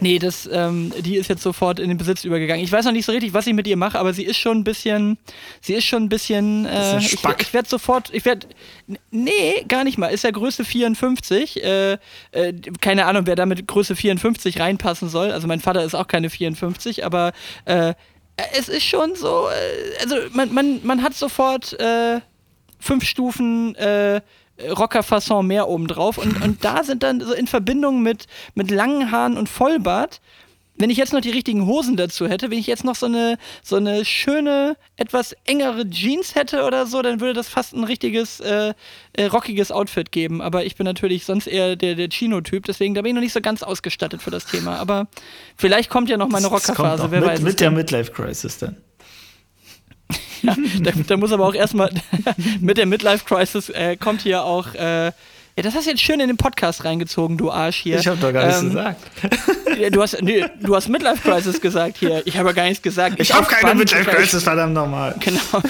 nee, 0.01 0.19
das, 0.19 0.49
ähm, 0.53 0.93
die 1.01 1.17
ist 1.17 1.29
jetzt 1.29 1.43
sofort 1.43 1.81
in 1.81 1.89
den 1.89 1.99
Besitz 1.99 2.25
übergegangen. 2.25 2.63
Ich 2.65 2.73
weiß 2.73 2.85
noch 2.85 2.93
nicht 2.93 3.05
so 3.05 3.13
richtig, 3.13 3.33
was 3.35 3.47
ich 3.47 3.55
mit 3.55 3.67
ihr 3.67 3.77
mache, 3.77 3.99
aber 3.99 4.13
sie 4.13 4.25
ist 4.25 4.39
schon 4.39 4.59
ein 4.59 4.65
bisschen, 4.65 5.19
sie 5.61 5.75
ist 5.75 5.85
schon 5.85 6.05
ein 6.05 6.09
bisschen, 6.09 6.67
äh, 6.67 6.99
ich, 6.99 7.15
ich 7.15 7.55
werde 7.55 7.69
sofort, 7.69 8.13
ich 8.13 8.25
werde, 8.25 8.47
nee, 9.11 9.65
gar 9.67 9.85
nicht 9.85 9.99
mal, 9.99 10.09
ist 10.09 10.25
ja 10.25 10.31
Größe 10.31 10.65
54, 10.65 11.63
äh, 11.63 11.93
äh, 11.93 11.99
keine 12.81 13.07
Ahnung, 13.07 13.27
wer 13.27 13.37
da 13.37 13.47
mit 13.47 13.67
Größe 13.67 13.97
54 13.97 14.61
reinpassen 14.61 15.09
soll, 15.09 15.33
also 15.33 15.47
mein 15.47 15.61
Vater 15.61 15.83
ist 15.85 15.95
auch 15.95 16.07
keine 16.07 16.31
54, 16.31 17.05
aber 17.05 17.33
äh, 17.65 17.95
es 18.57 18.69
ist 18.69 18.85
schon 18.85 19.15
so, 19.15 19.49
äh, 19.49 20.03
also 20.03 20.17
man, 20.33 20.53
man, 20.53 20.81
man 20.85 21.03
hat 21.03 21.15
sofort 21.15 21.79
äh, 21.81 22.21
fünf 22.79 23.05
Stufen 23.05 23.75
äh, 23.75 24.21
Rocker-Fasson 24.61 25.47
mehr 25.47 25.69
obendrauf. 25.69 26.19
Und, 26.19 26.43
und 26.43 26.65
da 26.65 26.85
sind 26.85 27.03
dann 27.03 27.21
so 27.21 27.33
in 27.33 27.47
Verbindung 27.47 28.03
mit, 28.03 28.27
mit 28.55 28.71
langen 28.71 29.11
Haaren 29.11 29.37
und 29.37 29.49
Vollbart 29.49 30.21
wenn 30.79 30.91
ich 30.91 30.97
jetzt 30.97 31.13
noch 31.13 31.21
die 31.21 31.31
richtigen 31.31 31.67
Hosen 31.67 31.97
dazu 31.97 32.29
hätte, 32.29 32.51
wenn 32.51 32.59
ich 32.59 32.67
jetzt 32.67 32.85
noch 32.85 32.95
so 32.95 33.07
eine, 33.07 33.37
so 33.63 33.77
eine 33.77 34.05
schöne, 34.05 34.77
etwas 34.97 35.35
engere 35.45 35.89
Jeans 35.89 36.35
hätte 36.35 36.65
oder 36.65 36.87
so, 36.87 37.03
dann 37.03 37.21
würde 37.21 37.35
das 37.35 37.49
fast 37.49 37.75
ein 37.75 37.85
richtiges, 37.85 38.41
äh, 38.41 38.75
äh, 39.15 39.25
rockiges 39.27 39.73
Outfit 39.73 40.13
geben. 40.13 40.41
Aber 40.41 40.65
ich 40.65 40.77
bin 40.77 40.85
natürlich 40.85 41.25
sonst 41.25 41.47
eher 41.47 41.77
der, 41.77 41.95
der 41.97 42.09
Chino-Typ, 42.09 42.65
deswegen 42.65 42.95
da 42.95 43.03
bin 43.03 43.11
ich 43.11 43.15
noch 43.15 43.23
nicht 43.23 43.33
so 43.33 43.41
ganz 43.41 43.63
ausgestattet 43.63 44.23
für 44.23 44.31
das 44.31 44.47
Thema. 44.47 44.77
Aber 44.77 45.09
vielleicht 45.57 45.91
kommt 45.91 46.09
ja 46.09 46.17
noch 46.17 46.29
meine 46.29 46.47
Rockerphase, 46.47 47.11
wer 47.11 47.21
mit, 47.21 47.29
weiß. 47.29 47.41
Mit 47.41 47.61
der 47.61 47.71
Midlife-Crisis 47.71 48.59
dann. 48.59 48.77
Ja, 50.43 50.57
da, 50.81 50.91
da, 51.07 51.17
muss 51.17 51.33
aber 51.33 51.47
auch 51.47 51.55
erstmal 51.55 51.91
mit 52.61 52.79
der 52.79 52.87
Midlife-Crisis 52.87 53.71
äh, 53.71 53.97
kommt 53.97 54.23
hier 54.23 54.45
auch. 54.45 54.75
Äh, 54.75 55.13
ja, 55.59 55.65
das 55.65 55.75
hast 55.75 55.87
du 55.87 55.91
jetzt 55.91 56.03
schön 56.03 56.21
in 56.21 56.29
den 56.29 56.37
Podcast 56.37 56.85
reingezogen, 56.85 57.37
du 57.37 57.51
Arsch 57.51 57.79
hier. 57.79 57.99
Ich 57.99 58.07
habe 58.07 58.17
doch 58.19 58.33
gar 58.33 58.47
nichts 58.47 58.63
ähm, 58.63 58.69
gesagt. 58.69 59.03
Du 59.93 60.03
hast, 60.03 60.21
nee, 60.23 60.45
du 60.61 60.75
hast 60.75 60.89
Midlife 60.89 61.23
Crisis 61.23 61.61
gesagt 61.61 61.99
hier. 61.99 62.23
Ich 62.25 62.37
habe 62.37 62.53
gar 62.53 62.65
nichts 62.65 62.83
gesagt. 62.83 63.15
Ich, 63.21 63.31
ich 63.31 63.35
habe 63.35 63.47
keine 63.47 63.77
Midlife 63.77 64.11
Crisis, 64.11 64.43
verdammt 64.43 64.75
nochmal. 64.75 65.15
Genau. 65.21 65.41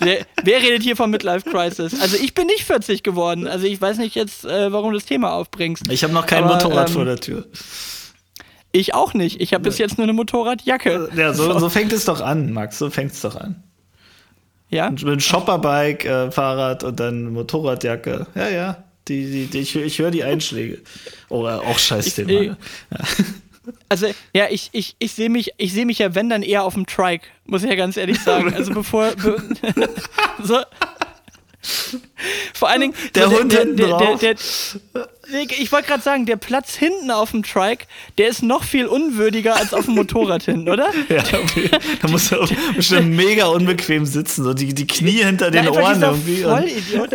wer, 0.00 0.26
wer, 0.42 0.62
redet 0.62 0.82
hier 0.82 0.96
von 0.96 1.10
Midlife 1.10 1.48
Crisis? 1.48 2.00
Also 2.00 2.16
ich 2.16 2.34
bin 2.34 2.46
nicht 2.46 2.64
40 2.64 3.04
geworden. 3.04 3.46
Also 3.46 3.66
ich 3.66 3.80
weiß 3.80 3.98
nicht 3.98 4.16
jetzt, 4.16 4.44
äh, 4.44 4.72
warum 4.72 4.90
du 4.90 4.98
das 4.98 5.06
Thema 5.06 5.32
aufbringst. 5.32 5.90
Ich 5.92 6.02
habe 6.02 6.12
noch 6.12 6.26
kein 6.26 6.42
Aber, 6.42 6.54
Motorrad 6.54 6.88
ähm, 6.88 6.94
vor 6.94 7.04
der 7.04 7.16
Tür. 7.18 7.44
Ich 8.72 8.94
auch 8.94 9.14
nicht. 9.14 9.40
Ich 9.40 9.52
habe 9.52 9.64
bis 9.64 9.78
jetzt 9.78 9.98
nur 9.98 10.04
eine 10.04 10.12
Motorradjacke. 10.12 11.10
Ja, 11.16 11.34
so, 11.34 11.58
so 11.58 11.68
fängt 11.70 11.92
es 11.92 12.04
doch 12.04 12.20
an, 12.20 12.52
Max. 12.52 12.78
So 12.78 12.90
fängt 12.90 13.12
es 13.12 13.20
doch 13.20 13.36
an. 13.36 13.62
Ja. 14.68 14.86
Ein 14.86 15.20
Shopperbike, 15.20 16.04
äh, 16.04 16.30
Fahrrad 16.30 16.84
und 16.84 17.00
dann 17.00 17.32
Motorradjacke. 17.32 18.26
Ja, 18.34 18.48
ja. 18.48 18.84
Die, 19.08 19.28
die, 19.28 19.46
die 19.46 19.58
ich, 19.58 19.74
ich 19.74 19.98
höre 19.98 20.10
die 20.10 20.24
Einschläge. 20.24 20.78
Oh, 21.28 21.46
auch 21.46 21.78
scheiß 21.78 22.16
Thema. 22.16 22.30
Ich, 22.30 22.46
ja. 22.48 22.56
Also, 23.88 24.08
ja, 24.34 24.46
ich, 24.50 24.70
ich, 24.72 24.96
ich 24.98 25.12
sehe 25.12 25.28
mich, 25.28 25.52
seh 25.62 25.84
mich 25.84 25.98
ja, 25.98 26.14
wenn 26.14 26.28
dann 26.28 26.42
eher 26.42 26.64
auf 26.64 26.74
dem 26.74 26.86
Trike, 26.86 27.26
muss 27.44 27.62
ich 27.62 27.68
ja 27.70 27.76
ganz 27.76 27.96
ehrlich 27.96 28.18
sagen. 28.18 28.52
Also 28.52 28.72
bevor. 28.72 29.12
so, 30.42 30.58
vor 32.54 32.68
allen 32.68 32.80
Dingen. 32.80 32.94
Der 33.14 33.28
so, 33.28 33.38
Hund 33.38 33.52
der, 33.52 33.60
hinten 33.60 33.76
der, 33.76 33.88
drauf. 33.88 34.20
Der, 34.20 34.34
ich 35.58 35.70
wollte 35.70 35.88
gerade 35.88 36.02
sagen, 36.02 36.26
der 36.26 36.36
Platz 36.36 36.74
hinten 36.74 37.10
auf 37.10 37.32
dem 37.32 37.42
Trike, 37.42 37.86
der 38.18 38.28
ist 38.28 38.42
noch 38.42 38.64
viel 38.64 38.86
unwürdiger 38.86 39.56
als 39.56 39.74
auf 39.74 39.84
dem 39.84 39.94
Motorrad 39.94 40.42
hinten, 40.44 40.68
oder? 40.68 40.90
Ja, 41.08 41.22
okay. 41.42 41.70
da 42.00 42.08
muss 42.08 42.30
er 42.30 42.46
bestimmt 42.74 43.16
mega 43.16 43.46
unbequem 43.46 44.06
sitzen, 44.06 44.44
so 44.44 44.54
die, 44.54 44.74
die 44.74 44.86
Knie 44.86 45.24
hinter 45.24 45.50
den 45.50 45.68
Ohren 45.68 46.00
irgendwie. 46.00 46.42
Vollidiot. 46.42 47.10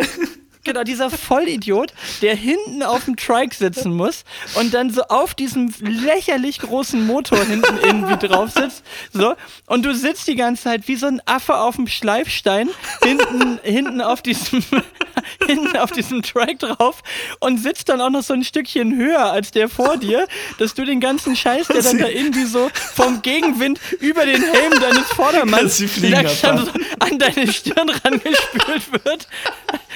Genau, 0.66 0.82
dieser 0.82 1.10
Vollidiot, 1.10 1.92
der 2.22 2.34
hinten 2.34 2.82
auf 2.82 3.04
dem 3.04 3.14
Trike 3.14 3.54
sitzen 3.54 3.94
muss 3.94 4.24
und 4.56 4.74
dann 4.74 4.90
so 4.90 5.02
auf 5.02 5.32
diesem 5.36 5.72
lächerlich 5.78 6.58
großen 6.58 7.06
Motor 7.06 7.38
hinten 7.44 7.78
irgendwie 7.84 8.26
drauf 8.26 8.50
sitzt. 8.50 8.82
So, 9.12 9.36
und 9.66 9.86
du 9.86 9.94
sitzt 9.94 10.26
die 10.26 10.34
ganze 10.34 10.64
Zeit 10.64 10.88
wie 10.88 10.96
so 10.96 11.06
ein 11.06 11.22
Affe 11.24 11.56
auf 11.56 11.76
dem 11.76 11.86
Schleifstein 11.86 12.68
hinten, 13.00 13.60
hinten 13.62 14.00
auf 14.00 14.22
diesem, 14.22 14.64
hinten 15.46 15.76
auf 15.76 15.92
diesem 15.92 16.22
Trike 16.22 16.56
drauf 16.56 17.04
und 17.38 17.58
sitzt 17.58 17.88
dann 17.88 18.00
auch 18.00 18.10
noch 18.10 18.24
so 18.24 18.34
ein 18.34 18.42
Stückchen 18.42 18.96
höher 18.96 19.24
als 19.24 19.52
der 19.52 19.68
vor 19.68 19.98
dir, 19.98 20.26
dass 20.58 20.74
du 20.74 20.84
den 20.84 20.98
ganzen 20.98 21.36
Scheiß, 21.36 21.68
der 21.68 21.82
dann 21.82 21.98
da 21.98 22.08
irgendwie 22.08 22.44
so 22.44 22.72
vom 22.74 23.22
Gegenwind 23.22 23.78
über 24.00 24.26
den 24.26 24.42
Helm 24.42 24.80
deines 24.80 25.06
Vordermanns 25.10 25.80
langsam 26.02 26.64
so 26.64 26.72
an 26.98 27.20
deine 27.20 27.52
Stirn 27.52 27.88
rangespült 27.88 29.04
wird. 29.04 29.28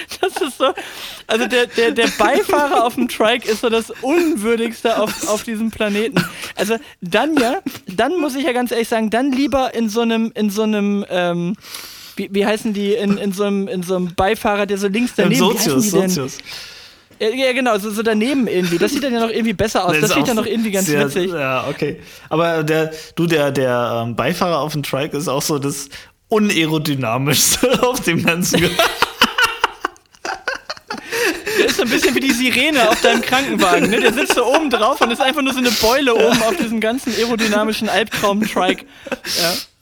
Das 0.21 0.41
ist 0.41 0.57
so. 0.57 0.73
Also 1.27 1.47
der, 1.47 1.67
der, 1.67 1.91
der 1.91 2.07
Beifahrer 2.17 2.85
auf 2.85 2.95
dem 2.95 3.07
Trike 3.07 3.49
ist 3.49 3.61
so 3.61 3.69
das 3.69 3.91
Unwürdigste 4.01 4.99
auf, 4.99 5.27
auf 5.27 5.43
diesem 5.43 5.71
Planeten. 5.71 6.23
Also 6.55 6.77
dann 7.01 7.35
ja, 7.37 7.59
dann 7.87 8.19
muss 8.19 8.35
ich 8.35 8.43
ja 8.43 8.53
ganz 8.53 8.71
ehrlich 8.71 8.87
sagen, 8.87 9.09
dann 9.09 9.31
lieber 9.31 9.73
in 9.73 9.89
so 9.89 10.01
einem, 10.01 10.31
in 10.35 10.49
so 10.49 10.63
einem, 10.63 11.05
ähm, 11.09 11.55
wie, 12.15 12.29
wie 12.31 12.45
heißen 12.45 12.73
die, 12.73 12.93
in, 12.93 13.17
in, 13.17 13.31
so 13.31 13.43
einem, 13.43 13.67
in 13.67 13.83
so 13.83 13.95
einem 13.95 14.13
Beifahrer, 14.15 14.65
der 14.65 14.77
so 14.77 14.87
links 14.87 15.13
daneben 15.15 15.39
Sozius, 15.39 15.91
Sozius. 15.91 16.37
Ja, 17.19 17.53
genau, 17.53 17.77
so, 17.77 17.91
so, 17.91 18.01
daneben 18.01 18.47
irgendwie. 18.47 18.79
Das 18.79 18.91
sieht 18.91 19.03
dann 19.03 19.13
ja 19.13 19.19
noch 19.19 19.29
irgendwie 19.29 19.53
besser 19.53 19.85
aus. 19.85 19.91
Das, 19.91 20.09
das 20.09 20.13
sieht 20.15 20.27
dann 20.27 20.37
noch 20.37 20.47
irgendwie 20.47 20.71
ganz 20.71 20.87
sehr, 20.87 21.05
witzig. 21.05 21.31
Ja, 21.31 21.67
okay. 21.69 21.99
Aber 22.29 22.63
der, 22.63 22.91
du, 23.15 23.27
der, 23.27 23.51
der 23.51 24.03
ähm, 24.03 24.15
Beifahrer 24.15 24.59
auf 24.59 24.73
dem 24.73 24.81
Trike 24.81 25.15
ist 25.15 25.27
auch 25.27 25.43
so 25.43 25.59
das 25.59 25.89
unaerodynamischste 26.29 27.83
auf 27.87 28.01
dem 28.01 28.25
ganzen 28.25 28.63
ist 31.65 31.77
so 31.77 31.83
ein 31.83 31.89
bisschen 31.89 32.15
wie 32.15 32.19
die 32.19 32.31
Sirene 32.31 32.89
auf 32.89 33.01
deinem 33.01 33.21
Krankenwagen. 33.21 33.89
Ne? 33.89 33.99
Der 33.99 34.13
sitzt 34.13 34.35
so 34.35 34.45
oben 34.45 34.69
drauf 34.69 35.01
und 35.01 35.11
ist 35.11 35.21
einfach 35.21 35.41
nur 35.41 35.53
so 35.53 35.59
eine 35.59 35.71
Beule 35.71 36.15
oben 36.15 36.41
auf 36.43 36.55
diesem 36.57 36.79
ganzen 36.79 37.13
aerodynamischen 37.13 37.89
Albtraum-Trike. 37.89 38.85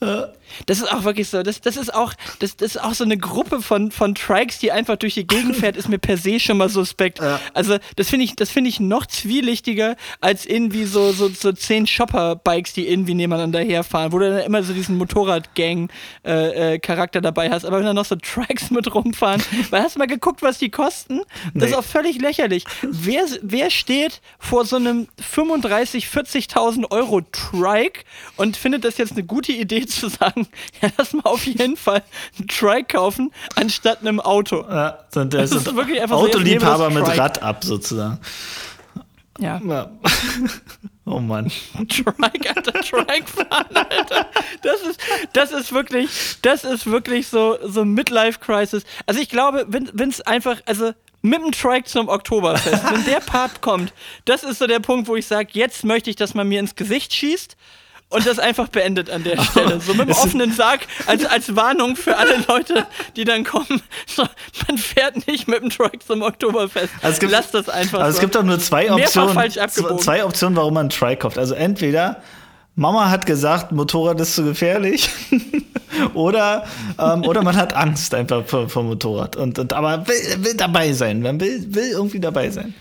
Ja. 0.01 0.29
Das 0.65 0.79
ist 0.79 0.91
auch 0.91 1.03
wirklich 1.03 1.29
so. 1.29 1.43
Das, 1.43 1.61
das 1.61 1.77
ist 1.77 1.93
auch, 1.93 2.13
das, 2.39 2.55
das 2.55 2.75
ist 2.75 2.81
auch 2.81 2.93
so 2.93 3.03
eine 3.03 3.17
Gruppe 3.17 3.61
von, 3.61 3.91
von 3.91 4.15
Trikes, 4.15 4.59
die 4.59 4.71
einfach 4.71 4.95
durch 4.97 5.15
die 5.15 5.27
Gegend 5.27 5.55
fährt, 5.55 5.77
ist 5.77 5.89
mir 5.89 5.99
per 5.99 6.17
se 6.17 6.39
schon 6.39 6.57
mal 6.57 6.69
suspekt. 6.69 7.19
Ja. 7.19 7.39
Also, 7.53 7.77
das 7.95 8.09
finde 8.09 8.25
ich, 8.25 8.35
das 8.35 8.49
finde 8.49 8.69
ich 8.69 8.79
noch 8.79 9.05
zwielichtiger 9.05 9.95
als 10.21 10.45
irgendwie 10.45 10.85
so, 10.85 11.11
so, 11.11 11.29
so 11.29 11.51
zehn 11.51 11.87
Shopper-Bikes, 11.87 12.73
die 12.73 12.87
irgendwie 12.87 13.13
nebeneinander 13.13 13.61
herfahren, 13.61 14.11
wo 14.11 14.19
du 14.19 14.29
dann 14.29 14.41
immer 14.41 14.63
so 14.63 14.73
diesen 14.73 14.97
Motorrad-Gang-Charakter 14.97 17.17
äh, 17.17 17.19
äh, 17.19 17.21
dabei 17.21 17.49
hast. 17.49 17.65
Aber 17.65 17.77
wenn 17.77 17.85
dann 17.85 17.95
noch 17.95 18.05
so 18.05 18.15
Trikes 18.15 18.71
mit 18.71 18.93
rumfahren, 18.93 19.41
weil 19.69 19.83
hast 19.83 19.95
du 19.95 19.99
mal 19.99 20.07
geguckt, 20.07 20.41
was 20.41 20.57
die 20.57 20.69
kosten? 20.69 21.21
Das 21.53 21.63
nee. 21.63 21.69
ist 21.69 21.75
auch 21.75 21.83
völlig 21.83 22.21
lächerlich. 22.21 22.65
Wer, 22.81 23.25
wer 23.41 23.69
steht 23.69 24.21
vor 24.37 24.65
so 24.65 24.75
einem 24.75 25.07
35, 25.19 26.05
40.000 26.05 26.91
Euro 26.91 27.21
Trike 27.21 28.03
und 28.35 28.57
findet 28.57 28.85
das 28.85 28.97
jetzt 28.97 29.13
eine 29.13 29.23
gute 29.23 29.51
Idee 29.51 29.85
zu 29.85 30.09
sagen, 30.09 30.47
ja, 30.81 30.89
lass 30.97 31.13
mal 31.13 31.23
auf 31.23 31.45
jeden 31.45 31.77
Fall 31.77 32.03
einen 32.37 32.47
Trike 32.47 32.97
kaufen, 32.97 33.31
anstatt 33.55 34.01
einem 34.01 34.19
Auto. 34.19 34.65
Ja, 34.69 34.99
sind, 35.09 35.33
das 35.33 35.51
ist 35.51 35.75
wirklich 35.75 36.01
einfach 36.01 36.17
Autoliebhaber 36.17 36.85
so, 36.85 36.99
mit 36.99 37.17
Rad 37.17 37.41
ab, 37.41 37.63
sozusagen. 37.63 38.19
Ja. 39.39 39.61
ja. 39.65 39.91
Oh 41.05 41.19
Mann. 41.19 41.51
Trike, 41.87 42.55
Alter, 42.55 42.81
Trike 42.81 43.25
fahren, 43.25 43.75
Alter. 43.75 44.27
Das 44.61 44.81
ist, 44.81 44.99
das 45.33 45.51
ist 45.51 45.71
wirklich, 45.71 46.07
das 46.43 46.63
ist 46.63 46.85
wirklich 46.85 47.27
so, 47.27 47.57
so 47.63 47.83
Midlife-Crisis. 47.83 48.83
Also 49.07 49.19
ich 49.19 49.27
glaube, 49.27 49.65
wenn 49.67 50.09
es 50.09 50.21
einfach, 50.21 50.61
also 50.67 50.91
mit 51.23 51.41
dem 51.41 51.51
Trike 51.51 51.85
zum 51.85 52.09
Oktoberfest, 52.09 52.91
wenn 52.91 53.05
der 53.05 53.19
Part 53.25 53.61
kommt, 53.61 53.91
das 54.25 54.43
ist 54.43 54.59
so 54.59 54.67
der 54.67 54.81
Punkt, 54.81 55.07
wo 55.07 55.15
ich 55.15 55.25
sage, 55.25 55.49
jetzt 55.53 55.83
möchte 55.83 56.11
ich, 56.11 56.15
dass 56.15 56.35
man 56.35 56.47
mir 56.47 56.59
ins 56.59 56.75
Gesicht 56.75 57.11
schießt 57.11 57.57
und 58.09 58.25
das 58.25 58.39
einfach 58.39 58.67
beendet 58.69 59.09
an 59.09 59.23
der 59.23 59.41
Stelle. 59.41 59.79
So 59.79 59.93
mit 59.93 60.09
dem 60.09 60.15
offenen 60.17 60.51
Sarg 60.51 60.81
als, 61.05 61.25
als 61.25 61.55
Warnung 61.55 61.95
für 61.95 62.17
alle 62.17 62.43
Leute, 62.47 62.85
die 63.15 63.23
dann 63.23 63.43
kommen. 63.43 63.81
So, 64.07 64.23
man 64.67 64.77
fährt 64.77 65.27
nicht 65.27 65.47
mit 65.47 65.61
dem 65.61 65.69
Truck 65.69 66.01
zum 66.05 66.21
Oktoberfest. 66.23 66.89
Also 67.01 67.13
es 67.13 67.19
gibt, 67.19 67.31
Lass 67.31 67.51
das 67.51 67.69
einfach. 67.69 67.99
Also 67.99 68.11
so. 68.11 68.17
es 68.17 68.21
gibt 68.21 68.35
doch 68.35 68.43
nur 68.43 68.59
zwei 68.59 68.91
Optionen. 68.91 69.51
Zwei 69.99 70.25
Optionen, 70.25 70.55
warum 70.55 70.73
man 70.73 70.81
einen 70.81 70.89
Trike 70.89 71.17
kauft. 71.17 71.37
Also 71.37 71.53
entweder 71.53 72.21
Mama 72.75 73.09
hat 73.09 73.25
gesagt, 73.25 73.71
Motorrad 73.71 74.19
ist 74.21 74.35
zu 74.35 74.43
gefährlich. 74.43 75.09
oder, 76.13 76.65
ähm, 76.97 77.23
oder 77.25 77.43
man 77.43 77.57
hat 77.57 77.73
Angst 77.73 78.13
einfach 78.13 78.45
vor, 78.45 78.69
vor 78.69 78.83
Motorrad. 78.83 79.35
Und, 79.35 79.59
und, 79.59 79.73
aber 79.73 80.07
will, 80.07 80.45
will 80.45 80.53
dabei 80.55 80.93
sein. 80.93 81.21
Man 81.21 81.39
will, 81.39 81.65
will 81.73 81.91
irgendwie 81.91 82.19
dabei 82.19 82.49
sein. 82.49 82.73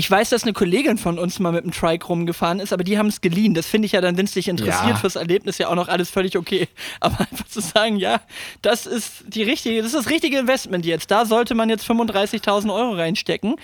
Ich 0.00 0.10
weiß, 0.10 0.30
dass 0.30 0.44
eine 0.44 0.54
Kollegin 0.54 0.96
von 0.96 1.18
uns 1.18 1.38
mal 1.40 1.52
mit 1.52 1.62
dem 1.62 1.72
Trike 1.72 2.06
rumgefahren 2.06 2.58
ist, 2.58 2.72
aber 2.72 2.84
die 2.84 2.96
haben 2.96 3.08
es 3.08 3.20
geliehen. 3.20 3.52
Das 3.52 3.66
finde 3.66 3.84
ich 3.84 3.92
ja 3.92 4.00
dann, 4.00 4.16
wenn 4.16 4.24
es 4.24 4.32
dich 4.32 4.48
interessiert 4.48 4.88
ja. 4.88 4.96
fürs 4.96 5.14
Erlebnis, 5.14 5.58
ja 5.58 5.68
auch 5.68 5.74
noch 5.74 5.88
alles 5.88 6.08
völlig 6.08 6.38
okay. 6.38 6.68
Aber 7.00 7.20
einfach 7.20 7.46
zu 7.46 7.60
sagen, 7.60 7.96
ja, 7.96 8.22
das 8.62 8.86
ist 8.86 9.24
die 9.26 9.42
richtige, 9.42 9.82
das 9.82 9.92
ist 9.92 10.06
das 10.06 10.08
richtige 10.10 10.38
Investment 10.38 10.86
jetzt. 10.86 11.10
Da 11.10 11.26
sollte 11.26 11.54
man 11.54 11.68
jetzt 11.68 11.84
35.000 11.86 12.74
Euro 12.74 12.94
reinstecken. 12.94 13.56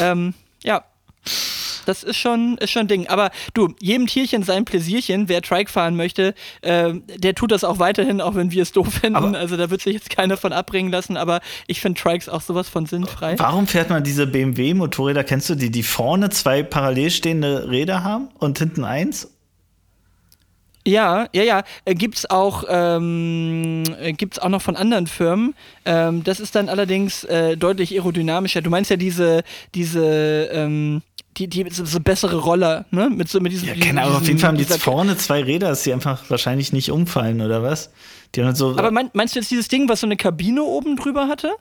Ähm, 0.00 0.32
ja 0.62 0.82
das 1.84 2.02
ist 2.02 2.16
schon, 2.16 2.58
ist 2.58 2.70
schon 2.70 2.82
ein 2.82 2.88
Ding. 2.88 3.08
Aber 3.08 3.30
du, 3.54 3.74
jedem 3.80 4.06
Tierchen 4.06 4.42
sein 4.42 4.64
Pläsierchen. 4.64 5.28
Wer 5.28 5.42
Trike 5.42 5.70
fahren 5.70 5.96
möchte, 5.96 6.34
äh, 6.62 6.94
der 7.16 7.34
tut 7.34 7.52
das 7.52 7.64
auch 7.64 7.78
weiterhin, 7.78 8.20
auch 8.20 8.34
wenn 8.34 8.50
wir 8.50 8.62
es 8.62 8.72
doof 8.72 8.92
finden. 9.00 9.16
Aber 9.16 9.38
also 9.38 9.56
da 9.56 9.70
wird 9.70 9.82
sich 9.82 9.94
jetzt 9.94 10.10
keiner 10.10 10.36
von 10.36 10.52
abbringen 10.52 10.90
lassen. 10.90 11.16
Aber 11.16 11.40
ich 11.66 11.80
finde 11.80 12.00
Trikes 12.00 12.28
auch 12.28 12.40
sowas 12.40 12.68
von 12.68 12.86
sinnfrei. 12.86 13.38
Warum 13.38 13.66
fährt 13.66 13.90
man 13.90 14.04
diese 14.04 14.26
BMW-Motorräder? 14.26 15.24
Kennst 15.24 15.50
du 15.50 15.54
die, 15.54 15.70
die 15.70 15.82
vorne 15.82 16.30
zwei 16.30 16.62
parallel 16.62 17.10
stehende 17.10 17.70
Räder 17.70 18.04
haben 18.04 18.28
und 18.38 18.58
hinten 18.58 18.84
eins? 18.84 19.28
Ja, 20.84 21.28
ja, 21.32 21.42
ja. 21.42 21.62
Äh, 21.84 21.94
gibt's 21.94 22.28
auch, 22.28 22.64
ähm, 22.68 23.84
äh, 24.00 24.12
gibt's 24.12 24.38
auch 24.38 24.48
noch 24.48 24.62
von 24.62 24.76
anderen 24.76 25.06
Firmen. 25.06 25.54
Ähm, 25.84 26.24
das 26.24 26.40
ist 26.40 26.56
dann 26.56 26.68
allerdings 26.68 27.22
äh, 27.24 27.56
deutlich 27.56 27.92
aerodynamischer. 27.92 28.62
Du 28.62 28.70
meinst 28.70 28.90
ja 28.90 28.96
diese, 28.96 29.44
diese, 29.74 30.48
ähm, 30.52 31.02
die, 31.36 31.48
die 31.48 31.66
so, 31.70 31.84
so 31.84 32.00
bessere 32.00 32.36
Roller, 32.36 32.84
ne? 32.90 33.10
Mit 33.10 33.28
so 33.28 33.40
mit 33.40 33.52
diesen. 33.52 33.68
Ja, 33.68 33.74
keine 33.74 34.02
Ahnung, 34.02 34.16
auf 34.16 34.26
jeden 34.26 34.38
Fall 34.38 34.48
haben 34.48 34.56
die 34.56 34.64
jetzt 34.64 34.82
vorne 34.82 35.16
zwei 35.16 35.42
Räder, 35.42 35.68
dass 35.68 35.82
die 35.82 35.92
einfach 35.92 36.28
wahrscheinlich 36.28 36.72
nicht 36.72 36.90
umfallen, 36.90 37.40
oder 37.40 37.62
was? 37.62 37.90
Die 38.34 38.40
haben 38.40 38.48
halt 38.48 38.56
so. 38.56 38.70
Aber 38.76 38.90
mein, 38.90 39.10
meinst 39.14 39.34
du 39.34 39.40
jetzt 39.40 39.50
dieses 39.50 39.68
Ding, 39.68 39.88
was 39.88 40.00
so 40.00 40.06
eine 40.06 40.16
Kabine 40.16 40.62
oben 40.62 40.96
drüber 40.96 41.28
hatte? 41.28 41.52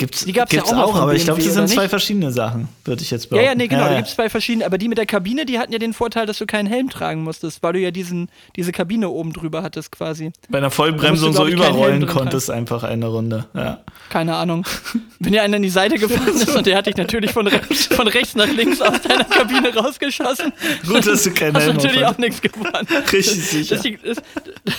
Gibt's, 0.00 0.24
Die 0.24 0.32
gab's 0.32 0.50
ja 0.52 0.60
gibt's 0.60 0.72
auch 0.72 0.94
auch, 0.94 0.96
aber 0.96 1.14
ich 1.14 1.24
glaube, 1.24 1.42
das 1.42 1.52
sind 1.52 1.68
zwei 1.68 1.86
verschiedene 1.86 2.32
Sachen, 2.32 2.68
würde 2.86 3.02
ich 3.02 3.10
jetzt 3.10 3.24
Ja, 3.24 3.30
behaupten. 3.32 3.46
ja, 3.48 3.54
nee, 3.54 3.68
genau, 3.68 3.84
da 3.84 3.90
ja. 3.90 3.96
gibt 3.98 4.08
es 4.08 4.14
zwei 4.14 4.30
verschiedene, 4.30 4.64
aber 4.64 4.78
die 4.78 4.88
mit 4.88 4.96
der 4.96 5.04
Kabine, 5.04 5.44
die 5.44 5.58
hatten 5.58 5.74
ja 5.74 5.78
den 5.78 5.92
Vorteil, 5.92 6.24
dass 6.24 6.38
du 6.38 6.46
keinen 6.46 6.66
Helm 6.66 6.88
tragen 6.88 7.22
musstest, 7.22 7.62
weil 7.62 7.74
du 7.74 7.80
ja 7.80 7.90
diesen, 7.90 8.30
diese 8.56 8.72
Kabine 8.72 9.10
oben 9.10 9.34
drüber 9.34 9.62
hattest 9.62 9.92
quasi. 9.92 10.32
Bei 10.48 10.56
einer 10.56 10.70
Vollbremsung 10.70 11.34
so 11.34 11.44
Helm 11.44 11.52
überrollen 11.58 12.06
konntest 12.06 12.50
einfach 12.50 12.82
eine 12.82 13.08
Runde. 13.08 13.44
Ja. 13.54 13.80
Keine 14.08 14.36
Ahnung. 14.36 14.64
Wenn 15.18 15.32
dir 15.34 15.42
einer 15.42 15.58
in 15.58 15.62
die 15.64 15.68
Seite 15.68 15.98
gefahren 15.98 16.34
ist 16.34 16.56
und 16.56 16.64
der 16.64 16.78
hat 16.78 16.86
dich 16.86 16.96
natürlich 16.96 17.32
von, 17.32 17.46
re 17.46 17.60
von 17.90 18.08
rechts 18.08 18.34
nach 18.36 18.48
links 18.48 18.80
aus 18.80 19.02
deiner 19.02 19.24
Kabine 19.24 19.74
rausgeschossen, 19.74 20.50
Gut, 20.88 21.06
dass 21.06 21.24
du 21.24 21.30
keinen 21.32 21.54
hast 21.54 21.66
du 21.66 21.72
Helm 21.72 21.76
natürlich 21.76 22.06
auch 22.06 22.16
nichts 22.16 22.40
gewonnen. 22.40 22.86
Richtig 23.12 23.44
sicher. 23.44 23.76
Das, 23.76 24.16
das, 24.16 24.76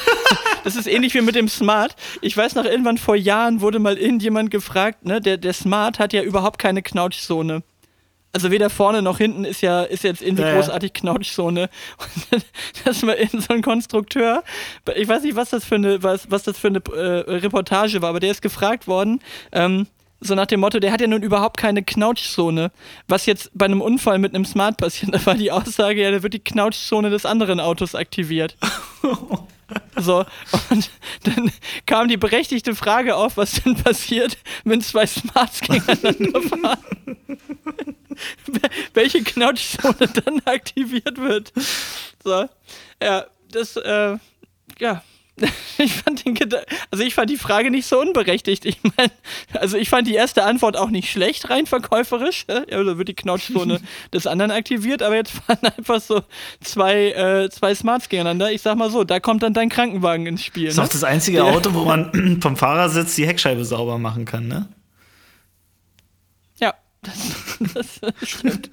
das 0.64 0.76
ist 0.76 0.88
ähnlich 0.88 1.14
wie 1.14 1.22
mit 1.22 1.36
dem 1.36 1.48
Smart. 1.48 1.96
Ich 2.22 2.36
weiß 2.36 2.56
noch, 2.56 2.66
irgendwann 2.66 2.98
vor 2.98 3.16
Jahren 3.16 3.62
wurde 3.62 3.78
mal 3.78 3.98
irgendjemand 3.98 4.50
gefragt, 4.50 5.06
ne, 5.12 5.22
der, 5.22 5.38
der 5.38 5.54
Smart 5.54 6.00
hat 6.00 6.14
ja 6.14 6.22
überhaupt 6.22 6.58
keine 6.58 6.82
Knautschzone. 6.82 7.64
Also 8.34 8.50
weder 8.50 8.70
vorne 8.70 9.02
noch 9.02 9.18
hinten 9.18 9.44
ist 9.44 9.62
ja 9.62 9.84
ist 9.84 10.04
jetzt 10.06 10.22
irgendwie 10.22 10.44
Ja, 10.44 10.54
großartig 10.56 10.94
Knautschzone. 10.94 11.70
Und 11.98 12.44
das 12.86 12.98
ist 12.98 13.04
mal 13.04 13.16
irgend 13.16 13.44
so 13.44 13.54
ein 13.54 13.62
Konstrukteur, 13.62 14.44
ich 14.96 15.08
weiß 15.08 15.24
nicht, 15.24 15.36
was 15.36 15.50
das 15.50 15.66
für 15.66 15.76
eine, 15.76 16.02
was, 16.02 16.32
was 16.32 16.44
das 16.44 16.58
für 16.58 16.68
eine 16.68 16.80
äh, 16.80 17.32
Reportage 17.32 18.02
war, 18.02 18.10
aber 18.10 18.20
der 18.22 18.32
ist 18.32 18.42
gefragt 18.42 18.88
worden, 18.88 19.20
ähm, 19.52 19.88
so 20.22 20.36
nach 20.36 20.46
dem 20.46 20.60
Motto, 20.60 20.80
der 20.80 20.92
hat 20.92 21.02
ja 21.02 21.08
nun 21.08 21.24
überhaupt 21.24 21.58
keine 21.58 21.82
Knautschzone. 21.84 22.72
Was 23.08 23.26
jetzt 23.26 23.50
bei 23.56 23.66
einem 23.66 23.82
Unfall 23.82 24.20
mit 24.20 24.36
einem 24.36 24.46
Smart 24.46 24.78
passiert, 24.78 25.14
da 25.16 25.26
war 25.26 25.36
die 25.36 25.52
Aussage, 25.52 26.02
ja, 26.02 26.12
da 26.12 26.24
wird 26.24 26.34
die 26.34 26.40
Knautschzone 26.40 27.10
des 27.10 27.26
anderen 27.26 27.60
Autos 27.60 27.96
aktiviert. 27.96 28.56
So, 29.98 30.26
und 30.70 30.90
dann 31.24 31.52
kam 31.86 32.08
die 32.08 32.18
berechtigte 32.18 32.76
Frage 32.76 33.16
auf, 33.16 33.38
was 33.38 33.62
denn 33.62 33.76
passiert, 33.76 34.38
wenn 34.64 34.82
zwei 34.82 35.06
Smarts 35.06 35.62
gegeneinander 35.62 36.42
fahren. 36.42 37.18
Welche 38.94 39.24
Knautschzone 39.24 40.08
dann 40.08 40.40
aktiviert 40.46 41.18
wird. 41.18 41.54
So, 42.24 42.48
ja, 43.02 43.26
das, 43.52 43.76
äh, 43.78 44.18
ja. 44.80 45.04
Ich 45.78 45.94
fand 45.94 46.26
den 46.26 46.36
Geda 46.36 46.62
also 46.92 47.04
ich 47.04 47.16
fand 47.16 47.30
die 47.30 47.38
Frage 47.38 47.72
nicht 47.72 47.88
so 47.88 48.00
unberechtigt. 48.00 48.66
Ich 48.66 48.78
meine, 48.84 49.12
also 49.54 49.78
ich 49.78 49.90
fand 49.90 50.08
die 50.08 50.14
erste 50.14 50.44
Antwort 50.44 50.78
auch 50.78 50.90
nicht 50.90 51.10
schlecht, 51.10 51.50
rein 51.50 51.66
verkäuferisch. 51.66 52.46
Ja, 52.50 52.84
da 52.84 52.98
wird 52.98 53.08
die 53.08 53.14
Knautschzone 53.16 53.80
des 54.14 54.28
anderen 54.28 54.52
aktiviert, 54.52 55.02
aber 55.02 55.16
jetzt 55.16 55.32
fahren 55.32 55.60
einfach 55.78 56.00
so 56.02 56.22
zwei, 56.62 57.12
äh, 57.12 57.50
zwei 57.50 57.74
Smarts 57.74 58.10
gegeneinander. 58.10 58.52
Ich 58.52 58.62
sag 58.62 58.76
mal 58.78 58.92
so, 58.92 59.04
da 59.04 59.20
kommt 59.20 59.42
dann 59.44 59.54
dein 59.54 59.70
Krankenwagen 59.70 60.26
ins 60.28 60.44
Spiel. 60.44 60.66
Das 60.66 60.74
ist 60.74 60.78
Ne? 60.78 60.84
auch 60.84 60.90
das 60.90 61.04
einzige 61.04 61.38
Der- 61.38 61.46
Auto, 61.46 61.74
wo 61.74 61.86
man 61.86 62.40
vom 62.42 62.56
Fahrersitz 62.58 63.16
die 63.16 63.26
Heckscheibe 63.26 63.66
sauber 63.66 63.98
machen 63.98 64.26
kann, 64.26 64.48
ne? 64.48 64.68
Das, 67.04 68.00
das 68.02 68.30
stimmt. 68.30 68.70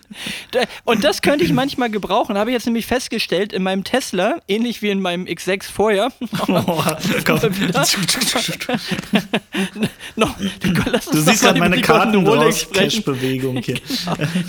Und 0.84 1.02
das 1.02 1.22
könnte 1.22 1.44
ich 1.44 1.52
manchmal 1.55 1.88
gebrauchen. 1.88 2.36
Habe 2.36 2.50
ich 2.50 2.55
jetzt 2.55 2.66
nämlich 2.66 2.84
festgestellt, 2.84 3.55
in 3.55 3.62
meinem 3.62 3.84
Tesla, 3.84 4.40
ähnlich 4.48 4.82
wie 4.82 4.90
in 4.90 5.00
meinem 5.00 5.24
X6 5.24 5.70
vorher, 5.70 6.12
Oh, 6.48 6.84
lass 10.92 11.06
uns 11.06 11.16
Du 11.16 11.22
siehst 11.22 11.42
gerade 11.42 11.59
meine 11.59 11.80
Karten 11.80 12.26
Rolex. 12.26 12.68
Cash-Bewegung 12.70 13.62
hier. 13.62 13.78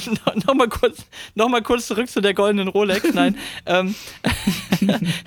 no, 0.07 0.34
noch, 0.45 0.53
mal 0.56 0.68
kurz, 0.68 1.06
noch 1.35 1.47
mal 1.47 1.61
kurz 1.61 1.88
zurück 1.88 2.10
zu 2.10 2.19
der 2.19 2.34
goldenen 2.34 2.68
Rolex. 2.68 3.14
Nein. 3.14 3.38
ähm, 3.65 3.95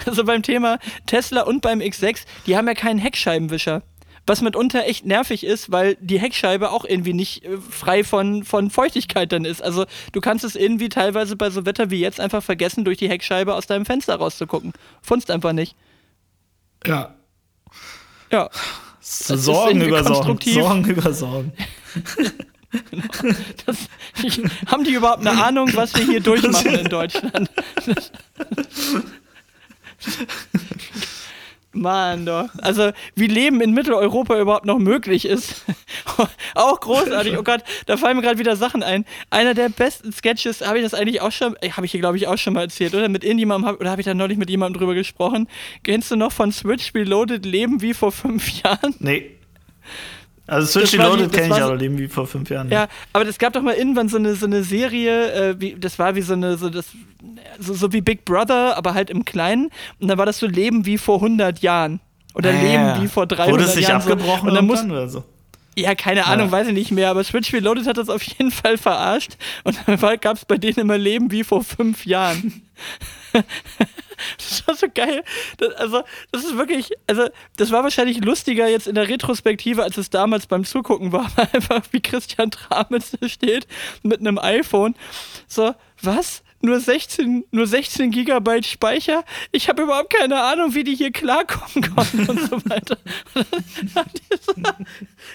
also 0.05 0.25
beim 0.25 0.43
Thema 0.43 0.79
Tesla 1.07 1.43
und 1.43 1.63
beim 1.63 1.81
X6, 1.81 2.27
die 2.47 2.57
haben 2.57 2.67
ja 2.67 2.75
keinen 2.75 2.99
Heckscheibenwischer. 2.99 3.83
Was 4.27 4.41
mitunter 4.41 4.85
echt 4.87 5.05
nervig 5.05 5.45
ist, 5.45 5.73
weil 5.73 5.97
die 6.01 6.21
Heckscheibe 6.21 6.71
auch 6.71 6.85
irgendwie 6.85 7.13
nicht 7.13 7.45
äh, 7.45 7.59
frei 7.59 8.05
von, 8.05 8.45
von 8.45 8.71
Feuchtigkeit 8.71 9.33
dann 9.33 9.45
ist. 9.45 9.63
Also 9.63 9.87
du 10.13 10.21
kannst 10.21 10.45
es 10.45 10.55
irgendwie 10.55 10.89
teilweise 10.89 11.35
bei 11.37 11.51
so 11.51 11.67
Wetter 11.67 11.91
wie 11.91 12.01
jetzt 12.01 12.21
einfach 12.21 12.43
vergessen, 12.43 12.85
durch 12.85 12.99
die 12.99 13.09
Heckscheibe 13.09 13.55
aus 13.55 13.67
deinem 13.67 13.85
Fenster 13.85 14.17
rauszugucken. 14.17 14.73
Funzt 15.03 15.31
einfach 15.31 15.53
nicht. 15.53 15.75
Ja. 16.87 17.15
Ja. 18.31 18.49
Sorgen 19.01 19.81
über 19.81 20.05
Sorgen. 20.05 20.39
Sorgen 20.41 20.85
über 20.85 21.13
Sorgen. 21.13 21.53
Das, 23.67 23.77
ich, 24.23 24.41
haben 24.67 24.85
die 24.85 24.93
überhaupt 24.93 25.27
eine 25.27 25.43
Ahnung, 25.43 25.71
was 25.75 25.95
wir 25.95 26.05
hier 26.05 26.21
durchmachen 26.23 26.75
in 26.75 26.89
Deutschland? 26.89 27.51
Mann, 31.83 32.25
doch. 32.27 32.49
Also, 32.59 32.93
wie 33.15 33.27
Leben 33.27 33.61
in 33.61 33.73
Mitteleuropa 33.73 34.39
überhaupt 34.39 34.65
noch 34.65 34.79
möglich 34.79 35.25
ist. 35.27 35.65
auch 36.55 36.81
großartig. 36.81 37.37
Oh 37.39 37.43
Gott, 37.43 37.63
da 37.87 37.97
fallen 37.97 38.17
mir 38.17 38.23
gerade 38.23 38.39
wieder 38.39 38.57
Sachen 38.57 38.83
ein. 38.83 39.05
Einer 39.31 39.55
der 39.55 39.69
besten 39.69 40.13
Sketches, 40.13 40.67
habe 40.67 40.79
ich 40.79 40.85
das 40.85 40.95
eigentlich 40.95 41.21
auch 41.21 41.33
schon, 41.33 41.57
habe 41.71 41.85
ich 41.87 41.93
hier, 41.93 42.01
glaube 42.01 42.17
ich, 42.17 42.27
auch 42.27 42.39
schon 42.39 42.55
mal 42.55 42.63
erzählt, 42.63 42.95
oder? 42.95 43.09
Mit 43.09 43.25
irgendjemandem, 43.25 43.77
oder 43.77 43.91
habe 43.91 44.01
ich 44.01 44.07
da 44.07 44.15
neulich 44.15 44.39
mit 44.39 44.49
jemandem 44.49 44.81
drüber 44.81 44.95
gesprochen? 44.95 45.49
Kennst 45.83 46.11
du 46.11 46.17
noch 46.17 46.33
von 46.33 46.53
Switch 46.53 46.95
Reloaded 46.95 47.45
Leben 47.45 47.83
wie 47.83 47.95
vor 47.95 48.13
fünf 48.13 48.49
Jahren? 48.63 48.95
Nee. 48.99 49.31
Also 50.53 50.67
Switch 50.81 50.95
Reloaded 50.99 51.33
kenne 51.33 51.55
ich 51.57 51.63
aber 51.63 51.77
Leben 51.77 51.99
wie 51.99 52.09
vor 52.09 52.27
fünf 52.27 52.51
Jahren. 52.51 52.71
Ja, 52.71 52.89
aber 53.13 53.27
es 53.27 53.39
gab 53.39 53.53
doch 53.55 53.63
mal 53.63 53.75
irgendwann 53.75 54.09
so 54.09 54.17
eine, 54.19 54.35
so 54.35 54.47
eine 54.47 54.63
Serie, 54.63 55.33
äh, 55.51 55.61
wie, 55.61 55.75
das 55.79 55.99
war 55.99 56.15
wie 56.15 56.23
so 56.23 56.35
eine, 56.35 56.57
so, 56.59 56.69
das, 56.69 56.87
so, 57.59 57.75
so 57.75 57.93
wie 57.93 58.01
Big 58.01 58.25
Brother, 58.25 58.77
aber 58.77 58.95
halt 58.95 59.09
im 59.11 59.25
Kleinen. 59.25 59.71
Und 60.01 60.09
dann 60.09 60.19
war 60.19 60.27
das 60.27 60.39
so 60.39 60.47
Leben 60.47 60.85
wie 60.87 60.99
vor 60.99 61.17
100 61.17 61.61
Jahren. 61.61 62.01
Oder 62.35 62.51
Ah, 62.51 62.53
Leben 62.53 62.73
ja. 62.85 63.03
wie 63.03 63.09
vor 63.09 63.27
300 63.27 63.53
Wurde 63.53 63.65
es 63.65 63.77
nicht 63.77 63.89
Jahren. 63.89 64.01
abgebrochen 64.03 64.49
Und 64.49 64.55
dann 64.55 64.67
muss, 64.67 64.83
oder 64.85 65.09
so? 65.09 65.25
ja, 65.77 65.95
keine 65.95 66.27
Ahnung, 66.27 66.47
Ja. 66.47 66.53
weiß 66.53 66.69
ich 66.69 66.75
nicht 66.75 66.91
mehr, 66.91 67.11
aber 67.11 67.25
Switch 67.25 67.53
Reloaded 67.53 67.87
hat 67.87 67.97
das 67.97 68.09
auf 68.11 68.23
jeden 68.23 68.51
Fall 68.51 68.77
verarscht. 68.79 69.37
Und 69.65 69.79
dann 69.87 69.99
gab 70.21 70.37
es 70.37 70.45
bei 70.45 70.57
denen 70.59 70.79
immer 70.81 70.99
Leben 70.99 71.31
wie 71.31 71.45
vor 71.45 71.63
fünf 71.65 72.05
Jahren. 72.07 72.63
Das 74.37 74.67
war 74.67 74.77
so 74.77 74.87
geil. 74.93 75.25
Das, 75.59 75.75
also, 75.75 76.03
das 76.31 76.45
ist 76.45 76.57
wirklich, 76.57 76.91
also, 77.09 77.29
das 77.57 77.73
war 77.73 77.83
wahrscheinlich 77.83 78.23
lustiger 78.23 78.69
jetzt 78.69 78.87
in 78.87 78.95
der 78.95 79.09
Retrospektive, 79.09 79.83
als 79.83 79.97
es 79.97 80.11
damals 80.11 80.47
beim 80.47 80.65
Zugucken 80.65 81.11
war. 81.11 81.31
Einfach 81.53 81.83
wie 81.91 82.01
Christian 82.01 82.51
Tramitz 82.51 83.17
steht 83.27 83.67
mit 84.03 84.21
einem 84.21 84.39
iPhone. 84.39 84.95
So, 85.49 85.75
was? 86.03 86.43
Nur 86.65 86.79
16, 86.79 87.45
nur 87.51 87.67
16 87.67 88.13
Gigabyte 88.13 88.67
Speicher? 88.67 89.25
Ich 89.51 89.69
habe 89.69 89.83
überhaupt 89.83 90.11
keine 90.11 90.41
Ahnung, 90.41 90.75
wie 90.75 90.85
die 90.85 90.95
hier 90.95 91.11
klarkommen 91.11 91.91
konnten 91.95 92.29
und 92.29 92.41
so 92.49 92.65
weiter. 92.71 92.97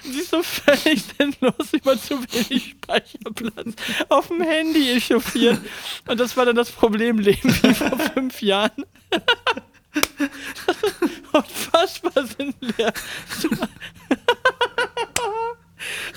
Die 0.06 0.22
so, 0.22 0.38
so 0.38 0.44
völlig 0.44 1.04
sinnlos 1.18 1.74
über 1.74 2.00
zu 2.00 2.22
wenig 2.32 2.72
Speicherplatz 2.72 3.76
auf 4.10 4.30
dem 4.30 4.42
Handy 4.42 4.92
echauffiert. 4.92 5.60
Und 6.08 6.20
das 6.20 6.38
war 6.38 6.46
dann 6.46 6.56
das 6.56 6.72
Problem, 6.72 7.20
Leben 7.20 7.54
wie 7.62 7.74
vor 7.74 7.98
fünf 8.14 8.42
Jahren. 8.42 8.86
Unfassbar 11.34 12.26
sinnleer. 12.26 12.94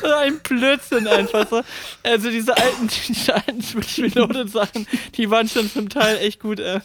So 0.00 0.12
ein 0.14 0.38
Blödsinn 0.40 1.06
einfach 1.06 1.48
so. 1.48 1.62
Also 2.02 2.30
diese 2.30 2.56
alten, 2.56 2.88
diese 3.08 3.34
alten 3.34 3.62
Switch 3.62 3.98
Reloaded 3.98 4.50
Sachen, 4.50 4.86
die 5.16 5.30
waren 5.30 5.48
schon 5.48 5.70
zum 5.70 5.88
Teil 5.88 6.18
echt 6.18 6.40
gut. 6.40 6.60
Äh. 6.60 6.80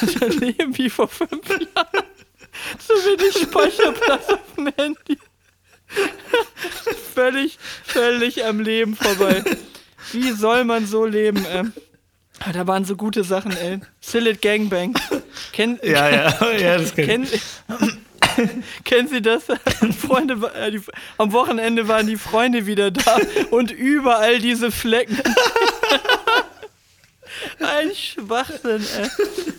Das 0.00 0.34
Leben 0.36 0.76
wie 0.76 0.90
vor 0.90 1.08
fünf 1.08 1.48
Jahren. 1.48 2.04
So 2.86 2.94
wenig 2.94 3.42
Speicherplatz 3.42 4.28
auf 4.28 4.40
dem 4.56 4.72
Handy. 4.76 5.18
völlig, 7.14 7.58
völlig 7.84 8.44
am 8.44 8.60
Leben 8.60 8.96
vorbei. 8.96 9.42
Wie 10.12 10.32
soll 10.32 10.64
man 10.64 10.86
so 10.86 11.04
leben, 11.04 11.44
ey? 11.46 11.64
Ah, 12.40 12.52
Da 12.52 12.66
waren 12.66 12.84
so 12.84 12.96
gute 12.96 13.22
Sachen, 13.24 13.56
ey. 13.56 13.80
Sillet 14.00 14.40
Gangbang. 14.42 14.94
Kenn, 15.52 15.78
Ja, 15.82 16.08
ja, 16.08 16.52
ja, 16.58 16.78
das 16.78 16.94
kenn 16.94 17.24
ich. 17.24 17.40
Kennen, 18.84 19.08
Sie 19.08 19.22
das? 19.22 19.44
Freunde, 20.00 20.50
äh, 20.54 20.70
die, 20.70 20.80
am 21.18 21.32
Wochenende 21.32 21.88
waren 21.88 22.06
die 22.06 22.16
Freunde 22.16 22.66
wieder 22.66 22.90
da 22.90 23.18
und 23.50 23.70
überall 23.70 24.38
diese 24.38 24.70
Flecken. 24.70 25.18
Ein 27.60 27.94
Schwachsinn, 27.94 28.84
ey. 28.98 29.08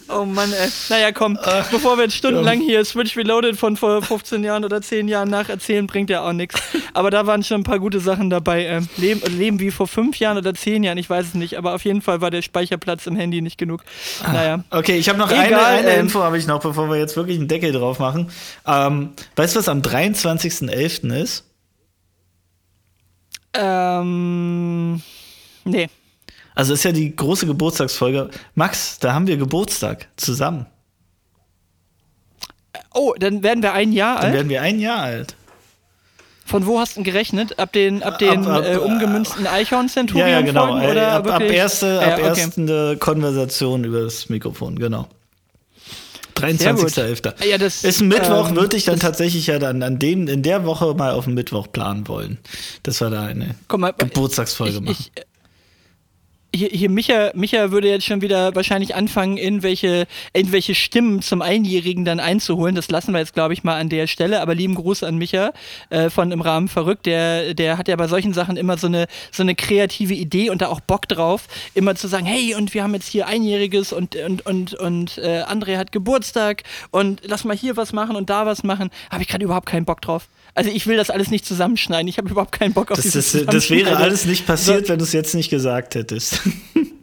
Oh 0.09 0.25
Mann, 0.25 0.51
ey. 0.51 0.69
Naja, 0.89 1.11
komm, 1.11 1.37
bevor 1.71 1.97
wir 1.97 2.03
jetzt 2.03 2.15
stundenlang 2.15 2.59
hier 2.59 2.83
Switch 2.85 3.15
Reloaded 3.15 3.57
von 3.57 3.77
vor 3.77 4.01
15 4.01 4.43
Jahren 4.43 4.65
oder 4.65 4.81
10 4.81 5.07
Jahren 5.07 5.29
nacherzählen, 5.29 5.87
bringt 5.87 6.09
ja 6.09 6.21
auch 6.21 6.33
nichts. 6.33 6.61
Aber 6.93 7.11
da 7.11 7.25
waren 7.27 7.43
schon 7.43 7.61
ein 7.61 7.63
paar 7.63 7.79
gute 7.79 7.99
Sachen 7.99 8.29
dabei. 8.29 8.65
Äh, 8.65 8.81
Leben, 8.97 9.21
Leben 9.37 9.59
wie 9.59 9.71
vor 9.71 9.87
5 9.87 10.17
Jahren 10.19 10.37
oder 10.37 10.53
10 10.53 10.83
Jahren, 10.83 10.97
ich 10.97 11.09
weiß 11.09 11.27
es 11.27 11.33
nicht. 11.33 11.57
Aber 11.57 11.73
auf 11.73 11.85
jeden 11.85 12.01
Fall 12.01 12.21
war 12.21 12.31
der 12.31 12.41
Speicherplatz 12.41 13.07
im 13.07 13.15
Handy 13.15 13.41
nicht 13.41 13.57
genug. 13.57 13.83
Naja. 14.23 14.63
Okay, 14.69 14.97
ich 14.97 15.09
habe 15.09 15.19
noch 15.19 15.29
eine, 15.29 15.47
Egal, 15.47 15.77
eine 15.77 15.89
ähm, 15.91 15.99
Info, 16.01 16.21
habe 16.21 16.37
ich 16.37 16.47
noch, 16.47 16.59
bevor 16.59 16.89
wir 16.89 16.97
jetzt 16.97 17.15
wirklich 17.15 17.37
einen 17.37 17.47
Deckel 17.47 17.71
drauf 17.71 17.99
machen. 17.99 18.29
Ähm, 18.65 19.11
weißt 19.35 19.55
du, 19.55 19.59
was 19.59 19.69
am 19.69 19.81
23.11. 19.81 21.13
ist? 21.13 21.45
Ähm. 23.53 25.01
Nee. 25.65 25.89
Also 26.55 26.73
ist 26.73 26.83
ja 26.83 26.91
die 26.91 27.15
große 27.15 27.45
Geburtstagsfolge. 27.45 28.29
Max, 28.55 28.99
da 28.99 29.13
haben 29.13 29.27
wir 29.27 29.37
Geburtstag 29.37 30.07
zusammen. 30.17 30.65
Oh, 32.93 33.13
dann 33.17 33.43
werden 33.43 33.63
wir 33.63 33.73
ein 33.73 33.93
Jahr 33.93 34.17
Dann 34.17 34.25
alt. 34.25 34.33
werden 34.33 34.49
wir 34.49 34.61
ein 34.61 34.79
Jahr 34.79 35.01
alt. 35.01 35.35
Von 36.45 36.65
wo 36.65 36.79
hast 36.79 36.97
du 36.97 37.03
gerechnet? 37.03 37.57
Ab 37.59 37.71
den, 37.71 38.03
ab 38.03 38.19
den 38.19 38.45
ab, 38.45 38.57
ab, 38.57 38.65
äh, 38.65 38.75
umgemünzten 38.75 39.47
Eichhorn-Centurion? 39.47 40.27
Ja, 40.27 40.39
ja, 40.39 40.41
genau. 40.41 40.85
Oder 40.85 41.13
ab, 41.13 41.27
ab, 41.27 41.41
erste, 41.43 42.01
ab 42.01 42.19
ja, 42.19 42.29
okay. 42.29 42.41
erste 42.41 42.97
Konversation 42.97 43.85
über 43.85 44.01
das 44.01 44.27
Mikrofon, 44.27 44.77
genau. 44.77 45.07
23.11. 46.35 47.45
Ja, 47.45 47.57
das, 47.57 47.83
ist 47.83 48.01
ein 48.01 48.07
Mittwoch, 48.07 48.49
ähm, 48.49 48.55
würde 48.55 48.75
ich 48.75 48.83
dann 48.83 48.99
tatsächlich 48.99 49.47
ja 49.47 49.59
dann 49.59 49.83
an 49.83 49.99
dem, 49.99 50.27
in 50.27 50.43
der 50.43 50.65
Woche 50.65 50.93
mal 50.95 51.11
auf 51.11 51.25
den 51.25 51.35
Mittwoch 51.35 51.67
planen 51.71 52.07
wollen. 52.07 52.39
Das 52.83 52.99
war 52.99 53.09
da 53.09 53.23
eine 53.23 53.55
mal, 53.69 53.93
Geburtstagsfolge 53.97 54.75
ich, 54.75 54.81
machen. 54.81 54.95
Ich, 54.99 55.11
hier, 56.53 56.69
hier 56.69 56.89
Micha, 56.89 57.31
Micha 57.33 57.71
würde 57.71 57.89
jetzt 57.89 58.05
schon 58.05 58.21
wieder 58.21 58.53
wahrscheinlich 58.55 58.93
anfangen, 58.93 59.37
irgendwelche, 59.37 60.05
irgendwelche 60.33 60.75
Stimmen 60.75 61.21
zum 61.21 61.41
Einjährigen 61.41 62.03
dann 62.03 62.19
einzuholen. 62.19 62.75
Das 62.75 62.89
lassen 62.89 63.13
wir 63.13 63.19
jetzt, 63.19 63.33
glaube 63.33 63.53
ich, 63.53 63.63
mal 63.63 63.79
an 63.79 63.89
der 63.89 64.07
Stelle. 64.07 64.41
Aber 64.41 64.53
lieben 64.53 64.75
Gruß 64.75 65.03
an 65.03 65.17
Micha 65.17 65.53
äh, 65.89 66.09
von 66.09 66.31
Im 66.31 66.41
Rahmen 66.41 66.67
verrückt. 66.67 67.05
Der, 67.05 67.53
der 67.53 67.77
hat 67.77 67.87
ja 67.87 67.95
bei 67.95 68.07
solchen 68.07 68.33
Sachen 68.33 68.57
immer 68.57 68.77
so 68.77 68.87
eine, 68.87 69.07
so 69.31 69.43
eine 69.43 69.55
kreative 69.55 70.13
Idee 70.13 70.49
und 70.49 70.61
da 70.61 70.67
auch 70.67 70.81
Bock 70.81 71.07
drauf, 71.07 71.47
immer 71.73 71.95
zu 71.95 72.07
sagen, 72.07 72.25
hey, 72.25 72.53
und 72.55 72.73
wir 72.73 72.83
haben 72.83 72.93
jetzt 72.93 73.07
hier 73.07 73.27
Einjähriges 73.27 73.93
und, 73.93 74.15
und, 74.15 74.45
und, 74.45 74.73
und 74.73 75.17
äh, 75.19 75.43
André 75.43 75.77
hat 75.77 75.91
Geburtstag 75.91 76.63
und 76.91 77.21
lass 77.23 77.45
mal 77.45 77.55
hier 77.55 77.77
was 77.77 77.93
machen 77.93 78.15
und 78.15 78.29
da 78.29 78.45
was 78.45 78.63
machen. 78.63 78.89
Habe 79.09 79.23
ich 79.23 79.29
gerade 79.29 79.45
überhaupt 79.45 79.67
keinen 79.67 79.85
Bock 79.85 80.01
drauf. 80.01 80.27
Also 80.53 80.69
ich 80.69 80.85
will 80.87 80.97
das 80.97 81.09
alles 81.09 81.31
nicht 81.31 81.45
zusammenschneiden. 81.45 82.07
Ich 82.07 82.17
habe 82.17 82.29
überhaupt 82.29 82.51
keinen 82.51 82.73
Bock 82.73 82.91
auf 82.91 82.97
das, 82.97 83.05
dieses 83.05 83.31
das, 83.31 83.45
das 83.45 83.69
wäre 83.69 83.95
alles 83.97 84.25
nicht 84.25 84.45
passiert, 84.45 84.87
so. 84.87 84.93
wenn 84.93 84.99
du 84.99 85.05
es 85.05 85.13
jetzt 85.13 85.33
nicht 85.33 85.49
gesagt 85.49 85.95
hättest. 85.95 86.41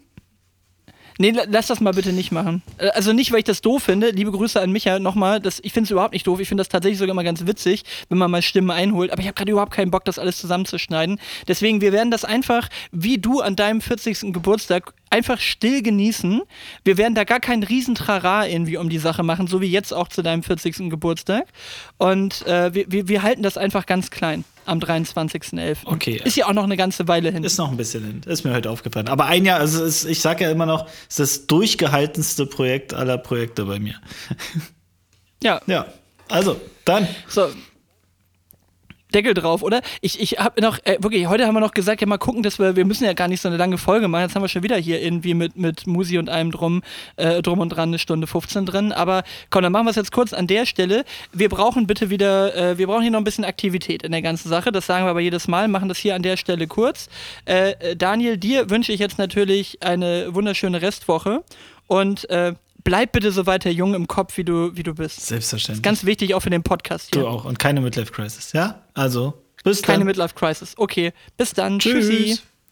Nee, 1.21 1.35
lass 1.49 1.67
das 1.67 1.81
mal 1.81 1.93
bitte 1.93 2.13
nicht 2.13 2.31
machen. 2.31 2.63
Äh, 2.79 2.91
also 2.91 3.13
nicht, 3.13 3.33
weil 3.33 3.41
ich 3.41 3.45
das 3.45 3.61
doof 3.61 3.83
finde. 3.83 4.11
Liebe 4.11 4.31
Grüße 4.31 4.61
an 4.61 4.71
Micha 4.71 5.01
nochmal. 5.01 5.41
Das, 5.41 5.59
ich 5.63 5.73
finde 5.73 5.87
es 5.87 5.91
überhaupt 5.91 6.13
nicht 6.13 6.27
doof. 6.27 6.39
Ich 6.39 6.49
finde 6.49 6.61
das 6.61 6.69
tatsächlich 6.69 6.99
sogar 6.99 7.15
mal 7.15 7.25
ganz 7.25 7.45
witzig, 7.45 7.83
wenn 8.09 8.19
man 8.19 8.31
mal 8.31 8.41
Stimmen 8.41 8.71
einholt. 8.71 9.11
Aber 9.11 9.21
ich 9.21 9.27
habe 9.27 9.35
gerade 9.35 9.51
überhaupt 9.51 9.73
keinen 9.73 9.91
Bock, 9.91 10.05
das 10.05 10.21
alles 10.21 10.39
zusammenzuschneiden. 10.39 11.19
Deswegen, 11.49 11.81
wir 11.81 11.93
werden 11.93 12.13
das 12.13 12.25
einfach, 12.25 12.69
wie 12.93 13.19
du 13.19 13.41
an 13.41 13.57
deinem 13.57 13.81
40. 13.81 14.33
Geburtstag, 14.33 14.95
einfach 15.11 15.41
still 15.41 15.83
genießen. 15.83 16.43
Wir 16.85 16.97
werden 16.99 17.17
da 17.17 17.25
gar 17.25 17.41
keinen 17.41 17.65
Riesentrara 17.65 18.47
irgendwie 18.47 18.77
um 18.77 18.89
die 18.89 18.99
Sache 18.99 19.25
machen, 19.25 19.49
so 19.49 19.61
wie 19.61 19.67
jetzt 19.67 19.93
auch 19.93 20.07
zu 20.07 20.23
deinem 20.23 20.45
40. 20.45 20.89
Geburtstag. 20.89 21.49
Und 21.97 22.47
äh, 22.47 22.73
wir, 22.73 22.93
wir, 22.93 23.09
wir 23.09 23.23
halten 23.25 23.43
das 23.43 23.59
einfach 23.59 23.87
ganz 23.87 24.11
klein 24.11 24.45
am 24.69 24.79
23.11. 24.79 25.79
Okay. 25.85 26.21
Ist 26.25 26.37
ja 26.37 26.47
auch 26.47 26.53
noch 26.53 26.65
eine 26.65 26.77
ganze 26.77 27.09
Weile 27.09 27.31
hin. 27.31 27.43
Ist 27.45 27.59
noch 27.59 27.71
ein 27.71 27.77
bisschen 27.77 28.05
hin. 28.05 28.21
Ist 28.27 28.45
mir 28.45 28.53
heute 28.53 28.71
aufgefallen. 28.71 29.09
Aber 29.09 29.27
ein 29.27 29.45
Jahr, 29.45 29.59
also 29.61 29.85
ist, 29.85 30.05
ich 30.05 30.21
sage 30.21 30.45
ja 30.45 30.51
immer 30.51 30.67
noch, 30.67 30.87
es 31.09 31.19
ist 31.19 31.41
das 31.41 31.47
durchgehaltenste 31.47 32.47
Projekt 32.47 32.95
aller 32.95 33.19
Projekte 33.19 33.65
bei 33.65 33.79
mir. 33.79 33.97
Ja. 35.43 35.61
Ja. 35.67 35.87
Also, 36.29 36.61
dann. 36.85 37.07
So, 37.29 37.49
Deckel 39.15 39.35
drauf, 39.35 39.63
oder? 39.63 39.81
Ich, 40.01 40.21
ich 40.21 40.39
habe 40.39 40.61
noch, 40.61 40.79
äh, 40.85 40.99
wirklich, 41.01 41.27
heute 41.27 41.47
haben 41.47 41.55
wir 41.55 41.61
noch 41.61 41.73
gesagt, 41.73 42.01
ja 42.01 42.07
mal 42.07 42.19
gucken, 42.19 42.43
dass 42.43 42.59
wir, 42.59 42.77
wir 42.77 42.85
müssen 42.85 43.05
ja 43.05 43.13
gar 43.15 43.29
nicht 43.29 43.41
so 43.41 43.49
eine 43.49 43.57
lange 43.57 43.79
Folge 43.79 44.09
machen. 44.09 44.23
Jetzt 44.23 44.35
haben 44.35 44.43
wir 44.43 44.49
schon 44.49 44.63
wieder 44.63 44.77
hier 44.77 45.01
irgendwie 45.01 45.35
mit, 45.35 45.57
mit 45.57 45.87
Musi 45.87 46.19
und 46.19 46.29
allem 46.29 46.51
drum, 46.51 46.83
äh, 47.17 47.43
drum 47.43 47.61
und 47.61 47.71
dran 47.71 47.91
eine 47.91 47.99
Stunde 47.99 48.27
15 48.27 48.67
drin. 48.67 48.93
Aber 48.93 49.23
komm, 49.51 49.63
dann 49.63 49.73
machen 49.73 49.87
wir 49.87 49.91
es 49.91 49.97
jetzt 49.97 50.13
kurz 50.13 50.33
an 50.33 50.47
der 50.47 50.67
Stelle. 50.67 51.05
Wir 51.33 51.49
brauchen 51.49 51.87
bitte 51.87 52.11
wieder, 52.11 52.55
äh, 52.55 52.79
wir 52.79 52.87
brauchen 52.87 53.03
hier 53.03 53.11
noch 53.11 53.21
ein 53.21 53.25
bisschen 53.25 53.45
Aktivität 53.45 54.03
in 54.03 54.13
der 54.13 54.23
ganzen 54.23 54.49
Sache. 54.49 54.73
Das 54.73 54.87
sagen 54.87 55.07
wir 55.07 55.11
aber 55.11 55.21
jedes 55.21 55.49
Mal, 55.49 55.69
machen 55.69 55.89
das 55.89 55.99
hier 55.99 56.15
an 56.15 56.23
der 56.23 56.37
Stelle 56.37 56.67
kurz. 56.67 57.09
Äh, 57.47 57.71
äh, 57.71 57.97
Daniel, 57.97 58.37
dir 58.37 58.71
wünsche 58.71 58.93
ich 58.93 59.01
jetzt 59.01 59.19
natürlich 59.19 59.83
eine 59.83 60.35
wunderschöne 60.35 60.83
Restwoche. 60.83 61.43
Und 61.87 62.29
äh, 62.29 62.53
bleib 62.85 63.13
bitte 63.13 63.33
so 63.33 63.47
weiter 63.47 63.71
jung 63.71 63.95
im 63.95 64.07
Kopf, 64.09 64.37
wie 64.37 64.45
du, 64.45 64.77
wie 64.77 64.83
du 64.83 64.95
bist. 64.95 65.27
Selbstverständlich. 65.27 65.83
Das 65.83 65.93
ist 65.93 66.01
ganz 66.01 66.05
wichtig, 66.05 66.35
auch 66.35 66.41
für 66.41 66.51
den 66.51 66.63
Podcast 66.63 67.11
hier. 67.13 67.23
Du 67.23 67.29
auch. 67.29 67.45
Und 67.45 67.59
keine 67.59 67.81
Midlife 67.81 68.13
Crisis, 68.13 68.53
ja? 68.53 68.83
Also, 68.95 69.43
bis 69.65 69.83
keine 69.83 69.99
dann. 69.99 70.01
Keine 70.01 70.05
Midlife 70.05 70.35
Crisis. 70.35 70.75
Okay, 70.77 71.13
bis 71.37 71.53
dann. 71.53 71.79
Tschüss. 71.79 72.09
Tschüssi. 72.09 72.39